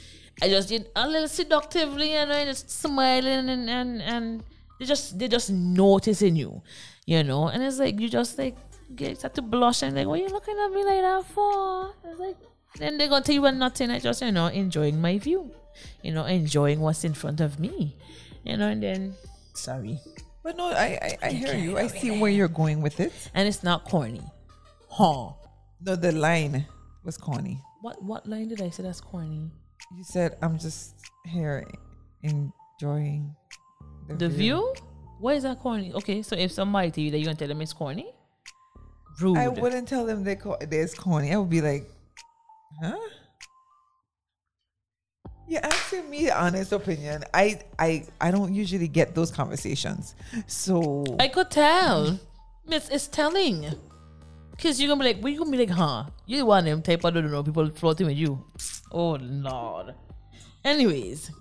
I 0.42 0.48
just 0.48 0.70
did 0.70 0.88
a 0.96 1.06
little 1.06 1.28
seductively 1.28 2.12
and 2.12 2.32
I 2.32 2.46
just 2.46 2.70
smiling 2.70 3.50
and 3.50 3.68
and 3.68 4.00
and 4.00 4.42
they 4.78 4.86
just 4.86 5.18
they 5.18 5.28
just 5.28 5.50
noticing 5.50 6.36
you, 6.36 6.62
you 7.04 7.22
know. 7.22 7.48
And 7.48 7.62
it's 7.62 7.78
like 7.78 8.00
you 8.00 8.08
just 8.08 8.38
like 8.38 8.56
get 8.96 9.18
start 9.18 9.34
to 9.34 9.42
blush 9.42 9.82
and 9.82 9.94
like, 9.94 10.06
what 10.06 10.18
are 10.18 10.22
you 10.22 10.30
looking 10.30 10.56
at 10.58 10.68
me 10.72 10.82
like 10.82 11.02
that 11.02 11.26
for? 11.26 11.92
It's 12.02 12.18
like 12.18 12.36
then 12.78 12.98
they're 12.98 13.08
gonna 13.08 13.24
tell 13.24 13.34
you 13.34 13.42
what 13.42 13.54
nothing. 13.54 13.90
I 13.90 13.98
just 13.98 14.22
you 14.22 14.32
know 14.32 14.46
enjoying 14.46 15.00
my 15.00 15.18
view, 15.18 15.50
you 16.02 16.12
know, 16.12 16.24
enjoying 16.24 16.80
what's 16.80 17.04
in 17.04 17.14
front 17.14 17.40
of 17.40 17.58
me, 17.58 17.96
you 18.44 18.56
know. 18.56 18.68
And 18.68 18.82
then 18.82 19.14
sorry, 19.54 19.98
But 20.42 20.56
no, 20.56 20.70
I, 20.70 20.98
I, 21.02 21.28
I 21.28 21.30
hear 21.32 21.54
you. 21.54 21.76
I 21.78 21.86
see 21.88 22.10
where 22.18 22.30
you're 22.30 22.48
going 22.48 22.80
with 22.82 23.00
it. 23.00 23.12
and 23.34 23.46
it's 23.48 23.62
not 23.62 23.84
corny, 23.84 24.22
huh? 24.88 25.32
No, 25.82 25.96
the 25.96 26.12
line 26.12 26.66
was 27.04 27.16
corny. 27.16 27.60
What 27.82 28.02
what 28.02 28.26
line 28.26 28.48
did 28.48 28.60
I 28.62 28.70
say 28.70 28.82
that's 28.82 29.00
corny? 29.00 29.50
You 29.96 30.04
said, 30.04 30.36
I'm 30.42 30.58
just 30.58 30.94
here 31.26 31.66
enjoying 32.22 33.34
the, 34.08 34.14
The 34.14 34.28
view? 34.28 34.74
Why 35.18 35.34
is 35.34 35.42
that 35.42 35.58
corny? 35.60 35.92
Okay, 35.92 36.22
so 36.22 36.36
if 36.36 36.52
somebody 36.52 36.90
tell 36.90 37.04
you 37.04 37.10
that 37.10 37.18
you're 37.18 37.26
gonna 37.26 37.36
tell 37.36 37.48
them 37.48 37.60
it's 37.60 37.72
corny, 37.72 38.12
rude. 39.20 39.36
I 39.36 39.48
wouldn't 39.48 39.88
tell 39.88 40.06
them 40.06 40.22
they 40.24 40.36
call 40.36 40.56
there's 40.60 40.94
corny. 40.94 41.32
I 41.32 41.36
would 41.36 41.50
be 41.50 41.60
like, 41.60 41.90
huh? 42.82 42.96
You're 45.48 45.64
asking 45.64 46.08
me 46.08 46.30
honest 46.30 46.70
opinion. 46.72 47.24
I 47.34 47.60
I 47.78 48.06
I 48.20 48.30
don't 48.30 48.54
usually 48.54 48.86
get 48.86 49.14
those 49.14 49.30
conversations. 49.30 50.14
So 50.46 51.04
I 51.18 51.28
could 51.28 51.50
tell. 51.50 52.20
It's, 52.68 52.88
it's 52.88 53.08
telling. 53.08 53.66
Cause 54.62 54.78
you're 54.78 54.88
gonna 54.88 55.02
be 55.02 55.14
like, 55.14 55.22
what 55.22 55.32
you 55.32 55.38
gonna 55.38 55.50
be 55.50 55.58
like, 55.66 55.70
huh? 55.70 56.04
You 56.26 56.46
one 56.46 56.66
them 56.66 56.82
type 56.82 57.04
I 57.04 57.10
don't 57.10 57.30
know 57.30 57.42
people 57.42 57.68
floating 57.70 58.06
with 58.06 58.16
you. 58.16 58.44
Oh 58.92 59.18
lord. 59.20 59.94
Anyways, 60.64 61.32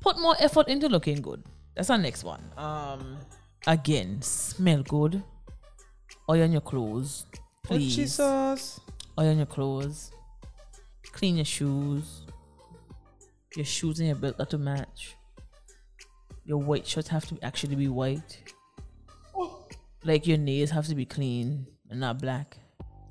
put 0.00 0.18
more 0.18 0.34
effort 0.40 0.68
into 0.68 0.88
looking 0.88 1.20
good. 1.20 1.44
That's 1.76 1.90
our 1.90 1.98
next 1.98 2.24
one. 2.24 2.42
Um, 2.56 3.18
again, 3.66 4.22
smell 4.22 4.82
good. 4.82 5.22
Iron 6.28 6.50
your 6.50 6.62
clothes, 6.62 7.26
oh, 7.34 7.38
please. 7.62 7.94
Jesus. 7.94 8.80
Iron 9.18 9.36
your 9.36 9.46
clothes. 9.46 10.10
Clean 11.16 11.36
your 11.36 11.46
shoes. 11.46 12.26
Your 13.56 13.64
shoes 13.64 14.00
and 14.00 14.08
your 14.08 14.16
belt 14.16 14.36
have 14.38 14.50
to 14.50 14.58
match. 14.58 15.16
Your 16.44 16.58
white 16.58 16.86
shirts 16.86 17.08
have 17.08 17.24
to 17.28 17.38
actually 17.42 17.74
be 17.74 17.88
white. 17.88 18.52
Like 20.04 20.26
your 20.26 20.36
nails 20.36 20.68
have 20.70 20.86
to 20.88 20.94
be 20.94 21.06
clean 21.06 21.66
and 21.88 22.00
not 22.00 22.20
black. 22.20 22.58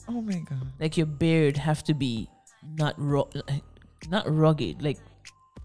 Oh 0.07 0.21
my 0.21 0.37
god. 0.47 0.71
Like 0.79 0.97
your 0.97 1.07
beard 1.07 1.57
have 1.57 1.83
to 1.85 1.95
be 1.95 2.29
not 2.77 2.93
ru- 2.99 3.31
not 4.07 4.31
rugged. 4.31 4.83
Like 4.83 4.99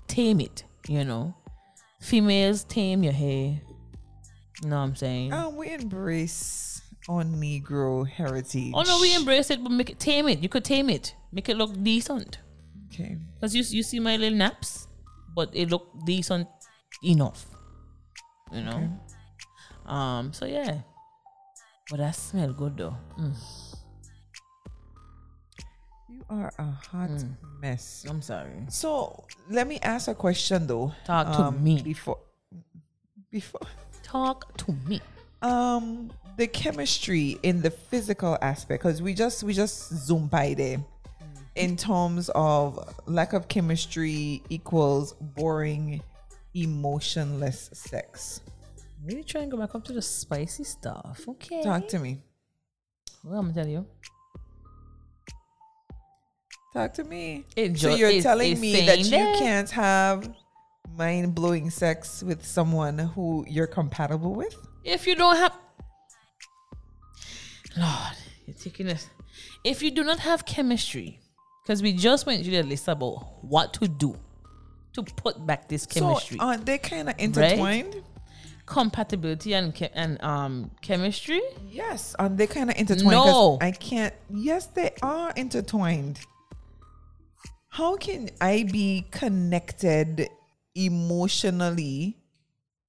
tame 0.09 0.41
it. 0.41 0.65
You 0.89 1.05
know, 1.05 1.35
females 2.01 2.65
tame 2.65 3.03
your 3.03 3.13
hair. 3.13 3.61
You 4.63 4.69
know 4.71 4.77
what 4.77 4.83
I'm 4.83 4.97
saying? 4.97 5.35
Um, 5.35 5.57
we 5.57 5.75
embrace 5.75 6.70
our 7.09 7.25
Negro 7.25 8.07
heritage. 8.07 8.73
Oh 8.75 8.83
no, 8.83 9.01
we 9.01 9.15
embrace 9.15 9.51
it, 9.51 9.63
but 9.63 9.71
make 9.73 9.91
it 9.91 9.99
tame 9.99 10.29
it. 10.29 10.41
You 10.41 10.49
could 10.49 10.65
tame 10.65 10.91
it, 10.91 11.15
make 11.33 11.49
it 11.49 11.57
look 11.57 11.73
decent. 11.83 12.39
Okay. 12.93 13.17
Cause 13.41 13.55
you 13.55 13.63
you 13.71 13.83
see 13.83 14.01
my 14.01 14.17
little 14.17 14.37
naps, 14.37 14.87
but 15.35 15.51
it 15.55 15.71
look 15.71 15.89
decent 16.05 16.49
enough. 17.03 17.47
You 18.53 18.63
know. 18.63 18.91
Um. 19.87 20.33
So 20.33 20.45
yeah, 20.47 20.83
But 21.91 21.99
that 21.99 22.15
smell 22.15 22.53
good 22.53 22.77
though. 22.77 22.97
Mm, 23.19 23.35
You 26.09 26.25
are 26.29 26.53
a 26.59 26.65
hot 26.91 27.11
mess. 27.61 28.05
I'm 28.09 28.21
sorry. 28.23 28.67
So 28.69 29.25
let 29.49 29.67
me 29.67 29.79
ask 29.83 30.09
a 30.09 30.15
question 30.15 30.67
though. 30.67 30.93
Talk 31.07 31.37
to 31.37 31.51
me. 31.59 31.81
before. 31.83 32.19
Before, 33.31 33.61
Talk 34.03 34.57
to 34.59 34.73
me. 34.87 35.01
um, 35.43 36.11
the 36.41 36.49
chemistry 36.49 37.39
in 37.43 37.61
the 37.61 37.71
physical 37.71 38.37
aspect, 38.41 38.83
because 38.83 39.03
we 39.03 39.15
just 39.15 39.43
we 39.43 39.53
just 39.53 39.95
zoom 39.95 40.27
by 40.27 40.55
there. 40.55 40.79
Mm. 40.79 40.85
In 41.55 41.77
terms 41.77 42.31
of 42.35 42.95
lack 43.07 43.35
of 43.35 43.47
chemistry 43.47 44.43
equals 44.49 45.13
boring, 45.21 46.03
emotionless 46.55 47.71
sex. 47.73 48.41
Really 49.05 49.23
try 49.23 49.43
and 49.43 49.51
go 49.51 49.59
back 49.59 49.75
up 49.75 49.85
to 49.85 49.93
the 49.93 50.03
spicy 50.03 50.65
stuff. 50.65 51.25
Okay. 51.29 51.63
Talk 51.63 51.89
to 51.89 51.99
me. 51.99 52.23
Well, 53.23 53.39
I'm 53.39 53.53
gonna 53.53 53.63
tell 53.63 53.69
you. 53.69 53.87
Talk 56.73 56.95
to 56.95 57.05
me. 57.05 57.45
It 57.57 57.79
So 57.79 57.95
you're 57.95 58.23
telling 58.23 58.59
me 58.61 58.87
that 58.87 58.99
you 58.99 59.11
that- 59.11 59.39
can't 59.39 59.71
have 59.71 60.33
mind 60.97 61.35
blowing 61.35 61.71
sex 61.71 62.23
with 62.23 62.45
someone 62.45 62.99
who 62.99 63.45
you're 63.49 63.67
compatible 63.67 64.35
with? 64.35 64.55
If 64.85 65.07
you 65.07 65.15
don't 65.15 65.37
have, 65.37 65.53
Lord, 67.77 68.17
you're 68.47 68.57
taking 68.57 68.87
this. 68.87 69.09
If 69.65 69.83
you 69.83 69.91
do 69.91 70.03
not 70.05 70.19
have 70.21 70.45
chemistry, 70.45 71.21
because 71.63 71.83
we 71.83 71.93
just 71.93 72.27
went 72.27 72.43
through 72.43 72.53
the 72.57 72.63
list 72.63 72.89
about 72.89 73.45
what 73.45 73.73
to 73.75 73.89
do 73.89 74.17
to 74.95 75.03
put 75.03 75.45
back 75.47 75.69
this 75.69 75.87
chemistry, 75.87 76.37
So 76.39 76.45
aren't 76.45 76.67
they 76.67 76.79
kind 76.79 77.09
of 77.09 77.15
intertwined? 77.19 78.03
compatibility 78.67 79.53
and 79.55 79.75
and 79.95 80.23
um 80.23 80.71
chemistry. 80.81 81.41
Yes, 81.69 82.15
aren't 82.19 82.37
they 82.37 82.47
kind 82.47 82.71
of 82.71 82.77
intertwined? 82.77 83.11
No. 83.11 83.59
I 83.61 83.73
can't. 83.73 84.15
Yes, 84.33 84.67
they 84.67 84.93
are 85.03 85.33
intertwined. 85.37 86.21
How 87.69 87.97
can 87.97 88.31
I 88.41 88.65
be 88.71 89.07
connected 89.11 90.29
emotionally 90.75 92.17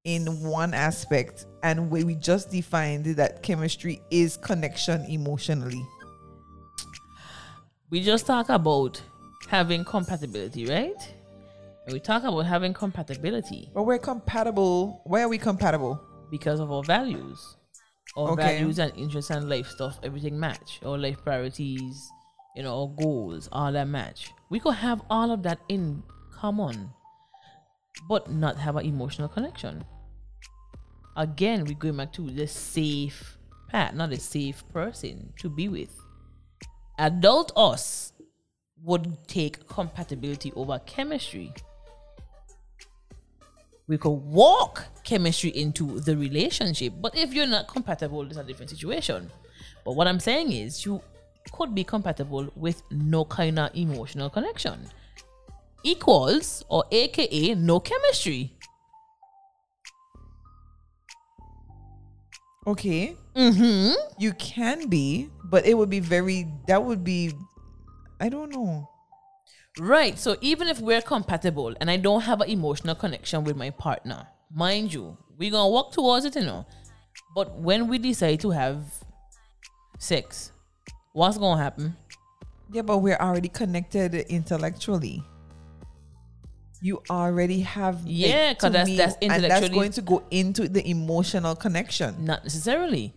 in 0.03 0.25
one 0.41 0.73
aspect 0.73 1.45
and 1.63 1.89
where 1.91 2.05
we 2.05 2.15
just 2.15 2.49
defined 2.51 3.05
that 3.05 3.43
chemistry 3.43 4.01
is 4.09 4.37
connection 4.37 5.05
emotionally? 5.05 5.85
We 7.89 8.01
just 8.01 8.25
talk 8.25 8.49
about 8.49 9.01
having 9.47 9.83
compatibility, 9.83 10.65
right? 10.65 10.95
And 11.85 11.93
we 11.93 11.99
talk 11.99 12.23
about 12.23 12.41
having 12.45 12.73
compatibility 12.73 13.69
But 13.73 13.83
we're 13.83 13.97
compatible. 13.99 15.01
Why 15.05 15.21
are 15.23 15.29
we 15.29 15.37
compatible? 15.37 15.99
because 16.29 16.61
of 16.61 16.71
our 16.71 16.81
values. 16.83 17.57
Our 18.15 18.29
Okay. 18.31 18.43
values 18.59 18.79
and 18.79 18.93
interests 18.95 19.31
and 19.31 19.49
life 19.49 19.67
stuff, 19.67 19.99
everything 20.01 20.39
match. 20.39 20.79
Our 20.85 20.97
life 20.97 21.21
priorities, 21.25 22.09
you 22.55 22.63
know, 22.63 22.81
our 22.83 22.87
goals, 22.87 23.49
all 23.51 23.69
that 23.73 23.89
match. 23.89 24.31
We 24.49 24.59
could 24.61 24.75
have 24.75 25.01
all 25.09 25.31
of 25.31 25.43
that 25.43 25.59
in 25.67 26.01
common, 26.31 26.89
but 28.07 28.31
not 28.31 28.55
have 28.57 28.77
an 28.77 28.85
emotional 28.85 29.27
connection. 29.27 29.83
Again, 31.17 31.65
we're 31.65 31.73
going 31.73 31.97
back 31.97 32.13
to 32.13 32.29
the 32.29 32.47
safe 32.47 33.37
path, 33.69 33.93
not 33.93 34.11
a 34.11 34.19
safe 34.19 34.63
person 34.71 35.33
to 35.39 35.49
be 35.49 35.67
with. 35.67 35.95
Adult 36.97 37.51
us 37.55 38.13
would 38.83 39.17
take 39.27 39.67
compatibility 39.67 40.51
over 40.55 40.79
chemistry 40.85 41.53
we 43.91 43.97
could 43.97 44.09
walk 44.09 44.85
chemistry 45.03 45.49
into 45.49 45.99
the 45.99 46.15
relationship. 46.15 46.93
But 47.01 47.13
if 47.13 47.33
you're 47.33 47.45
not 47.45 47.67
compatible, 47.67 48.21
it's 48.21 48.37
a 48.37 48.43
different 48.43 48.69
situation. 48.69 49.29
But 49.83 49.97
what 49.97 50.07
I'm 50.07 50.21
saying 50.21 50.53
is, 50.53 50.85
you 50.85 51.01
could 51.51 51.75
be 51.75 51.83
compatible 51.83 52.47
with 52.55 52.83
no 52.89 53.25
kind 53.25 53.59
of 53.59 53.75
emotional 53.75 54.29
connection. 54.29 54.87
Equals 55.83 56.63
or 56.69 56.85
AKA 56.89 57.55
no 57.55 57.81
chemistry. 57.81 58.53
Okay, 62.67 63.15
Mm-hmm. 63.35 63.93
you 64.19 64.33
can 64.33 64.87
be, 64.87 65.29
but 65.45 65.65
it 65.65 65.75
would 65.75 65.89
be 65.89 65.99
very. 65.99 66.47
That 66.67 66.83
would 66.83 67.03
be. 67.03 67.33
I 68.19 68.29
don't 68.29 68.51
know. 68.51 68.87
Right. 69.79 70.19
So 70.19 70.35
even 70.41 70.67
if 70.67 70.79
we're 70.79 71.01
compatible 71.01 71.73
and 71.79 71.89
I 71.89 71.97
don't 71.97 72.21
have 72.21 72.41
an 72.41 72.49
emotional 72.49 72.93
connection 72.93 73.43
with 73.45 73.55
my 73.55 73.69
partner, 73.71 74.27
mind 74.53 74.93
you, 74.93 75.17
we're 75.39 75.49
gonna 75.49 75.69
walk 75.69 75.91
towards 75.93 76.25
it, 76.25 76.35
you 76.35 76.43
know. 76.43 76.65
But 77.33 77.57
when 77.57 77.87
we 77.87 77.97
decide 77.97 78.41
to 78.41 78.51
have 78.51 78.83
sex, 79.97 80.51
what's 81.13 81.37
gonna 81.37 81.61
happen? 81.61 81.95
Yeah, 82.71 82.83
but 82.83 82.99
we're 82.99 83.17
already 83.17 83.49
connected 83.49 84.13
intellectually. 84.13 85.23
You 86.81 87.03
already 87.09 87.61
have 87.61 88.01
Yeah, 88.05 88.53
'cause 88.53 88.69
to 88.69 88.69
that's- 88.71 88.87
me, 88.87 88.97
that's 88.97 89.15
and 89.21 89.43
that's 89.43 89.69
going 89.69 89.91
to 89.91 90.01
go 90.01 90.23
into 90.31 90.67
the 90.67 90.87
emotional 90.89 91.55
connection. 91.55 92.25
Not 92.25 92.43
necessarily. 92.43 93.13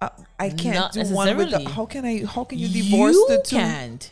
Uh, 0.00 0.08
I 0.38 0.50
can't 0.50 0.74
Not 0.74 0.92
do 0.92 1.00
one 1.14 1.28
with 1.36 1.50
the. 1.50 1.58
necessarily. 1.58 1.64
How 1.72 1.86
can 1.86 2.04
I? 2.04 2.24
How 2.26 2.42
can 2.44 2.58
you 2.58 2.68
divorce 2.68 3.14
you 3.14 3.26
the 3.28 3.42
two? 3.44 3.56
can't. 3.56 4.10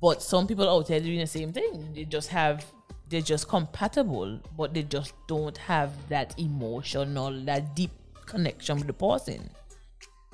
But 0.00 0.22
some 0.22 0.46
people 0.46 0.68
out 0.70 0.86
there 0.86 1.00
doing 1.00 1.18
the 1.18 1.26
same 1.26 1.52
thing. 1.52 1.92
They 1.94 2.04
just 2.04 2.28
have 2.28 2.64
they're 3.08 3.20
just 3.20 3.48
compatible, 3.48 4.38
but 4.56 4.72
they 4.72 4.84
just 4.84 5.12
don't 5.26 5.58
have 5.58 5.90
that 6.08 6.32
emotional, 6.38 7.32
that 7.44 7.74
deep 7.74 7.90
connection 8.26 8.76
with 8.78 8.86
the 8.86 8.92
person. 8.92 9.50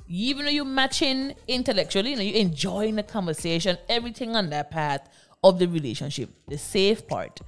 Even 0.09 0.44
though 0.44 0.51
you're 0.51 0.66
matching 0.66 1.34
intellectually, 1.48 2.10
you 2.10 2.16
know, 2.16 2.22
you're 2.22 2.36
enjoying 2.36 2.97
the 2.97 3.02
conversation, 3.02 3.78
everything 3.88 4.36
on 4.36 4.51
that 4.51 4.70
path 4.70 5.09
of 5.42 5.58
the 5.58 5.66
relationship, 5.66 6.30
the 6.48 6.58
safe 6.58 7.06
part 7.06 7.40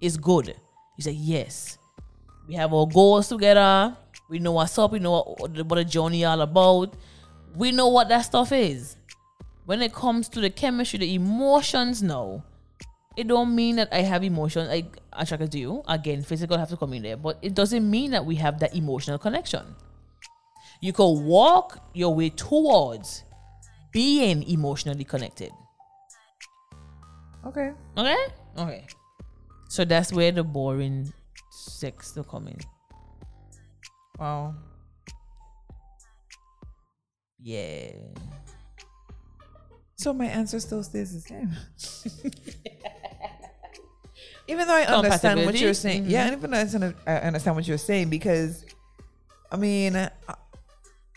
is 0.00 0.16
good. 0.16 0.54
You 0.96 1.02
say, 1.02 1.12
yes, 1.12 1.78
we 2.48 2.54
have 2.54 2.72
our 2.72 2.86
goals 2.86 3.28
together. 3.28 3.96
We 4.28 4.38
know 4.38 4.52
what's 4.52 4.78
up. 4.78 4.92
We 4.92 4.98
know 4.98 5.36
what, 5.38 5.50
what 5.66 5.76
the 5.76 5.84
journey 5.84 6.24
all 6.24 6.40
about. 6.40 6.94
We 7.54 7.72
know 7.72 7.88
what 7.88 8.08
that 8.08 8.22
stuff 8.22 8.52
is. 8.52 8.96
When 9.64 9.82
it 9.82 9.92
comes 9.92 10.28
to 10.30 10.40
the 10.40 10.50
chemistry, 10.50 10.98
the 10.98 11.14
emotions 11.14 12.02
now, 12.02 12.44
it 13.16 13.26
don't 13.28 13.54
mean 13.54 13.76
that 13.76 13.88
I 13.92 14.02
have 14.02 14.22
emotions 14.22 14.68
like 14.68 14.98
attracted 15.12 15.52
to 15.52 15.58
you. 15.58 15.82
Again, 15.88 16.22
physical 16.22 16.58
have 16.58 16.68
to 16.68 16.76
come 16.76 16.92
in 16.92 17.02
there, 17.02 17.16
but 17.16 17.38
it 17.40 17.54
doesn't 17.54 17.88
mean 17.90 18.10
that 18.10 18.24
we 18.24 18.36
have 18.36 18.60
that 18.60 18.76
emotional 18.76 19.18
connection. 19.18 19.74
You 20.80 20.92
can 20.92 21.24
walk 21.24 21.78
your 21.94 22.14
way 22.14 22.30
towards 22.30 23.24
being 23.92 24.42
emotionally 24.42 25.04
connected. 25.04 25.50
Okay. 27.46 27.70
Okay? 27.96 28.16
Okay. 28.58 28.86
So 29.68 29.84
that's 29.84 30.12
where 30.12 30.32
the 30.32 30.42
boring 30.44 31.12
sex 31.50 32.14
will 32.16 32.24
come 32.24 32.48
in. 32.48 32.58
Wow. 34.18 34.54
Yeah. 37.42 37.90
So 39.96 40.12
my 40.12 40.26
answer 40.26 40.60
still 40.60 40.82
stays 40.82 41.12
the 41.14 41.20
same. 41.20 41.50
even 44.48 44.66
though 44.66 44.74
I 44.74 44.82
understand 44.84 45.44
what 45.44 45.58
you're 45.58 45.74
saying, 45.74 46.04
Mhm. 46.04 46.10
yeah, 46.10 46.32
even 46.32 46.50
though 46.50 46.56
I 46.58 47.16
understand- 47.20 47.56
what 47.56 47.66
you're 47.66 47.78
saying 47.78 48.10
because, 48.10 48.64
I 49.50 49.56
mean, 49.56 49.96
uh, 49.96 50.10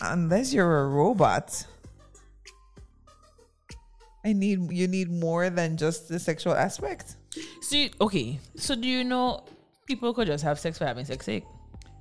unless 0.02 0.54
you're 0.54 0.82
a 0.82 0.88
robot, 0.88 1.66
I 4.26 4.34
need 4.34 4.72
you 4.72 4.88
need 4.88 5.10
more 5.12 5.50
than 5.50 5.78
just 5.78 6.10
the 6.10 6.20
sexual 6.20 6.54
aspect, 6.54 7.16
See, 7.62 7.92
okay. 8.02 8.40
So 8.56 8.76
do 8.76 8.88
you 8.88 9.04
know 9.04 9.46
people 9.88 10.14
could 10.14 10.28
just 10.28 10.44
have 10.44 10.60
sex 10.60 10.78
for 10.78 10.86
having 10.86 11.06
sex 11.06 11.26
sake? 11.26 11.44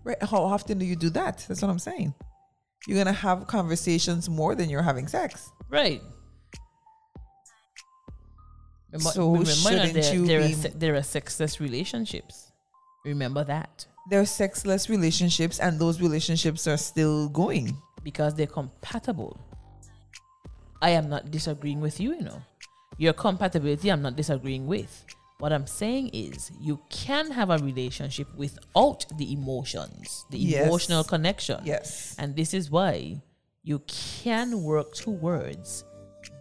right? 0.04 0.20
How 0.22 0.42
often 0.42 0.78
do 0.78 0.84
you 0.86 0.96
do 0.96 1.10
that? 1.10 1.44
That's 1.48 1.60
what 1.62 1.70
I'm 1.70 1.78
saying. 1.78 2.14
You're 2.86 2.96
gonna 2.98 3.12
have 3.12 3.46
conversations 3.46 4.28
more 4.28 4.54
than 4.54 4.68
you're 4.70 4.82
having 4.82 5.06
sex. 5.06 5.50
Right. 5.68 6.00
Remember- 8.92 9.10
So 9.12 9.30
remember 9.32 9.44
shouldn't 9.50 9.92
there, 9.94 10.14
you 10.14 10.26
there 10.26 10.40
be- 10.40 10.52
are 10.52 10.56
se- 10.56 10.72
there 10.76 10.94
are 10.96 11.02
sexless 11.02 11.60
relationships. 11.60 12.52
Remember 13.04 13.44
that 13.44 13.86
There 14.10 14.20
are 14.20 14.26
sexless 14.26 14.88
relationships, 14.88 15.58
and 15.60 15.78
those 15.78 16.00
relationships 16.00 16.66
are 16.66 16.78
still 16.78 17.28
going. 17.28 17.76
because 18.02 18.34
they're 18.34 18.46
compatible. 18.46 19.38
I 20.80 20.90
am 20.90 21.08
not 21.08 21.30
disagreeing 21.30 21.80
with 21.80 22.00
you. 22.00 22.14
You 22.14 22.22
know, 22.22 22.42
your 22.98 23.12
compatibility. 23.12 23.90
I'm 23.90 24.02
not 24.02 24.16
disagreeing 24.16 24.66
with. 24.66 25.04
What 25.38 25.52
I'm 25.52 25.66
saying 25.68 26.10
is, 26.12 26.50
you 26.60 26.80
can 26.90 27.30
have 27.30 27.50
a 27.50 27.58
relationship 27.58 28.26
without 28.36 29.06
the 29.18 29.32
emotions, 29.32 30.24
the 30.30 30.38
Yes. 30.38 30.66
emotional 30.66 31.04
connection. 31.04 31.60
Yes. 31.64 32.16
And 32.18 32.34
this 32.34 32.52
is 32.52 32.70
why 32.72 33.22
you 33.62 33.80
can 33.86 34.62
work 34.64 34.94
towards 34.94 35.84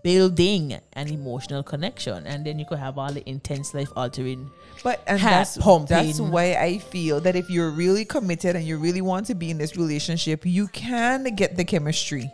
building 0.04 0.80
an 0.94 1.08
emotional 1.10 1.62
connection, 1.62 2.26
and 2.26 2.46
then 2.46 2.58
you 2.58 2.66
could 2.66 2.80
have 2.80 2.98
all 2.98 3.12
the 3.12 3.28
intense 3.30 3.74
life 3.74 3.92
altering. 3.96 4.50
But 4.84 5.02
and 5.06 5.20
that's 5.20 5.58
pumping. 5.58 5.88
that's 5.96 6.20
why 6.20 6.56
I 6.56 6.80
feel 6.80 7.20
that 7.22 7.36
if 7.36 7.50
you're 7.50 7.70
really 7.72 8.06
committed 8.06 8.56
and 8.56 8.66
you 8.66 8.78
really 8.78 9.02
want 9.02 9.28
to 9.28 9.36
be 9.36 9.52
in 9.52 9.58
this 9.58 9.76
relationship, 9.76 10.46
you 10.46 10.68
can 10.70 11.36
get 11.36 11.56
the 11.58 11.66
chemistry. 11.66 12.32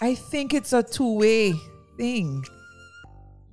I 0.00 0.14
think 0.14 0.52
it's 0.52 0.72
a 0.72 0.82
two-way 0.82 1.54
thing. 1.96 2.44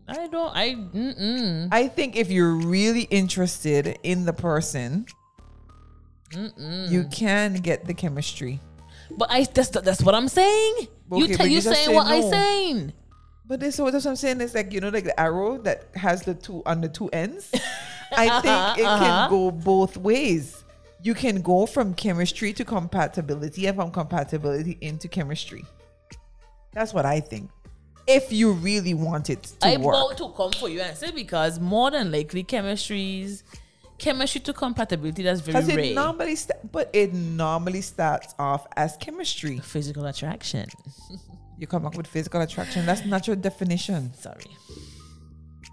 I 0.08 0.28
don't. 0.28 0.56
I. 0.56 0.76
Mm-mm. 0.76 1.70
I 1.72 1.88
think 1.88 2.16
if 2.16 2.30
you're 2.30 2.56
really 2.56 3.04
interested 3.04 3.98
in 4.04 4.26
the 4.26 4.34
person, 4.34 5.06
you 6.30 7.06
can 7.12 7.56
get 7.56 7.86
the 7.86 7.94
chemistry. 7.94 8.60
But 9.12 9.32
I. 9.32 9.44
That's 9.46 9.70
that's 9.70 10.02
what 10.04 10.16
I'm 10.16 10.28
saying. 10.28 10.88
you 11.12 11.24
Okay, 11.24 11.28
tell 11.28 11.38
but 11.38 11.50
you 11.50 11.56
you 11.56 11.62
saying 11.62 11.88
say 11.88 11.96
what 11.96 12.08
I 12.08 12.20
no. 12.20 12.30
saying. 12.30 12.94
But 13.46 13.60
this, 13.60 13.76
so 13.76 13.90
that's 13.90 14.06
what 14.06 14.12
I'm 14.12 14.18
saying. 14.18 14.42
It's 14.42 14.56
like 14.56 14.74
you 14.74 14.82
know, 14.82 14.90
like 14.90 15.06
the 15.06 15.18
arrow 15.18 15.58
that 15.60 15.88
has 15.96 16.24
the 16.24 16.34
two 16.34 16.64
on 16.66 16.82
the 16.82 16.90
two 16.90 17.08
ends. 17.10 17.52
I 18.12 18.28
think 18.42 18.80
it 18.80 18.86
uh-huh. 18.86 19.00
can 19.00 19.30
go 19.30 19.52
both 19.52 19.96
ways. 19.96 20.66
You 21.02 21.14
can 21.14 21.42
go 21.42 21.66
from 21.66 21.94
chemistry 21.94 22.52
to 22.54 22.66
compatibility, 22.66 23.68
and 23.68 23.78
from 23.78 23.92
compatibility 23.92 24.78
into 24.82 25.08
chemistry. 25.08 25.66
That's 26.74 26.94
what 26.94 27.06
I 27.06 27.20
think. 27.20 27.50
If 28.06 28.32
you 28.34 28.52
really 28.52 28.94
want 28.94 29.30
it 29.30 29.44
to 29.44 29.54
work. 29.54 29.74
I'm 29.76 29.82
work, 29.82 29.96
about 29.96 30.18
to 30.18 30.30
come 30.36 30.52
for 30.52 30.68
you 30.70 30.82
and 30.82 30.98
say 30.98 31.12
because 31.12 31.60
more 31.60 31.90
than 31.92 32.12
likely 32.12 32.44
chemistries, 32.44 33.44
chemistry 33.98 34.42
to 34.42 34.52
compatibility 34.54 35.24
that's 35.24 35.40
very 35.40 35.60
it 35.64 35.76
rare. 35.76 35.94
normally, 35.96 36.36
but 36.72 36.90
it 36.92 37.14
normally 37.14 37.82
starts 37.82 38.36
off 38.38 38.68
as 38.76 38.98
chemistry. 38.98 39.60
Physical 39.60 40.06
attraction. 40.06 40.68
You 41.56 41.68
come 41.68 41.86
up 41.86 41.96
with 41.96 42.08
physical 42.08 42.42
attraction. 42.42 42.86
That's 42.86 43.06
not 43.06 43.28
your 43.28 43.36
definition. 43.36 44.12
Sorry. 44.16 44.44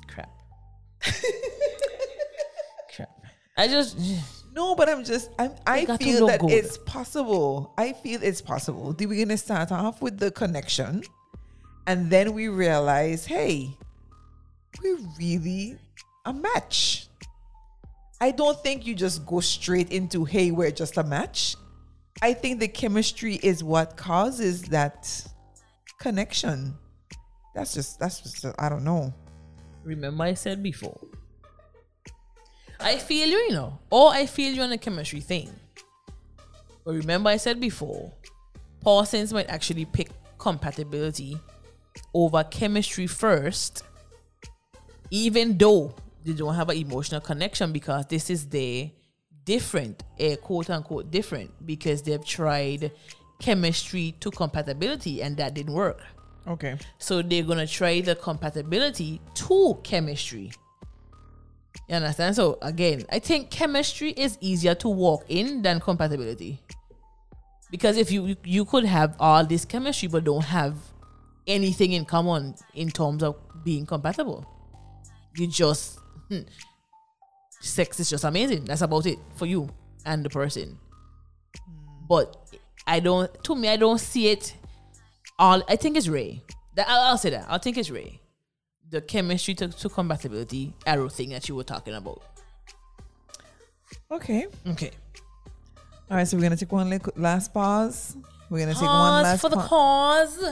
Crap. 0.08 0.30
Crap. 2.94 3.10
I 3.56 3.66
just. 3.66 3.98
No, 4.60 4.74
but 4.74 4.90
I'm 4.90 5.04
just 5.04 5.30
I'm, 5.38 5.52
I 5.66 5.86
got 5.86 5.98
to 6.00 6.04
feel 6.04 6.20
look 6.20 6.30
that 6.32 6.40
good. 6.40 6.50
it's 6.50 6.76
possible. 6.76 7.72
I 7.78 7.94
feel 7.94 8.22
it's 8.22 8.42
possible. 8.42 8.92
Do 8.92 9.08
we're 9.08 9.24
gonna 9.24 9.38
start 9.38 9.72
off 9.72 10.02
with 10.02 10.18
the 10.18 10.30
connection, 10.30 11.02
and 11.86 12.10
then 12.10 12.34
we 12.34 12.48
realize, 12.48 13.24
hey, 13.24 13.70
we're 14.82 14.98
really 15.18 15.78
a 16.26 16.34
match. 16.34 17.08
I 18.20 18.32
don't 18.32 18.62
think 18.62 18.86
you 18.86 18.94
just 18.94 19.24
go 19.24 19.40
straight 19.40 19.92
into 19.92 20.26
hey, 20.26 20.50
we're 20.50 20.72
just 20.72 20.98
a 20.98 21.04
match. 21.04 21.56
I 22.20 22.34
think 22.34 22.60
the 22.60 22.68
chemistry 22.68 23.36
is 23.36 23.64
what 23.64 23.96
causes 23.96 24.60
that 24.64 25.08
connection. 25.98 26.74
That's 27.54 27.72
just 27.72 27.98
that's 27.98 28.20
just 28.20 28.44
I 28.58 28.68
don't 28.68 28.84
know. 28.84 29.14
Remember, 29.84 30.24
I 30.24 30.34
said 30.34 30.62
before. 30.62 31.00
I 32.82 32.96
feel 32.96 33.28
you, 33.28 33.36
you 33.36 33.52
know, 33.52 33.78
or 33.90 34.10
I 34.10 34.26
feel 34.26 34.52
you 34.52 34.62
on 34.62 34.70
the 34.70 34.78
chemistry 34.78 35.20
thing. 35.20 35.50
But 36.84 36.94
remember, 36.94 37.28
I 37.28 37.36
said 37.36 37.60
before, 37.60 38.12
Parsons 38.80 39.32
might 39.32 39.48
actually 39.48 39.84
pick 39.84 40.10
compatibility 40.38 41.38
over 42.14 42.42
chemistry 42.44 43.06
first, 43.06 43.84
even 45.10 45.58
though 45.58 45.94
they 46.24 46.32
don't 46.32 46.54
have 46.54 46.70
an 46.70 46.76
emotional 46.76 47.20
connection 47.20 47.72
because 47.72 48.06
this 48.06 48.30
is 48.30 48.46
their 48.46 48.90
different, 49.44 50.02
a 50.18 50.36
quote 50.36 50.70
unquote 50.70 51.10
different, 51.10 51.66
because 51.66 52.02
they've 52.02 52.24
tried 52.24 52.90
chemistry 53.38 54.14
to 54.20 54.30
compatibility 54.30 55.22
and 55.22 55.36
that 55.36 55.54
didn't 55.54 55.72
work. 55.74 56.00
Okay. 56.46 56.76
So 56.98 57.20
they're 57.20 57.42
gonna 57.42 57.66
try 57.66 58.00
the 58.00 58.14
compatibility 58.14 59.20
to 59.34 59.78
chemistry. 59.82 60.52
You 61.90 61.96
understand? 61.96 62.36
So 62.36 62.56
again, 62.62 63.04
I 63.10 63.18
think 63.18 63.50
chemistry 63.50 64.12
is 64.12 64.38
easier 64.40 64.76
to 64.76 64.88
walk 64.88 65.24
in 65.28 65.62
than 65.62 65.80
compatibility. 65.80 66.60
Because 67.68 67.96
if 67.96 68.12
you 68.12 68.36
you 68.44 68.64
could 68.64 68.84
have 68.84 69.16
all 69.18 69.44
this 69.44 69.64
chemistry 69.64 70.06
but 70.06 70.22
don't 70.22 70.44
have 70.44 70.76
anything 71.48 71.92
in 71.92 72.04
common 72.04 72.54
in 72.74 72.90
terms 72.90 73.24
of 73.24 73.34
being 73.64 73.86
compatible. 73.86 74.46
You 75.36 75.48
just 75.48 75.98
hmm, 76.28 76.42
sex 77.60 77.98
is 77.98 78.08
just 78.08 78.22
amazing. 78.22 78.66
That's 78.66 78.82
about 78.82 79.06
it 79.06 79.18
for 79.34 79.46
you 79.46 79.68
and 80.06 80.24
the 80.24 80.30
person. 80.30 80.78
But 82.08 82.36
I 82.86 83.00
don't 83.00 83.28
to 83.42 83.56
me 83.56 83.68
I 83.68 83.76
don't 83.76 83.98
see 83.98 84.28
it 84.28 84.54
all 85.40 85.60
I 85.68 85.74
think 85.74 85.96
it's 85.96 86.06
Ray. 86.06 86.44
That 86.76 86.88
I'll, 86.88 87.00
I'll 87.00 87.18
say 87.18 87.30
that. 87.30 87.46
I 87.48 87.58
think 87.58 87.78
it's 87.78 87.90
Ray. 87.90 88.19
The 88.90 89.00
chemistry 89.00 89.54
to, 89.54 89.68
to 89.68 89.88
compatibility 89.88 90.74
arrow 90.84 91.08
thing 91.08 91.30
that 91.30 91.48
you 91.48 91.54
were 91.54 91.64
talking 91.64 91.94
about. 91.94 92.22
Okay. 94.10 94.46
Okay. 94.66 94.90
All 96.10 96.16
right. 96.16 96.26
So 96.26 96.36
we're 96.36 96.42
gonna 96.42 96.56
take 96.56 96.72
one 96.72 97.00
last 97.16 97.54
pause. 97.54 98.16
We're 98.48 98.58
gonna 98.58 98.74
take 98.74 98.82
one 98.82 99.22
last 99.22 99.40
Pause 99.40 99.40
for 99.40 99.48
the 99.48 99.56
pa- 99.56 99.68
cause. 99.68 100.44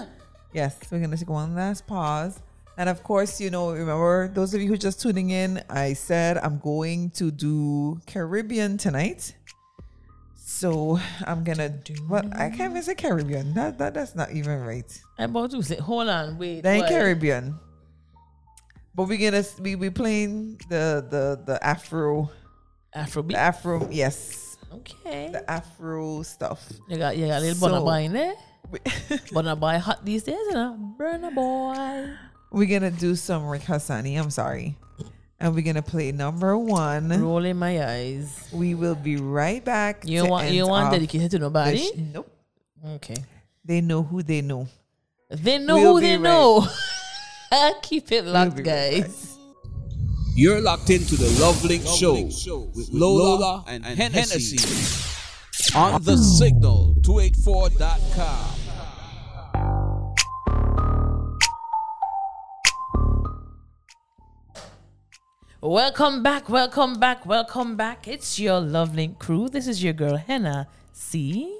Yes, 0.52 0.78
we're 0.90 1.00
gonna 1.00 1.16
take 1.16 1.28
one 1.28 1.54
last 1.54 1.86
pause. 1.86 2.40
And 2.76 2.88
of 2.88 3.02
course, 3.02 3.40
you 3.40 3.50
know, 3.50 3.72
remember 3.72 4.28
those 4.28 4.54
of 4.54 4.60
you 4.60 4.68
who 4.68 4.74
are 4.74 4.76
just 4.76 5.00
tuning 5.02 5.30
in, 5.30 5.60
I 5.68 5.94
said 5.94 6.38
I'm 6.38 6.60
going 6.60 7.10
to 7.10 7.32
do 7.32 8.00
Caribbean 8.06 8.78
tonight. 8.78 9.34
So 10.36 11.00
I'm 11.26 11.42
gonna 11.42 11.68
do 11.70 11.94
what 12.06 12.24
I 12.36 12.50
can't 12.50 12.70
even 12.70 12.82
say 12.84 12.94
Caribbean. 12.94 13.52
That, 13.54 13.78
that 13.78 13.94
that's 13.94 14.14
not 14.14 14.30
even 14.30 14.60
right. 14.60 14.86
I'm 15.18 15.30
about 15.30 15.50
to 15.50 15.62
say, 15.62 15.76
hold 15.76 16.08
on, 16.08 16.38
wait. 16.38 16.62
Then? 16.62 16.86
Caribbean. 16.86 17.58
But 18.98 19.06
we're 19.06 19.30
gonna 19.30 19.44
we 19.62 19.76
we 19.78 19.90
playing 19.90 20.58
the 20.68 21.06
the 21.06 21.38
the 21.46 21.56
Afro 21.62 22.30
Afrobeat. 22.90 23.30
the 23.30 23.38
Afro 23.38 23.86
yes 23.94 24.58
okay. 24.74 25.30
the 25.30 25.48
Afro 25.48 26.22
stuff. 26.26 26.66
You 26.90 26.98
got 26.98 27.16
you 27.16 27.28
got 27.30 27.38
a 27.38 27.46
little 27.46 27.54
So- 27.54 27.68
Burna 27.70 27.84
Boy 27.86 28.02
in 28.10 28.12
there. 28.12 28.34
We- 28.74 28.78
Burna 29.30 29.54
Boy 29.54 29.78
hot 29.78 30.04
these 30.04 30.24
days, 30.24 30.42
you 30.50 30.54
know. 30.58 30.74
Burna 30.98 31.32
Boy. 31.32 32.10
We're 32.50 32.66
gonna 32.66 32.90
do 32.90 33.14
some 33.14 33.46
Rick 33.46 33.62
Hassani. 33.70 34.18
I'm 34.18 34.30
sorry, 34.34 34.74
and 35.38 35.54
we're 35.54 35.62
gonna 35.62 35.80
play 35.80 36.10
number 36.10 36.58
one. 36.58 37.06
Rolling 37.22 37.54
my 37.56 37.78
eyes. 37.78 38.48
We 38.52 38.74
will 38.74 38.96
be 38.96 39.14
right 39.16 39.64
back. 39.64 40.02
You 40.10 40.24
to 40.24 40.28
want 40.28 40.50
you 40.50 40.62
end 40.62 40.70
want 40.74 40.86
off 40.86 40.92
dedicated 40.92 41.30
to 41.30 41.38
the 41.38 41.44
nobody? 41.46 41.78
sh- 41.86 41.92
nope. 42.12 42.26
okay. 42.98 43.14
They 43.64 43.80
know 43.80 44.02
who 44.02 44.24
they 44.24 44.40
know. 44.42 44.66
They 45.30 45.58
know 45.58 45.76
We'll 45.76 45.94
who 45.94 46.00
be 46.00 46.06
they 46.08 46.16
right- 46.16 46.22
know. 46.24 46.66
Keep 47.82 48.12
it 48.12 48.24
locked, 48.24 48.56
be 48.56 48.62
right 48.62 48.64
back. 48.64 49.02
guys. 49.02 49.38
You're 50.34 50.60
locked 50.60 50.90
into 50.90 51.16
the 51.16 51.26
LoveLink 51.42 51.82
Show 51.98 52.70
with 52.74 52.88
Lola 52.92 53.64
and 53.66 53.84
HenneCee 53.84 55.74
on 55.74 56.02
the 56.02 56.16
signal 56.16 56.94
284.com. 57.00 58.54
Welcome 65.60 66.22
back, 66.22 66.48
welcome 66.48 67.00
back, 67.00 67.26
welcome 67.26 67.76
back. 67.76 68.06
It's 68.06 68.38
your 68.38 68.60
LoveLink 68.60 69.18
crew. 69.18 69.48
This 69.48 69.66
is 69.66 69.82
your 69.82 69.92
girl 69.92 70.16
Henna 70.16 70.68
C. 70.92 71.58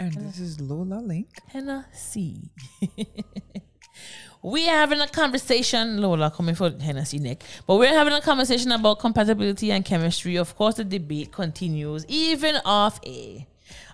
And 0.00 0.14
this 0.14 0.40
is 0.40 0.60
Lola 0.60 1.00
Link. 1.00 1.28
HenneCee. 1.52 2.50
we 4.44 4.68
are 4.68 4.76
having 4.76 5.00
a 5.00 5.08
conversation, 5.08 6.02
Lola 6.02 6.30
coming 6.30 6.54
for 6.54 6.70
HenneCee 6.70 7.18
Nick, 7.18 7.42
but 7.66 7.76
we're 7.76 7.94
having 7.94 8.12
a 8.12 8.20
conversation 8.20 8.72
about 8.72 8.98
compatibility 8.98 9.72
and 9.72 9.82
chemistry. 9.82 10.36
Of 10.36 10.54
course, 10.54 10.74
the 10.74 10.84
debate 10.84 11.32
continues, 11.32 12.04
even 12.08 12.56
off 12.62 13.00
air, 13.06 13.46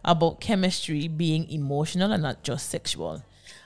about 0.04 0.40
chemistry 0.40 1.06
being 1.06 1.48
emotional 1.48 2.10
and 2.10 2.24
not 2.24 2.42
just 2.42 2.68
sexual. 2.68 3.22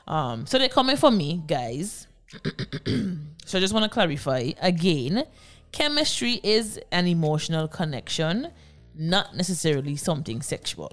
Um, 0.07 0.45
so 0.47 0.59
they're 0.59 0.69
coming 0.69 0.99
for 0.99 1.11
me, 1.11 1.43
guys. 1.47 2.07
So 3.47 3.59
I 3.59 3.61
just 3.61 3.75
want 3.75 3.85
to 3.85 3.91
clarify 3.91 4.53
again 4.63 5.25
chemistry 5.71 6.41
is 6.43 6.81
an 6.91 7.07
emotional 7.07 7.69
connection, 7.69 8.49
not 8.95 9.37
necessarily 9.37 9.97
something 9.97 10.41
sexual. 10.41 10.91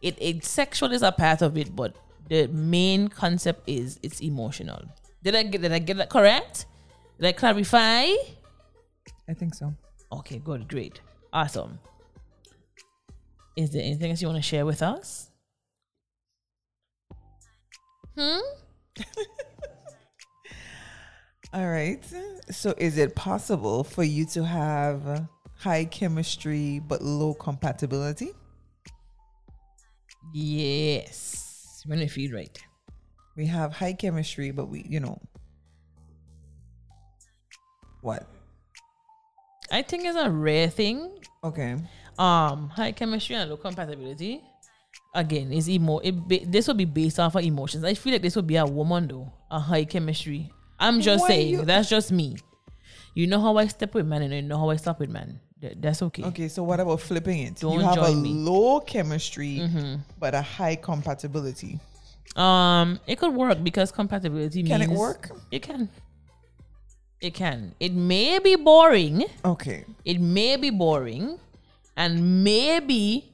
It, 0.00 0.16
it 0.20 0.44
sexual 0.44 0.92
is 0.92 1.02
a 1.02 1.10
part 1.10 1.42
of 1.42 1.58
it, 1.58 1.74
but 1.74 1.96
the 2.28 2.48
main 2.48 3.08
concept 3.08 3.68
is 3.68 3.98
it's 4.02 4.20
emotional. 4.20 4.82
Did 5.22 5.34
I 5.34 5.42
get 5.44 5.62
did 5.62 5.72
I 5.72 5.78
get 5.78 5.96
that 5.98 6.10
correct? 6.10 6.66
Did 7.18 7.28
I 7.28 7.32
clarify? 7.32 8.04
I 9.28 9.34
think 9.34 9.54
so. 9.54 9.74
Okay, 10.12 10.38
good, 10.38 10.68
great. 10.68 11.00
Awesome. 11.32 11.78
Is 13.56 13.70
there 13.70 13.82
anything 13.82 14.10
else 14.10 14.20
you 14.20 14.28
want 14.28 14.38
to 14.38 14.48
share 14.48 14.66
with 14.66 14.82
us? 14.82 15.30
Hmm? 18.16 18.40
All 21.52 21.68
right. 21.68 22.04
So, 22.50 22.74
is 22.76 22.98
it 22.98 23.14
possible 23.14 23.82
for 23.84 24.04
you 24.04 24.26
to 24.26 24.44
have 24.44 25.26
high 25.58 25.84
chemistry 25.86 26.80
but 26.80 27.02
low 27.02 27.34
compatibility? 27.34 28.32
Yes. 30.34 31.45
When 31.86 32.00
I 32.00 32.06
feel 32.06 32.32
right. 32.34 32.56
we 33.36 33.46
have 33.46 33.72
high 33.72 33.92
chemistry, 33.92 34.50
but 34.50 34.66
we, 34.68 34.84
you 34.88 34.98
know, 35.00 35.20
what? 38.02 38.26
I 39.70 39.82
think 39.82 40.04
it's 40.04 40.16
a 40.16 40.30
rare 40.30 40.68
thing. 40.68 41.18
Okay. 41.42 41.76
Um, 42.18 42.68
high 42.70 42.92
chemistry 42.92 43.36
and 43.36 43.50
low 43.50 43.56
compatibility. 43.56 44.42
Again, 45.14 45.52
is 45.52 45.68
emo. 45.68 45.98
It 45.98 46.12
ba- 46.28 46.44
this 46.46 46.66
will 46.68 46.74
be 46.74 46.84
based 46.84 47.18
off 47.18 47.34
of 47.36 47.42
emotions. 47.42 47.84
I 47.84 47.94
feel 47.94 48.12
like 48.12 48.22
this 48.22 48.36
would 48.36 48.46
be 48.46 48.56
a 48.56 48.66
woman 48.66 49.08
though, 49.08 49.32
a 49.50 49.58
high 49.58 49.84
chemistry. 49.84 50.50
I'm 50.78 51.00
just 51.00 51.22
Why 51.22 51.28
saying. 51.28 51.48
you- 51.50 51.64
That's 51.64 51.88
just 51.88 52.12
me. 52.12 52.36
You 53.14 53.26
know 53.26 53.40
how 53.40 53.56
I 53.56 53.66
step 53.66 53.94
with 53.94 54.06
men, 54.06 54.22
and 54.22 54.32
you 54.32 54.42
know 54.42 54.58
how 54.58 54.68
I 54.70 54.76
stop 54.76 55.00
with 55.00 55.08
men. 55.08 55.40
Th- 55.60 55.74
That's 55.78 56.02
okay. 56.02 56.24
Okay, 56.24 56.48
so 56.48 56.62
what 56.62 56.80
about 56.80 57.00
flipping 57.00 57.38
it? 57.40 57.56
Don't 57.60 57.74
you 57.74 57.80
have 57.80 57.98
a 57.98 58.14
me. 58.14 58.32
low 58.34 58.80
chemistry, 58.80 59.62
but 60.18 60.34
a 60.34 60.42
high 60.42 60.76
compatibility. 60.76 61.78
Um, 62.34 63.00
it 63.06 63.18
could 63.18 63.34
work 63.34 63.62
because 63.64 63.90
compatibility. 63.90 64.62
Can 64.62 64.82
it 64.82 64.90
work? 64.90 65.30
It 65.50 65.62
can. 65.62 65.88
It 67.20 67.32
can. 67.32 67.74
It 67.80 67.94
may 67.94 68.38
be 68.38 68.56
boring. 68.56 69.24
Okay. 69.44 69.84
It 70.04 70.20
may 70.20 70.56
be 70.56 70.68
boring, 70.70 71.38
and 71.96 72.44
maybe 72.44 73.32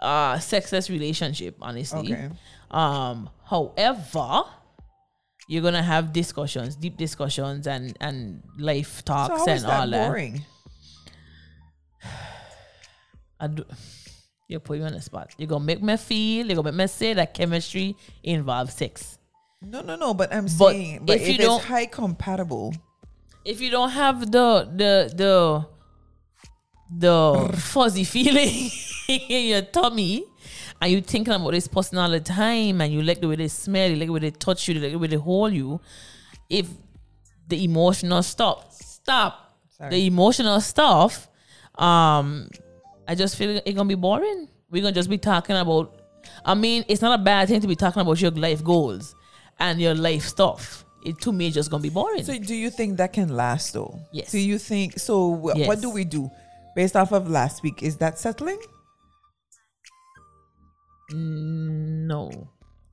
uh 0.00 0.38
sexless 0.40 0.90
relationship. 0.90 1.56
Honestly. 1.62 2.12
Okay. 2.12 2.30
Um. 2.72 3.30
However, 3.44 4.42
you're 5.46 5.62
gonna 5.62 5.82
have 5.82 6.12
discussions, 6.12 6.74
deep 6.74 6.96
discussions, 6.96 7.68
and 7.68 7.96
and 8.00 8.42
life 8.58 9.04
talks 9.04 9.46
how 9.46 9.52
and 9.52 9.64
all 9.64 9.88
that. 9.88 10.08
boring? 10.08 10.44
I 13.40 13.46
do. 13.46 13.64
You 14.48 14.60
put 14.60 14.78
me 14.78 14.84
on 14.84 14.92
the 14.92 15.00
spot. 15.00 15.34
You're 15.36 15.46
gonna 15.48 15.64
make 15.64 15.82
me 15.82 15.96
feel. 15.96 16.46
You're 16.46 16.56
gonna 16.56 16.72
make 16.72 16.84
me 16.84 16.86
say 16.86 17.14
that 17.14 17.34
chemistry 17.34 17.96
involves 18.22 18.74
sex. 18.74 19.18
No, 19.60 19.82
no, 19.82 19.96
no. 19.96 20.14
But 20.14 20.32
I'm 20.32 20.44
But 20.44 20.50
saying, 20.72 21.02
but 21.04 21.16
if 21.16 21.22
if, 21.22 21.28
you 21.28 21.34
it's 21.34 21.44
don't- 21.44 21.62
high 21.64 21.86
compatible, 21.86 22.74
if 23.44 23.60
you 23.60 23.70
don't 23.70 23.90
have 23.90 24.30
the 24.30 24.68
the 24.74 25.12
the 25.14 25.66
the 26.90 27.52
fuzzy 27.58 28.04
feeling 28.04 28.70
in 29.08 29.46
your 29.48 29.62
tummy 29.62 30.24
and 30.80 30.90
you 30.92 31.00
thinking 31.02 31.34
about 31.34 31.50
this 31.52 31.68
person 31.68 31.98
all 31.98 32.08
the 32.08 32.20
time 32.20 32.80
and 32.80 32.92
you 32.92 33.02
like 33.02 33.20
the 33.20 33.28
way 33.28 33.36
they 33.36 33.48
smell, 33.48 33.90
you 33.90 33.96
like 33.96 34.06
the 34.08 34.12
way 34.12 34.20
they 34.20 34.30
touch 34.30 34.66
you, 34.68 34.74
you 34.74 34.80
like 34.80 34.92
the 34.92 34.98
way 34.98 35.08
they 35.08 35.16
hold 35.16 35.52
you, 35.52 35.80
if 36.48 36.66
the 37.46 37.62
emotional 37.64 38.22
stop 38.22 38.72
stop 38.72 39.54
Sorry. 39.76 39.90
the 39.90 40.06
emotional 40.06 40.60
stuff, 40.62 41.27
um 41.78 42.48
I 43.06 43.14
just 43.14 43.36
feel 43.36 43.50
it's 43.50 43.76
gonna 43.76 43.88
be 43.88 43.94
boring. 43.94 44.48
We're 44.70 44.82
gonna 44.82 44.94
just 44.94 45.10
be 45.10 45.18
talking 45.18 45.56
about 45.56 45.94
I 46.44 46.54
mean, 46.54 46.84
it's 46.88 47.00
not 47.00 47.18
a 47.18 47.22
bad 47.22 47.48
thing 47.48 47.60
to 47.60 47.66
be 47.66 47.76
talking 47.76 48.02
about 48.02 48.20
your 48.20 48.30
life 48.32 48.62
goals 48.62 49.14
and 49.58 49.80
your 49.80 49.94
life 49.94 50.24
stuff. 50.24 50.84
It 51.04 51.20
to 51.20 51.32
me 51.32 51.46
it's 51.46 51.54
just 51.54 51.70
gonna 51.70 51.82
be 51.82 51.88
boring. 51.90 52.24
so 52.24 52.36
do 52.38 52.54
you 52.54 52.70
think 52.70 52.96
that 52.98 53.12
can 53.12 53.28
last 53.28 53.72
though? 53.72 53.98
Yes. 54.12 54.30
Do 54.30 54.38
you 54.38 54.58
think 54.58 54.98
so? 54.98 55.52
Yes. 55.54 55.68
What 55.68 55.80
do 55.80 55.90
we 55.90 56.04
do 56.04 56.30
based 56.74 56.96
off 56.96 57.12
of 57.12 57.30
last 57.30 57.62
week? 57.62 57.82
Is 57.82 57.96
that 57.98 58.18
settling? 58.18 58.60
No. 61.10 62.30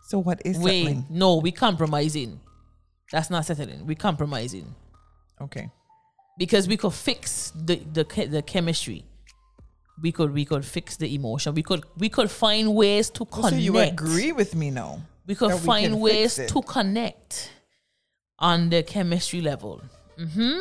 So 0.04 0.20
what 0.20 0.42
is 0.46 0.58
Wait, 0.60 0.84
settling? 0.84 1.06
no, 1.10 1.38
we 1.38 1.52
compromising. 1.52 2.40
That's 3.12 3.30
not 3.30 3.46
settling. 3.46 3.86
We 3.86 3.96
compromising 3.96 4.74
Okay. 5.42 5.70
Because 6.38 6.68
we 6.68 6.78
could 6.78 6.94
fix 6.94 7.52
the 7.56 7.76
the 7.94 8.04
the 8.30 8.42
chemistry. 8.42 9.06
We 10.02 10.12
could 10.12 10.34
we 10.34 10.46
could 10.46 10.66
fix 10.66 10.98
the 10.98 11.14
emotion. 11.14 11.54
We 11.54 11.64
could 11.64 11.84
we 11.98 12.10
could 12.10 12.30
find 12.30 12.76
ways 12.76 13.10
to 13.12 13.26
connect. 13.26 13.56
So 13.56 13.60
you 13.60 13.78
agree 13.80 14.32
with 14.32 14.56
me 14.56 14.72
now? 14.72 15.00
We 15.26 15.36
could 15.36 15.52
that 15.52 15.62
we 15.62 15.66
find 15.66 15.94
can 15.94 16.00
ways 16.00 16.36
to 16.36 16.62
connect 16.62 17.52
on 18.38 18.70
the 18.70 18.84
chemistry 18.84 19.42
level. 19.42 19.82
Mm-hmm. 20.20 20.60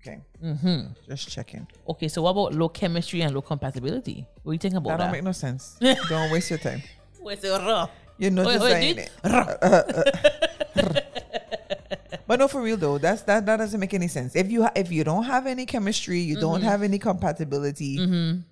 Okay. 0.00 0.20
Mm-hmm. 0.42 0.92
Just 1.08 1.28
checking. 1.30 1.66
Okay, 1.88 2.08
so 2.08 2.22
what 2.22 2.30
about 2.30 2.54
low 2.54 2.68
chemistry 2.68 3.22
and 3.22 3.34
low 3.34 3.40
compatibility? 3.40 4.26
What 4.42 4.52
do 4.52 4.54
you 4.54 4.58
think 4.58 4.74
about 4.74 4.90
That 4.90 4.94
about 4.94 5.04
don't 5.04 5.12
that? 5.12 5.16
make 5.18 5.24
no 5.24 5.32
sense. 5.32 5.78
don't 6.08 6.30
waste 6.30 6.50
your 6.50 6.58
time. 6.58 6.82
Where's 7.20 7.40
the 7.40 7.50
raw? 7.52 7.88
You're 8.18 8.30
not 8.30 8.46
Wait, 8.46 8.52
just 8.54 8.64
wait, 8.64 8.98
it. 8.98 10.50
But 12.26 12.38
no, 12.40 12.48
for 12.48 12.62
real 12.62 12.76
though, 12.76 12.98
that's 12.98 13.22
that 13.22 13.44
that 13.46 13.56
doesn't 13.58 13.78
make 13.80 13.94
any 13.94 14.08
sense. 14.08 14.34
If 14.34 14.50
you 14.50 14.62
ha- 14.64 14.72
if 14.74 14.90
you 14.90 15.04
don't 15.04 15.24
have 15.24 15.46
any 15.46 15.66
chemistry, 15.66 16.20
you 16.20 16.40
don't 16.40 16.60
Mm-hmm. 16.60 16.68
have 16.68 16.82
any 16.82 16.98
compatibility, 16.98 17.98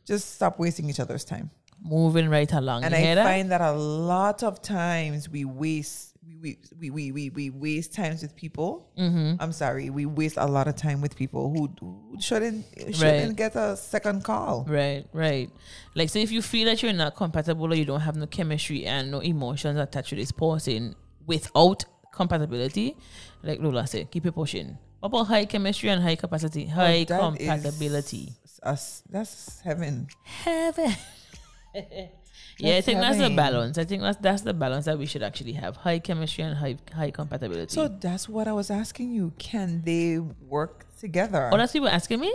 just 0.06 0.34
stop 0.34 0.58
wasting 0.58 0.88
each 0.90 1.00
other's 1.00 1.24
time. 1.24 1.50
Moving 1.84 2.28
right 2.28 2.52
along. 2.52 2.84
And 2.84 2.92
you 2.94 3.00
I 3.00 3.14
that? 3.16 3.24
find 3.24 3.50
that 3.50 3.60
a 3.60 3.72
lot 3.72 4.42
of 4.42 4.62
times 4.62 5.28
we 5.28 5.44
waste 5.44 6.10
we 6.40 6.58
we 6.78 6.90
we 6.90 7.12
we, 7.12 7.30
we 7.30 7.50
waste 7.50 7.92
times 7.94 8.22
with 8.22 8.36
people. 8.36 8.88
Mm-hmm. 8.98 9.36
I'm 9.40 9.52
sorry, 9.52 9.90
we 9.90 10.06
waste 10.06 10.36
a 10.36 10.46
lot 10.46 10.68
of 10.68 10.76
time 10.76 11.00
with 11.00 11.16
people 11.16 11.50
who, 11.50 11.68
who 11.80 12.20
shouldn't 12.20 12.64
shouldn't 12.94 13.00
Right. 13.28 13.36
get 13.36 13.56
a 13.56 13.76
second 13.76 14.22
call. 14.22 14.64
Right, 14.68 15.04
right. 15.12 15.50
Like, 15.94 16.08
so 16.10 16.18
if 16.20 16.30
you 16.30 16.42
feel 16.42 16.66
that 16.66 16.82
you're 16.82 16.92
not 16.92 17.16
compatible 17.16 17.72
or 17.72 17.74
you 17.76 17.84
don't 17.84 18.00
have 18.00 18.16
no 18.16 18.26
chemistry 18.26 18.84
and 18.86 19.10
no 19.10 19.18
emotions 19.20 19.78
attached 19.78 20.10
to 20.10 20.16
this 20.16 20.30
person 20.32 20.94
without 21.26 21.84
compatibility, 22.12 22.96
like 23.42 23.60
Lola 23.60 23.86
said, 23.86 24.10
keep 24.10 24.26
it 24.26 24.32
pushing. 24.32 24.78
What 25.00 25.08
about 25.08 25.24
high 25.26 25.44
chemistry 25.46 25.88
and 25.88 26.02
high 26.02 26.16
capacity, 26.16 26.66
high 26.66 27.02
Oh, 27.02 27.04
that 27.04 27.20
compatibility? 27.20 28.32
is 28.44 28.60
us 28.62 29.02
that's 29.10 29.60
heaven. 29.60 30.06
Heaven. 30.22 30.92
yeah, 32.58 32.76
I 32.76 32.80
think 32.80 33.00
that's 33.00 33.18
the 33.18 33.30
balance. 33.30 33.78
I 33.78 33.84
think 33.84 34.02
that's 34.02 34.18
that's 34.18 34.42
the 34.42 34.54
balance 34.54 34.84
that 34.84 34.98
we 34.98 35.06
should 35.06 35.22
actually 35.22 35.52
have: 35.54 35.76
high 35.76 35.98
chemistry 35.98 36.44
and 36.44 36.56
high 36.56 36.76
high 36.94 37.10
compatibility. 37.10 37.72
So 37.72 37.88
that's 37.88 38.28
what 38.28 38.46
I 38.46 38.52
was 38.52 38.70
asking 38.70 39.12
you. 39.12 39.32
Can 39.38 39.82
they 39.84 40.18
work 40.18 40.86
together? 41.00 41.50
oh, 41.52 41.56
that's 41.56 41.72
what 41.72 41.74
you 41.74 41.82
were 41.82 41.88
asking 41.88 42.20
me. 42.20 42.32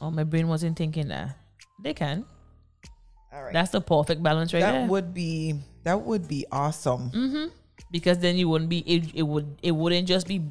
Oh, 0.00 0.10
my 0.10 0.24
brain 0.24 0.48
wasn't 0.48 0.78
thinking 0.78 1.08
that. 1.08 1.36
They 1.82 1.92
can. 1.92 2.24
All 3.32 3.42
right. 3.44 3.52
That's 3.52 3.70
the 3.72 3.80
perfect 3.80 4.22
balance 4.22 4.54
right 4.54 4.60
that 4.60 4.72
there. 4.72 4.86
would 4.88 5.12
be 5.12 5.54
that 5.84 6.00
would 6.00 6.26
be 6.28 6.46
awesome. 6.50 7.10
Mm. 7.10 7.50
Because 7.90 8.18
then 8.18 8.36
you 8.36 8.48
wouldn't 8.48 8.68
be 8.70 8.78
it, 8.80 9.14
it 9.14 9.22
would 9.22 9.58
it 9.62 9.72
wouldn't 9.72 10.06
just 10.08 10.26
be 10.26 10.42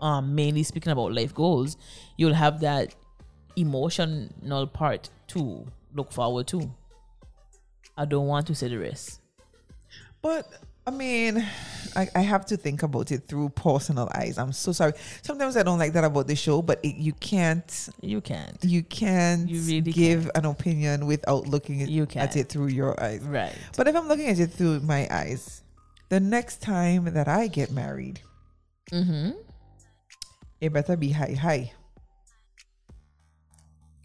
um 0.00 0.34
mainly 0.34 0.62
speaking 0.62 0.92
about 0.92 1.12
life 1.12 1.34
goals 1.34 1.76
you'll 2.16 2.34
have 2.34 2.60
that 2.60 2.94
emotional 3.56 4.66
part 4.66 5.10
to 5.26 5.66
look 5.94 6.12
forward 6.12 6.46
to 6.46 6.70
i 7.96 8.04
don't 8.04 8.26
want 8.26 8.46
to 8.46 8.54
say 8.54 8.68
the 8.68 8.78
rest 8.78 9.20
But 10.22 10.46
I 10.86 10.90
mean, 10.92 11.46
I, 11.94 12.08
I 12.14 12.20
have 12.20 12.44
to 12.46 12.56
think 12.56 12.82
about 12.82 13.12
it 13.12 13.28
through 13.28 13.50
personal 13.50 14.08
eyes. 14.14 14.38
I'm 14.38 14.50
so 14.52 14.72
sorry. 14.72 14.94
Sometimes 15.22 15.56
I 15.56 15.62
don't 15.62 15.78
like 15.78 15.92
that 15.92 16.04
about 16.04 16.26
the 16.26 16.34
show, 16.34 16.62
but 16.62 16.80
it, 16.82 16.96
you 16.96 17.12
can't 17.12 17.88
you 18.00 18.20
can't 18.20 18.56
you 18.64 18.82
can't 18.82 19.48
You 19.48 19.60
really 19.60 19.92
give 19.92 20.30
an 20.34 20.46
opinion 20.46 21.06
without 21.06 21.46
looking 21.46 21.82
at, 21.82 21.88
You 21.90 22.04
at 22.04 22.08
can't. 22.10 22.36
it 22.36 22.48
through 22.48 22.68
your 22.68 23.00
eyes. 23.00 23.20
right 23.22 23.54
But 23.76 23.88
if 23.88 23.94
I'm 23.96 24.08
looking 24.08 24.28
at 24.28 24.38
it 24.40 24.50
through 24.52 24.80
my 24.80 25.06
eyes, 25.10 25.62
the 26.10 26.20
next 26.20 26.60
time 26.60 27.14
that 27.14 27.28
I 27.28 27.46
get 27.46 27.70
married, 27.70 28.20
mm-hmm. 28.92 29.30
it 30.60 30.72
better 30.72 30.96
be 30.96 31.12
high 31.12 31.34
high. 31.34 31.72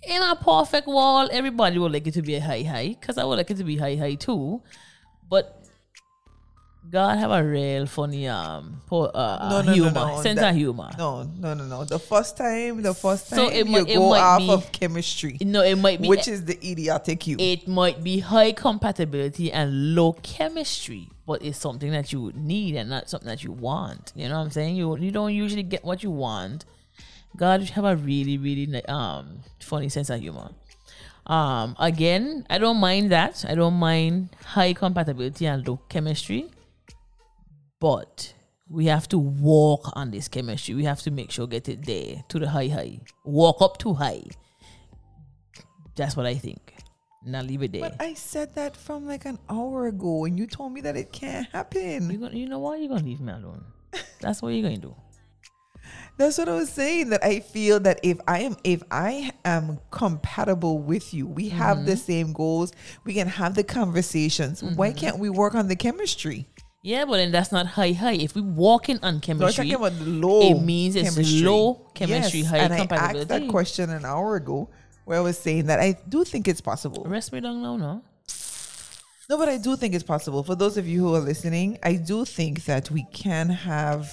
in 0.08 0.22
a 0.22 0.36
perfect 0.36 0.88
world 0.88 1.30
everybody 1.32 1.80
would 1.80 1.92
like 1.92 2.06
it 2.06 2.14
to 2.14 2.22
be 2.22 2.36
a 2.36 2.40
high 2.40 2.62
high 2.62 2.90
because 2.90 3.18
i 3.18 3.24
would 3.24 3.38
like 3.38 3.50
it 3.50 3.58
to 3.58 3.64
be 3.64 3.76
high 3.76 3.96
high 3.96 4.14
too 4.14 4.62
but 5.30 5.65
God 6.90 7.18
have 7.18 7.32
a 7.32 7.44
real 7.44 7.88
funny 7.88 8.28
um 8.28 8.82
po- 8.88 9.06
uh, 9.06 9.48
No, 9.50 9.58
uh, 9.58 9.62
no, 9.62 9.68
no, 9.68 9.74
humor, 9.74 9.92
no, 9.92 10.22
sense 10.22 10.40
that- 10.40 10.52
of 10.52 10.56
humor. 10.56 10.92
No, 10.98 11.24
no, 11.24 11.54
no, 11.54 11.66
no. 11.66 11.84
The 11.84 12.00
first 12.00 12.38
time, 12.38 12.82
the 12.82 12.94
first 12.94 13.30
time 13.30 13.38
So 13.40 13.48
it 13.50 13.66
you 13.66 13.72
might- 13.72 13.88
go 13.88 14.10
might 14.10 14.20
off 14.20 14.40
be- 14.40 14.50
of 14.52 14.72
chemistry, 14.72 15.38
No, 15.42 15.62
it 15.64 15.78
might 15.78 16.02
be 16.02 16.08
which 16.08 16.28
is 16.28 16.46
the 16.46 16.58
idiotic 16.72 17.26
you. 17.28 17.38
it 17.40 17.68
might 17.68 18.04
be 18.04 18.20
high 18.20 18.52
compatibility 18.52 19.52
and 19.52 19.96
low 19.96 20.14
chemistry, 20.14 21.10
but 21.26 21.42
it's 21.44 21.58
something 21.58 21.92
that 21.92 22.14
you 22.14 22.32
need 22.36 22.76
and 22.76 22.90
not 22.90 23.10
something 23.10 23.28
that 23.30 23.44
you 23.44 23.52
want. 23.52 24.14
You 24.16 24.30
know 24.30 24.38
what 24.38 24.46
I'm 24.46 24.52
saying? 24.52 24.76
You 24.76 24.96
you 24.98 25.12
don't 25.12 25.34
usually 25.34 25.64
get 25.64 25.84
what 25.84 26.04
you 26.04 26.12
want. 26.12 26.66
God 27.36 27.62
have 27.76 27.84
a 27.84 27.96
really 27.96 28.38
really 28.38 28.86
um 28.86 29.40
funny 29.60 29.90
sense 29.90 30.10
of 30.10 30.20
humor. 30.22 30.52
Um, 31.28 31.76
again, 31.80 32.46
I 32.50 32.60
don't 32.60 32.78
mind 32.78 33.12
that. 33.12 33.44
I 33.50 33.56
don't 33.56 33.74
mind 33.74 34.30
high 34.46 34.74
compatibility 34.74 35.48
and 35.48 35.68
low 35.68 35.80
chemistry, 35.90 36.46
but 37.80 38.34
we 38.70 38.86
have 38.88 39.08
to 39.10 39.18
walk 39.18 39.92
on 39.96 40.12
this 40.12 40.28
chemistry. 40.28 40.74
We 40.76 40.86
have 40.86 41.02
to 41.02 41.12
make 41.12 41.32
sure 41.32 41.46
get 41.48 41.70
it 41.70 41.86
there 41.86 42.24
to 42.30 42.40
the 42.40 42.50
high 42.50 42.68
high. 42.68 43.00
Walk 43.24 43.62
up 43.62 43.78
to 43.80 43.94
high. 43.94 44.24
That's 45.96 46.16
what 46.18 46.26
I 46.26 46.36
think. 46.36 46.74
Now 47.26 47.42
leave 47.42 47.64
it 47.64 47.72
there. 47.72 47.82
But 47.82 48.02
I 48.02 48.14
said 48.14 48.54
that 48.56 48.76
from 48.78 49.08
like 49.08 49.26
an 49.26 49.40
hour 49.50 49.88
ago, 49.88 50.26
and 50.26 50.38
you 50.38 50.46
told 50.46 50.74
me 50.74 50.82
that 50.82 50.96
it 50.96 51.12
can't 51.12 51.48
you 51.48 51.52
happen. 51.54 52.20
gonna, 52.20 52.36
you 52.38 52.48
know 52.48 52.60
what? 52.60 52.80
You're 52.80 52.90
gonna 52.90 53.04
leave 53.04 53.22
me 53.22 53.32
alone. 53.34 53.64
That's 54.22 54.42
what 54.42 54.50
you're 54.50 54.64
gonna 54.64 54.78
do. 54.78 54.96
That's 56.18 56.38
what 56.38 56.48
I 56.50 56.54
was 56.56 56.70
saying. 56.70 57.10
That 57.10 57.24
I 57.24 57.40
feel 57.40 57.80
that 57.82 58.00
if 58.04 58.20
I 58.28 58.40
am, 58.42 58.56
if 58.64 58.84
I 58.92 59.32
am 59.44 59.80
compatible 59.92 60.80
with 60.80 61.14
you, 61.14 61.28
we 61.28 61.50
have 61.50 61.78
Mm-hmm. 61.78 61.86
the 61.88 61.98
same 61.98 62.34
goals. 62.34 62.74
We 63.06 63.14
can 63.14 63.28
have 63.28 63.56
the 63.56 63.64
conversations. 63.64 64.62
Why 64.64 64.92
can't 64.92 65.18
we 65.20 65.30
work 65.30 65.56
on 65.56 65.68
the 65.68 65.76
chemistry? 65.76 66.48
Yeah, 66.86 67.06
but 67.06 67.18
then 67.18 67.32
that's 67.32 67.52
not 67.52 67.66
high 67.66 67.94
high. 67.94 68.14
If 68.14 68.36
we 68.36 68.42
walking 68.42 68.98
on 68.98 69.02
No, 69.02 69.08
I'm 69.16 69.20
chemistry, 69.20 69.72
talking 69.72 69.74
about 69.74 69.98
the 69.98 70.06
low. 70.06 70.52
it 70.52 70.62
means 70.62 70.96
it's 70.96 71.18
low 71.42 71.90
chemistry, 71.96 72.42
yes. 72.42 72.50
high 72.52 72.58
and 72.60 72.74
I 72.74 72.96
asked 72.96 73.28
that 73.28 73.48
question 73.48 73.90
an 73.90 74.06
hour 74.06 74.36
ago, 74.36 74.70
where 75.06 75.18
I 75.18 75.22
was 75.22 75.36
saying 75.36 75.66
that 75.66 75.80
I 75.80 75.98
do 76.08 76.24
think 76.24 76.48
it's 76.48 76.62
possible. 76.62 77.04
rest 77.08 77.34
me 77.34 77.40
down 77.40 77.64
now, 77.64 77.76
no. 77.76 78.04
No, 79.28 79.38
but 79.40 79.50
I 79.50 79.58
do 79.58 79.76
think 79.76 79.96
it's 79.96 80.04
possible. 80.04 80.44
For 80.44 80.54
those 80.54 80.78
of 80.78 80.88
you 80.88 81.00
who 81.00 81.16
are 81.16 81.20
listening, 81.20 81.80
I 81.82 81.96
do 81.96 82.24
think 82.24 82.66
that 82.66 82.92
we 82.92 83.04
can 83.12 83.50
have 83.50 84.08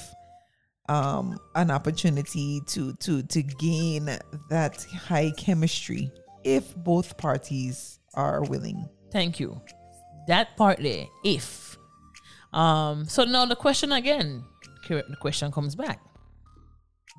um 0.89 1.39
an 1.55 1.71
opportunity 1.71 2.63
to 2.69 2.95
to 2.95 3.23
to 3.23 3.43
gain 3.43 4.07
that 4.49 4.83
high 5.09 5.31
chemistry 5.37 6.11
if 6.43 6.75
both 6.77 7.19
parties 7.19 7.99
are 8.15 8.43
willing. 8.45 8.89
Thank 9.13 9.39
you. 9.41 9.61
That 10.27 10.57
part 10.57 10.79
there, 10.79 11.05
if. 11.23 11.72
Um. 12.53 13.05
So 13.07 13.25
now 13.25 13.47
the 13.47 13.57
question 13.57 13.93
again. 13.93 14.45
The 14.89 15.17
question 15.21 15.51
comes 15.53 15.75
back. 15.75 16.01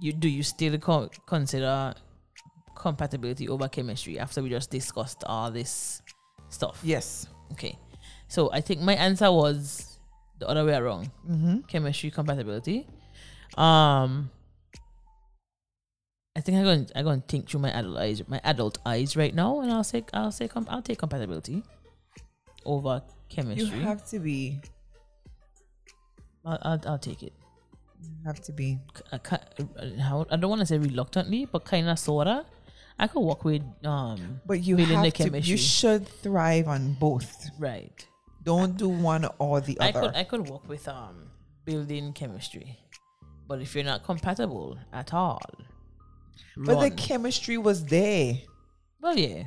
You 0.01 0.13
do 0.13 0.27
you 0.27 0.43
still 0.43 0.77
co- 0.77 1.09
consider 1.25 1.93
compatibility 2.75 3.47
over 3.47 3.67
chemistry 3.67 4.19
after 4.19 4.43
we 4.43 4.49
just 4.49 4.69
discussed 4.69 5.23
all 5.25 5.49
this 5.49 6.01
stuff? 6.49 6.79
Yes. 6.83 7.27
Okay. 7.53 7.77
So 8.27 8.51
I 8.51 8.61
think 8.61 8.81
my 8.81 8.95
answer 8.95 9.31
was 9.31 9.99
the 10.39 10.47
other 10.47 10.65
way 10.65 10.75
around. 10.75 11.09
Mm-hmm. 11.29 11.61
Chemistry 11.67 12.11
compatibility. 12.11 12.87
Um. 13.57 14.29
I 16.35 16.41
think 16.41 16.57
I'm 16.57 16.63
gonna 16.63 16.85
I'm 16.95 17.05
going 17.05 17.21
to 17.21 17.27
think 17.27 17.47
through 17.47 17.59
my 17.61 17.69
adult 17.71 17.97
eyes, 17.97 18.27
my 18.27 18.41
adult 18.43 18.79
eyes 18.85 19.15
right 19.15 19.33
now, 19.33 19.61
and 19.61 19.71
I'll 19.71 19.83
say, 19.83 20.03
I'll 20.13 20.31
say, 20.31 20.49
I'll 20.67 20.81
take 20.81 20.97
compatibility 20.97 21.61
over 22.65 23.03
chemistry. 23.29 23.77
You 23.77 23.83
have 23.83 24.03
to 24.09 24.19
be. 24.19 24.59
I'll, 26.45 26.59
I'll, 26.61 26.81
I'll 26.87 26.99
take 26.99 27.23
it. 27.23 27.33
Have 28.25 28.41
to 28.41 28.51
be. 28.51 28.79
I, 29.11 29.19
I 30.29 30.35
don't 30.35 30.49
want 30.49 30.59
to 30.59 30.65
say 30.65 30.77
reluctantly, 30.77 31.45
but 31.45 31.63
kind 31.65 31.87
of 31.89 31.97
sorta. 31.97 32.45
I 32.99 33.07
could 33.07 33.21
work 33.21 33.43
with 33.45 33.63
um. 33.85 34.41
But 34.45 34.63
you 34.63 34.75
building 34.75 35.01
the 35.01 35.05
have 35.05 35.13
to. 35.31 35.39
You 35.39 35.57
should 35.57 36.07
thrive 36.07 36.67
on 36.67 36.93
both. 36.93 37.49
right. 37.59 38.05
Don't 38.43 38.75
do 38.75 38.89
one 38.89 39.25
or 39.39 39.61
the 39.61 39.79
I 39.79 39.89
other. 39.89 40.01
could 40.01 40.15
I 40.15 40.23
could 40.25 40.49
work 40.49 40.67
with 40.67 40.85
um 40.87 41.29
building 41.65 42.11
chemistry, 42.11 42.77
but 43.47 43.61
if 43.61 43.73
you're 43.73 43.85
not 43.85 44.03
compatible 44.03 44.77
at 44.91 45.13
all, 45.13 45.41
but 46.57 46.81
the 46.81 46.91
chemistry 46.91 47.57
was 47.57 47.85
there. 47.85 48.35
well 49.01 49.17
yeah, 49.17 49.43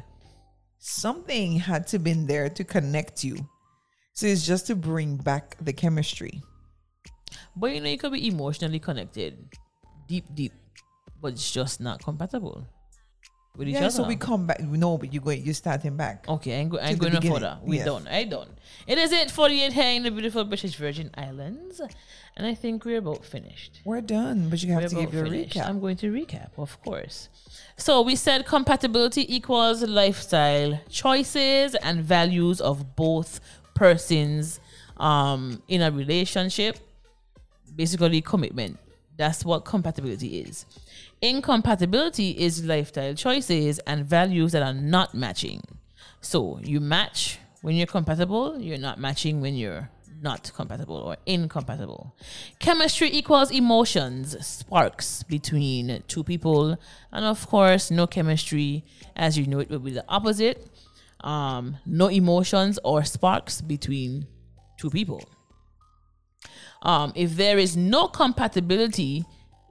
Something 0.78 1.58
had 1.58 1.86
to 1.88 1.98
been 1.98 2.26
there 2.26 2.48
to 2.48 2.64
connect 2.64 3.22
you. 3.22 3.36
So 4.14 4.26
it's 4.26 4.46
just 4.46 4.66
to 4.68 4.74
bring 4.76 5.16
back 5.18 5.56
the 5.60 5.74
chemistry. 5.74 6.42
But 7.56 7.74
you 7.74 7.80
know 7.80 7.88
you 7.88 7.98
could 7.98 8.12
be 8.12 8.28
emotionally 8.28 8.78
connected, 8.78 9.36
deep 10.06 10.24
deep, 10.34 10.52
but 11.20 11.32
it's 11.32 11.50
just 11.50 11.80
not 11.80 12.02
compatible 12.02 12.66
with 13.56 13.68
each 13.68 13.76
other. 13.76 13.84
Yeah, 13.84 13.88
so 13.88 14.06
we 14.06 14.16
come 14.16 14.46
back. 14.46 14.60
No, 14.60 14.98
but 14.98 15.12
you 15.12 15.20
go. 15.20 15.30
You're 15.30 15.54
starting 15.54 15.96
back. 15.96 16.28
Okay, 16.28 16.60
I'm, 16.60 16.68
go- 16.68 16.78
I'm 16.78 16.96
going 16.96 17.14
no 17.14 17.20
further. 17.20 17.58
We 17.62 17.78
yes. 17.78 17.86
done. 17.86 18.06
I 18.08 18.24
done. 18.24 18.48
It 18.86 18.98
is 18.98 19.12
it 19.12 19.30
48 19.30 19.72
here 19.72 19.84
in 19.96 20.02
the 20.02 20.10
beautiful 20.10 20.44
British 20.44 20.76
Virgin 20.76 21.10
Islands, 21.16 21.80
and 22.36 22.46
I 22.46 22.54
think 22.54 22.84
we're 22.84 22.98
about 22.98 23.24
finished. 23.24 23.80
We're 23.84 24.00
done, 24.00 24.48
but 24.50 24.62
you 24.62 24.72
have 24.72 24.82
We're 24.82 24.88
to 24.88 24.94
give 24.96 25.14
your 25.14 25.24
finished. 25.24 25.56
recap. 25.56 25.66
I'm 25.68 25.80
going 25.80 25.96
to 25.96 26.12
recap, 26.12 26.50
of 26.58 26.80
course. 26.82 27.28
So 27.76 28.02
we 28.02 28.16
said 28.16 28.46
compatibility 28.46 29.34
equals 29.34 29.82
lifestyle 29.82 30.80
choices 30.88 31.74
and 31.76 32.02
values 32.04 32.60
of 32.60 32.96
both 32.96 33.40
persons 33.74 34.60
um, 34.98 35.62
in 35.68 35.82
a 35.82 35.90
relationship. 35.90 36.78
Basically, 37.76 38.20
commitment. 38.22 38.78
That's 39.16 39.44
what 39.44 39.64
compatibility 39.64 40.40
is. 40.40 40.66
Incompatibility 41.22 42.30
is 42.30 42.64
lifestyle 42.64 43.14
choices 43.14 43.78
and 43.80 44.04
values 44.04 44.52
that 44.52 44.62
are 44.62 44.74
not 44.74 45.14
matching. 45.14 45.62
So 46.20 46.58
you 46.62 46.80
match 46.80 47.38
when 47.62 47.76
you're 47.76 47.86
compatible, 47.86 48.60
you're 48.60 48.78
not 48.78 48.98
matching 48.98 49.40
when 49.40 49.54
you're 49.54 49.88
not 50.20 50.50
compatible 50.54 50.96
or 50.96 51.16
incompatible. 51.26 52.14
Chemistry 52.58 53.10
equals 53.12 53.50
emotions, 53.50 54.36
sparks 54.46 55.22
between 55.22 56.02
two 56.08 56.24
people, 56.24 56.78
and 57.12 57.24
of 57.24 57.46
course, 57.46 57.90
no 57.90 58.06
chemistry, 58.06 58.84
as 59.14 59.38
you 59.38 59.46
know 59.46 59.60
it, 59.60 59.70
will 59.70 59.78
be 59.78 59.92
the 59.92 60.04
opposite. 60.08 60.66
Um, 61.20 61.78
no 61.86 62.08
emotions 62.08 62.78
or 62.84 63.04
sparks 63.04 63.60
between 63.60 64.26
two 64.78 64.90
people. 64.90 65.22
Um, 66.82 67.12
if 67.14 67.36
there 67.36 67.58
is 67.58 67.76
no 67.76 68.08
compatibility, 68.08 69.24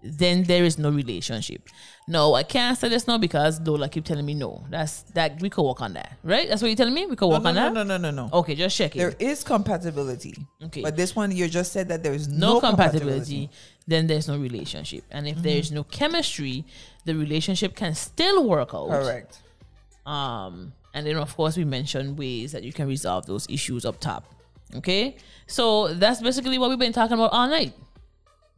then 0.04 0.44
there 0.44 0.64
is 0.64 0.78
no 0.78 0.90
relationship. 0.92 1.68
No, 2.08 2.36
I 2.36 2.44
can't 2.44 2.78
say 2.78 2.90
this 2.90 3.08
now 3.08 3.18
because 3.18 3.60
Lola 3.62 3.90
keep 3.90 4.06
telling 4.06 4.26
me 4.26 4.36
no. 4.36 4.64
That's 4.70 5.02
that 5.14 5.42
we 5.42 5.50
could 5.50 5.64
work 5.64 5.82
on 5.82 5.94
that, 5.94 6.18
right? 6.24 6.48
That's 6.48 6.62
what 6.62 6.68
you're 6.68 6.76
telling 6.76 6.94
me. 6.94 7.08
We 7.08 7.16
could 7.16 7.28
work 7.28 7.42
no, 7.42 7.50
on 7.50 7.56
no, 7.56 7.62
that. 7.62 7.74
no, 7.74 7.84
no, 7.84 7.98
no, 7.98 8.12
no. 8.12 8.28
no. 8.28 8.40
Okay, 8.40 8.54
just 8.54 8.78
check 8.78 8.96
it. 8.96 9.00
There 9.00 9.16
is 9.18 9.44
compatibility. 9.44 10.36
Okay. 10.66 10.82
But 10.82 10.96
this 10.96 11.16
one, 11.16 11.32
you 11.32 11.48
just 11.48 11.72
said 11.72 11.88
that 11.88 12.04
there 12.04 12.14
is 12.14 12.28
no, 12.28 12.56
no, 12.56 12.60
compatibility, 12.60 13.50
then 13.88 14.06
there's 14.06 14.28
no 14.28 14.38
relationship. 14.38 15.04
And 15.10 15.28
if 15.28 15.38
there's 15.38 15.72
no 15.72 15.84
chemistry, 15.84 16.66
the 17.06 17.16
relationship 17.16 17.76
can 17.76 17.96
still 17.96 18.48
work 18.48 18.76
out. 18.76 18.90
Correct. 18.90 19.40
Um, 20.06 20.74
and 20.94 21.08
then 21.08 21.18
of 21.18 21.36
course 21.36 21.58
we 21.58 21.66
mentioned 21.66 22.18
ways 22.18 22.52
that 22.52 22.64
you 22.64 22.72
can 22.72 22.88
resolve 22.88 23.26
those 23.26 23.48
issues 23.50 23.86
up 23.86 24.00
top. 24.00 24.35
Okay, 24.74 25.18
so 25.48 25.94
that's 25.94 26.22
basically 26.22 26.58
what 26.58 26.70
we've 26.70 26.80
been 26.80 26.94
talking 26.94 27.14
about 27.14 27.32
all 27.32 27.48
night. 27.48 27.74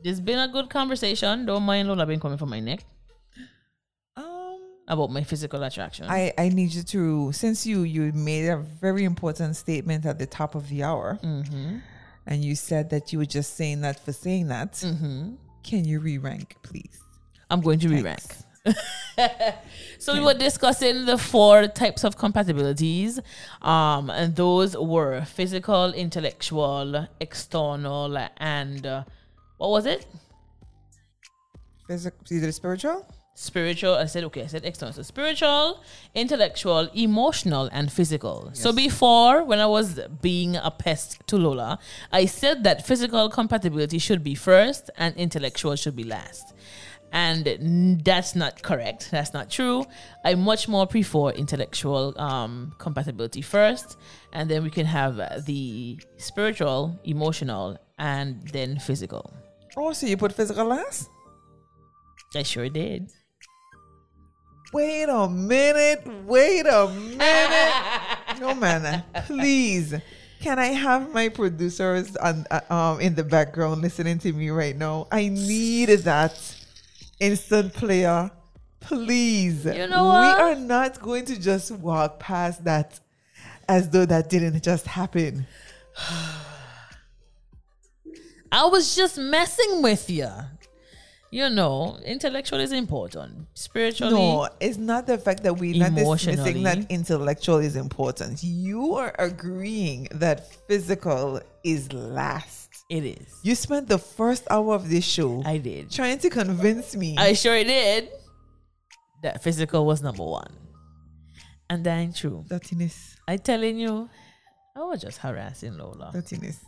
It's 0.04 0.20
been 0.20 0.40
a 0.40 0.48
good 0.48 0.70
conversation. 0.70 1.46
Don't 1.46 1.64
mind 1.64 1.88
Lola 1.88 2.06
been 2.06 2.20
coming 2.20 2.38
from 2.38 2.50
my 2.50 2.60
neck 2.60 2.86
Um, 4.16 4.60
about 4.88 5.10
my 5.12 5.24
physical 5.24 5.62
attraction. 5.64 6.06
I 6.08 6.34
I 6.38 6.50
need 6.50 6.74
you 6.74 6.84
to 6.84 7.32
since 7.34 7.66
you 7.66 7.82
you 7.84 8.12
made 8.14 8.48
a 8.48 8.58
very 8.58 9.04
important 9.04 9.56
statement 9.56 10.06
at 10.06 10.18
the 10.20 10.26
top 10.26 10.56
of 10.56 10.70
the 10.70 10.84
hour, 10.84 11.20
mm-hmm. 11.22 11.78
and 12.26 12.46
you 12.46 12.56
said 12.56 12.90
that 12.92 13.12
you 13.12 13.20
were 13.20 13.26
just 13.26 13.56
saying 13.56 13.82
that 13.82 14.00
for 14.00 14.14
saying 14.14 14.48
that. 14.48 14.74
Mm-hmm. 14.74 15.36
Can 15.64 15.84
you 15.84 16.00
re-rank, 16.00 16.56
please? 16.64 17.02
I'm 17.50 17.60
going 17.62 17.80
to 17.80 17.90
re-rank. 17.90 18.24
so 20.00 20.14
we 20.14 20.20
were 20.20 20.34
discussing 20.34 21.06
the 21.06 21.18
four 21.18 21.68
types 21.68 22.04
of 22.04 22.18
compatibilities, 22.18 23.20
um, 23.62 24.10
and 24.10 24.36
those 24.36 24.76
were 24.78 25.24
physical, 25.26 25.94
intellectual, 25.94 27.08
external, 27.20 28.18
and 28.38 28.86
uh, 28.86 29.04
what 29.58 29.72
was 29.72 29.86
it? 29.86 30.06
Physical, 31.88 32.20
is 32.30 32.44
it 32.44 32.52
spiritual? 32.54 33.06
Spiritual. 33.40 33.94
I 33.94 34.06
said 34.08 34.24
okay. 34.24 34.42
I 34.42 34.48
said 34.48 34.66
external. 34.66 34.94
So 34.94 35.04
spiritual, 35.04 35.84
intellectual, 36.16 36.90
emotional, 36.96 37.70
and 37.72 37.92
physical. 37.92 38.50
So 38.54 38.74
before, 38.74 39.44
when 39.44 39.60
I 39.60 39.68
was 39.68 40.00
being 40.24 40.56
a 40.56 40.72
pest 40.72 41.22
to 41.28 41.38
Lola, 41.38 41.78
I 42.12 42.26
said 42.26 42.64
that 42.64 42.88
physical 42.88 43.30
compatibility 43.30 44.00
should 44.00 44.24
be 44.24 44.34
first 44.34 44.90
and 44.98 45.16
intellectual 45.16 45.76
should 45.76 45.96
be 45.96 46.04
last. 46.04 46.56
And 47.12 48.04
that's 48.04 48.36
not 48.36 48.62
correct. 48.62 49.10
That's 49.12 49.34
not 49.34 49.50
true. 49.50 49.86
I 50.26 50.36
much 50.36 50.68
more 50.68 50.86
prefer 50.86 51.30
intellectual 51.30 52.14
um, 52.20 52.74
compatibility 52.78 53.42
first, 53.42 53.98
and 54.34 54.50
then 54.50 54.64
we 54.64 54.70
can 54.70 54.86
have 54.86 55.46
the 55.46 56.00
spiritual, 56.18 57.00
emotional, 57.06 57.78
and 57.98 58.46
then 58.50 58.78
physical. 58.80 59.34
Oh, 59.78 59.94
so 59.94 60.06
you 60.06 60.18
put 60.18 60.34
physical 60.34 60.66
last? 60.66 61.10
I 62.36 62.44
sure 62.44 62.68
did. 62.68 63.10
Wait 64.74 65.06
a 65.06 65.30
minute. 65.30 66.06
Wait 66.26 66.66
a 66.66 66.88
minute. 66.90 68.40
no 68.40 68.54
man, 68.54 69.04
please. 69.26 69.96
Can 70.42 70.60
I 70.60 70.68
have 70.68 71.14
my 71.14 71.30
producers 71.30 72.16
on 72.18 72.46
uh, 72.52 72.62
um 72.70 73.00
in 73.00 73.16
the 73.16 73.24
background 73.24 73.82
listening 73.82 74.20
to 74.20 74.34
me 74.34 74.50
right 74.50 74.76
now? 74.76 75.08
I 75.12 75.30
need 75.30 75.90
that 76.06 76.57
instant 77.20 77.74
player. 77.74 78.32
Please. 78.80 79.66
You 79.66 79.88
know 79.88 80.06
what? 80.06 80.38
we 80.38 80.42
are 80.44 80.56
not 80.56 81.02
going 81.02 81.26
to 81.26 81.40
just 81.40 81.72
walk 81.72 82.20
past 82.20 82.64
that 82.64 83.00
as 83.68 83.90
though 83.90 84.06
that 84.06 84.30
didn't 84.30 84.64
just 84.64 84.86
happen. 84.88 85.46
I 88.52 88.66
was 88.66 88.96
just 88.96 89.18
messing 89.18 89.82
with 89.82 90.10
you. 90.10 90.30
You 91.30 91.50
know, 91.50 91.98
intellectual 92.06 92.60
is 92.62 92.72
important. 92.72 93.48
Spiritually, 93.54 94.14
No, 94.14 94.48
it's 94.62 94.78
not 94.78 95.06
the 95.08 95.18
fact 95.18 95.44
that 95.44 95.58
we're 95.58 95.78
not 95.78 95.94
dismissing 95.94 96.64
that 96.64 96.90
intellectual 96.90 97.58
is 97.58 97.76
important. 97.76 98.42
You 98.42 98.96
are 98.96 99.14
agreeing 99.20 100.08
that 100.12 100.50
physical 100.68 101.42
is 101.66 101.92
last. 101.92 102.57
It 102.90 103.04
is. 103.04 103.40
You 103.44 103.56
spent 103.56 103.88
the 103.88 103.98
first 103.98 104.48
hour 104.50 104.74
of 104.76 104.90
this 104.90 105.06
show 105.06 105.44
I 105.46 105.58
did. 105.58 105.92
trying 105.92 106.20
to 106.20 106.30
convince 106.30 106.96
me. 106.96 107.16
I 107.18 107.34
sure 107.34 107.62
did. 107.64 108.10
That 109.24 109.44
physical 109.44 109.86
was 109.86 110.02
number 110.02 110.24
one, 110.24 110.54
and 111.70 111.84
that 111.84 111.98
ain't 111.98 112.16
true. 112.16 112.46
Dirtiness. 112.48 113.16
I 113.28 113.38
telling 113.38 113.78
you, 113.78 114.10
I 114.76 114.84
was 114.84 115.02
just 115.02 115.18
harassing 115.18 115.78
Lola. 115.78 116.12
Dirtiness. 116.14 116.64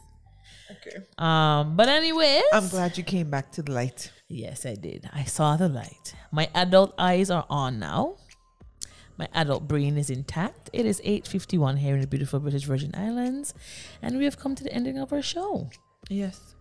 Okay. 0.72 0.98
Um, 1.18 1.76
but 1.76 1.90
anyways, 1.90 2.44
I'm 2.52 2.68
glad 2.70 2.98
you 2.98 3.04
came 3.04 3.30
back 3.30 3.52
to 3.54 3.62
the 3.62 3.72
light. 3.72 4.12
yes, 4.28 4.66
I 4.66 4.76
did. 4.76 5.10
I 5.14 5.24
saw 5.26 5.58
the 5.58 5.70
light. 5.70 6.16
My 6.32 6.50
adult 6.56 6.94
eyes 6.98 7.30
are 7.30 7.46
on 7.50 7.80
now. 7.80 8.18
My 9.18 9.28
adult 9.34 9.68
brain 9.68 9.98
is 9.98 10.10
intact. 10.10 10.70
It 10.74 10.86
is 10.86 11.02
8:51 11.04 11.78
here 11.78 11.94
in 11.96 12.02
the 12.02 12.08
beautiful 12.08 12.40
British 12.40 12.64
Virgin 12.64 12.92
Islands, 12.96 13.54
and 14.02 14.18
we 14.18 14.26
have 14.26 14.38
come 14.40 14.56
to 14.56 14.64
the 14.64 14.74
ending 14.74 14.98
of 14.98 15.14
our 15.14 15.22
show. 15.22 15.70
Yes. 16.10 16.56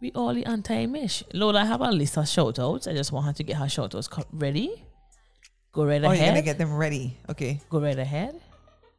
We 0.00 0.12
all 0.12 0.28
on 0.48 0.62
time-ish. 0.62 1.24
Lola, 1.34 1.62
I 1.62 1.64
have 1.64 1.80
a 1.80 1.90
list 1.90 2.16
of 2.18 2.28
shout-outs. 2.28 2.86
I 2.86 2.92
just 2.94 3.10
want 3.10 3.26
her 3.26 3.32
to 3.32 3.42
get 3.42 3.56
her 3.56 3.68
shout-outs 3.68 4.06
co- 4.08 4.22
ready. 4.32 4.84
Go 5.72 5.84
right 5.84 6.00
Oh, 6.02 6.06
you're 6.06 6.14
ahead. 6.14 6.28
gonna 6.34 6.42
get 6.42 6.56
them 6.58 6.74
ready. 6.76 7.18
Okay. 7.28 7.60
Go 7.68 7.80
right 7.80 7.98
ahead. 7.98 8.40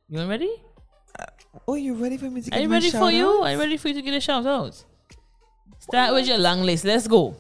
You 0.10 0.26
ready? 0.28 0.54
Uh, 1.18 1.26
oh, 1.68 1.76
you 1.76 1.94
ready 1.96 2.18
for 2.18 2.30
me 2.30 2.42
to 2.42 2.50
get 2.50 2.60
Are 2.60 2.62
you 2.62 2.70
ready 2.70 2.92
for 2.92 2.98
shout 2.98 3.14
you? 3.14 3.28
Are 3.28 3.52
you 3.54 3.60
ready 3.60 3.78
for 3.78 3.88
you 3.88 3.94
to 3.96 4.02
get 4.02 4.14
a 4.14 4.20
shout 4.20 4.46
out? 4.46 4.84
Start 5.80 6.14
with 6.14 6.28
your 6.28 6.38
long 6.38 6.62
list. 6.64 6.84
Let's 6.86 7.08
go. 7.08 7.36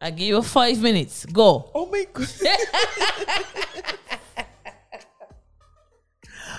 I 0.00 0.10
give 0.10 0.28
you 0.28 0.42
five 0.42 0.80
minutes. 0.80 1.26
Go. 1.26 1.70
Oh 1.74 1.86
my 1.86 2.06
goodness. 2.12 2.42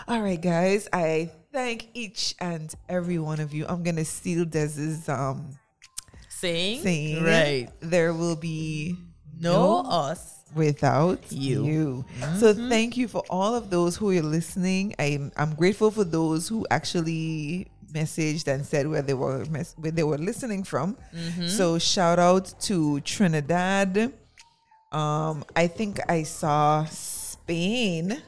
All 0.08 0.22
right, 0.22 0.42
guys. 0.42 0.88
I 0.92 1.32
thank 1.54 1.88
each 1.94 2.36
and 2.40 2.74
every 2.90 3.20
one 3.20 3.40
of 3.40 3.54
you. 3.54 3.66
I'm 3.70 3.84
gonna 3.84 4.04
steal 4.06 4.44
Dez's 4.46 5.08
um 5.08 5.58
Sing. 6.30 6.82
saying. 6.82 7.24
Right. 7.24 7.70
There 7.80 8.14
will 8.14 8.36
be 8.36 8.98
No 9.40 9.80
us. 9.88 10.44
without 10.56 11.32
You. 11.32 11.66
you. 11.66 12.06
So 12.40 12.54
thank 12.54 12.98
you 12.98 13.08
for 13.08 13.24
all 13.30 13.56
of 13.56 13.70
those 13.70 13.96
who 13.96 14.10
are 14.12 14.22
listening. 14.22 14.94
I'm 15.00 15.32
I'm 15.38 15.56
grateful 15.56 15.90
for 15.92 16.04
those 16.04 16.48
who 16.50 16.68
actually 16.70 17.68
messaged 17.94 18.48
and 18.48 18.66
said 18.66 18.88
where 18.88 19.02
they 19.04 19.14
were 19.14 19.46
mes- 19.46 19.76
where 19.78 19.92
they 19.92 20.04
were 20.04 20.18
listening 20.18 20.64
from. 20.64 20.98
So 21.48 21.78
shout 21.80 22.20
out 22.20 22.54
to 22.62 23.00
Trinidad. 23.02 24.12
Um, 24.92 25.44
I 25.56 25.68
think 25.68 26.00
I 26.10 26.24
saw 26.24 26.86
Spain. 26.86 28.22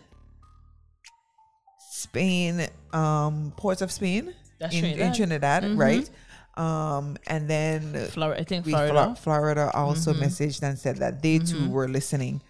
Spain, 2.15 2.67
um, 2.93 3.53
Port 3.57 3.81
of 3.81 3.91
Spain 3.91 4.33
That's 4.59 4.73
in, 4.73 4.85
in 4.85 5.13
Trinidad. 5.13 5.63
Trinidad, 5.63 5.77
right? 5.77 6.09
Um, 6.55 7.17
and 7.27 7.49
then 7.49 8.07
Florida. 8.07 8.39
I 8.39 8.43
think 8.45 8.65
Florida. 8.65 8.93
Mm-hmm. 8.93 9.13
Florida, 9.15 9.71
also 9.73 10.13
messaged 10.13 10.63
and 10.63 10.79
said 10.79 10.97
that 10.97 11.21
they 11.21 11.39
too 11.39 11.69
were 11.69 11.87
listening. 11.87 12.41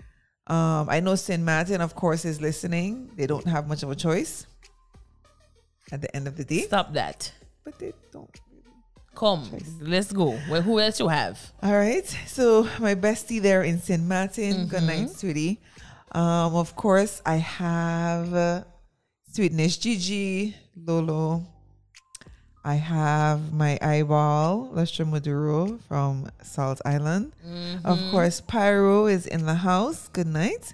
Um, 0.47 0.89
I 0.89 0.99
know 0.99 1.15
St. 1.15 1.41
Martin, 1.41 1.81
of 1.81 1.95
course, 1.95 2.23
is 2.23 2.39
listening. 2.39 3.09
They 3.17 3.25
don't 3.25 3.47
have 3.47 3.67
much 3.67 3.81
of 3.81 3.89
a 3.89 3.95
choice 3.95 4.45
at 5.91 6.01
the 6.01 6.15
end 6.15 6.27
of 6.27 6.37
the 6.37 6.43
day, 6.43 6.61
Stop 6.61 6.93
that. 6.93 7.31
but 7.63 7.79
they 7.79 7.93
don't. 8.11 8.29
Come. 9.15 9.49
Let's 9.79 10.11
go. 10.11 10.37
Well, 10.49 10.61
who 10.61 10.79
else 10.79 10.99
you 10.99 11.07
have? 11.07 11.39
All 11.63 11.71
right. 11.73 12.05
So 12.27 12.67
my 12.79 12.95
bestie 12.95 13.41
there 13.41 13.63
in 13.63 13.79
St. 13.79 14.03
Martin. 14.03 14.67
Good 14.67 14.83
night, 14.83 15.09
sweetie. 15.09 15.61
Um, 16.11 16.55
of 16.55 16.75
course, 16.75 17.21
I 17.25 17.37
have 17.37 18.33
uh, 18.33 18.63
Sweetness 19.35 19.75
Gigi, 19.75 20.55
Lolo. 20.77 21.45
I 22.63 22.75
have 22.75 23.51
my 23.51 23.77
eyeball, 23.81 24.71
Lustra 24.73 25.05
Maduro 25.05 25.77
from 25.89 26.29
Salt 26.41 26.79
Island. 26.85 27.33
Mm-hmm. 27.45 27.85
Of 27.85 27.99
course, 28.11 28.39
Pyro 28.39 29.07
is 29.07 29.27
in 29.27 29.45
the 29.45 29.55
house. 29.55 30.07
Good 30.07 30.27
night. 30.27 30.73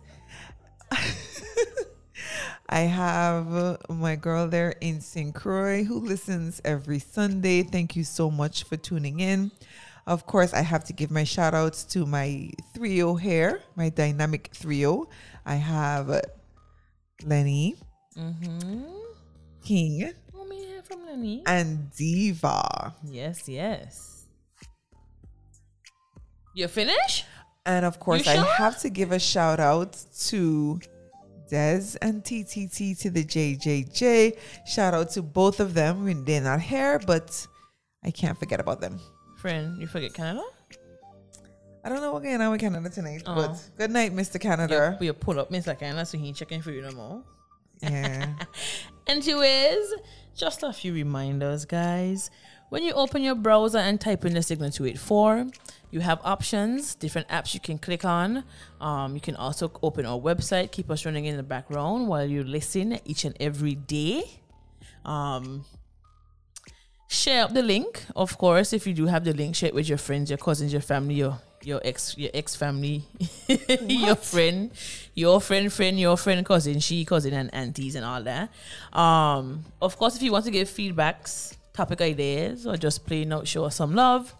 I 2.69 2.81
have 2.81 3.79
my 3.89 4.15
girl 4.15 4.47
there 4.47 4.75
in 4.79 5.01
St. 5.01 5.33
Croix 5.33 5.83
who 5.83 5.97
listens 5.97 6.61
every 6.63 6.99
Sunday. 6.99 7.63
Thank 7.63 7.95
you 7.95 8.03
so 8.03 8.29
much 8.29 8.65
for 8.65 8.77
tuning 8.77 9.21
in. 9.21 9.49
Of 10.05 10.27
course, 10.27 10.53
I 10.53 10.61
have 10.61 10.83
to 10.83 10.93
give 10.93 11.09
my 11.09 11.23
shout 11.23 11.55
outs 11.55 11.83
to 11.85 12.05
my 12.05 12.51
trio 12.75 13.09
oh 13.09 13.15
here, 13.15 13.63
my 13.75 13.89
dynamic 13.89 14.51
trio. 14.53 14.91
Oh. 14.91 15.09
I 15.47 15.55
have 15.55 16.21
Lenny, 17.25 17.75
Mm-hmm. 18.17 18.83
King, 19.63 20.11
Oh, 20.35 20.45
me 20.45 20.65
hear 20.65 20.81
from 20.83 21.05
Lenny. 21.05 21.43
and 21.45 21.89
Diva. 21.95 22.93
Yes, 23.03 23.47
yes. 23.47 24.25
You 26.53 26.67
finish? 26.67 27.23
And 27.65 27.85
of 27.85 27.99
course, 27.99 28.25
You 28.25 28.31
I 28.33 28.45
have 28.57 28.79
to 28.81 28.89
give 28.89 29.11
a 29.11 29.19
shout 29.19 29.59
out 29.59 29.97
to 30.27 30.79
Des 31.49 31.95
and 32.01 32.23
TTT 32.23 32.99
to 33.01 33.09
the 33.11 33.23
JJJ. 33.23 34.37
Shout 34.65 34.93
out 34.93 35.11
to 35.11 35.21
both 35.21 35.59
of 35.59 35.73
them. 35.73 35.99
I 35.99 36.01
mean, 36.01 36.25
they're 36.25 36.41
not 36.41 36.59
here, 36.61 36.99
but 37.05 37.45
I 38.03 38.11
can't 38.11 38.37
forget 38.37 38.59
about 38.59 38.81
them. 38.81 38.99
Friend, 39.37 39.79
you 39.79 39.87
forget 39.87 40.13
Canada? 40.13 40.43
I 41.83 41.89
don't 41.89 42.01
know 42.01 42.11
what's 42.13 42.25
going 42.25 42.41
on 42.41 42.51
with 42.51 42.61
Canada 42.61 42.89
tonight, 42.89 43.23
Oh. 43.25 43.35
but 43.35 43.69
good 43.77 43.91
night, 43.91 44.13
Mr. 44.15 44.39
Canada. 44.39 44.97
you 45.01 45.13
pull 45.13 45.39
up 45.39 45.49
Mr. 45.51 45.77
Canada 45.77 46.05
so 46.05 46.17
he 46.17 46.27
ain't 46.27 46.37
checking 46.37 46.61
for 46.61 46.71
you 46.71 46.81
no 46.81 46.91
more. 46.91 47.23
Yeah. 47.81 48.33
Anyways, 49.07 49.93
just 50.35 50.63
a 50.63 50.71
few 50.73 50.93
reminders, 50.93 51.65
guys. 51.65 52.29
When 52.69 52.83
you 52.83 52.93
open 52.93 53.21
your 53.21 53.35
browser 53.35 53.79
and 53.79 53.99
type 53.99 54.23
in 54.23 54.33
the 54.33 54.41
signal 54.41 54.69
284, 54.71 55.47
you 55.91 55.99
have 55.99 56.21
options, 56.23 56.95
different 56.95 57.27
apps 57.27 57.53
you 57.53 57.59
can 57.59 57.77
click 57.77 58.05
on. 58.05 58.45
Um, 58.79 59.13
you 59.13 59.19
can 59.19 59.35
also 59.35 59.71
open 59.83 60.05
our 60.05 60.17
website, 60.17 60.71
keep 60.71 60.89
us 60.89 61.05
running 61.05 61.25
in 61.25 61.35
the 61.35 61.43
background 61.43 62.07
while 62.07 62.25
you 62.25 62.43
listen 62.43 62.97
each 63.03 63.25
and 63.25 63.35
every 63.41 63.75
day. 63.75 64.23
Um, 65.03 65.65
share 67.09 67.43
up 67.43 67.53
the 67.53 67.61
link, 67.61 68.05
of 68.15 68.37
course, 68.37 68.71
if 68.71 68.87
you 68.87 68.93
do 68.93 69.07
have 69.07 69.25
the 69.25 69.33
link, 69.33 69.55
share 69.55 69.67
it 69.67 69.75
with 69.75 69.89
your 69.89 69.97
friends, 69.97 70.29
your 70.29 70.37
cousins, 70.37 70.71
your 70.71 70.81
family, 70.81 71.15
your 71.15 71.39
your 71.63 71.81
ex 71.83 72.17
your 72.17 72.31
ex 72.33 72.55
family, 72.55 73.03
your 73.87 74.15
friend, 74.15 74.71
your 75.13 75.41
friend, 75.41 75.71
friend, 75.71 75.99
your 75.99 76.17
friend, 76.17 76.43
cousin, 76.45 76.79
she, 76.79 77.05
cousin, 77.05 77.33
and 77.33 77.53
aunties 77.53 77.95
and 77.95 78.05
all 78.05 78.23
that. 78.23 78.49
Um, 78.93 79.65
of 79.81 79.97
course, 79.97 80.15
if 80.15 80.21
you 80.21 80.31
want 80.31 80.45
to 80.45 80.51
give 80.51 80.69
feedbacks, 80.69 81.57
topic 81.73 82.01
ideas, 82.01 82.67
or 82.67 82.77
just 82.77 83.05
plain 83.05 83.33
out 83.33 83.47
show 83.47 83.65
us 83.65 83.75
some 83.75 83.95
love, 83.95 84.35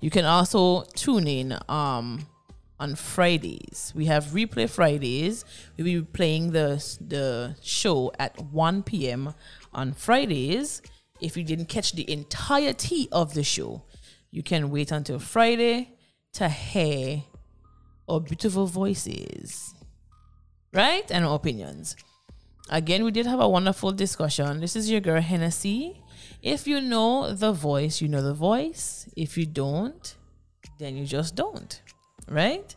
you 0.00 0.10
can 0.10 0.24
also 0.24 0.82
tune 0.94 1.26
in 1.26 1.58
um 1.68 2.26
on 2.84 2.94
Fridays. 2.94 3.92
We 3.96 4.04
have 4.06 4.24
replay 4.38 4.68
Fridays. 4.68 5.44
We'll 5.76 5.86
be 5.86 6.02
playing 6.02 6.52
the 6.52 6.68
the 7.00 7.56
show 7.62 8.12
at 8.18 8.32
1 8.38 8.82
p.m. 8.82 9.34
on 9.72 9.94
Fridays. 9.94 10.82
If 11.20 11.36
you 11.36 11.44
didn't 11.44 11.70
catch 11.76 11.92
the 11.92 12.06
entirety 12.18 13.08
of 13.10 13.32
the 13.32 13.42
show, 13.42 13.70
you 14.30 14.42
can 14.42 14.70
wait 14.70 14.92
until 14.92 15.18
Friday 15.18 15.78
to 16.34 16.48
hear 16.48 17.22
our 18.06 18.20
beautiful 18.20 18.66
voices, 18.66 19.74
right? 20.72 21.10
And 21.10 21.24
our 21.24 21.36
opinions. 21.36 21.96
Again, 22.68 23.04
we 23.04 23.12
did 23.12 23.26
have 23.26 23.40
a 23.40 23.48
wonderful 23.48 23.92
discussion. 23.92 24.60
This 24.60 24.76
is 24.76 24.90
your 24.90 25.00
girl 25.00 25.22
HenneCee. 25.22 25.96
If 26.42 26.66
you 26.66 26.80
know 26.80 27.32
the 27.32 27.52
voice, 27.52 28.02
you 28.02 28.08
know 28.08 28.22
the 28.22 28.34
voice. 28.50 29.08
If 29.16 29.38
you 29.38 29.46
don't, 29.46 30.04
then 30.78 30.96
you 30.96 31.06
just 31.06 31.34
don't, 31.34 31.80
right? 32.28 32.74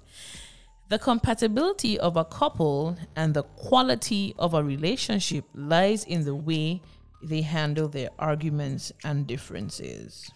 The 0.89 0.99
compatibility 0.99 1.99
of 1.99 2.15
a 2.15 2.23
couple 2.23 2.97
and 3.15 3.33
the 3.33 3.43
quality 3.43 4.33
of 4.39 4.53
a 4.53 4.63
relationship 4.63 5.45
lies 5.53 6.05
in 6.05 6.23
the 6.23 6.35
way 6.35 6.81
they 7.21 7.41
handle 7.41 7.87
their 7.87 8.09
arguments 8.17 8.91
and 9.03 9.27
differences. 9.27 10.31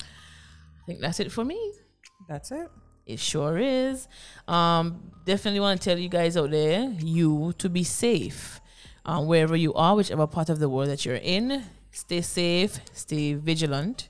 I 0.00 0.86
think 0.86 1.00
that's 1.00 1.20
it 1.20 1.32
for 1.32 1.44
me. 1.44 1.72
That's 2.28 2.50
it. 2.52 2.70
It 3.06 3.20
sure 3.20 3.58
is. 3.58 4.08
Um, 4.48 5.12
definitely 5.24 5.60
want 5.60 5.80
to 5.80 5.90
tell 5.90 5.98
you 5.98 6.08
guys 6.08 6.36
out 6.36 6.50
there, 6.50 6.90
you 6.98 7.52
to 7.58 7.68
be 7.68 7.84
safe. 7.84 8.60
Um, 9.04 9.26
wherever 9.26 9.54
you 9.54 9.72
are, 9.74 9.94
whichever 9.94 10.26
part 10.26 10.48
of 10.48 10.58
the 10.58 10.68
world 10.68 10.88
that 10.88 11.04
you're 11.04 11.16
in, 11.16 11.62
stay 11.92 12.20
safe, 12.20 12.80
stay 12.92 13.34
vigilant, 13.34 14.08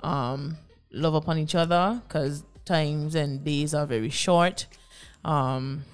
um, 0.00 0.56
love 0.90 1.14
upon 1.14 1.38
each 1.38 1.54
other 1.54 2.02
because 2.06 2.44
times 2.72 3.14
and 3.14 3.44
days 3.44 3.74
are 3.74 3.86
very 3.86 4.08
short. 4.08 4.66
Um, 5.24 5.84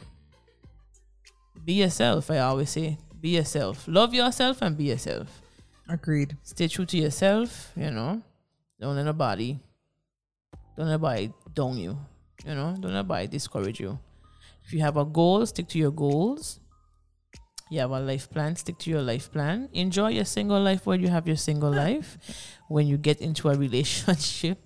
be 1.64 1.74
yourself. 1.74 2.30
I 2.30 2.38
always 2.38 2.70
say, 2.70 2.98
be 3.20 3.30
yourself. 3.30 3.86
Love 3.88 4.14
yourself 4.14 4.62
and 4.62 4.76
be 4.76 4.84
yourself. 4.84 5.42
Agreed. 5.88 6.36
Stay 6.42 6.68
true 6.68 6.86
to 6.86 6.96
yourself. 6.96 7.72
You 7.74 7.90
know, 7.90 8.22
don't 8.80 8.94
let 8.94 9.06
nobody, 9.06 9.58
don't 10.76 10.86
let 10.86 11.00
nobody 11.00 11.32
down 11.52 11.78
you. 11.78 11.98
You 12.46 12.54
know, 12.54 12.76
don't 12.78 12.94
let 12.94 13.02
nobody 13.02 13.26
discourage 13.26 13.80
you. 13.80 13.98
If 14.64 14.72
you 14.72 14.80
have 14.80 14.96
a 14.96 15.04
goal, 15.04 15.44
stick 15.46 15.66
to 15.68 15.78
your 15.78 15.90
goals. 15.90 16.60
You 17.70 17.80
have 17.80 17.90
a 17.90 18.00
life 18.00 18.30
plan, 18.30 18.56
stick 18.56 18.78
to 18.78 18.90
your 18.90 19.02
life 19.02 19.30
plan. 19.32 19.68
Enjoy 19.72 20.08
your 20.08 20.24
single 20.24 20.60
life 20.60 20.86
while 20.86 21.00
you 21.00 21.08
have 21.08 21.26
your 21.26 21.36
single 21.36 21.70
life. 21.70 22.16
When 22.68 22.86
you 22.86 22.96
get 22.96 23.20
into 23.20 23.48
a 23.48 23.58
relationship 23.66 24.58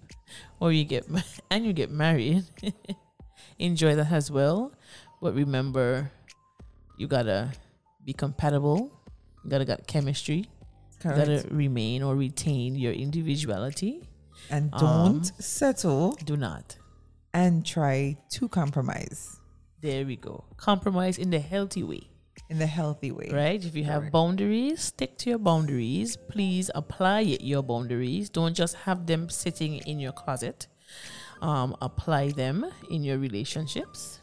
or 0.63 0.71
you 0.71 0.85
get 0.85 1.05
and 1.51 1.67
you 1.67 1.73
get 1.73 1.91
married, 1.91 2.45
enjoy 3.59 3.97
that 3.97 4.13
as 4.13 4.31
well. 4.31 4.73
But 5.21 5.35
remember, 5.35 6.11
you 6.97 7.09
gotta 7.09 7.51
be 8.05 8.13
compatible. 8.13 8.93
You 9.43 9.51
gotta 9.51 9.65
got 9.65 9.87
chemistry. 9.89 10.47
You 11.05 11.11
gotta 11.11 11.45
remain 11.51 12.05
or 12.05 12.15
retain 12.15 12.77
your 12.77 12.93
individuality. 12.93 14.09
and 14.51 14.71
don't 14.71 15.27
um, 15.27 15.41
settle 15.41 16.13
Do 16.25 16.37
not. 16.37 16.77
and 17.35 17.67
try 17.67 18.17
to 18.39 18.49
compromise 18.49 19.39
There 19.81 20.07
we 20.07 20.15
go. 20.15 20.45
Compromise 20.57 21.19
in 21.19 21.31
the 21.31 21.41
healthy 21.41 21.83
way. 21.83 22.07
In 22.53 22.59
the 22.59 22.67
healthy 22.67 23.11
way. 23.11 23.31
right? 23.33 23.65
If 23.65 23.75
you 23.75 23.85
have 23.85 24.03
Correct. 24.03 24.13
boundaries, 24.13 24.83
stick 24.83 25.17
to 25.19 25.31
your 25.31 25.39
boundaries. 25.39 26.17
Please 26.29 26.71
apply 26.75 27.21
your 27.53 27.63
boundaries. 27.63 28.29
Don't 28.29 28.55
just 28.55 28.75
have 28.87 29.07
them 29.07 29.31
sitting 29.31 29.79
in 29.91 29.99
your 29.99 30.13
closet. 30.13 30.67
Um, 31.41 31.75
apply 31.81 32.29
them 32.33 32.67
in 32.91 33.03
your 33.03 33.17
relationships. 33.19 34.21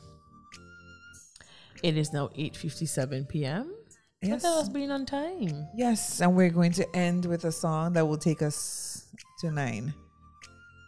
It 1.82 1.98
is 1.98 2.14
now 2.14 2.28
8:57 2.38 3.28
p.m. 3.28 3.74
Yes. 4.22 4.44
at 4.46 4.52
us 4.52 4.70
being 4.70 4.92
on 4.92 5.06
time. 5.06 5.68
Yes, 5.76 6.22
and 6.22 6.36
we're 6.36 6.50
going 6.52 6.74
to 6.74 6.86
end 6.96 7.26
with 7.26 7.46
a 7.46 7.52
song 7.52 7.94
that 7.94 8.06
will 8.06 8.18
take 8.18 8.42
us 8.42 9.08
to 9.40 9.50
nine. 9.50 9.94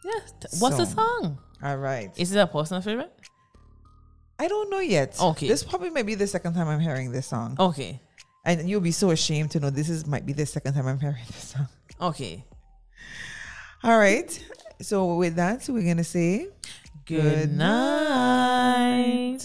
Yes. 0.04 0.62
What's 0.62 0.78
the 0.78 0.86
song? 0.86 1.40
All 1.64 1.78
right. 1.78 2.12
Is 2.18 2.36
it 2.36 2.40
a 2.40 2.48
personal 2.48 2.82
favorite? 2.82 3.14
I 4.42 4.48
don't 4.48 4.72
know 4.72 4.80
yet. 4.80 5.16
Okay. 5.22 5.48
This 5.48 5.64
probably 5.64 5.92
might 5.92 6.08
be 6.08 6.16
the 6.16 6.26
second 6.26 6.56
time 6.56 6.68
I'm 6.68 6.80
hearing 6.80 7.12
this 7.12 7.28
song. 7.28 7.56
Okay. 7.60 8.02
And 8.44 8.68
you'll 8.68 8.82
be 8.82 8.92
so 8.92 9.12
ashamed 9.12 9.52
to 9.52 9.60
know 9.60 9.70
this 9.70 9.88
is 9.88 10.08
might 10.08 10.26
be 10.26 10.34
the 10.34 10.48
second 10.48 10.74
time 10.74 10.88
I'm 10.88 11.00
hearing 11.00 11.24
this 11.28 11.50
song. 11.54 11.68
Okay. 12.02 12.44
All 13.84 14.00
right. 14.00 14.32
So 14.82 15.14
with 15.14 15.36
that, 15.36 15.70
we're 15.70 15.86
gonna 15.86 16.04
say 16.04 16.48
Good 17.06 17.22
Good 17.22 17.52
night. 17.56 19.38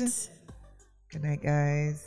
good 1.12 1.23
night, 1.23 1.43
guys. 1.43 2.06